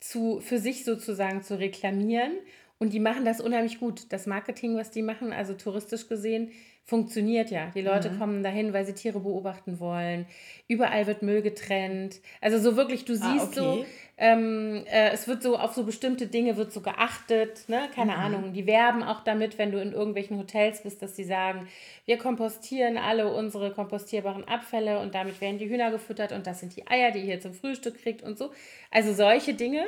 zu, 0.00 0.40
für 0.40 0.58
sich 0.58 0.84
sozusagen 0.84 1.42
zu 1.42 1.58
reklamieren. 1.58 2.32
Und 2.78 2.92
die 2.92 3.00
machen 3.00 3.24
das 3.24 3.40
unheimlich 3.40 3.80
gut. 3.80 4.12
Das 4.12 4.26
Marketing, 4.26 4.76
was 4.76 4.90
die 4.90 5.02
machen, 5.02 5.32
also 5.32 5.54
touristisch 5.54 6.08
gesehen, 6.08 6.52
funktioniert 6.86 7.50
ja. 7.50 7.72
Die 7.74 7.82
Leute 7.82 8.10
mhm. 8.10 8.18
kommen 8.18 8.42
dahin, 8.44 8.72
weil 8.72 8.86
sie 8.86 8.92
Tiere 8.92 9.18
beobachten 9.18 9.80
wollen. 9.80 10.24
Überall 10.68 11.08
wird 11.08 11.20
Müll 11.20 11.42
getrennt. 11.42 12.20
Also 12.40 12.60
so 12.60 12.76
wirklich, 12.76 13.04
du 13.04 13.14
ah, 13.14 13.16
siehst 13.16 13.58
ah, 13.58 13.72
okay. 13.72 13.84
so, 13.84 13.86
ähm, 14.18 14.84
äh, 14.86 15.10
es 15.10 15.26
wird 15.26 15.42
so 15.42 15.58
auf 15.58 15.74
so 15.74 15.82
bestimmte 15.82 16.28
Dinge 16.28 16.56
wird 16.56 16.72
so 16.72 16.80
geachtet, 16.80 17.68
ne? 17.68 17.88
Keine 17.92 18.12
mhm. 18.12 18.18
Ahnung. 18.18 18.52
Die 18.52 18.66
werben 18.68 19.02
auch 19.02 19.24
damit, 19.24 19.58
wenn 19.58 19.72
du 19.72 19.82
in 19.82 19.92
irgendwelchen 19.92 20.38
Hotels 20.38 20.82
bist, 20.82 21.02
dass 21.02 21.16
sie 21.16 21.24
sagen, 21.24 21.66
wir 22.04 22.18
kompostieren 22.18 22.98
alle 22.98 23.34
unsere 23.34 23.72
kompostierbaren 23.72 24.44
Abfälle 24.44 25.00
und 25.00 25.12
damit 25.16 25.40
werden 25.40 25.58
die 25.58 25.68
Hühner 25.68 25.90
gefüttert 25.90 26.30
und 26.30 26.46
das 26.46 26.60
sind 26.60 26.76
die 26.76 26.86
Eier, 26.86 27.10
die 27.10 27.20
ihr 27.20 27.40
zum 27.40 27.52
Frühstück 27.52 28.00
kriegt 28.00 28.22
und 28.22 28.38
so. 28.38 28.52
Also 28.92 29.12
solche 29.12 29.54
Dinge, 29.54 29.84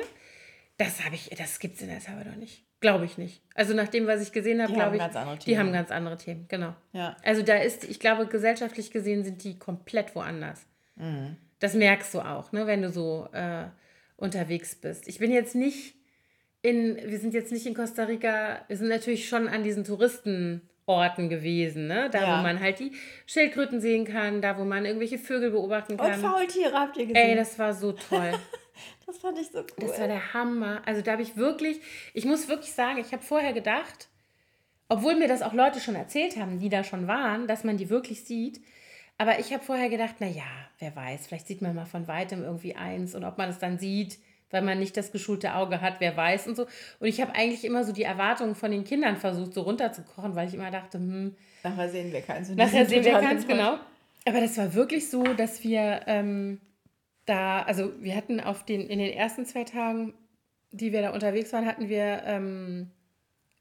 das 0.77 1.05
habe 1.05 1.15
ich, 1.15 1.29
das 1.29 1.59
gibt 1.59 1.77
es 1.77 1.81
in 1.81 1.89
El 1.89 2.01
Salvador 2.01 2.35
nicht. 2.35 2.68
Glaube 2.81 3.05
ich 3.05 3.17
nicht. 3.17 3.41
Also 3.55 3.73
nach 3.73 3.89
dem, 3.89 4.07
was 4.07 4.21
ich 4.21 4.31
gesehen 4.31 4.61
habe, 4.61 4.73
glaube 4.73 4.97
ich, 4.97 5.43
die 5.43 5.59
haben 5.59 5.73
ganz 5.73 5.91
andere 5.91 6.17
Themen, 6.17 6.45
genau. 6.47 6.75
Ja. 6.93 7.17
Also 7.23 7.41
da 7.41 7.57
ist, 7.57 7.83
ich 7.83 7.99
glaube, 7.99 8.25
gesellschaftlich 8.27 8.91
gesehen 8.91 9.23
sind 9.23 9.43
die 9.43 9.59
komplett 9.59 10.15
woanders. 10.15 10.65
Mhm. 10.95 11.35
Das 11.59 11.73
merkst 11.73 12.13
du 12.13 12.21
auch, 12.21 12.53
ne, 12.53 12.67
wenn 12.67 12.81
du 12.81 12.89
so 12.89 13.27
äh, 13.33 13.65
unterwegs 14.15 14.75
bist. 14.75 15.09
Ich 15.09 15.19
bin 15.19 15.31
jetzt 15.31 15.55
nicht 15.55 15.95
in, 16.61 16.97
wir 17.05 17.19
sind 17.19 17.33
jetzt 17.33 17.51
nicht 17.51 17.65
in 17.65 17.73
Costa 17.73 18.03
Rica, 18.03 18.61
wir 18.67 18.77
sind 18.77 18.87
natürlich 18.87 19.27
schon 19.27 19.47
an 19.49 19.63
diesen 19.63 19.83
Touristenorten 19.83 21.29
gewesen, 21.29 21.87
ne? 21.87 22.09
Da, 22.11 22.21
ja. 22.21 22.37
wo 22.37 22.43
man 22.43 22.59
halt 22.59 22.79
die 22.79 22.93
Schildkröten 23.25 23.81
sehen 23.81 24.05
kann, 24.05 24.41
da, 24.41 24.57
wo 24.57 24.63
man 24.63 24.85
irgendwelche 24.85 25.17
Vögel 25.17 25.51
beobachten 25.51 25.97
kann. 25.97 26.13
Und 26.13 26.19
Faultiere 26.19 26.73
habt 26.73 26.97
ihr 26.97 27.07
gesehen. 27.07 27.29
Ey, 27.29 27.35
das 27.35 27.59
war 27.59 27.73
so 27.73 27.91
toll. 27.91 28.31
Das 29.05 29.17
fand 29.17 29.37
ich 29.39 29.49
so 29.49 29.59
cool. 29.59 29.65
Das 29.77 29.99
war 29.99 30.07
der 30.07 30.33
Hammer. 30.33 30.81
Also 30.85 31.01
da 31.01 31.13
habe 31.13 31.21
ich 31.21 31.35
wirklich, 31.35 31.79
ich 32.13 32.25
muss 32.25 32.47
wirklich 32.47 32.73
sagen, 32.73 32.99
ich 32.99 33.11
habe 33.11 33.23
vorher 33.23 33.53
gedacht, 33.53 34.09
obwohl 34.89 35.15
mir 35.15 35.27
das 35.27 35.41
auch 35.41 35.53
Leute 35.53 35.79
schon 35.79 35.95
erzählt 35.95 36.37
haben, 36.37 36.59
die 36.59 36.69
da 36.69 36.83
schon 36.83 37.07
waren, 37.07 37.47
dass 37.47 37.63
man 37.63 37.77
die 37.77 37.89
wirklich 37.89 38.23
sieht. 38.25 38.61
Aber 39.17 39.39
ich 39.39 39.53
habe 39.53 39.63
vorher 39.63 39.89
gedacht, 39.89 40.15
naja, 40.19 40.45
wer 40.79 40.95
weiß, 40.95 41.27
vielleicht 41.27 41.47
sieht 41.47 41.61
man 41.61 41.75
mal 41.75 41.85
von 41.85 42.07
weitem 42.07 42.43
irgendwie 42.43 42.75
eins 42.75 43.15
und 43.15 43.23
ob 43.23 43.37
man 43.37 43.49
es 43.49 43.59
dann 43.59 43.77
sieht, 43.77 44.17
weil 44.49 44.61
man 44.61 44.79
nicht 44.79 44.97
das 44.97 45.11
geschulte 45.11 45.53
Auge 45.55 45.81
hat, 45.81 45.95
wer 45.99 46.15
weiß 46.15 46.47
und 46.47 46.55
so. 46.55 46.65
Und 46.99 47.07
ich 47.07 47.21
habe 47.21 47.35
eigentlich 47.35 47.65
immer 47.65 47.83
so 47.83 47.91
die 47.91 48.03
Erwartungen 48.03 48.55
von 48.55 48.71
den 48.71 48.83
Kindern 48.83 49.17
versucht, 49.17 49.53
so 49.53 49.61
runterzukochen, 49.61 50.35
weil 50.35 50.47
ich 50.47 50.53
immer 50.53 50.71
dachte, 50.71 50.97
hm. 50.97 51.35
Nachher 51.63 51.89
sehen 51.89 52.11
wir 52.11 52.21
keins. 52.21 52.49
Nachher 52.49 52.85
sehen 52.85 53.03
wir 53.03 53.19
keins, 53.19 53.45
genau. 53.45 53.77
Aber 54.25 54.41
das 54.41 54.57
war 54.57 54.73
wirklich 54.73 55.09
so, 55.09 55.23
dass 55.23 55.63
wir 55.63 56.01
ähm, 56.07 56.61
da, 57.29 57.61
also 57.61 57.91
wir 58.01 58.15
hatten 58.15 58.39
auf 58.39 58.65
den, 58.65 58.81
in 58.81 58.99
den 58.99 59.13
ersten 59.13 59.45
zwei 59.45 59.63
Tagen, 59.63 60.13
die 60.71 60.91
wir 60.91 61.01
da 61.01 61.11
unterwegs 61.11 61.53
waren, 61.53 61.65
hatten 61.65 61.87
wir 61.87 62.23
ähm, 62.25 62.91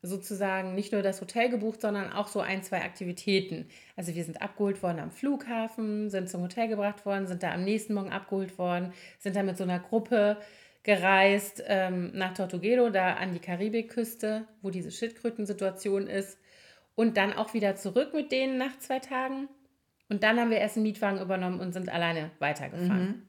sozusagen 0.00 0.74
nicht 0.74 0.92
nur 0.92 1.02
das 1.02 1.20
Hotel 1.20 1.50
gebucht, 1.50 1.82
sondern 1.82 2.12
auch 2.12 2.28
so 2.28 2.40
ein, 2.40 2.62
zwei 2.62 2.82
Aktivitäten. 2.82 3.68
Also 3.96 4.14
wir 4.14 4.24
sind 4.24 4.40
abgeholt 4.40 4.82
worden 4.82 5.00
am 5.00 5.10
Flughafen, 5.10 6.08
sind 6.08 6.30
zum 6.30 6.42
Hotel 6.42 6.68
gebracht 6.68 7.04
worden, 7.04 7.26
sind 7.26 7.42
da 7.42 7.52
am 7.52 7.64
nächsten 7.64 7.94
Morgen 7.94 8.10
abgeholt 8.10 8.58
worden, 8.58 8.92
sind 9.18 9.36
da 9.36 9.42
mit 9.42 9.56
so 9.56 9.64
einer 9.64 9.80
Gruppe 9.80 10.38
gereist 10.82 11.62
ähm, 11.66 12.12
nach 12.14 12.34
Tortuguero, 12.34 12.88
da 12.88 13.14
an 13.14 13.32
die 13.32 13.40
Karibikküste, 13.40 14.46
wo 14.62 14.70
diese 14.70 14.90
Schildkrötensituation 14.90 16.06
ist. 16.06 16.38
Und 16.94 17.16
dann 17.16 17.32
auch 17.32 17.54
wieder 17.54 17.76
zurück 17.76 18.14
mit 18.14 18.32
denen 18.32 18.56
nach 18.56 18.78
zwei 18.78 18.98
Tagen. 18.98 19.48
Und 20.08 20.22
dann 20.22 20.40
haben 20.40 20.50
wir 20.50 20.58
erst 20.58 20.76
einen 20.76 20.84
Mietwagen 20.84 21.20
übernommen 21.20 21.60
und 21.60 21.72
sind 21.72 21.90
alleine 21.90 22.30
weitergefahren. 22.38 23.06
Mhm. 23.06 23.28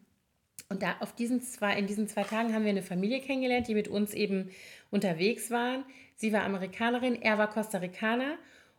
Und 0.70 0.84
da 0.84 0.98
auf 1.00 1.14
diesen 1.16 1.42
zwei, 1.42 1.76
in 1.78 1.88
diesen 1.88 2.08
zwei 2.08 2.24
Tagen 2.24 2.54
haben 2.54 2.64
wir 2.64 2.70
eine 2.70 2.84
Familie 2.84 3.22
kennengelernt, 3.22 3.68
die 3.68 3.74
mit 3.74 3.88
uns 3.88 4.14
eben 4.14 4.52
unterwegs 4.92 5.50
waren. 5.50 5.84
Sie 6.16 6.32
war 6.32 6.44
Amerikanerin, 6.44 7.20
er 7.20 7.40
war 7.40 7.50
Costa 7.50 7.80
Ricaner 7.80 8.36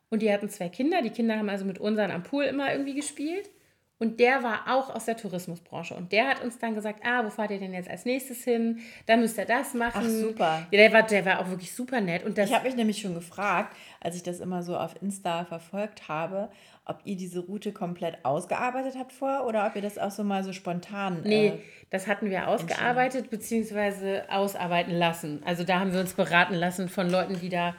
und 0.08 0.22
die 0.22 0.32
hatten 0.32 0.48
zwei 0.48 0.68
Kinder. 0.68 1.02
Die 1.02 1.10
Kinder 1.10 1.36
haben 1.36 1.48
also 1.48 1.64
mit 1.64 1.78
unseren 1.78 2.12
am 2.12 2.22
Pool 2.22 2.44
immer 2.44 2.70
irgendwie 2.70 2.94
gespielt. 2.94 3.50
Und 3.98 4.18
der 4.18 4.42
war 4.42 4.64
auch 4.68 4.94
aus 4.94 5.04
der 5.04 5.16
Tourismusbranche. 5.16 5.94
Und 5.94 6.12
der 6.12 6.28
hat 6.28 6.42
uns 6.42 6.58
dann 6.58 6.74
gesagt, 6.74 7.00
ah, 7.04 7.22
wo 7.22 7.28
fahrt 7.28 7.50
ihr 7.50 7.58
denn 7.58 7.74
jetzt 7.74 7.90
als 7.90 8.06
nächstes 8.06 8.44
hin? 8.44 8.78
Dann 9.04 9.20
müsst 9.20 9.36
ihr 9.36 9.44
das 9.44 9.74
machen. 9.74 10.02
Ach, 10.02 10.08
super. 10.08 10.66
Ja, 10.70 10.78
der 10.78 10.92
war, 10.92 11.02
der 11.02 11.26
war 11.26 11.40
auch 11.40 11.50
wirklich 11.50 11.74
super 11.74 12.00
nett. 12.00 12.24
Und 12.24 12.38
das 12.38 12.48
ich 12.48 12.54
habe 12.54 12.64
mich 12.66 12.76
nämlich 12.76 12.98
schon 12.98 13.12
gefragt, 13.12 13.76
als 14.00 14.16
ich 14.16 14.22
das 14.22 14.40
immer 14.40 14.62
so 14.62 14.74
auf 14.78 14.94
Insta 15.02 15.44
verfolgt 15.44 16.08
habe, 16.08 16.50
ob 16.90 17.00
ihr 17.04 17.16
diese 17.16 17.40
Route 17.40 17.72
komplett 17.72 18.24
ausgearbeitet 18.24 18.94
habt 18.98 19.12
vorher 19.12 19.46
oder 19.46 19.66
ob 19.66 19.76
ihr 19.76 19.82
das 19.82 19.96
auch 19.96 20.10
so 20.10 20.24
mal 20.24 20.42
so 20.42 20.52
spontan. 20.52 21.22
Nee, 21.24 21.46
äh, 21.46 21.58
das 21.90 22.06
hatten 22.06 22.28
wir 22.28 22.48
ausgearbeitet 22.48 23.30
bzw. 23.30 24.22
ausarbeiten 24.28 24.92
lassen. 24.92 25.40
Also 25.44 25.64
da 25.64 25.80
haben 25.80 25.92
wir 25.92 26.00
uns 26.00 26.14
beraten 26.14 26.54
lassen 26.54 26.88
von 26.88 27.08
Leuten, 27.08 27.38
die 27.40 27.48
da 27.48 27.74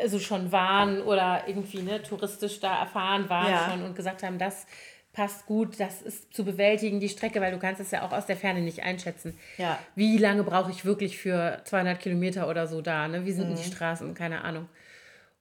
also 0.00 0.18
schon 0.18 0.52
waren 0.52 1.02
oder 1.02 1.42
irgendwie 1.46 1.82
ne, 1.82 2.02
touristisch 2.02 2.60
da 2.60 2.80
erfahren 2.80 3.28
waren 3.28 3.50
ja. 3.50 3.70
schon 3.70 3.82
und 3.82 3.94
gesagt 3.94 4.22
haben, 4.22 4.38
das 4.38 4.66
passt 5.12 5.44
gut, 5.44 5.78
das 5.78 6.00
ist 6.00 6.32
zu 6.32 6.44
bewältigen, 6.44 6.98
die 6.98 7.08
Strecke, 7.08 7.40
weil 7.40 7.52
du 7.52 7.58
kannst 7.58 7.80
es 7.80 7.90
ja 7.90 8.02
auch 8.06 8.12
aus 8.12 8.24
der 8.24 8.36
Ferne 8.36 8.62
nicht 8.62 8.82
einschätzen. 8.82 9.38
Ja. 9.58 9.78
Wie 9.94 10.16
lange 10.16 10.42
brauche 10.42 10.70
ich 10.70 10.84
wirklich 10.84 11.18
für 11.18 11.60
200 11.64 12.00
Kilometer 12.00 12.48
oder 12.48 12.66
so 12.66 12.80
da? 12.80 13.08
Ne? 13.08 13.26
Wie 13.26 13.32
sind 13.32 13.50
mhm. 13.50 13.56
die 13.56 13.64
Straßen? 13.64 14.14
Keine 14.14 14.42
Ahnung. 14.42 14.68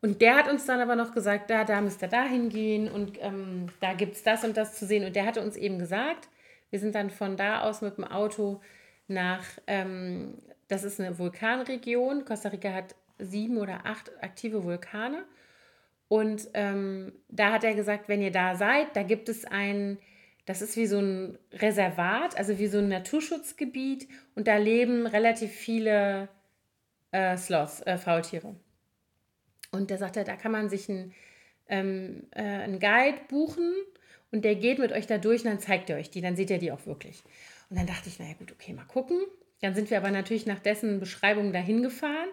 Und 0.02 0.22
der 0.22 0.36
hat 0.36 0.50
uns 0.50 0.66
dann 0.66 0.80
aber 0.80 0.96
noch 0.96 1.14
gesagt, 1.14 1.50
da, 1.50 1.64
da 1.64 1.80
müsst 1.80 2.02
ihr 2.02 2.08
da 2.08 2.24
hingehen 2.24 2.90
und 2.90 3.20
ähm, 3.22 3.68
da 3.82 3.94
gibt 3.94 4.16
es 4.16 4.24
das 4.24 4.44
und 4.44 4.58
das 4.58 4.74
zu 4.74 4.86
sehen. 4.88 5.06
Und 5.06 5.16
der 5.16 5.26
hatte 5.26 5.42
uns 5.42 5.56
eben 5.56 5.78
gesagt, 5.78 6.28
wir 6.72 6.80
sind 6.80 6.96
dann 6.96 7.12
von 7.12 7.38
da 7.38 7.62
aus 7.62 7.82
mit 7.82 7.98
dem 7.98 8.06
Auto 8.06 8.62
nach, 9.08 9.46
ähm, 9.68 10.40
das 10.68 10.84
ist 10.84 11.00
eine 11.00 11.20
Vulkanregion. 11.20 12.26
Costa 12.26 12.50
Rica 12.50 12.74
hat 12.74 12.96
sieben 13.20 13.58
oder 13.58 13.86
acht 13.86 14.12
aktive 14.24 14.64
Vulkane. 14.64 15.24
Und 16.08 16.50
ähm, 16.56 17.14
da 17.30 17.52
hat 17.52 17.64
er 17.64 17.76
gesagt, 17.76 18.10
wenn 18.10 18.22
ihr 18.22 18.32
da 18.32 18.56
seid, 18.56 18.96
da 18.96 19.04
gibt 19.04 19.30
es 19.30 19.46
ein, 19.46 20.00
das 20.46 20.62
ist 20.62 20.76
wie 20.78 20.88
so 20.88 21.00
ein 21.00 21.38
Reservat, 21.54 22.38
also 22.38 22.58
wie 22.58 22.68
so 22.68 22.80
ein 22.80 22.90
Naturschutzgebiet 22.90 24.10
und 24.36 24.48
da 24.48 24.58
leben 24.58 25.06
relativ 25.06 25.52
viele 25.52 26.28
äh, 27.12 27.38
Sloths, 27.38 27.82
äh, 27.84 27.98
Faultiere. 27.98 28.56
Und 29.72 29.92
da 29.92 29.98
sagt 29.98 30.18
er, 30.18 30.24
da 30.24 30.36
kann 30.36 30.52
man 30.52 30.70
sich 30.70 30.90
einen, 30.90 31.14
ähm, 31.68 32.28
äh, 32.32 32.42
einen 32.42 32.80
Guide 32.80 33.18
buchen 33.30 33.74
und 34.32 34.44
der 34.44 34.56
geht 34.56 34.80
mit 34.80 34.92
euch 34.92 35.08
da 35.08 35.18
durch 35.18 35.44
und 35.44 35.50
dann 35.50 35.60
zeigt 35.60 35.90
er 35.90 35.98
euch 35.98 36.10
die, 36.10 36.22
dann 36.22 36.36
seht 36.36 36.50
ihr 36.50 36.60
die 36.60 36.72
auch 36.72 36.86
wirklich. 36.86 37.24
Und 37.70 37.78
dann 37.78 37.88
dachte 37.88 38.10
ich, 38.10 38.20
naja 38.20 38.34
gut, 38.38 38.52
okay, 38.52 38.74
mal 38.74 38.86
gucken. 38.86 39.18
Dann 39.62 39.74
sind 39.76 39.90
wir 39.90 39.98
aber 39.98 40.12
natürlich 40.12 40.46
nach 40.46 40.60
dessen 40.60 41.00
Beschreibung 41.00 41.54
dahin 41.54 41.84
gefahren 41.84 42.30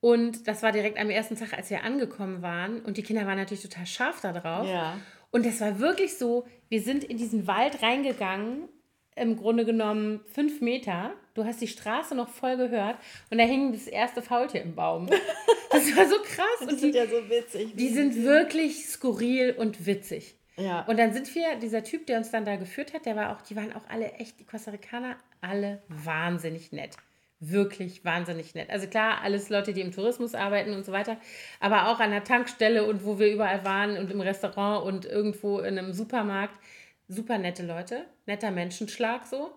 und 0.00 0.48
das 0.48 0.62
war 0.62 0.72
direkt 0.72 0.98
am 0.98 1.10
ersten 1.10 1.36
Tag, 1.36 1.52
als 1.52 1.70
wir 1.70 1.84
angekommen 1.84 2.42
waren. 2.42 2.80
Und 2.80 2.96
die 2.96 3.02
Kinder 3.02 3.26
waren 3.26 3.36
natürlich 3.36 3.62
total 3.62 3.86
scharf 3.86 4.20
da 4.22 4.32
drauf. 4.32 4.66
Ja. 4.66 4.98
Und 5.30 5.46
das 5.46 5.60
war 5.60 5.78
wirklich 5.78 6.16
so, 6.16 6.46
wir 6.68 6.80
sind 6.80 7.04
in 7.04 7.18
diesen 7.18 7.46
Wald 7.46 7.82
reingegangen, 7.82 8.68
im 9.20 9.36
Grunde 9.36 9.64
genommen 9.64 10.20
fünf 10.32 10.60
Meter. 10.60 11.12
Du 11.34 11.44
hast 11.44 11.60
die 11.60 11.68
Straße 11.68 12.14
noch 12.14 12.28
voll 12.28 12.56
gehört 12.56 12.96
und 13.30 13.38
da 13.38 13.44
hing 13.44 13.72
das 13.72 13.86
erste 13.86 14.22
Faultier 14.22 14.62
im 14.62 14.74
Baum. 14.74 15.08
Das 15.72 15.96
war 15.96 16.04
so 16.04 16.16
krass. 16.24 16.62
und 16.62 16.72
die 16.72 16.78
sind 16.78 16.94
ja 16.96 17.06
so 17.06 17.30
witzig. 17.30 17.76
Die 17.76 17.90
sind 17.90 18.24
wirklich 18.24 18.86
skurril 18.86 19.54
und 19.56 19.86
witzig. 19.86 20.34
Ja. 20.56 20.84
Und 20.86 20.98
dann 20.98 21.12
sind 21.12 21.32
wir, 21.36 21.54
dieser 21.62 21.84
Typ, 21.84 22.08
der 22.08 22.18
uns 22.18 22.32
dann 22.32 22.44
da 22.44 22.56
geführt 22.56 22.92
hat, 22.92 23.06
der 23.06 23.14
war 23.14 23.30
auch, 23.30 23.40
die 23.42 23.54
waren 23.54 23.72
auch 23.72 23.88
alle 23.88 24.10
echt, 24.14 24.40
die 24.40 24.44
Costa 24.44 24.72
Ricaner, 24.72 25.14
alle 25.40 25.80
wahnsinnig 25.86 26.72
nett 26.72 26.96
wirklich 27.40 28.04
wahnsinnig 28.04 28.54
nett. 28.54 28.70
Also 28.70 28.86
klar, 28.86 29.22
alles 29.22 29.48
Leute, 29.48 29.72
die 29.72 29.80
im 29.80 29.92
Tourismus 29.92 30.34
arbeiten 30.34 30.74
und 30.74 30.84
so 30.84 30.92
weiter, 30.92 31.16
aber 31.58 31.88
auch 31.88 31.98
an 31.98 32.10
der 32.10 32.22
Tankstelle 32.22 32.84
und 32.84 33.04
wo 33.04 33.18
wir 33.18 33.32
überall 33.32 33.64
waren 33.64 33.96
und 33.96 34.10
im 34.10 34.20
Restaurant 34.20 34.84
und 34.84 35.06
irgendwo 35.06 35.58
in 35.58 35.78
einem 35.78 35.92
Supermarkt. 35.94 36.54
Super 37.12 37.38
nette 37.38 37.66
Leute, 37.66 38.04
netter 38.26 38.52
Menschenschlag 38.52 39.26
so. 39.26 39.52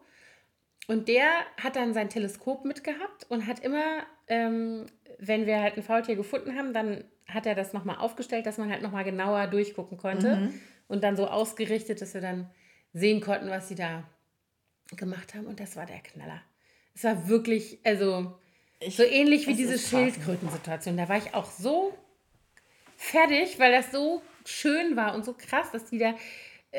Und 0.87 1.07
der 1.07 1.27
hat 1.61 1.75
dann 1.75 1.93
sein 1.93 2.09
Teleskop 2.09 2.65
mitgehabt 2.65 3.27
und 3.29 3.45
hat 3.45 3.59
immer, 3.59 4.03
ähm, 4.27 4.87
wenn 5.19 5.45
wir 5.45 5.61
halt 5.61 5.77
ein 5.77 5.83
Faultier 5.83 6.15
gefunden 6.15 6.57
haben, 6.57 6.73
dann 6.73 7.03
hat 7.27 7.45
er 7.45 7.53
das 7.53 7.71
nochmal 7.71 7.97
aufgestellt, 7.97 8.47
dass 8.47 8.57
man 8.57 8.71
halt 8.71 8.81
nochmal 8.81 9.03
genauer 9.03 9.47
durchgucken 9.47 9.97
konnte 9.97 10.35
mhm. 10.35 10.59
und 10.87 11.03
dann 11.03 11.15
so 11.15 11.27
ausgerichtet, 11.27 12.01
dass 12.01 12.15
wir 12.15 12.21
dann 12.21 12.49
sehen 12.91 13.21
konnten, 13.21 13.49
was 13.49 13.69
sie 13.69 13.75
da 13.75 14.03
gemacht 14.95 15.35
haben. 15.35 15.45
Und 15.45 15.59
das 15.59 15.75
war 15.75 15.85
der 15.85 15.99
Knaller. 15.99 16.41
Es 16.95 17.03
war 17.03 17.27
wirklich, 17.27 17.79
also 17.83 18.35
ich, 18.79 18.95
so 18.95 19.03
ähnlich 19.03 19.47
wie 19.47 19.55
diese 19.55 19.77
Schildkrötensituation. 19.77 20.97
Da 20.97 21.07
war 21.07 21.17
ich 21.17 21.33
auch 21.35 21.49
so 21.49 21.95
fertig, 22.97 23.59
weil 23.59 23.71
das 23.71 23.91
so 23.91 24.21
schön 24.45 24.95
war 24.95 25.15
und 25.15 25.23
so 25.23 25.33
krass, 25.33 25.71
dass 25.71 25.85
die 25.85 25.97
da 25.97 26.15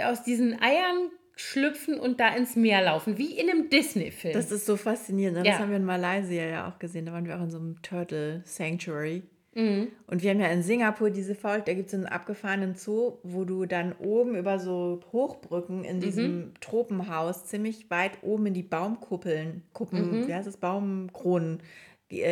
aus 0.02 0.22
diesen 0.22 0.60
Eiern 0.60 1.10
schlüpfen 1.36 1.98
und 1.98 2.20
da 2.20 2.34
ins 2.34 2.56
Meer 2.56 2.82
laufen, 2.82 3.18
wie 3.18 3.38
in 3.38 3.50
einem 3.50 3.68
Disney-Film. 3.68 4.34
Das 4.34 4.52
ist 4.52 4.66
so 4.66 4.76
faszinierend. 4.76 5.38
Ne? 5.38 5.44
Das 5.44 5.54
ja. 5.54 5.58
haben 5.58 5.70
wir 5.70 5.76
in 5.76 5.84
Malaysia 5.84 6.44
ja 6.44 6.68
auch 6.68 6.78
gesehen. 6.78 7.06
Da 7.06 7.12
waren 7.12 7.26
wir 7.26 7.36
auch 7.36 7.42
in 7.42 7.50
so 7.50 7.58
einem 7.58 7.82
Turtle 7.82 8.42
Sanctuary. 8.44 9.24
Mhm. 9.54 9.88
Und 10.06 10.22
wir 10.22 10.30
haben 10.30 10.40
ja 10.40 10.48
in 10.48 10.62
Singapur 10.62 11.10
diese 11.10 11.34
Faul, 11.34 11.62
da 11.64 11.74
gibt 11.74 11.88
es 11.88 11.94
einen 11.94 12.06
abgefahrenen 12.06 12.74
Zoo, 12.74 13.18
wo 13.22 13.44
du 13.44 13.66
dann 13.66 13.92
oben 13.92 14.34
über 14.36 14.58
so 14.58 15.00
Hochbrücken 15.12 15.84
in 15.84 16.00
diesem 16.00 16.36
mhm. 16.36 16.52
Tropenhaus 16.60 17.44
ziemlich 17.46 17.90
weit 17.90 18.12
oben 18.22 18.46
in 18.46 18.54
die 18.54 18.62
Baumkuppeln, 18.62 19.62
Kuppen, 19.72 20.22
mhm. 20.22 20.28
wie 20.28 20.34
heißt 20.34 20.48
es, 20.48 20.56
Baumkronen 20.56 21.60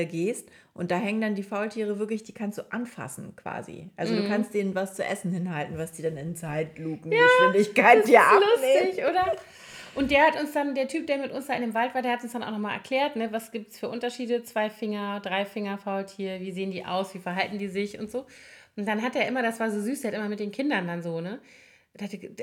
gehst. 0.07 0.49
Und 0.75 0.91
da 0.91 0.97
hängen 0.97 1.21
dann 1.21 1.35
die 1.35 1.43
Faultiere 1.43 1.99
wirklich, 1.99 2.23
die 2.23 2.33
kannst 2.33 2.59
du 2.59 2.63
anfassen 2.73 3.37
quasi. 3.37 3.91
Also 3.97 4.15
du 4.15 4.23
mhm. 4.23 4.29
kannst 4.29 4.55
denen 4.55 4.75
was 4.75 4.95
zu 4.95 5.05
essen 5.05 5.31
hinhalten, 5.33 5.77
was 5.77 5.93
die 5.93 6.03
dann 6.03 6.17
in 6.17 6.35
Zeitlupengeschwindigkeit 6.35 8.09
ja, 8.09 8.21
dir 8.21 8.21
abnehmen. 8.21 8.87
Lustig, 8.87 9.05
oder? 9.05 9.37
Und 9.95 10.11
der 10.11 10.27
hat 10.27 10.41
uns 10.41 10.53
dann, 10.53 10.75
der 10.75 10.89
Typ, 10.89 11.07
der 11.07 11.19
mit 11.19 11.33
uns 11.33 11.47
da 11.47 11.55
in 11.55 11.61
dem 11.61 11.75
Wald 11.75 11.95
war, 11.95 12.01
der 12.01 12.13
hat 12.13 12.23
uns 12.23 12.33
dann 12.33 12.43
auch 12.43 12.51
nochmal 12.51 12.75
erklärt, 12.75 13.17
ne, 13.17 13.31
was 13.31 13.51
gibt 13.51 13.73
es 13.73 13.79
für 13.79 13.89
Unterschiede, 13.89 14.43
zwei 14.43 14.71
Finger, 14.71 15.21
drei 15.21 15.45
Finger 15.45 15.77
Faultier, 15.77 16.41
wie 16.41 16.53
sehen 16.53 16.71
die 16.71 16.87
aus, 16.87 17.13
wie 17.15 17.19
verhalten 17.19 17.59
die 17.59 17.69
sich 17.69 17.99
und 17.99 18.11
so. 18.11 18.25
Und 18.77 18.89
dann 18.89 19.03
hat 19.03 19.17
er 19.17 19.29
immer, 19.29 19.43
das 19.43 19.61
war 19.61 19.71
so 19.71 19.81
süß, 19.81 20.01
der 20.01 20.13
hat 20.13 20.19
immer 20.19 20.31
mit 20.31 20.41
den 20.41 20.51
Kindern 20.51 20.87
dann 20.87 21.03
so, 21.03 21.21
ne, 21.21 21.41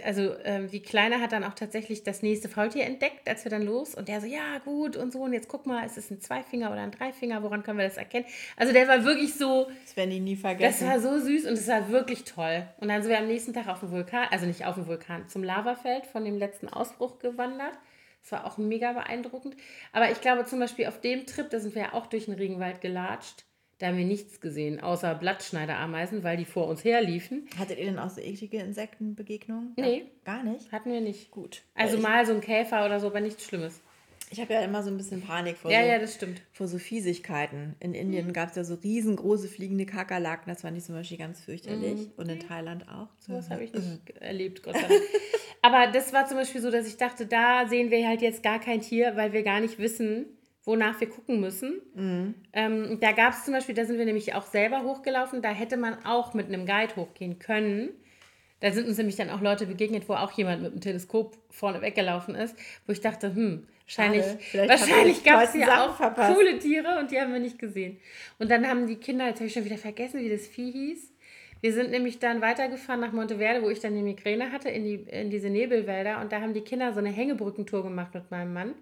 also 0.03 0.35
ähm, 0.43 0.69
die 0.69 0.81
Kleine 0.81 1.21
hat 1.21 1.31
dann 1.31 1.43
auch 1.43 1.55
tatsächlich 1.55 2.03
das 2.03 2.21
nächste 2.21 2.49
Faultier 2.49 2.85
entdeckt, 2.85 3.27
als 3.27 3.43
wir 3.43 3.49
dann 3.49 3.63
los. 3.63 3.95
Und 3.95 4.07
der 4.07 4.21
so, 4.21 4.27
ja 4.27 4.59
gut 4.63 4.95
und 4.95 5.11
so. 5.11 5.23
Und 5.23 5.33
jetzt 5.33 5.47
guck 5.47 5.65
mal, 5.65 5.83
ist 5.85 5.97
es 5.97 6.11
ein 6.11 6.21
Zweifinger 6.21 6.71
oder 6.71 6.81
ein 6.81 6.91
Dreifinger? 6.91 7.41
Woran 7.41 7.63
können 7.63 7.79
wir 7.79 7.85
das 7.85 7.97
erkennen? 7.97 8.25
Also 8.57 8.73
der 8.73 8.87
war 8.87 9.03
wirklich 9.03 9.33
so. 9.33 9.67
Das 9.85 9.97
werden 9.97 10.11
die 10.11 10.19
nie 10.19 10.35
vergessen. 10.35 10.87
Das 10.87 11.03
war 11.03 11.19
so 11.19 11.25
süß 11.25 11.45
und 11.47 11.53
es 11.53 11.67
war 11.67 11.89
wirklich 11.89 12.25
toll. 12.25 12.67
Und 12.77 12.89
dann 12.89 13.01
sind 13.01 13.09
wir 13.09 13.17
am 13.17 13.27
nächsten 13.27 13.53
Tag 13.53 13.67
auf 13.67 13.79
dem 13.79 13.91
Vulkan, 13.91 14.27
also 14.29 14.45
nicht 14.45 14.65
auf 14.65 14.75
dem 14.75 14.85
Vulkan, 14.85 15.27
zum 15.27 15.43
Lavafeld 15.43 16.05
von 16.05 16.23
dem 16.23 16.37
letzten 16.37 16.69
Ausbruch 16.69 17.17
gewandert. 17.17 17.73
Das 18.21 18.31
war 18.33 18.45
auch 18.45 18.57
mega 18.57 18.93
beeindruckend. 18.93 19.55
Aber 19.93 20.11
ich 20.11 20.21
glaube 20.21 20.45
zum 20.45 20.59
Beispiel 20.59 20.85
auf 20.85 21.01
dem 21.01 21.25
Trip, 21.25 21.49
da 21.49 21.59
sind 21.59 21.73
wir 21.73 21.81
ja 21.81 21.93
auch 21.93 22.05
durch 22.05 22.25
den 22.25 22.35
Regenwald 22.35 22.81
gelatscht. 22.81 23.45
Da 23.79 23.87
haben 23.87 23.97
wir 23.97 24.05
nichts 24.05 24.41
gesehen, 24.41 24.81
außer 24.81 25.15
Blattschneiderameisen, 25.15 26.21
weil 26.21 26.35
die 26.35 26.43
vor 26.43 26.67
uns 26.67 26.83
herliefen. 26.83 27.47
Hattet 27.57 27.79
ihr 27.79 27.85
denn 27.85 27.97
auch 27.97 28.09
so 28.09 28.19
eklige 28.19 28.57
Insektenbegegnungen? 28.57 29.73
Nee. 29.77 30.03
Gar 30.25 30.43
nicht? 30.43 30.69
Hatten 30.73 30.91
wir 30.91 30.99
nicht. 30.99 31.31
Gut. 31.31 31.61
Also 31.75 31.95
ich, 31.95 32.03
mal 32.03 32.25
so 32.25 32.33
ein 32.33 32.41
Käfer 32.41 32.85
oder 32.85 32.99
so, 32.99 33.07
aber 33.07 33.21
nichts 33.21 33.45
Schlimmes. 33.45 33.79
Ich 34.31 34.39
habe 34.39 34.53
ja 34.53 34.61
immer 34.61 34.83
so 34.83 34.91
ein 34.91 34.97
bisschen 34.97 35.21
Panik 35.21 35.57
vor, 35.57 35.71
ja, 35.71 35.81
so, 35.81 35.87
ja, 35.87 35.97
das 35.97 36.13
stimmt. 36.13 36.41
vor 36.51 36.67
so 36.67 36.77
Fiesigkeiten. 36.77 37.75
In 37.79 37.95
Indien 37.95 38.27
mhm. 38.27 38.33
gab 38.33 38.49
es 38.49 38.55
ja 38.55 38.63
so 38.63 38.75
riesengroße 38.75 39.47
fliegende 39.47 39.85
Kakerlaken, 39.85 40.53
das 40.53 40.61
fand 40.61 40.77
ich 40.77 40.83
zum 40.83 40.95
Beispiel 40.95 41.17
ganz 41.17 41.39
fürchterlich. 41.39 41.99
Mhm. 41.99 42.11
Und 42.17 42.29
in 42.29 42.39
Thailand 42.39 42.87
auch. 42.89 43.07
So 43.17 43.33
was 43.33 43.49
habe 43.49 43.63
ich 43.63 43.73
nicht 43.73 44.09
erlebt, 44.19 44.61
Gott 44.61 44.75
sei 44.75 44.87
Dank. 44.87 45.01
aber 45.61 45.91
das 45.91 46.13
war 46.13 46.27
zum 46.27 46.37
Beispiel 46.37 46.61
so, 46.61 46.69
dass 46.69 46.85
ich 46.85 46.97
dachte, 46.97 47.25
da 47.25 47.67
sehen 47.67 47.89
wir 47.89 48.07
halt 48.07 48.21
jetzt 48.21 48.43
gar 48.43 48.59
kein 48.59 48.81
Tier, 48.81 49.15
weil 49.15 49.33
wir 49.33 49.41
gar 49.41 49.61
nicht 49.61 49.79
wissen, 49.79 50.25
wonach 50.63 50.99
wir 50.99 51.09
gucken 51.09 51.39
müssen. 51.39 51.81
Mhm. 51.95 52.35
Ähm, 52.53 52.99
da 52.99 53.11
gab 53.11 53.33
es 53.33 53.45
zum 53.45 53.53
Beispiel, 53.53 53.75
da 53.75 53.85
sind 53.85 53.97
wir 53.97 54.05
nämlich 54.05 54.33
auch 54.33 54.45
selber 54.45 54.83
hochgelaufen, 54.83 55.41
da 55.41 55.49
hätte 55.49 55.77
man 55.77 56.05
auch 56.05 56.33
mit 56.33 56.47
einem 56.47 56.65
Guide 56.65 56.95
hochgehen 56.95 57.39
können. 57.39 57.89
Da 58.59 58.71
sind 58.71 58.87
uns 58.87 58.97
nämlich 58.97 59.15
dann 59.15 59.29
auch 59.29 59.41
Leute 59.41 59.65
begegnet, 59.65 60.09
wo 60.09 60.13
auch 60.13 60.33
jemand 60.33 60.61
mit 60.61 60.71
einem 60.73 60.81
Teleskop 60.81 61.37
vorne 61.49 61.81
weggelaufen 61.81 62.35
ist, 62.35 62.55
wo 62.85 62.91
ich 62.91 62.99
dachte, 62.99 63.33
hm, 63.33 63.65
wahrscheinlich, 63.85 64.25
wahrscheinlich 64.53 65.23
gab 65.23 65.43
es 65.43 65.53
hier 65.53 65.81
auch 65.81 65.95
verpasst. 65.95 66.35
coole 66.35 66.59
Tiere 66.59 66.99
und 66.99 67.09
die 67.09 67.19
haben 67.19 67.31
wir 67.31 67.39
nicht 67.39 67.57
gesehen. 67.57 67.97
Und 68.37 68.51
dann 68.51 68.67
haben 68.67 68.85
die 68.85 68.97
Kinder, 68.97 69.27
jetzt 69.27 69.37
habe 69.37 69.47
ich 69.47 69.53
schon 69.53 69.63
wieder 69.63 69.77
vergessen, 69.77 70.19
wie 70.19 70.29
das 70.29 70.45
Vieh 70.45 70.71
hieß. 70.71 71.13
Wir 71.61 71.73
sind 71.73 71.91
nämlich 71.91 72.19
dann 72.19 72.41
weitergefahren 72.41 73.01
nach 73.01 73.11
Monteverde, 73.11 73.61
wo 73.61 73.69
ich 73.69 73.79
dann 73.79 73.93
die 73.93 74.01
Migräne 74.01 74.51
hatte, 74.51 74.69
in, 74.69 74.83
die, 74.83 74.95
in 75.09 75.29
diese 75.29 75.49
Nebelwälder. 75.49 76.21
Und 76.21 76.31
da 76.31 76.39
haben 76.39 76.53
die 76.53 76.61
Kinder 76.61 76.93
so 76.93 76.99
eine 76.99 77.09
Hängebrückentour 77.09 77.83
gemacht 77.83 78.13
mit 78.13 78.31
meinem 78.31 78.53
Mann. 78.53 78.75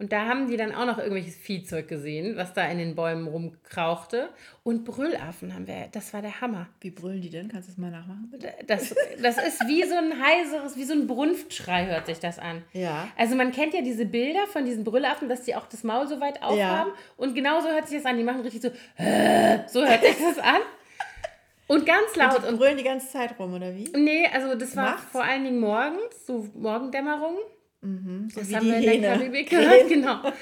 Und 0.00 0.12
da 0.12 0.24
haben 0.24 0.48
die 0.48 0.56
dann 0.56 0.74
auch 0.74 0.86
noch 0.86 0.96
irgendwelches 0.96 1.36
Viehzeug 1.36 1.86
gesehen, 1.86 2.38
was 2.38 2.54
da 2.54 2.64
in 2.64 2.78
den 2.78 2.94
Bäumen 2.94 3.28
rumkrauchte. 3.28 4.30
Und 4.62 4.86
Brüllaffen 4.86 5.54
haben 5.54 5.66
wir. 5.66 5.88
Das 5.92 6.14
war 6.14 6.22
der 6.22 6.40
Hammer. 6.40 6.68
Wie 6.80 6.90
brüllen 6.90 7.20
die 7.20 7.28
denn? 7.28 7.48
Kannst 7.48 7.68
du 7.68 7.72
das 7.72 7.78
mal 7.78 7.90
nachmachen, 7.90 8.28
bitte? 8.30 8.50
Das, 8.66 8.94
das 9.22 9.36
ist 9.36 9.60
wie 9.68 9.84
so 9.84 9.94
ein 9.96 10.14
heiseres, 10.18 10.78
wie 10.78 10.84
so 10.84 10.94
ein 10.94 11.06
Brunftschrei 11.06 11.84
hört 11.84 12.06
sich 12.06 12.18
das 12.18 12.38
an. 12.38 12.62
Ja. 12.72 13.08
Also 13.18 13.36
man 13.36 13.52
kennt 13.52 13.74
ja 13.74 13.82
diese 13.82 14.06
Bilder 14.06 14.46
von 14.46 14.64
diesen 14.64 14.84
Brüllaffen, 14.84 15.28
dass 15.28 15.42
die 15.42 15.54
auch 15.54 15.66
das 15.66 15.84
Maul 15.84 16.08
so 16.08 16.18
weit 16.18 16.42
aufhaben. 16.42 16.92
Und 17.18 17.34
genauso 17.34 17.68
hört 17.68 17.86
sich 17.86 17.98
das 17.98 18.06
an. 18.06 18.16
Die 18.16 18.24
machen 18.24 18.40
richtig 18.40 18.62
so, 18.62 18.70
so 18.70 19.86
hört 19.86 20.02
sich 20.02 20.16
das 20.16 20.38
an. 20.38 20.62
Und 21.66 21.84
ganz 21.84 22.16
laut. 22.16 22.42
Und 22.44 22.52
die 22.52 22.56
brüllen 22.56 22.78
die 22.78 22.84
ganze 22.84 23.08
Zeit 23.08 23.38
rum, 23.38 23.52
oder 23.52 23.74
wie? 23.76 23.84
Nee, 23.94 24.26
also 24.32 24.54
das 24.54 24.74
war 24.76 24.92
Nachts? 24.92 25.12
vor 25.12 25.22
allen 25.22 25.44
Dingen 25.44 25.60
morgens, 25.60 26.26
so 26.26 26.48
Morgendämmerung. 26.54 27.36
So 27.82 28.40
Das 28.40 28.48
wie 28.50 28.56
haben 28.56 28.66
wir 28.66 28.76
in 28.76 28.82
der 28.82 28.92
Hähne. 28.92 29.18
Karibik 29.18 29.50
gehört, 29.50 29.88
genau. 29.88 30.22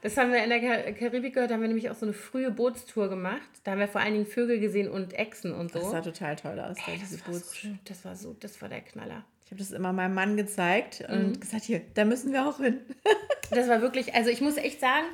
Das 0.00 0.16
haben 0.16 0.30
wir 0.32 0.44
in 0.44 0.48
der 0.50 0.60
Kar- 0.60 0.92
Karibik 0.92 1.34
gehört, 1.34 1.50
da 1.50 1.54
haben 1.54 1.60
wir 1.62 1.66
nämlich 1.68 1.90
auch 1.90 1.94
so 1.96 2.06
eine 2.06 2.12
frühe 2.12 2.52
Bootstour 2.52 3.08
gemacht. 3.08 3.42
Da 3.64 3.72
haben 3.72 3.80
wir 3.80 3.88
vor 3.88 4.00
allen 4.00 4.12
Dingen 4.12 4.26
Vögel 4.26 4.60
gesehen 4.60 4.88
und 4.88 5.12
Echsen 5.12 5.52
und 5.52 5.72
so. 5.72 5.80
Das 5.80 5.90
sah 5.90 6.00
total 6.02 6.36
toll 6.36 6.60
aus, 6.60 6.76
Ey, 6.86 6.98
das, 7.00 7.26
war 7.26 7.34
so 7.34 7.52
schön. 7.54 7.78
das 7.84 8.04
war 8.04 8.14
so, 8.14 8.36
das 8.38 8.62
war 8.62 8.68
der 8.68 8.80
Knaller. 8.82 9.24
Ich 9.44 9.50
habe 9.50 9.58
das 9.58 9.72
immer 9.72 9.92
meinem 9.92 10.14
Mann 10.14 10.36
gezeigt 10.36 11.02
Mhm. 11.08 11.14
und 11.16 11.40
gesagt, 11.40 11.64
hier, 11.64 11.80
da 11.94 12.04
müssen 12.04 12.32
wir 12.32 12.46
auch 12.48 12.58
hin. 12.58 12.78
Das 13.50 13.66
war 13.68 13.80
wirklich, 13.82 14.14
also 14.14 14.28
ich 14.30 14.40
muss 14.42 14.56
echt 14.58 14.78
sagen, 14.78 15.06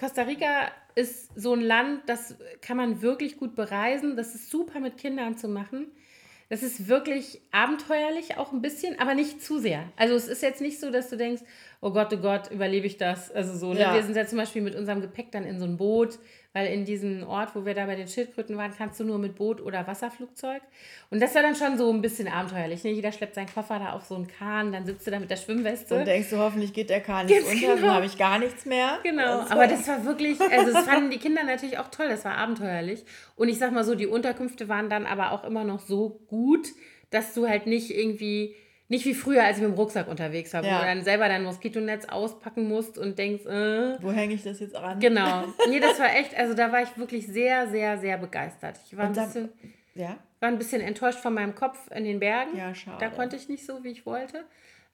Costa 0.00 0.22
Rica 0.22 0.70
ist 0.94 1.30
so 1.38 1.52
ein 1.52 1.60
Land, 1.60 2.00
das 2.06 2.34
kann 2.62 2.76
man 2.78 3.02
wirklich 3.02 3.36
gut 3.36 3.54
bereisen. 3.54 4.16
Das 4.16 4.34
ist 4.34 4.50
super 4.50 4.80
mit 4.80 4.96
Kindern 4.96 5.36
zu 5.36 5.48
machen. 5.48 5.88
Das 6.48 6.62
ist 6.62 6.88
wirklich 6.88 7.40
abenteuerlich 7.50 8.36
auch 8.36 8.52
ein 8.52 8.60
bisschen, 8.60 8.98
aber 8.98 9.14
nicht 9.14 9.42
zu 9.42 9.58
sehr. 9.58 9.84
Also 9.96 10.14
es 10.14 10.28
ist 10.28 10.42
jetzt 10.42 10.60
nicht 10.60 10.78
so, 10.78 10.90
dass 10.90 11.08
du 11.08 11.16
denkst, 11.16 11.42
oh 11.80 11.90
Gott, 11.90 12.12
oh 12.12 12.18
Gott, 12.18 12.50
überlebe 12.50 12.86
ich 12.86 12.96
das? 12.96 13.30
Also 13.30 13.56
so, 13.56 13.72
ne? 13.72 13.80
Ja. 13.80 13.94
wir 13.94 14.02
sind 14.02 14.16
ja 14.16 14.26
zum 14.26 14.38
Beispiel 14.38 14.62
mit 14.62 14.74
unserem 14.74 15.00
Gepäck 15.00 15.32
dann 15.32 15.44
in 15.44 15.58
so 15.58 15.64
ein 15.64 15.76
Boot, 15.76 16.18
weil 16.54 16.68
in 16.68 16.84
diesem 16.84 17.26
Ort, 17.26 17.54
wo 17.54 17.66
wir 17.66 17.74
da 17.74 17.84
bei 17.84 17.96
den 17.96 18.06
Schildkröten 18.06 18.56
waren, 18.56 18.72
kannst 18.78 19.00
du 19.00 19.04
nur 19.04 19.18
mit 19.18 19.34
Boot 19.34 19.60
oder 19.60 19.86
Wasserflugzeug. 19.88 20.62
Und 21.10 21.20
das 21.20 21.34
war 21.34 21.42
dann 21.42 21.56
schon 21.56 21.76
so 21.76 21.92
ein 21.92 22.00
bisschen 22.00 22.28
abenteuerlich. 22.28 22.84
Ne? 22.84 22.92
Jeder 22.92 23.10
schleppt 23.10 23.34
seinen 23.34 23.52
Koffer 23.52 23.80
da 23.80 23.92
auf 23.92 24.04
so 24.04 24.14
einen 24.14 24.28
Kahn, 24.28 24.72
dann 24.72 24.86
sitzt 24.86 25.04
du 25.04 25.10
da 25.10 25.18
mit 25.18 25.30
der 25.30 25.36
Schwimmweste. 25.36 25.98
Und 25.98 26.06
denkst 26.06 26.30
du, 26.30 26.38
hoffentlich 26.38 26.72
geht 26.72 26.90
der 26.90 27.00
Kahn 27.00 27.26
nicht 27.26 27.40
Ganz 27.40 27.52
unter, 27.52 27.74
genau. 27.74 27.86
dann 27.86 27.96
habe 27.96 28.06
ich 28.06 28.16
gar 28.16 28.38
nichts 28.38 28.66
mehr. 28.66 29.00
Genau, 29.02 29.40
Das 29.40 29.50
aber 29.50 29.66
das 29.66 29.86
war 29.88 30.04
wirklich, 30.04 30.40
also 30.40 30.72
das 30.72 30.84
fanden 30.84 31.10
die 31.10 31.18
Kinder 31.18 31.42
natürlich 31.42 31.78
auch 31.78 31.88
toll, 31.88 32.08
das 32.08 32.24
war 32.24 32.36
abenteuerlich. 32.36 33.04
Und 33.34 33.48
ich 33.48 33.58
sag 33.58 33.72
mal 33.72 33.82
so, 33.82 33.96
die 33.96 34.06
Unterkünfte 34.06 34.68
waren 34.68 34.88
dann 34.88 35.06
aber 35.06 35.32
auch 35.32 35.42
immer 35.42 35.64
noch 35.64 35.80
so 35.80 36.20
gut, 36.28 36.68
dass 37.10 37.34
du 37.34 37.48
halt 37.48 37.66
nicht 37.66 37.90
irgendwie, 37.90 38.54
nicht 38.88 39.04
wie 39.06 39.14
früher, 39.14 39.42
als 39.44 39.56
ich 39.56 39.62
mit 39.62 39.72
dem 39.72 39.76
Rucksack 39.78 40.08
unterwegs 40.08 40.52
war, 40.52 40.62
wo 40.62 40.66
Ja. 40.66 40.80
du 40.80 40.84
dann 40.86 41.02
selber 41.04 41.28
dein 41.28 41.42
Moskitonetz 41.42 42.04
auspacken 42.06 42.68
musst 42.68 42.98
und 42.98 43.18
denkst, 43.18 43.46
äh, 43.46 43.96
Wo 44.02 44.12
hänge 44.12 44.34
ich 44.34 44.42
das 44.42 44.60
jetzt 44.60 44.76
an? 44.76 45.00
genau. 45.00 45.44
Nee, 45.68 45.80
das 45.80 45.98
war 45.98 46.14
echt, 46.14 46.36
also 46.36 46.54
da 46.54 46.70
war 46.70 46.82
ich 46.82 46.96
wirklich 46.98 47.26
sehr, 47.26 47.68
sehr, 47.68 47.98
sehr 47.98 48.18
begeistert. 48.18 48.78
Ich 48.86 48.96
war 48.96 49.04
ein 49.04 49.08
Und 49.10 49.16
da- 49.16 49.24
bisschen, 49.26 49.48
Ja? 49.94 50.18
war 50.40 50.48
ein 50.50 50.58
bisschen 50.58 50.82
enttäuscht 50.82 51.18
von 51.20 51.32
meinem 51.34 51.54
Kopf 51.54 51.78
in 51.94 52.04
den 52.04 52.20
Bergen. 52.20 52.56
Ja, 52.56 52.74
schade. 52.74 52.98
Da 53.00 53.08
konnte 53.08 53.36
ich 53.36 53.48
nicht 53.48 53.64
so, 53.64 53.82
wie 53.84 53.88
ich 53.90 54.04
wollte. 54.04 54.44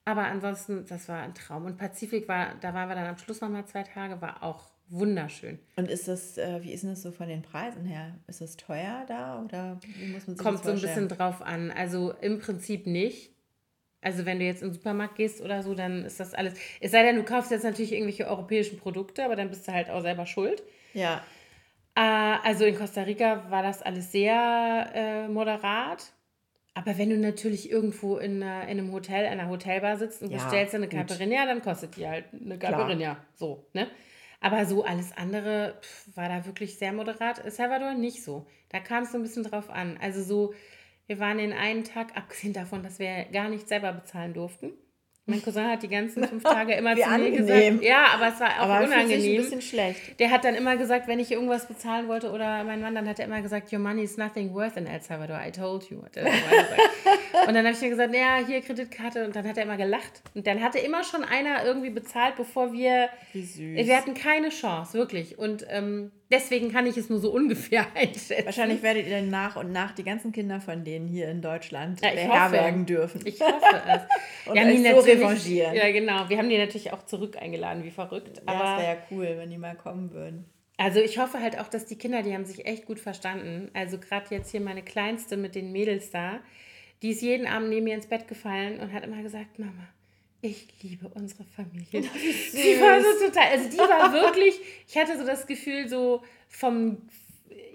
Aber 0.05 0.23
ansonsten, 0.23 0.85
das 0.87 1.07
war 1.09 1.21
ein 1.21 1.35
Traum. 1.35 1.65
Und 1.65 1.77
Pazifik 1.77 2.27
war, 2.27 2.55
da 2.61 2.73
waren 2.73 2.87
wir 2.89 2.95
dann 2.95 3.05
am 3.07 3.17
Schluss 3.17 3.39
nochmal 3.41 3.65
zwei 3.65 3.83
Tage, 3.83 4.19
war 4.21 4.41
auch 4.41 4.71
wunderschön. 4.87 5.59
Und 5.75 5.89
ist 5.89 6.07
das, 6.07 6.37
äh, 6.37 6.63
wie 6.63 6.71
ist 6.73 6.81
denn 6.83 6.89
das 6.89 7.01
so 7.03 7.11
von 7.11 7.27
den 7.27 7.41
Preisen 7.43 7.85
her? 7.85 8.15
Ist 8.27 8.41
das 8.41 8.57
teuer 8.57 9.05
da 9.07 9.41
oder 9.43 9.79
wie 9.97 10.07
muss 10.11 10.25
man 10.27 10.35
sich 10.37 10.43
Kommt 10.43 10.59
das 10.59 10.65
so 10.65 10.71
ein 10.71 10.81
bisschen 10.81 11.07
drauf 11.07 11.41
an. 11.41 11.71
Also 11.71 12.13
im 12.21 12.39
Prinzip 12.39 12.87
nicht. 12.87 13.31
Also 14.01 14.25
wenn 14.25 14.39
du 14.39 14.45
jetzt 14.45 14.61
in 14.63 14.69
den 14.69 14.73
Supermarkt 14.73 15.15
gehst 15.15 15.41
oder 15.41 15.61
so, 15.63 15.75
dann 15.75 16.05
ist 16.05 16.19
das 16.19 16.33
alles. 16.33 16.55
Es 16.79 16.91
sei 16.91 17.03
denn, 17.03 17.15
du 17.17 17.23
kaufst 17.23 17.51
jetzt 17.51 17.63
natürlich 17.63 17.91
irgendwelche 17.93 18.27
europäischen 18.27 18.79
Produkte, 18.79 19.23
aber 19.23 19.35
dann 19.35 19.49
bist 19.49 19.67
du 19.67 19.73
halt 19.73 19.89
auch 19.89 20.01
selber 20.01 20.25
schuld. 20.25 20.63
Ja, 20.93 21.23
Äh, 21.95 22.01
also 22.01 22.65
in 22.65 22.75
Costa 22.77 23.01
Rica 23.03 23.49
war 23.49 23.63
das 23.63 23.81
alles 23.81 24.11
sehr 24.11 24.91
äh, 24.93 25.27
moderat. 25.27 26.13
Aber 26.73 26.97
wenn 26.97 27.09
du 27.09 27.17
natürlich 27.17 27.69
irgendwo 27.69 28.17
in, 28.17 28.41
einer, 28.41 28.63
in 28.63 28.79
einem 28.79 28.93
Hotel, 28.93 29.25
in 29.25 29.31
einer 29.39 29.49
Hotelbar 29.49 29.97
sitzt 29.97 30.21
und 30.21 30.31
Ja, 30.31 30.37
bestellst 30.37 30.73
eine. 30.73 30.87
Caipirinha, 30.87 31.45
dann 31.45 31.61
kostet 31.61 31.97
die 31.97 32.07
halt 32.07 32.25
eine. 32.33 32.57
Caipirinha. 32.57 33.17
So, 33.35 33.65
ne? 33.73 33.87
Aber 34.39 34.65
so 34.65 34.83
alles 34.83 35.11
andere 35.17 35.75
pf, 35.81 36.15
war 36.15 36.29
da 36.29 36.45
wirklich 36.45 36.77
sehr 36.77 36.93
moderat. 36.93 37.43
El 37.43 37.51
Salvador 37.51 37.93
nicht 37.93 38.23
so. 38.23 38.47
Da 38.69 38.79
kam 38.79 39.03
es 39.03 39.11
so 39.11 39.17
ein 39.17 39.21
bisschen 39.23 39.43
drauf 39.43 39.69
an. 39.69 39.97
Also 40.01 40.23
so, 40.23 40.53
wir 41.11 41.19
waren 41.19 41.39
den 41.39 41.51
einen 41.51 41.83
Tag, 41.83 42.15
abgesehen 42.15 42.53
davon, 42.53 42.83
dass 42.83 42.97
wir 42.97 43.25
gar 43.33 43.49
nicht 43.49 43.67
selber 43.67 43.91
bezahlen 43.91 44.33
durften. 44.33 44.71
Mein 45.25 45.43
Cousin 45.43 45.67
hat 45.67 45.83
die 45.83 45.89
ganzen 45.89 46.23
fünf 46.25 46.41
Tage 46.55 46.73
immer 46.73 46.91
zu 46.95 47.01
mir 47.01 47.07
angenehm. 47.07 47.35
gesagt. 47.35 47.83
Ja, 47.83 48.05
aber 48.13 48.29
es 48.29 48.39
war 48.39 48.49
auch 48.51 48.69
aber 48.69 48.87
sich 48.87 48.95
ein 48.95 49.03
unangenehm. 49.03 49.41
bisschen 49.41 49.61
schlecht. 49.61 50.19
Der 50.21 50.31
hat 50.31 50.45
dann 50.45 50.55
immer 50.55 50.77
gesagt, 50.77 51.09
wenn 51.09 51.19
ich 51.19 51.29
irgendwas 51.29 51.67
bezahlen 51.67 52.07
wollte 52.07 52.31
oder 52.31 52.63
mein 52.63 52.79
Mann, 52.79 52.95
dann 52.95 53.09
hat 53.09 53.19
er 53.19 53.25
immer 53.25 53.41
gesagt, 53.41 53.73
your 53.73 53.79
money 53.79 54.03
is 54.03 54.15
nothing 54.15 54.53
worth 54.53 54.77
in 54.77 54.87
El 54.87 55.01
Salvador. 55.01 55.41
I 55.45 55.51
told 55.51 55.89
you. 55.89 55.97
Und 57.47 57.53
dann 57.53 57.65
habe 57.65 57.71
ich 57.71 57.81
mir 57.81 57.89
gesagt, 57.89 58.15
ja, 58.15 58.37
hier 58.47 58.61
Kreditkarte. 58.61 59.25
Und 59.25 59.35
dann 59.35 59.45
hat 59.45 59.57
er 59.57 59.63
immer 59.63 59.75
gelacht. 59.75 60.21
Und 60.33 60.47
dann 60.47 60.63
hatte 60.63 60.79
immer 60.79 61.03
schon 61.03 61.25
einer 61.25 61.65
irgendwie 61.65 61.89
bezahlt, 61.89 62.37
bevor 62.37 62.71
wir. 62.71 63.09
Wie 63.33 63.43
süß. 63.43 63.85
Wir 63.85 63.97
hatten 63.97 64.13
keine 64.13 64.47
Chance, 64.47 64.93
wirklich. 64.93 65.37
Und 65.37 65.65
ähm, 65.69 66.13
deswegen 66.31 66.71
kann 66.71 66.85
ich 66.87 66.97
es 66.97 67.09
nur 67.09 67.19
so 67.19 67.31
ungefähr 67.31 67.85
einschätzen. 67.95 68.45
Wahrscheinlich 68.45 68.81
werdet 68.81 69.07
ihr 69.07 69.17
dann 69.17 69.29
nach 69.29 69.55
und 69.55 69.71
nach 69.71 69.91
die 69.91 70.03
ganzen 70.03 70.31
Kinder 70.31 70.59
von 70.61 70.83
denen 70.83 71.07
hier 71.07 71.29
in 71.29 71.41
Deutschland 71.41 72.01
Ja, 72.03 72.11
beherbergen 72.11 72.81
hoffe. 72.81 72.85
dürfen. 72.85 73.21
Ich 73.25 73.39
hoffe 73.41 73.81
es. 73.87 74.01
Und 74.47 74.55
wir 74.55 74.61
haben 74.61 74.69
die 74.83 74.89
euch 74.89 74.95
so 74.95 74.99
revanchieren. 75.11 75.75
ja, 75.75 75.91
genau. 75.91 76.27
Wir 76.29 76.37
haben 76.39 76.49
die 76.49 76.57
natürlich 76.57 76.91
auch 76.93 77.03
zurück 77.05 77.37
eingeladen, 77.39 77.83
wie 77.83 77.91
verrückt. 77.91 78.37
ja, 78.37 78.43
Aber 78.47 78.59
das 78.63 78.81
wäre 78.81 78.95
ja 78.95 78.97
cool, 79.11 79.35
wenn 79.37 79.49
die 79.51 79.57
mal 79.59 79.75
kommen 79.75 80.11
würden. 80.11 80.45
Also 80.77 80.99
ich 80.99 81.19
hoffe 81.19 81.39
halt 81.39 81.59
auch, 81.59 81.67
dass 81.67 81.85
die 81.85 81.95
Kinder, 81.97 82.23
die 82.23 82.33
haben 82.33 82.45
sich 82.45 82.65
echt 82.65 82.85
gut 82.87 82.99
verstanden. 82.99 83.69
Also 83.75 83.99
gerade 83.99 84.33
jetzt 84.33 84.49
hier 84.49 84.61
meine 84.61 84.81
Kleinste 84.81 85.37
mit 85.37 85.53
den 85.53 85.71
Mädels 85.71 86.09
da, 86.09 86.39
die 87.03 87.11
ist 87.11 87.21
jeden 87.21 87.45
Abend 87.45 87.69
neben 87.69 87.83
mir 87.83 87.93
ins 87.93 88.07
Bett 88.07 88.27
gefallen 88.27 88.79
und 88.79 88.91
hat 88.93 89.03
immer 89.03 89.21
gesagt, 89.21 89.59
Mama, 89.59 89.87
ich 90.41 90.67
liebe 90.81 91.07
unsere 91.09 91.43
Familie. 91.43 91.85
Die 91.91 92.01
war 92.81 93.01
so 93.01 93.25
total, 93.25 93.47
also 93.51 93.69
die 93.69 93.77
war 93.77 94.11
wirklich, 94.11 94.59
ich 94.87 94.97
hatte 94.97 95.17
so 95.17 95.25
das 95.25 95.45
Gefühl 95.45 95.87
so 95.87 96.23
vom, 96.49 96.97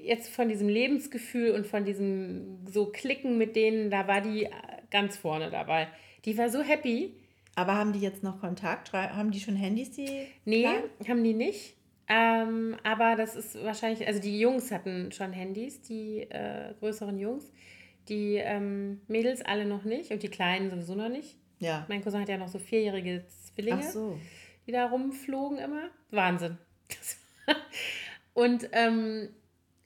jetzt 0.03 0.29
von 0.29 0.49
diesem 0.49 0.69
Lebensgefühl 0.69 1.53
und 1.53 1.67
von 1.67 1.85
diesem 1.85 2.67
so 2.67 2.87
Klicken 2.87 3.39
mit 3.39 3.57
denen, 3.57 3.91
da 3.91 4.09
war 4.09 4.21
die 4.21 4.49
ganz 4.91 5.17
vorne 5.17 5.51
dabei. 5.51 5.89
Die 6.25 6.37
war 6.37 6.49
so 6.49 6.63
happy. 6.63 7.15
Aber 7.55 7.75
haben 7.75 7.93
die 7.95 8.01
jetzt 8.01 8.23
noch 8.23 8.41
Kontakt? 8.41 8.93
Haben 8.93 9.31
die 9.31 9.41
schon 9.41 9.57
Handys, 9.57 9.91
die? 9.93 10.27
Nee, 10.45 10.63
Kleinen? 10.63 10.91
haben 11.09 11.25
die 11.25 11.33
nicht. 11.33 11.75
Ähm, 12.09 12.77
aber 12.83 13.17
das 13.17 13.35
ist 13.35 13.63
wahrscheinlich, 13.65 14.07
also 14.07 14.21
die 14.21 14.39
Jungs 14.39 14.71
hatten 14.71 15.11
schon 15.11 15.33
Handys, 15.33 15.81
die 15.81 16.23
äh, 16.23 16.75
größeren 16.81 17.19
Jungs. 17.19 17.51
Die 18.09 18.37
ähm, 18.37 19.01
Mädels 19.09 19.43
alle 19.43 19.65
noch 19.65 19.85
nicht 19.85 20.13
und 20.13 20.23
die 20.23 20.29
Kleinen 20.29 20.71
sowieso 20.71 20.95
noch 20.95 21.09
nicht. 21.09 21.37
Ja. 21.59 21.87
Mein 21.89 22.03
Cousin 22.03 22.21
hat 22.21 22.29
ja 22.29 22.37
noch 22.37 22.49
so 22.49 22.59
vierjährige 22.59 23.25
Zwillinge, 23.29 23.91
so. 23.91 24.19
die 24.67 24.73
da 24.73 24.87
rumflogen 24.87 25.59
immer. 25.59 25.91
Wahnsinn. 26.11 26.59
und 28.35 28.69
ähm, 28.73 29.31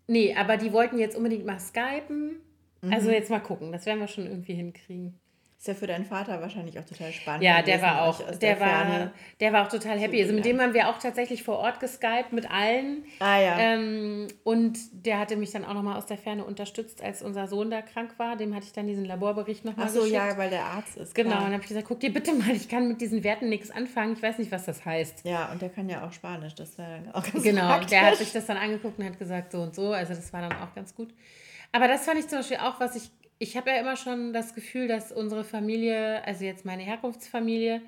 nee, 0.06 0.34
aber 0.34 0.56
die 0.56 0.72
wollten 0.72 0.98
jetzt 0.98 1.16
unbedingt 1.16 1.46
mal 1.46 1.60
skypen. 1.60 2.40
Mhm. 2.80 2.92
Also 2.92 3.10
jetzt 3.10 3.30
mal 3.30 3.40
gucken, 3.40 3.72
das 3.72 3.86
werden 3.86 4.00
wir 4.00 4.08
schon 4.08 4.26
irgendwie 4.26 4.54
hinkriegen. 4.54 5.19
Ist 5.60 5.68
ja 5.68 5.74
für 5.74 5.86
deinen 5.86 6.06
Vater 6.06 6.40
wahrscheinlich 6.40 6.78
auch 6.78 6.86
total 6.86 7.12
spannend. 7.12 7.42
Ja, 7.44 7.60
der 7.60 7.82
war 7.82 8.04
auch, 8.04 8.16
der, 8.18 8.36
der 8.38 8.60
war, 8.60 9.10
der 9.40 9.52
war 9.52 9.66
auch 9.66 9.68
total 9.68 9.98
happy. 9.98 10.22
Also 10.22 10.32
mit 10.32 10.46
dem 10.46 10.58
haben 10.58 10.72
wir 10.72 10.88
auch 10.88 10.98
tatsächlich 10.98 11.42
vor 11.42 11.58
Ort 11.58 11.80
geskypt 11.80 12.32
mit 12.32 12.50
allen. 12.50 13.04
Ah 13.18 13.38
ja. 13.38 13.58
Ähm, 13.58 14.28
und 14.42 14.78
der 14.92 15.18
hatte 15.18 15.36
mich 15.36 15.50
dann 15.50 15.66
auch 15.66 15.74
nochmal 15.74 15.98
aus 15.98 16.06
der 16.06 16.16
Ferne 16.16 16.46
unterstützt, 16.46 17.02
als 17.02 17.20
unser 17.20 17.46
Sohn 17.46 17.70
da 17.70 17.82
krank 17.82 18.14
war. 18.16 18.36
Dem 18.36 18.54
hatte 18.54 18.64
ich 18.64 18.72
dann 18.72 18.86
diesen 18.86 19.04
Laborbericht 19.04 19.66
nochmal 19.66 19.84
Ach 19.86 19.92
so, 19.92 19.98
geschickt. 19.98 20.16
ja, 20.16 20.38
weil 20.38 20.48
der 20.48 20.64
Arzt 20.64 20.96
ist. 20.96 21.14
Genau, 21.14 21.28
und 21.28 21.32
Klar. 21.34 21.44
dann 21.44 21.52
habe 21.52 21.62
ich 21.62 21.68
gesagt, 21.68 21.86
guck 21.88 22.00
dir 22.00 22.10
bitte 22.10 22.32
mal, 22.32 22.52
ich 22.52 22.70
kann 22.70 22.88
mit 22.88 23.02
diesen 23.02 23.22
Werten 23.22 23.50
nichts 23.50 23.70
anfangen. 23.70 24.14
Ich 24.14 24.22
weiß 24.22 24.38
nicht, 24.38 24.50
was 24.50 24.64
das 24.64 24.86
heißt. 24.86 25.26
Ja, 25.26 25.52
und 25.52 25.60
der 25.60 25.68
kann 25.68 25.90
ja 25.90 26.06
auch 26.06 26.12
Spanisch. 26.14 26.54
Das 26.54 26.78
wäre 26.78 27.02
dann 27.04 27.12
auch 27.14 27.22
ganz 27.22 27.44
Genau, 27.44 27.66
praktisch. 27.68 27.90
der 27.90 28.06
hat 28.06 28.16
sich 28.16 28.32
das 28.32 28.46
dann 28.46 28.56
angeguckt 28.56 28.98
und 28.98 29.04
hat 29.04 29.18
gesagt, 29.18 29.52
so 29.52 29.60
und 29.60 29.74
so. 29.74 29.92
Also 29.92 30.14
das 30.14 30.32
war 30.32 30.40
dann 30.40 30.52
auch 30.62 30.74
ganz 30.74 30.94
gut. 30.94 31.12
Aber 31.72 31.86
das 31.86 32.06
fand 32.06 32.18
ich 32.18 32.28
zum 32.28 32.38
Beispiel 32.38 32.56
auch, 32.56 32.80
was 32.80 32.96
ich, 32.96 33.10
ich 33.40 33.56
habe 33.56 33.70
ja 33.70 33.80
immer 33.80 33.96
schon 33.96 34.34
das 34.34 34.54
Gefühl, 34.54 34.86
dass 34.86 35.10
unsere 35.10 35.44
Familie, 35.44 36.22
also 36.26 36.44
jetzt 36.44 36.66
meine 36.66 36.82
Herkunftsfamilie, 36.82 37.80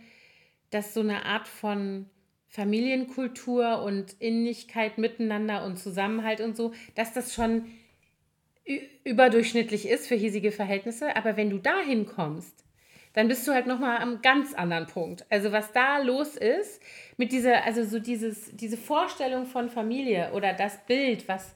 dass 0.70 0.94
so 0.94 1.00
eine 1.00 1.26
Art 1.26 1.46
von 1.46 2.06
Familienkultur 2.48 3.82
und 3.82 4.16
Innigkeit 4.18 4.96
miteinander 4.96 5.64
und 5.64 5.76
Zusammenhalt 5.76 6.40
und 6.40 6.56
so, 6.56 6.72
dass 6.94 7.12
das 7.12 7.34
schon 7.34 7.66
überdurchschnittlich 9.04 9.86
ist 9.86 10.06
für 10.06 10.14
hiesige 10.14 10.52
Verhältnisse. 10.52 11.14
Aber 11.16 11.36
wenn 11.36 11.50
du 11.50 11.58
dahin 11.58 12.06
kommst, 12.06 12.64
dann 13.12 13.28
bist 13.28 13.46
du 13.46 13.52
halt 13.52 13.66
nochmal 13.66 13.98
am 13.98 14.22
ganz 14.22 14.54
anderen 14.54 14.86
Punkt. 14.86 15.26
Also 15.28 15.52
was 15.52 15.70
da 15.72 15.98
los 15.98 16.38
ist, 16.38 16.80
mit 17.18 17.30
dieser, 17.30 17.64
also 17.64 17.84
so 17.84 17.98
dieses, 17.98 18.56
diese 18.56 18.78
Vorstellung 18.78 19.44
von 19.44 19.68
Familie 19.68 20.32
oder 20.32 20.54
das 20.54 20.78
Bild, 20.86 21.28
was, 21.28 21.54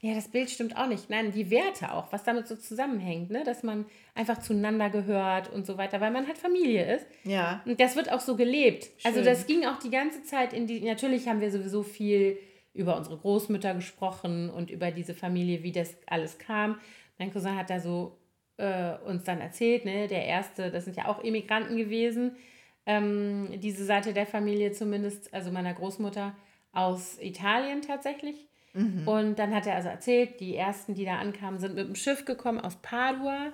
Ja, 0.00 0.14
das 0.14 0.28
Bild 0.28 0.50
stimmt 0.50 0.76
auch 0.76 0.88
nicht. 0.88 1.08
Nein, 1.08 1.32
die 1.32 1.50
Werte 1.50 1.92
auch, 1.92 2.12
was 2.12 2.22
damit 2.22 2.46
so 2.46 2.54
zusammenhängt, 2.54 3.30
ne? 3.30 3.44
dass 3.44 3.62
man 3.62 3.86
einfach 4.14 4.38
zueinander 4.38 4.90
gehört 4.90 5.50
und 5.50 5.64
so 5.64 5.78
weiter, 5.78 6.00
weil 6.00 6.10
man 6.10 6.26
halt 6.26 6.36
Familie 6.36 6.96
ist. 6.96 7.06
Ja. 7.24 7.62
Und 7.64 7.80
das 7.80 7.96
wird 7.96 8.12
auch 8.12 8.20
so 8.20 8.36
gelebt. 8.36 8.90
Also 9.04 9.18
Schön. 9.20 9.28
Also 9.28 9.30
das 9.30 9.46
ging 9.46 9.64
auch 9.64 9.78
die 9.78 9.90
ganze 9.90 10.22
Zeit 10.22 10.52
in 10.52 10.66
die, 10.66 10.80
natürlich 10.80 11.28
haben 11.28 11.40
wir 11.40 11.50
sowieso 11.50 11.82
viel 11.82 12.38
über 12.74 12.96
unsere 12.96 13.16
Großmütter 13.16 13.72
gesprochen 13.74 14.50
und 14.50 14.70
über 14.70 14.90
diese 14.90 15.14
Familie, 15.14 15.62
wie 15.62 15.72
das 15.72 15.96
alles 16.06 16.38
kam. 16.38 16.78
Mein 17.18 17.32
Cousin 17.32 17.56
hat 17.56 17.70
da 17.70 17.80
so 17.80 18.18
äh, 18.58 18.96
uns 19.06 19.24
dann 19.24 19.40
erzählt, 19.40 19.86
ne, 19.86 20.08
der 20.08 20.26
erste, 20.26 20.70
das 20.70 20.84
sind 20.84 20.96
ja 20.96 21.08
auch 21.08 21.24
Immigranten 21.24 21.76
gewesen, 21.76 22.36
ähm, 22.84 23.48
diese 23.60 23.84
Seite 23.84 24.12
der 24.12 24.26
Familie 24.26 24.72
zumindest, 24.72 25.32
also 25.32 25.50
meiner 25.50 25.72
Großmutter 25.72 26.36
aus 26.72 27.18
Italien 27.20 27.80
tatsächlich. 27.80 28.46
Mhm. 28.76 29.08
Und 29.08 29.38
dann 29.38 29.54
hat 29.54 29.66
er 29.66 29.74
also 29.74 29.88
erzählt, 29.88 30.38
die 30.40 30.54
ersten, 30.54 30.94
die 30.94 31.04
da 31.04 31.16
ankamen, 31.16 31.58
sind 31.58 31.74
mit 31.74 31.88
dem 31.88 31.94
Schiff 31.94 32.24
gekommen 32.24 32.60
aus 32.60 32.76
Padua 32.76 33.52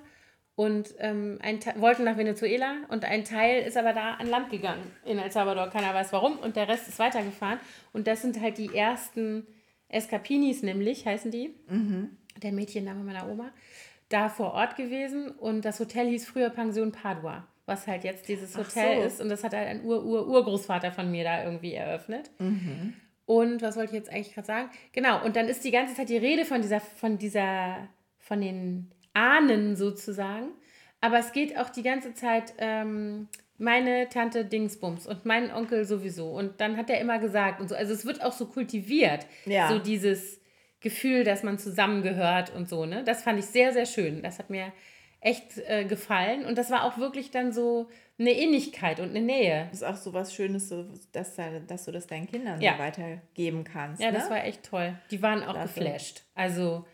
und 0.54 0.94
ähm, 0.98 1.38
ein 1.40 1.60
wollten 1.76 2.04
nach 2.04 2.18
Venezuela 2.18 2.74
und 2.88 3.04
ein 3.04 3.24
Teil 3.24 3.62
ist 3.62 3.76
aber 3.76 3.94
da 3.94 4.14
an 4.14 4.26
Land 4.26 4.50
gegangen 4.50 4.82
in 5.04 5.18
El 5.18 5.30
Salvador. 5.30 5.70
Keiner 5.70 5.94
weiß 5.94 6.12
warum 6.12 6.38
und 6.38 6.56
der 6.56 6.68
Rest 6.68 6.88
ist 6.88 6.98
weitergefahren. 6.98 7.58
Und 7.92 8.06
das 8.06 8.22
sind 8.22 8.40
halt 8.40 8.58
die 8.58 8.74
ersten 8.74 9.46
Escapinis, 9.88 10.62
nämlich 10.62 11.06
heißen 11.06 11.30
die. 11.30 11.54
Mhm. 11.68 12.16
Der 12.42 12.52
Mädchenname 12.52 13.02
meiner 13.02 13.28
Oma. 13.28 13.50
Da 14.08 14.28
vor 14.28 14.52
Ort 14.52 14.76
gewesen 14.76 15.30
und 15.30 15.64
das 15.64 15.80
Hotel 15.80 16.08
hieß 16.08 16.26
früher 16.26 16.50
Pension 16.50 16.92
Padua, 16.92 17.46
was 17.64 17.86
halt 17.86 18.04
jetzt 18.04 18.28
dieses 18.28 18.56
Hotel 18.56 19.00
so. 19.00 19.06
ist. 19.06 19.20
Und 19.22 19.30
das 19.30 19.44
hat 19.44 19.54
halt 19.54 19.68
ein 19.68 19.84
Ur-Ur-Urgroßvater 19.84 20.92
von 20.92 21.10
mir 21.10 21.24
da 21.24 21.44
irgendwie 21.44 21.72
eröffnet. 21.72 22.30
Mhm. 22.38 22.92
Und 23.26 23.62
was 23.62 23.76
wollte 23.76 23.92
ich 23.92 23.98
jetzt 23.98 24.10
eigentlich 24.10 24.34
gerade 24.34 24.46
sagen? 24.46 24.70
Genau, 24.92 25.24
und 25.24 25.36
dann 25.36 25.48
ist 25.48 25.64
die 25.64 25.70
ganze 25.70 25.94
Zeit 25.94 26.08
die 26.08 26.16
Rede 26.16 26.44
von 26.44 26.60
dieser, 26.60 26.80
von 26.80 27.18
dieser, 27.18 27.88
von 28.18 28.40
den 28.40 28.90
Ahnen 29.14 29.76
sozusagen. 29.76 30.48
Aber 31.00 31.18
es 31.18 31.32
geht 31.32 31.58
auch 31.58 31.70
die 31.70 31.82
ganze 31.82 32.14
Zeit 32.14 32.54
ähm, 32.58 33.28
meine 33.58 34.08
Tante 34.08 34.44
Dingsbums 34.44 35.06
und 35.06 35.24
mein 35.24 35.52
Onkel 35.52 35.84
sowieso. 35.84 36.30
Und 36.30 36.60
dann 36.60 36.76
hat 36.76 36.90
er 36.90 37.00
immer 37.00 37.18
gesagt 37.18 37.60
und 37.60 37.68
so. 37.68 37.74
Also 37.74 37.92
es 37.92 38.04
wird 38.04 38.22
auch 38.22 38.32
so 38.32 38.46
kultiviert. 38.46 39.26
Ja. 39.44 39.68
So 39.68 39.78
dieses 39.78 40.40
Gefühl, 40.80 41.22
dass 41.24 41.42
man 41.42 41.58
zusammengehört 41.58 42.54
und 42.54 42.68
so. 42.68 42.86
Ne? 42.86 43.04
Das 43.04 43.22
fand 43.22 43.38
ich 43.38 43.46
sehr, 43.46 43.72
sehr 43.72 43.86
schön. 43.86 44.22
Das 44.22 44.38
hat 44.38 44.50
mir 44.50 44.72
echt 45.22 45.56
äh, 45.68 45.84
gefallen. 45.84 46.44
Und 46.44 46.58
das 46.58 46.70
war 46.70 46.84
auch 46.84 46.98
wirklich 46.98 47.30
dann 47.30 47.52
so 47.52 47.88
eine 48.18 48.32
Innigkeit 48.32 49.00
und 49.00 49.10
eine 49.10 49.20
Nähe. 49.20 49.68
Das 49.70 49.82
ist 49.82 49.88
auch 49.88 49.96
so 49.96 50.12
was 50.12 50.34
Schönes, 50.34 50.68
so, 50.68 50.84
dass, 51.12 51.36
dass 51.66 51.84
du 51.84 51.92
das 51.92 52.06
deinen 52.08 52.26
Kindern 52.26 52.60
ja. 52.60 52.72
so 52.72 52.78
weitergeben 52.80 53.64
kannst. 53.64 54.02
Ja, 54.02 54.10
ne? 54.10 54.18
das 54.18 54.28
war 54.28 54.44
echt 54.44 54.64
toll. 54.64 54.94
Die 55.10 55.22
waren 55.22 55.44
auch 55.44 55.54
Dafür. 55.54 55.84
geflasht. 55.84 56.22
Also 56.34 56.84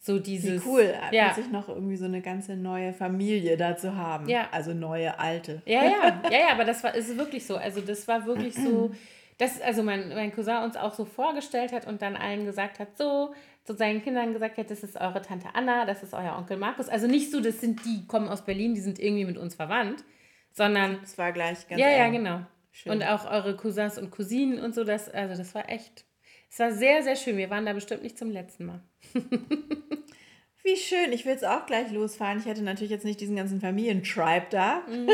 so 0.00 0.18
dieses. 0.18 0.64
Wie 0.64 0.68
cool, 0.68 0.94
ja. 1.12 1.34
sich 1.34 1.50
noch 1.50 1.68
irgendwie 1.68 1.96
so 1.96 2.06
eine 2.06 2.22
ganze 2.22 2.56
neue 2.56 2.94
Familie 2.94 3.58
da 3.58 3.76
zu 3.76 3.94
haben. 3.94 4.26
Ja. 4.26 4.48
Also 4.52 4.72
neue, 4.72 5.18
alte. 5.18 5.62
Ja, 5.66 5.84
ja, 5.84 6.22
ja, 6.30 6.38
ja, 6.38 6.52
aber 6.52 6.64
das 6.64 6.82
war, 6.82 6.94
ist 6.94 7.16
wirklich 7.18 7.44
so. 7.44 7.56
Also 7.56 7.82
das 7.82 8.08
war 8.08 8.24
wirklich 8.24 8.54
so, 8.54 8.90
dass 9.36 9.60
also 9.60 9.82
mein, 9.82 10.08
mein 10.08 10.32
Cousin 10.32 10.62
uns 10.62 10.76
auch 10.76 10.94
so 10.94 11.04
vorgestellt 11.04 11.72
hat 11.72 11.86
und 11.86 12.00
dann 12.00 12.16
allen 12.16 12.46
gesagt 12.46 12.78
hat, 12.78 12.96
so, 12.96 13.34
zu 13.66 13.74
seinen 13.74 14.02
Kindern 14.02 14.32
gesagt 14.32 14.58
hat, 14.58 14.70
das 14.70 14.82
ist 14.82 14.96
eure 14.96 15.20
Tante 15.22 15.48
Anna, 15.54 15.84
das 15.84 16.02
ist 16.02 16.14
euer 16.14 16.36
Onkel 16.38 16.56
Markus. 16.56 16.88
Also 16.88 17.06
nicht 17.06 17.30
so, 17.30 17.40
das 17.40 17.60
sind 17.60 17.84
die, 17.84 18.06
kommen 18.06 18.28
aus 18.28 18.44
Berlin, 18.44 18.74
die 18.74 18.80
sind 18.80 18.98
irgendwie 18.98 19.24
mit 19.24 19.36
uns 19.36 19.54
verwandt, 19.56 20.04
sondern. 20.52 21.00
Es 21.02 21.18
war 21.18 21.32
gleich 21.32 21.66
ganz 21.68 21.80
Ja, 21.80 21.88
eng. 21.88 21.98
ja, 21.98 22.08
genau. 22.08 22.40
Schön. 22.70 22.92
Und 22.92 23.02
auch 23.02 23.30
eure 23.30 23.56
Cousins 23.56 23.98
und 23.98 24.10
Cousinen 24.10 24.58
und 24.60 24.74
so, 24.74 24.84
das, 24.84 25.08
also 25.08 25.36
das 25.36 25.54
war 25.54 25.68
echt, 25.68 26.04
es 26.50 26.58
war 26.58 26.72
sehr, 26.72 27.02
sehr 27.02 27.16
schön. 27.16 27.36
Wir 27.36 27.50
waren 27.50 27.66
da 27.66 27.72
bestimmt 27.72 28.02
nicht 28.02 28.16
zum 28.18 28.30
letzten 28.30 28.66
Mal. 28.66 28.80
Wie 30.62 30.76
schön. 30.76 31.12
Ich 31.12 31.24
will 31.24 31.32
jetzt 31.32 31.46
auch 31.46 31.66
gleich 31.66 31.90
losfahren. 31.92 32.38
Ich 32.38 32.46
hätte 32.46 32.62
natürlich 32.62 32.90
jetzt 32.90 33.04
nicht 33.04 33.20
diesen 33.20 33.36
ganzen 33.36 33.60
Familientribe 33.60 34.46
da. 34.50 34.82
Mhm. 34.88 35.10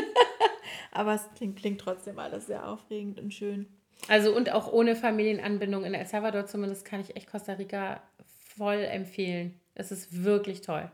Aber 0.93 1.15
es 1.15 1.29
klingt, 1.37 1.59
klingt 1.59 1.81
trotzdem 1.81 2.19
alles 2.19 2.47
sehr 2.47 2.67
aufregend 2.67 3.19
und 3.21 3.33
schön. 3.35 3.67
Also 4.09 4.35
und 4.35 4.51
auch 4.51 4.73
ohne 4.73 4.97
Familienanbindung 4.97 5.85
in 5.85 5.95
El 5.95 6.07
Salvador 6.07 6.47
zumindest 6.47 6.85
kann 6.85 7.01
ich 7.01 7.15
echt 7.17 7.31
Costa 7.31 7.53
Rica 7.53 8.03
voll 8.63 8.85
empfehlen. 8.85 9.59
Es 9.75 9.91
ist 9.91 10.23
wirklich 10.23 10.61
toll. 10.61 10.89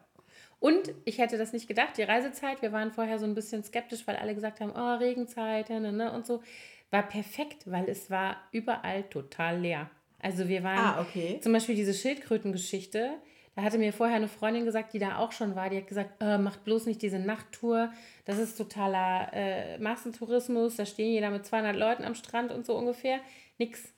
Und 0.59 0.95
ich 1.05 1.19
hätte 1.19 1.37
das 1.37 1.53
nicht 1.53 1.69
gedacht, 1.69 1.99
die 1.99 2.03
Reisezeit, 2.03 2.63
wir 2.63 2.73
waren 2.73 2.93
vorher 2.93 3.19
so 3.19 3.27
ein 3.27 3.35
bisschen 3.35 3.63
skeptisch, 3.63 4.07
weil 4.07 4.17
alle 4.17 4.35
gesagt 4.35 4.61
haben, 4.61 4.73
oh, 4.75 4.95
Regenzeit 4.95 5.69
ne, 5.69 5.93
ne, 5.93 6.11
und 6.11 6.27
so, 6.27 6.43
war 6.91 7.03
perfekt, 7.03 7.71
weil 7.71 7.87
es 7.91 8.11
war 8.11 8.39
überall 8.53 9.03
total 9.03 9.61
leer. 9.61 9.91
Also 10.19 10.49
wir 10.49 10.65
waren 10.65 10.79
ah, 10.79 11.01
okay. 11.03 11.41
zum 11.43 11.53
Beispiel 11.53 11.75
diese 11.75 11.93
Schildkrötengeschichte, 11.93 13.11
da 13.55 13.63
hatte 13.63 13.77
mir 13.77 13.93
vorher 13.93 14.17
eine 14.17 14.29
Freundin 14.29 14.65
gesagt, 14.65 14.95
die 14.95 14.99
da 14.99 15.19
auch 15.19 15.33
schon 15.33 15.55
war, 15.55 15.69
die 15.69 15.77
hat 15.77 15.89
gesagt, 15.89 16.23
äh, 16.23 16.39
macht 16.39 16.65
bloß 16.65 16.87
nicht 16.87 17.03
diese 17.03 17.19
Nachttour, 17.19 17.93
das 18.25 18.39
ist 18.39 18.57
totaler 18.57 19.29
äh, 19.35 19.79
Massentourismus, 19.79 20.77
da 20.77 20.87
stehen 20.87 21.13
jeder 21.13 21.29
mit 21.29 21.45
200 21.45 21.77
Leuten 21.77 22.05
am 22.05 22.15
Strand 22.15 22.51
und 22.51 22.65
so 22.65 22.79
ungefähr. 22.79 23.21
Nix. 23.59 23.93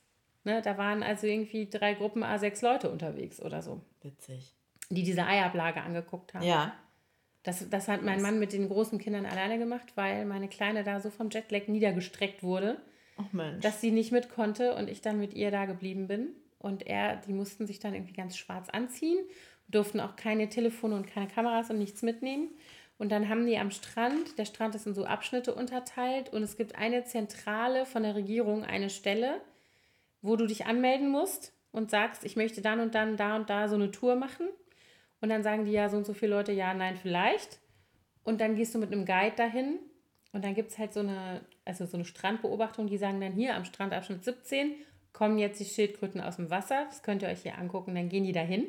Ne, 0.45 0.63
da 0.63 0.79
waren 0.79 1.03
also 1.03 1.27
irgendwie 1.27 1.69
drei 1.69 1.95
Gruppen 1.95 2.25
A6 2.25 2.65
Leute 2.65 2.91
unterwegs 2.91 3.43
oder 3.43 3.63
so. 3.63 3.83
Witzig. 4.03 4.55
Die 4.89 5.03
diese 5.03 5.27
Eiablage 5.27 5.83
angeguckt 5.83 6.35
haben. 6.35 6.45
Ja. 6.45 6.75
Das, 7.43 7.69
das 7.69 7.89
hat 7.89 8.03
mein 8.03 8.21
Mann 8.21 8.39
mit 8.39 8.53
den 8.53 8.69
großen 8.69 8.99
Kindern 8.99 9.25
alleine 9.25 9.59
gemacht, 9.59 9.93
weil 9.95 10.27
meine 10.27 10.49
Kleine 10.49 10.85
da 10.85 11.01
so 11.01 11.11
vom 11.11 11.31
Jetlag 11.31 11.69
niedergestreckt 11.69 12.43
wurde, 12.43 12.79
dass 13.61 13.81
sie 13.81 13.91
nicht 13.91 14.13
mit 14.13 14.31
konnte 14.31 14.75
und 14.75 14.89
ich 14.91 15.01
dann 15.01 15.19
mit 15.19 15.35
ihr 15.35 15.51
da 15.51 15.65
geblieben 15.65 16.07
bin. 16.07 16.29
Und 16.59 16.87
er, 16.87 17.17
die 17.17 17.33
mussten 17.33 17.67
sich 17.67 17.79
dann 17.79 17.95
irgendwie 17.95 18.13
ganz 18.13 18.37
schwarz 18.37 18.69
anziehen, 18.69 19.19
durften 19.69 20.01
auch 20.01 20.17
keine 20.17 20.49
Telefone 20.51 20.97
und 20.97 21.07
keine 21.07 21.29
Kameras 21.29 21.71
und 21.71 21.79
nichts 21.79 22.03
mitnehmen. 22.03 22.51
Und 22.99 23.11
dann 23.11 23.31
haben 23.31 23.47
die 23.47 23.57
am 23.57 23.71
Strand, 23.71 24.37
der 24.37 24.45
Strand 24.45 24.75
ist 24.75 24.87
in 24.87 24.93
so 24.93 25.07
Abschnitte 25.07 25.55
unterteilt 25.55 26.31
und 26.31 26.43
es 26.43 26.59
gibt 26.59 26.75
eine 26.75 27.05
Zentrale 27.05 27.87
von 27.87 28.03
der 28.03 28.15
Regierung, 28.15 28.63
eine 28.63 28.91
Stelle, 28.91 29.41
wo 30.23 30.37
du 30.37 30.47
dich 30.47 30.67
anmelden 30.67 31.11
musst 31.11 31.53
und 31.73 31.91
sagst, 31.91 32.25
ich 32.25 32.37
möchte 32.37 32.63
dann 32.63 32.81
und 32.81 32.95
dann 32.95 33.17
da 33.17 33.37
und 33.37 33.49
da 33.51 33.69
so 33.69 33.75
eine 33.75 33.91
Tour 33.91 34.17
machen. 34.17 34.49
Und 35.21 35.29
dann 35.29 35.43
sagen 35.43 35.65
die 35.65 35.73
ja 35.73 35.89
so 35.89 35.97
und 35.97 36.07
so 36.07 36.15
viele 36.15 36.35
Leute, 36.35 36.53
ja, 36.53 36.73
nein, 36.73 36.97
vielleicht. 36.97 37.61
Und 38.25 38.41
dann 38.41 38.55
gehst 38.55 38.75
du 38.75 38.79
mit 38.79 38.93
einem 38.93 39.05
Guide 39.05 39.37
dahin 39.37 39.79
und 40.33 40.45
dann 40.45 40.55
gibt 40.55 40.71
es 40.71 40.79
halt 40.79 40.93
so 40.93 41.01
eine, 41.01 41.41
also 41.65 41.87
so 41.87 41.97
eine 41.97 42.05
Strandbeobachtung, 42.05 42.87
die 42.87 42.99
sagen 42.99 43.21
dann 43.21 43.33
hier 43.33 43.55
am 43.55 43.65
Strandabschnitt 43.65 44.25
17 44.25 44.75
kommen 45.13 45.39
jetzt 45.39 45.61
die 45.61 45.65
Schildkröten 45.65 46.21
aus 46.21 46.37
dem 46.37 46.51
Wasser. 46.51 46.85
Das 46.87 47.03
könnt 47.03 47.23
ihr 47.23 47.29
euch 47.29 47.43
hier 47.43 47.59
angucken. 47.59 47.95
Dann 47.95 48.09
gehen 48.09 48.25
die 48.25 48.33
dahin 48.33 48.67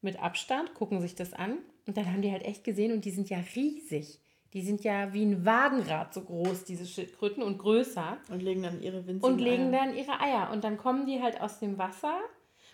mit 0.00 0.18
Abstand, 0.20 0.74
gucken 0.74 1.00
sich 1.00 1.14
das 1.14 1.32
an. 1.32 1.58
Und 1.86 1.96
dann 1.96 2.06
haben 2.06 2.22
die 2.22 2.30
halt 2.30 2.44
echt 2.44 2.64
gesehen 2.64 2.92
und 2.92 3.04
die 3.04 3.10
sind 3.10 3.28
ja 3.30 3.38
riesig. 3.56 4.20
Die 4.54 4.62
sind 4.62 4.82
ja 4.82 5.12
wie 5.12 5.24
ein 5.24 5.44
Wagenrad 5.44 6.14
so 6.14 6.22
groß, 6.22 6.64
diese 6.64 6.86
Schildkröten 6.86 7.42
und 7.42 7.58
größer. 7.58 8.18
Und 8.30 8.42
legen 8.42 8.62
dann 8.62 8.82
ihre 8.82 9.06
winzigen 9.06 9.22
Und 9.22 9.40
legen 9.40 9.74
Eier. 9.74 9.86
dann 9.86 9.96
ihre 9.96 10.20
Eier. 10.20 10.50
Und 10.52 10.64
dann 10.64 10.78
kommen 10.78 11.06
die 11.06 11.20
halt 11.22 11.40
aus 11.40 11.58
dem 11.58 11.76
Wasser. 11.76 12.18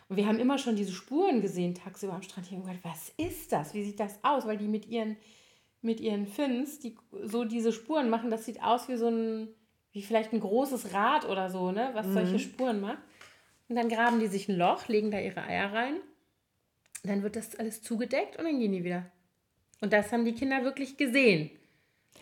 Und 0.08 0.16
wir 0.16 0.26
haben 0.26 0.38
immer 0.38 0.58
schon 0.58 0.76
diese 0.76 0.92
Spuren 0.92 1.40
gesehen 1.40 1.74
tagsüber 1.74 2.12
am 2.12 2.22
Strand. 2.22 2.46
Ich 2.46 2.52
habe 2.52 2.62
gedacht, 2.62 2.84
was 2.84 3.12
ist 3.16 3.52
das? 3.52 3.74
Wie 3.74 3.82
sieht 3.82 3.98
das 3.98 4.18
aus? 4.22 4.46
Weil 4.46 4.58
die 4.58 4.68
mit 4.68 4.86
ihren, 4.86 5.16
mit 5.82 6.00
ihren 6.00 6.26
Fins 6.26 6.78
die 6.78 6.96
so 7.22 7.44
diese 7.44 7.72
Spuren 7.72 8.08
machen. 8.08 8.30
Das 8.30 8.44
sieht 8.44 8.62
aus 8.62 8.88
wie 8.88 8.96
so 8.96 9.08
ein 9.08 9.48
wie 9.94 10.02
vielleicht 10.02 10.32
ein 10.32 10.40
großes 10.40 10.92
Rad 10.92 11.24
oder 11.26 11.48
so, 11.48 11.70
ne, 11.70 11.90
was 11.94 12.06
mhm. 12.08 12.14
solche 12.14 12.38
Spuren 12.40 12.80
macht. 12.80 12.98
Und 13.68 13.76
dann 13.76 13.88
graben 13.88 14.20
die 14.20 14.26
sich 14.26 14.48
ein 14.48 14.56
Loch, 14.56 14.88
legen 14.88 15.10
da 15.10 15.20
ihre 15.20 15.42
Eier 15.42 15.72
rein. 15.72 15.94
Dann 17.04 17.22
wird 17.22 17.36
das 17.36 17.56
alles 17.56 17.80
zugedeckt 17.80 18.36
und 18.36 18.44
dann 18.44 18.58
gehen 18.58 18.72
die 18.72 18.84
wieder. 18.84 19.10
Und 19.80 19.92
das 19.92 20.12
haben 20.12 20.24
die 20.24 20.34
Kinder 20.34 20.64
wirklich 20.64 20.96
gesehen. 20.96 21.50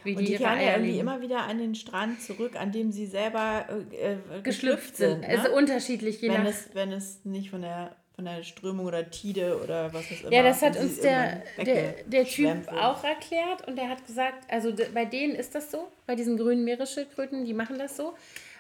Wie 0.05 0.17
und 0.17 0.21
die, 0.21 0.33
die 0.33 0.37
kehren 0.37 0.61
ja 0.61 0.73
irgendwie 0.73 0.99
immer 0.99 1.21
wieder 1.21 1.43
an 1.45 1.59
den 1.59 1.75
Strand 1.75 2.21
zurück, 2.21 2.57
an 2.57 2.73
dem 2.73 2.93
sie 2.93 3.07
selber 3.07 3.67
äh, 3.93 4.15
äh 4.15 4.43
geschlüpft 4.43 4.97
sind. 4.97 5.21
Ne? 5.21 5.29
Also 5.29 5.55
unterschiedlich, 5.55 6.21
je 6.21 6.31
wenn 6.31 6.43
nach... 6.43 6.51
Es, 6.51 6.71
wenn 6.75 6.93
es 6.93 7.25
nicht 7.25 7.51
von 7.51 7.63
der 7.63 7.97
von 8.15 8.27
der 8.27 8.43
Strömung 8.43 8.87
oder 8.87 9.11
Tide 9.11 9.59
oder 9.63 9.93
was 9.93 10.11
es 10.11 10.21
immer. 10.21 10.33
Ja, 10.33 10.43
das 10.43 10.61
hat 10.63 10.77
uns 10.79 11.01
der, 11.01 11.43
der, 11.65 11.95
der 12.05 12.25
Typ 12.25 12.69
auch 12.69 13.03
erklärt 13.05 13.67
und 13.67 13.77
der 13.77 13.89
hat 13.89 14.07
gesagt, 14.07 14.51
also 14.51 14.73
bei 14.93 15.05
denen 15.07 15.35
ist 15.35 15.55
das 15.55 15.71
so, 15.71 15.89
bei 16.07 16.15
diesen 16.15 16.37
grünen 16.37 16.65
Meeresschildkröten, 16.65 17.45
die 17.45 17.55
machen 17.55 17.79
das 17.79 17.97
so, 17.97 18.15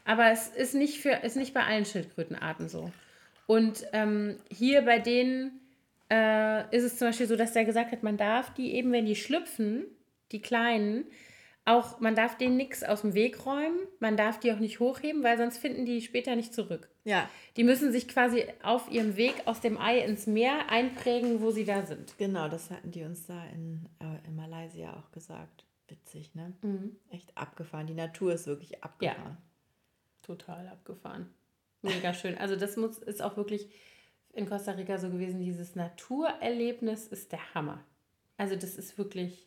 aber 0.05 0.31
es 0.31 0.49
ist 0.49 0.75
nicht, 0.75 1.01
für, 1.01 1.11
ist 1.23 1.37
nicht 1.37 1.55
bei 1.55 1.65
allen 1.65 1.85
Schildkrötenarten 1.85 2.69
so. 2.69 2.91
Und 3.47 3.87
ähm, 3.93 4.37
hier 4.51 4.83
bei 4.83 4.99
denen 4.99 5.61
äh, 6.11 6.75
ist 6.75 6.85
es 6.85 6.99
zum 6.99 7.09
Beispiel 7.09 7.27
so, 7.27 7.37
dass 7.37 7.53
der 7.53 7.65
gesagt 7.65 7.93
hat, 7.93 8.03
man 8.03 8.17
darf 8.17 8.53
die 8.55 8.75
eben, 8.75 8.93
wenn 8.93 9.07
die 9.07 9.17
schlüpfen, 9.17 9.85
die 10.33 10.41
Kleinen, 10.41 11.05
auch, 11.65 12.01
man 12.01 12.15
darf 12.15 12.37
denen 12.37 12.57
nichts 12.57 12.83
aus 12.83 13.03
dem 13.03 13.15
Weg 13.15 13.47
räumen, 13.47 13.79
man 14.01 14.17
darf 14.17 14.41
die 14.41 14.53
auch 14.53 14.59
nicht 14.59 14.81
hochheben, 14.81 15.23
weil 15.23 15.39
sonst 15.39 15.59
finden 15.59 15.87
die 15.87 16.01
später 16.01 16.35
nicht 16.35 16.53
zurück. 16.53 16.89
Ja. 17.05 17.29
Die 17.57 17.65
müssen 17.65 17.93
sich 17.93 18.09
quasi 18.09 18.45
auf 18.63 18.91
ihrem 18.91 19.17
Weg 19.17 19.35
aus 19.47 19.61
dem 19.61 19.79
Ei 19.79 19.99
ins 20.01 20.27
Meer 20.27 20.71
einprägen, 20.71 21.41
wo 21.41 21.51
sie 21.51 21.65
da 21.65 21.87
sind. 21.87 22.17
Genau, 22.19 22.49
das 22.49 22.71
hatten 22.71 22.91
die 22.91 23.05
uns 23.05 23.27
da 23.27 23.45
in, 23.47 23.87
äh, 24.01 24.27
in 24.27 24.35
Malaysia 24.35 24.97
auch 24.97 25.13
gesagt. 25.13 25.65
Witzig, 25.89 26.35
ne? 26.35 26.55
Mhm. 26.63 26.97
Echt 27.11 27.37
abgefahren. 27.37 27.87
Die 27.87 27.95
Natur 27.95 28.33
ist 28.33 28.47
wirklich 28.47 28.83
abgefahren. 28.83 29.37
Ja. 29.37 29.43
Total 30.23 30.67
abgefahren. 30.69 31.29
Mega 31.83 32.15
schön. 32.15 32.39
Also 32.39 32.57
das 32.57 32.77
muss 32.77 32.99
ist 32.99 33.21
auch 33.21 33.37
wirklich 33.37 33.69
in 34.33 34.49
Costa 34.49 34.73
Rica 34.73 34.99
so 34.99 35.11
gewesen, 35.11 35.41
dieses 35.41 35.75
Naturerlebnis 35.75 37.07
ist 37.09 37.33
der 37.33 37.55
Hammer. 37.55 37.85
Also 38.37 38.57
das 38.57 38.77
ist 38.77 38.97
wirklich, 38.97 39.47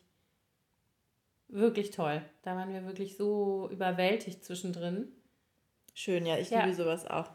wirklich 1.48 1.90
toll. 1.90 2.22
Da 2.42 2.56
waren 2.56 2.72
wir 2.72 2.84
wirklich 2.84 3.16
so 3.16 3.68
überwältigt 3.70 4.44
zwischendrin. 4.44 5.08
Schön, 5.94 6.26
ja, 6.26 6.36
ich 6.36 6.50
ja. 6.50 6.64
liebe 6.64 6.74
sowas 6.76 7.06
auch. 7.06 7.30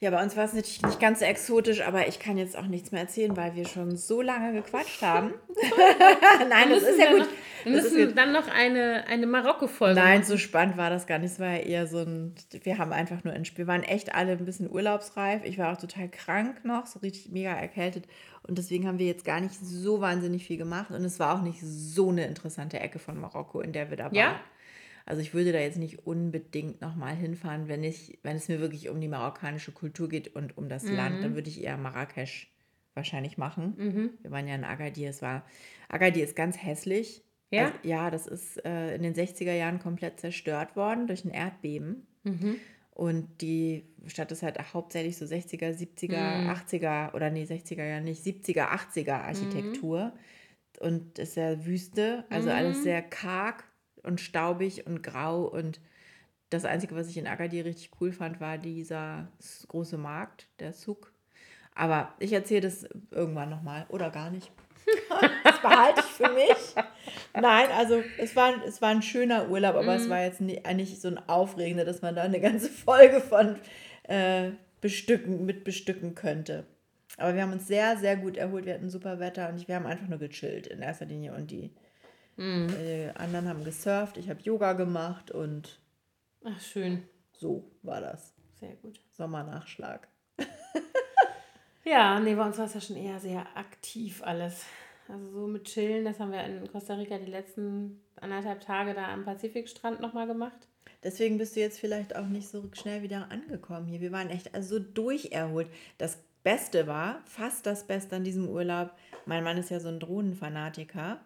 Ja, 0.00 0.10
bei 0.10 0.22
uns 0.22 0.36
war 0.36 0.44
es 0.44 0.52
natürlich 0.52 0.82
nicht 0.82 1.00
ganz 1.00 1.20
so 1.20 1.24
exotisch, 1.24 1.80
aber 1.80 2.08
ich 2.08 2.18
kann 2.18 2.36
jetzt 2.36 2.58
auch 2.58 2.66
nichts 2.66 2.92
mehr 2.92 3.02
erzählen, 3.02 3.36
weil 3.36 3.54
wir 3.54 3.66
schon 3.66 3.96
so 3.96 4.20
lange 4.20 4.52
gequatscht 4.52 5.00
haben. 5.02 5.32
Nein, 6.48 6.70
das 6.70 6.82
ist 6.82 6.98
ja 6.98 7.10
gut. 7.12 7.20
Noch, 7.20 7.28
wir 7.64 7.72
müssen 7.72 8.14
dann 8.14 8.32
noch 8.32 8.48
eine, 8.48 9.04
eine 9.06 9.26
Marokko-Folge 9.26 9.98
Nein, 9.98 10.20
machen. 10.20 10.28
so 10.28 10.36
spannend 10.36 10.76
war 10.76 10.90
das 10.90 11.06
gar 11.06 11.18
nicht. 11.18 11.32
Es 11.32 11.40
war 11.40 11.52
ja 11.52 11.58
eher 11.58 11.86
so 11.86 11.98
ein, 11.98 12.34
wir 12.62 12.76
haben 12.78 12.92
einfach 12.92 13.24
nur, 13.24 13.34
wir 13.34 13.66
waren 13.66 13.82
echt 13.82 14.14
alle 14.14 14.32
ein 14.32 14.44
bisschen 14.44 14.70
urlaubsreif. 14.70 15.42
Ich 15.44 15.58
war 15.58 15.72
auch 15.72 15.80
total 15.80 16.08
krank 16.08 16.64
noch, 16.64 16.86
so 16.86 16.98
richtig 16.98 17.30
mega 17.30 17.52
erkältet. 17.52 18.06
Und 18.46 18.58
deswegen 18.58 18.86
haben 18.86 18.98
wir 18.98 19.06
jetzt 19.06 19.24
gar 19.24 19.40
nicht 19.40 19.54
so 19.54 20.00
wahnsinnig 20.02 20.44
viel 20.44 20.58
gemacht. 20.58 20.90
Und 20.90 21.04
es 21.04 21.18
war 21.18 21.34
auch 21.34 21.42
nicht 21.42 21.60
so 21.62 22.10
eine 22.10 22.26
interessante 22.26 22.78
Ecke 22.78 22.98
von 22.98 23.18
Marokko, 23.18 23.60
in 23.60 23.72
der 23.72 23.88
wir 23.88 23.96
da 23.96 24.04
waren. 24.04 24.14
Ja, 24.14 24.40
also 25.06 25.20
ich 25.20 25.34
würde 25.34 25.52
da 25.52 25.58
jetzt 25.58 25.76
nicht 25.76 26.06
unbedingt 26.06 26.80
nochmal 26.80 27.14
hinfahren, 27.14 27.68
wenn 27.68 27.84
ich, 27.84 28.18
wenn 28.22 28.36
es 28.36 28.48
mir 28.48 28.60
wirklich 28.60 28.88
um 28.88 29.00
die 29.00 29.08
marokkanische 29.08 29.72
Kultur 29.72 30.08
geht 30.08 30.34
und 30.34 30.56
um 30.56 30.68
das 30.68 30.84
mhm. 30.84 30.96
Land, 30.96 31.24
dann 31.24 31.34
würde 31.34 31.50
ich 31.50 31.62
eher 31.62 31.76
Marrakesch 31.76 32.50
wahrscheinlich 32.94 33.36
machen. 33.36 33.74
Mhm. 33.76 34.10
Wir 34.22 34.30
waren 34.30 34.48
ja 34.48 34.54
in 34.54 34.64
Agadir, 34.64 35.10
es 35.10 35.20
war, 35.20 35.44
Agadir 35.88 36.24
ist 36.24 36.36
ganz 36.36 36.56
hässlich. 36.56 37.22
Ja? 37.50 37.66
Also, 37.66 37.78
ja, 37.82 38.10
das 38.10 38.26
ist 38.26 38.64
äh, 38.64 38.94
in 38.94 39.02
den 39.02 39.14
60er 39.14 39.52
Jahren 39.52 39.78
komplett 39.78 40.20
zerstört 40.20 40.74
worden 40.74 41.06
durch 41.06 41.24
ein 41.24 41.30
Erdbeben. 41.30 42.06
Mhm. 42.22 42.56
Und 42.92 43.42
die 43.42 43.84
Stadt 44.06 44.30
ist 44.32 44.42
halt 44.42 44.72
hauptsächlich 44.72 45.16
so 45.16 45.24
60er, 45.24 45.76
70er, 45.76 46.42
mhm. 46.42 46.50
80er 46.50 47.12
oder 47.14 47.28
nee, 47.28 47.42
60er 47.42 47.84
ja 47.84 48.00
nicht, 48.00 48.24
70er, 48.24 48.68
80er 48.68 49.14
Architektur. 49.14 50.06
Mhm. 50.06 50.12
Und 50.80 51.18
ist 51.18 51.36
ja 51.36 51.64
Wüste, 51.66 52.24
also 52.30 52.50
alles 52.50 52.78
mhm. 52.78 52.82
sehr 52.82 53.02
karg 53.02 53.64
und 54.04 54.20
staubig 54.20 54.86
und 54.86 55.02
grau. 55.02 55.42
Und 55.42 55.80
das 56.50 56.64
Einzige, 56.64 56.94
was 56.94 57.08
ich 57.08 57.16
in 57.16 57.26
Agadir 57.26 57.64
richtig 57.64 57.90
cool 58.00 58.12
fand, 58.12 58.40
war 58.40 58.58
dieser 58.58 59.28
große 59.68 59.98
Markt, 59.98 60.48
der 60.60 60.72
Zug. 60.72 61.12
Aber 61.74 62.14
ich 62.18 62.32
erzähle 62.32 62.62
das 62.62 62.86
irgendwann 63.10 63.50
nochmal 63.50 63.86
oder 63.88 64.10
gar 64.10 64.30
nicht. 64.30 64.52
das 65.44 65.60
behalte 65.60 66.00
ich 66.00 66.12
für 66.12 66.30
mich. 66.32 66.86
Nein, 67.32 67.68
also 67.76 68.02
es 68.18 68.36
war, 68.36 68.64
es 68.64 68.80
war 68.80 68.90
ein 68.90 69.02
schöner 69.02 69.48
Urlaub, 69.48 69.74
aber 69.74 69.94
mm. 69.94 69.96
es 69.96 70.06
mhm. 70.06 70.10
war 70.10 70.22
jetzt 70.22 70.40
nicht, 70.40 70.72
nicht 70.74 71.00
so 71.00 71.08
ein 71.08 71.18
aufregender, 71.28 71.84
dass 71.84 72.02
man 72.02 72.14
da 72.14 72.22
eine 72.22 72.40
ganze 72.40 72.68
Folge 72.68 73.20
von 73.20 73.56
äh, 74.04 74.50
bestücken, 74.80 75.46
mit 75.46 75.64
bestücken 75.64 76.14
könnte. 76.14 76.64
Aber 77.16 77.34
wir 77.34 77.42
haben 77.42 77.52
uns 77.52 77.66
sehr, 77.66 77.96
sehr 77.96 78.16
gut 78.16 78.36
erholt. 78.36 78.66
Wir 78.66 78.74
hatten 78.74 78.90
super 78.90 79.18
Wetter 79.20 79.48
und 79.48 79.66
wir 79.66 79.74
haben 79.74 79.86
einfach 79.86 80.08
nur 80.08 80.18
gechillt 80.18 80.66
in 80.66 80.80
erster 80.80 81.06
Linie. 81.06 81.34
Und 81.34 81.50
die 81.50 81.70
Mhm. 82.36 82.68
Die 82.68 83.10
anderen 83.14 83.48
haben 83.48 83.64
gesurft, 83.64 84.16
ich 84.16 84.28
habe 84.28 84.40
Yoga 84.42 84.72
gemacht 84.72 85.30
und. 85.30 85.80
Ach, 86.44 86.60
schön. 86.60 87.02
So 87.32 87.70
war 87.82 88.00
das. 88.00 88.34
Sehr 88.54 88.74
gut. 88.76 89.00
Sommernachschlag. 89.12 90.08
ja, 91.84 92.18
nee, 92.20 92.34
bei 92.34 92.46
uns 92.46 92.58
war 92.58 92.66
es 92.66 92.74
ja 92.74 92.80
schon 92.80 92.96
eher 92.96 93.18
sehr 93.20 93.56
aktiv 93.56 94.22
alles. 94.22 94.64
Also 95.08 95.30
so 95.30 95.46
mit 95.46 95.64
Chillen, 95.64 96.04
das 96.04 96.18
haben 96.18 96.32
wir 96.32 96.42
in 96.44 96.70
Costa 96.70 96.94
Rica 96.94 97.18
die 97.18 97.30
letzten 97.30 98.00
anderthalb 98.16 98.60
Tage 98.60 98.94
da 98.94 99.12
am 99.12 99.24
Pazifikstrand 99.24 100.00
nochmal 100.00 100.26
gemacht. 100.26 100.68
Deswegen 101.02 101.36
bist 101.36 101.54
du 101.54 101.60
jetzt 101.60 101.78
vielleicht 101.78 102.16
auch 102.16 102.26
nicht 102.26 102.48
so 102.48 102.70
schnell 102.72 103.02
wieder 103.02 103.30
angekommen 103.30 103.86
hier. 103.86 104.00
Wir 104.00 104.12
waren 104.12 104.30
echt 104.30 104.54
also 104.54 104.78
so 104.78 104.82
durcherholt. 104.82 105.68
Das 105.98 106.22
Beste 106.42 106.86
war, 106.86 107.22
fast 107.26 107.66
das 107.66 107.86
Beste 107.86 108.16
an 108.16 108.24
diesem 108.24 108.48
Urlaub, 108.48 108.92
mein 109.26 109.44
Mann 109.44 109.58
ist 109.58 109.70
ja 109.70 109.80
so 109.80 109.88
ein 109.88 110.00
Drohnenfanatiker 110.00 111.20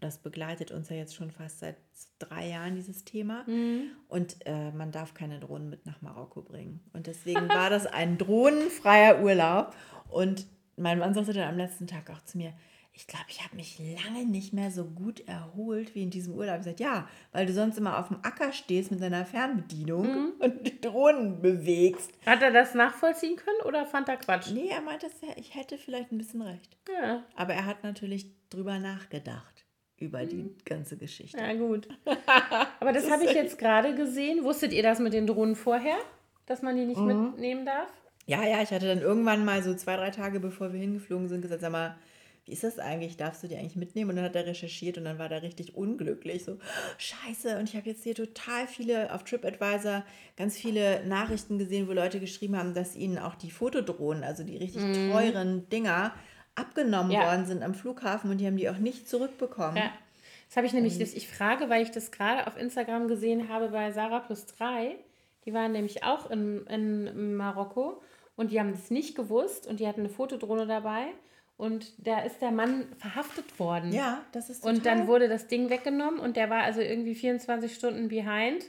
das 0.00 0.18
begleitet 0.18 0.70
uns 0.72 0.90
ja 0.90 0.96
jetzt 0.96 1.14
schon 1.14 1.30
fast 1.30 1.60
seit 1.60 1.76
drei 2.18 2.48
Jahren, 2.48 2.74
dieses 2.74 3.04
Thema. 3.04 3.44
Mhm. 3.46 3.90
Und 4.08 4.36
äh, 4.44 4.70
man 4.72 4.92
darf 4.92 5.14
keine 5.14 5.40
Drohnen 5.40 5.70
mit 5.70 5.86
nach 5.86 6.02
Marokko 6.02 6.42
bringen. 6.42 6.80
Und 6.92 7.06
deswegen 7.06 7.48
war 7.48 7.70
das 7.70 7.86
ein 7.86 8.18
drohnenfreier 8.18 9.22
Urlaub. 9.22 9.74
Und 10.08 10.46
mein 10.76 10.98
Mann 10.98 11.14
sagte 11.14 11.32
dann 11.32 11.48
am 11.48 11.56
letzten 11.56 11.86
Tag 11.86 12.10
auch 12.10 12.22
zu 12.22 12.36
mir, 12.36 12.52
ich 12.92 13.06
glaube, 13.06 13.26
ich 13.28 13.44
habe 13.44 13.56
mich 13.56 13.78
lange 13.78 14.24
nicht 14.24 14.54
mehr 14.54 14.70
so 14.70 14.84
gut 14.84 15.20
erholt 15.28 15.94
wie 15.94 16.02
in 16.02 16.08
diesem 16.08 16.32
Urlaub. 16.34 16.60
Ich 16.60 16.64
sagte, 16.64 16.82
ja, 16.82 17.08
weil 17.32 17.44
du 17.44 17.52
sonst 17.52 17.76
immer 17.76 17.98
auf 17.98 18.08
dem 18.08 18.18
Acker 18.22 18.52
stehst 18.52 18.90
mit 18.90 19.02
deiner 19.02 19.26
Fernbedienung 19.26 20.06
mhm. 20.06 20.32
und 20.38 20.66
die 20.66 20.80
Drohnen 20.80 21.42
bewegst. 21.42 22.10
Hat 22.24 22.40
er 22.40 22.52
das 22.52 22.74
nachvollziehen 22.74 23.36
können 23.36 23.60
oder 23.66 23.84
fand 23.84 24.08
er 24.08 24.16
Quatsch? 24.16 24.50
Nee, 24.50 24.68
er 24.68 24.80
meinte, 24.80 25.08
ich 25.36 25.54
hätte 25.54 25.76
vielleicht 25.76 26.10
ein 26.10 26.18
bisschen 26.18 26.40
recht. 26.40 26.78
Ja. 26.90 27.22
Aber 27.34 27.52
er 27.52 27.66
hat 27.66 27.82
natürlich 27.82 28.30
drüber 28.48 28.78
nachgedacht 28.78 29.65
über 29.98 30.24
die 30.26 30.44
mhm. 30.44 30.54
ganze 30.64 30.96
Geschichte. 30.96 31.38
Ja, 31.38 31.54
gut. 31.54 31.88
Aber 32.80 32.92
das, 32.92 33.04
das 33.04 33.12
habe 33.12 33.24
ich 33.24 33.32
jetzt 33.32 33.58
gerade 33.58 33.94
gesehen. 33.94 34.44
Wusstet 34.44 34.72
ihr 34.72 34.82
das 34.82 34.98
mit 34.98 35.12
den 35.12 35.26
Drohnen 35.26 35.56
vorher, 35.56 35.96
dass 36.46 36.62
man 36.62 36.76
die 36.76 36.84
nicht 36.84 37.00
mhm. 37.00 37.30
mitnehmen 37.30 37.66
darf? 37.66 37.88
Ja, 38.26 38.44
ja, 38.44 38.60
ich 38.62 38.70
hatte 38.70 38.88
dann 38.88 39.00
irgendwann 39.00 39.44
mal 39.44 39.62
so 39.62 39.74
zwei, 39.74 39.96
drei 39.96 40.10
Tage 40.10 40.40
bevor 40.40 40.72
wir 40.72 40.80
hingeflogen 40.80 41.28
sind, 41.28 41.42
gesagt, 41.42 41.60
sag 41.60 41.72
mal, 41.72 41.96
wie 42.46 42.52
ist 42.52 42.62
das 42.62 42.78
eigentlich? 42.78 43.16
Darfst 43.16 43.42
du 43.42 43.48
die 43.48 43.56
eigentlich 43.56 43.74
mitnehmen? 43.74 44.10
Und 44.10 44.16
dann 44.16 44.24
hat 44.24 44.36
er 44.36 44.46
recherchiert 44.46 44.98
und 44.98 45.04
dann 45.04 45.18
war 45.18 45.30
er 45.30 45.42
richtig 45.42 45.74
unglücklich. 45.74 46.44
So, 46.44 46.58
scheiße. 46.96 47.58
Und 47.58 47.68
ich 47.68 47.76
habe 47.76 47.88
jetzt 47.88 48.04
hier 48.04 48.14
total 48.14 48.68
viele 48.68 49.12
auf 49.12 49.24
TripAdvisor 49.24 50.04
ganz 50.36 50.56
viele 50.56 51.04
Nachrichten 51.06 51.58
gesehen, 51.58 51.88
wo 51.88 51.92
Leute 51.92 52.20
geschrieben 52.20 52.56
haben, 52.56 52.72
dass 52.72 52.94
ihnen 52.94 53.18
auch 53.18 53.34
die 53.34 53.50
Fotodrohnen, 53.50 54.22
also 54.22 54.44
die 54.44 54.56
richtig 54.56 54.82
mm. 54.82 55.10
teuren 55.10 55.68
Dinger, 55.70 56.14
abgenommen 56.56 57.12
ja. 57.12 57.26
worden 57.26 57.46
sind 57.46 57.62
am 57.62 57.74
Flughafen 57.74 58.30
und 58.30 58.38
die 58.38 58.46
haben 58.46 58.56
die 58.56 58.68
auch 58.68 58.78
nicht 58.78 59.08
zurückbekommen. 59.08 59.76
Ja. 59.76 59.92
Das 60.48 60.56
habe 60.56 60.66
ich 60.66 60.72
nämlich, 60.72 60.98
das, 60.98 61.14
ich 61.14 61.28
frage, 61.28 61.68
weil 61.68 61.82
ich 61.82 61.90
das 61.90 62.10
gerade 62.10 62.46
auf 62.46 62.56
Instagram 62.56 63.08
gesehen 63.08 63.48
habe 63.48 63.68
bei 63.68 63.92
Sarah 63.92 64.20
plus 64.20 64.46
3. 64.46 64.96
Die 65.44 65.52
waren 65.52 65.72
nämlich 65.72 66.04
auch 66.04 66.30
in, 66.30 66.66
in 66.66 67.36
Marokko 67.36 68.00
und 68.36 68.52
die 68.52 68.60
haben 68.60 68.72
das 68.72 68.90
nicht 68.90 69.14
gewusst 69.14 69.66
und 69.66 69.80
die 69.80 69.86
hatten 69.86 70.00
eine 70.00 70.08
Fotodrohne 70.08 70.66
dabei. 70.66 71.06
Und 71.56 71.92
da 72.06 72.20
ist 72.20 72.42
der 72.42 72.50
Mann 72.50 72.86
verhaftet 72.98 73.58
worden. 73.58 73.92
Ja, 73.92 74.22
das 74.32 74.50
ist 74.50 74.60
total... 74.60 74.76
Und 74.76 74.86
dann 74.86 75.06
wurde 75.06 75.28
das 75.28 75.46
Ding 75.46 75.70
weggenommen 75.70 76.20
und 76.20 76.36
der 76.36 76.50
war 76.50 76.62
also 76.62 76.80
irgendwie 76.80 77.14
24 77.14 77.74
Stunden 77.74 78.08
behind. 78.08 78.64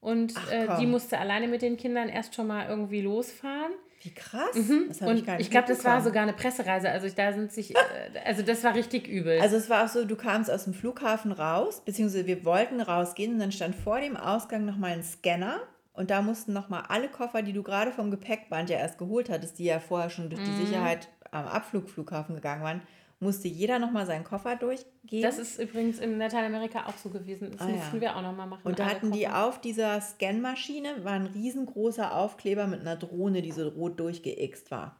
Und 0.00 0.32
Ach, 0.36 0.50
äh, 0.50 0.68
die 0.80 0.86
musste 0.86 1.18
alleine 1.18 1.46
mit 1.46 1.62
den 1.62 1.76
Kindern 1.76 2.08
erst 2.08 2.34
schon 2.34 2.46
mal 2.46 2.68
irgendwie 2.68 3.02
losfahren. 3.02 3.72
Wie 4.02 4.12
krass. 4.12 4.54
Mhm. 4.54 4.86
Das 4.88 5.00
und 5.00 5.16
ich, 5.16 5.28
ich 5.38 5.50
glaube, 5.50 5.68
das 5.68 5.84
war 5.84 6.02
sogar 6.02 6.24
eine 6.24 6.32
Pressereise. 6.32 6.90
Also 6.90 7.06
ich, 7.06 7.14
da 7.14 7.32
sind 7.32 7.52
sich, 7.52 7.74
äh, 7.76 7.78
also 8.24 8.42
das 8.42 8.64
war 8.64 8.74
richtig 8.74 9.06
übel. 9.06 9.40
Also 9.40 9.56
es 9.56 9.70
war 9.70 9.84
auch 9.84 9.88
so, 9.88 10.04
du 10.04 10.16
kamst 10.16 10.50
aus 10.50 10.64
dem 10.64 10.74
Flughafen 10.74 11.30
raus, 11.32 11.82
beziehungsweise 11.84 12.26
wir 12.26 12.44
wollten 12.44 12.80
rausgehen 12.80 13.34
und 13.34 13.38
dann 13.38 13.52
stand 13.52 13.76
vor 13.76 14.00
dem 14.00 14.16
Ausgang 14.16 14.64
nochmal 14.64 14.92
ein 14.92 15.04
Scanner 15.04 15.60
und 15.92 16.10
da 16.10 16.22
mussten 16.22 16.52
nochmal 16.52 16.84
alle 16.88 17.08
Koffer, 17.08 17.42
die 17.42 17.52
du 17.52 17.62
gerade 17.62 17.92
vom 17.92 18.10
Gepäckband 18.10 18.70
ja 18.70 18.78
erst 18.78 18.98
geholt 18.98 19.30
hattest, 19.30 19.58
die 19.58 19.64
ja 19.64 19.78
vorher 19.78 20.10
schon 20.10 20.30
durch 20.30 20.42
die 20.42 20.50
mhm. 20.50 20.66
Sicherheit 20.66 21.08
am 21.30 21.46
Abflugflughafen 21.46 22.34
gegangen 22.34 22.62
waren, 22.62 22.82
musste 23.22 23.48
jeder 23.48 23.78
nochmal 23.78 24.04
seinen 24.04 24.24
Koffer 24.24 24.56
durchgehen. 24.56 25.22
Das 25.22 25.38
ist 25.38 25.58
übrigens 25.58 25.98
in 25.98 26.18
Lateinamerika 26.18 26.86
auch 26.86 26.96
so 26.96 27.08
gewesen. 27.08 27.52
Das 27.52 27.60
ah, 27.60 27.68
mussten 27.68 27.96
ja. 27.96 28.00
wir 28.02 28.16
auch 28.16 28.22
nochmal 28.22 28.48
machen. 28.48 28.62
Und 28.64 28.78
da 28.78 28.86
hatten 28.86 29.10
Koffer. 29.10 29.16
die 29.16 29.28
auf 29.28 29.60
dieser 29.60 30.00
Scanmaschine 30.00 31.04
war 31.04 31.12
ein 31.12 31.26
riesengroßer 31.26 32.14
Aufkleber 32.14 32.66
mit 32.66 32.80
einer 32.80 32.96
Drohne, 32.96 33.40
die 33.40 33.52
so 33.52 33.68
rot 33.68 34.00
durchgeixt 34.00 34.70
war. 34.70 34.96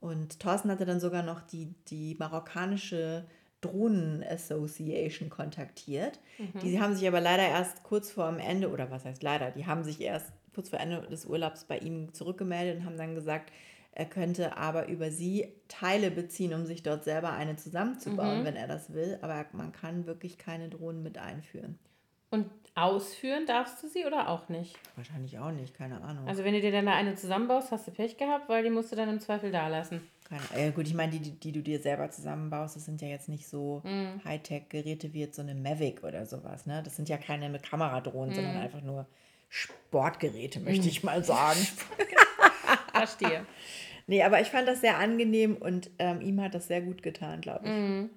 Und 0.00 0.40
Thorsten 0.40 0.70
hatte 0.70 0.84
dann 0.84 1.00
sogar 1.00 1.22
noch 1.22 1.40
die, 1.40 1.74
die 1.88 2.16
marokkanische 2.18 3.24
Drohnen 3.60 4.22
Association 4.22 5.30
kontaktiert. 5.30 6.20
Mhm. 6.38 6.60
Die 6.60 6.80
haben 6.80 6.94
sich 6.94 7.06
aber 7.06 7.20
leider 7.20 7.46
erst 7.48 7.82
kurz 7.82 8.10
vor 8.10 8.28
dem 8.30 8.38
Ende, 8.38 8.70
oder 8.70 8.90
was 8.90 9.04
heißt 9.04 9.22
leider, 9.22 9.50
die 9.50 9.66
haben 9.66 9.82
sich 9.82 10.00
erst 10.00 10.32
kurz 10.54 10.70
vor 10.70 10.80
Ende 10.80 11.02
des 11.02 11.26
Urlaubs 11.26 11.64
bei 11.64 11.78
ihm 11.78 12.12
zurückgemeldet 12.12 12.78
und 12.78 12.84
haben 12.84 12.96
dann 12.96 13.14
gesagt, 13.14 13.52
er 13.98 14.06
könnte 14.06 14.56
aber 14.56 14.86
über 14.86 15.10
sie 15.10 15.52
Teile 15.66 16.12
beziehen, 16.12 16.54
um 16.54 16.64
sich 16.66 16.84
dort 16.84 17.02
selber 17.02 17.32
eine 17.32 17.56
zusammenzubauen, 17.56 18.40
mhm. 18.40 18.44
wenn 18.44 18.54
er 18.54 18.68
das 18.68 18.94
will. 18.94 19.18
Aber 19.22 19.44
man 19.52 19.72
kann 19.72 20.06
wirklich 20.06 20.38
keine 20.38 20.68
Drohnen 20.68 21.02
mit 21.02 21.18
einführen. 21.18 21.80
Und 22.30 22.48
ausführen 22.76 23.44
darfst 23.46 23.82
du 23.82 23.88
sie 23.88 24.06
oder 24.06 24.28
auch 24.28 24.48
nicht? 24.48 24.78
Wahrscheinlich 24.94 25.40
auch 25.40 25.50
nicht, 25.50 25.74
keine 25.74 26.00
Ahnung. 26.00 26.28
Also 26.28 26.44
wenn 26.44 26.54
du 26.54 26.60
dir 26.60 26.70
dann 26.70 26.86
da 26.86 26.92
eine 26.92 27.16
zusammenbaust, 27.16 27.72
hast 27.72 27.88
du 27.88 27.90
Pech 27.90 28.16
gehabt, 28.16 28.48
weil 28.48 28.62
die 28.62 28.70
musst 28.70 28.92
du 28.92 28.96
dann 28.96 29.08
im 29.08 29.18
Zweifel 29.18 29.50
da 29.50 29.66
lassen. 29.66 30.00
Keine, 30.28 30.64
ja 30.64 30.70
gut, 30.70 30.86
ich 30.86 30.94
meine, 30.94 31.10
die, 31.10 31.18
die, 31.18 31.32
die, 31.32 31.50
du 31.50 31.60
dir 31.60 31.80
selber 31.80 32.08
zusammenbaust, 32.08 32.76
das 32.76 32.84
sind 32.84 33.02
ja 33.02 33.08
jetzt 33.08 33.28
nicht 33.28 33.48
so 33.48 33.82
mm. 33.82 34.24
Hightech-Geräte 34.24 35.12
wie 35.12 35.20
jetzt 35.20 35.34
so 35.34 35.42
eine 35.42 35.56
Mavic 35.56 36.04
oder 36.04 36.24
sowas. 36.24 36.66
Ne? 36.66 36.82
Das 36.84 36.94
sind 36.94 37.08
ja 37.08 37.16
keine 37.16 37.48
mit 37.48 37.64
Kameradrohnen, 37.64 38.30
mm. 38.30 38.36
sondern 38.36 38.56
einfach 38.58 38.82
nur 38.82 39.06
Sportgeräte, 39.48 40.60
möchte 40.64 40.86
ich 40.86 41.02
mal 41.02 41.24
sagen. 41.24 41.66
Verstehe. 42.92 43.44
Nee, 44.08 44.22
aber 44.22 44.40
ich 44.40 44.48
fand 44.48 44.66
das 44.66 44.80
sehr 44.80 44.98
angenehm 44.98 45.56
und 45.56 45.90
ähm, 45.98 46.22
ihm 46.22 46.40
hat 46.40 46.54
das 46.54 46.66
sehr 46.66 46.80
gut 46.80 47.02
getan, 47.02 47.42
glaube 47.42 47.66
ich. 47.66 47.70
Mhm. 47.70 48.10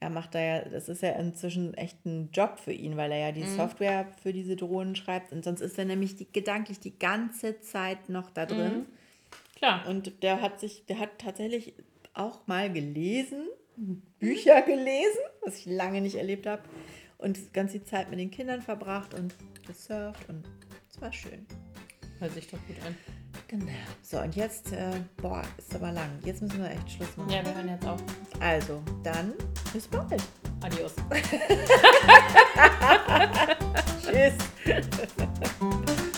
Er 0.00 0.10
macht 0.10 0.34
da 0.34 0.40
ja, 0.40 0.60
das 0.62 0.88
ist 0.88 1.02
ja 1.02 1.10
inzwischen 1.10 1.74
echt 1.74 2.04
ein 2.06 2.30
Job 2.32 2.58
für 2.58 2.72
ihn, 2.72 2.96
weil 2.96 3.12
er 3.12 3.18
ja 3.18 3.32
die 3.32 3.44
mhm. 3.44 3.56
Software 3.56 4.06
für 4.22 4.32
diese 4.32 4.56
Drohnen 4.56 4.96
schreibt 4.96 5.32
und 5.32 5.44
sonst 5.44 5.60
ist 5.60 5.78
er 5.78 5.84
nämlich 5.84 6.16
die, 6.16 6.26
gedanklich 6.30 6.80
die 6.80 6.98
ganze 6.98 7.60
Zeit 7.60 8.08
noch 8.08 8.30
da 8.30 8.46
drin. 8.46 8.78
Mhm. 8.78 8.86
Klar. 9.56 9.86
Und 9.86 10.22
der 10.22 10.40
hat 10.40 10.58
sich, 10.58 10.86
der 10.86 10.98
hat 10.98 11.18
tatsächlich 11.18 11.74
auch 12.14 12.46
mal 12.46 12.72
gelesen, 12.72 13.46
Bücher 14.18 14.62
gelesen, 14.62 15.20
was 15.44 15.58
ich 15.58 15.66
lange 15.66 16.00
nicht 16.00 16.16
erlebt 16.16 16.46
habe. 16.46 16.62
Und 17.18 17.52
ganz 17.52 17.72
die 17.72 17.84
Zeit 17.84 18.08
mit 18.08 18.18
den 18.18 18.30
Kindern 18.30 18.62
verbracht 18.62 19.12
und 19.12 19.34
gesurft 19.66 20.28
und 20.30 20.44
es 20.90 21.00
war 21.00 21.12
schön. 21.12 21.46
Hört 22.20 22.32
sich 22.32 22.46
doch 22.46 22.58
gut 22.66 22.76
an. 22.86 22.96
Genau. 23.48 23.66
So, 24.02 24.18
und 24.18 24.34
jetzt, 24.34 24.72
äh, 24.72 24.90
boah, 25.22 25.42
ist 25.56 25.74
aber 25.74 25.92
lang. 25.92 26.10
Jetzt 26.24 26.42
müssen 26.42 26.60
wir 26.60 26.70
echt 26.70 26.90
Schluss 26.90 27.16
machen. 27.16 27.30
Ja, 27.30 27.44
wir 27.44 27.54
hören 27.54 27.68
jetzt 27.68 27.86
auf. 27.86 28.00
Also, 28.40 28.82
dann 29.04 29.34
bis 29.72 29.86
bald. 29.86 30.22
Adios. 30.62 30.94
Tschüss. 34.02 34.34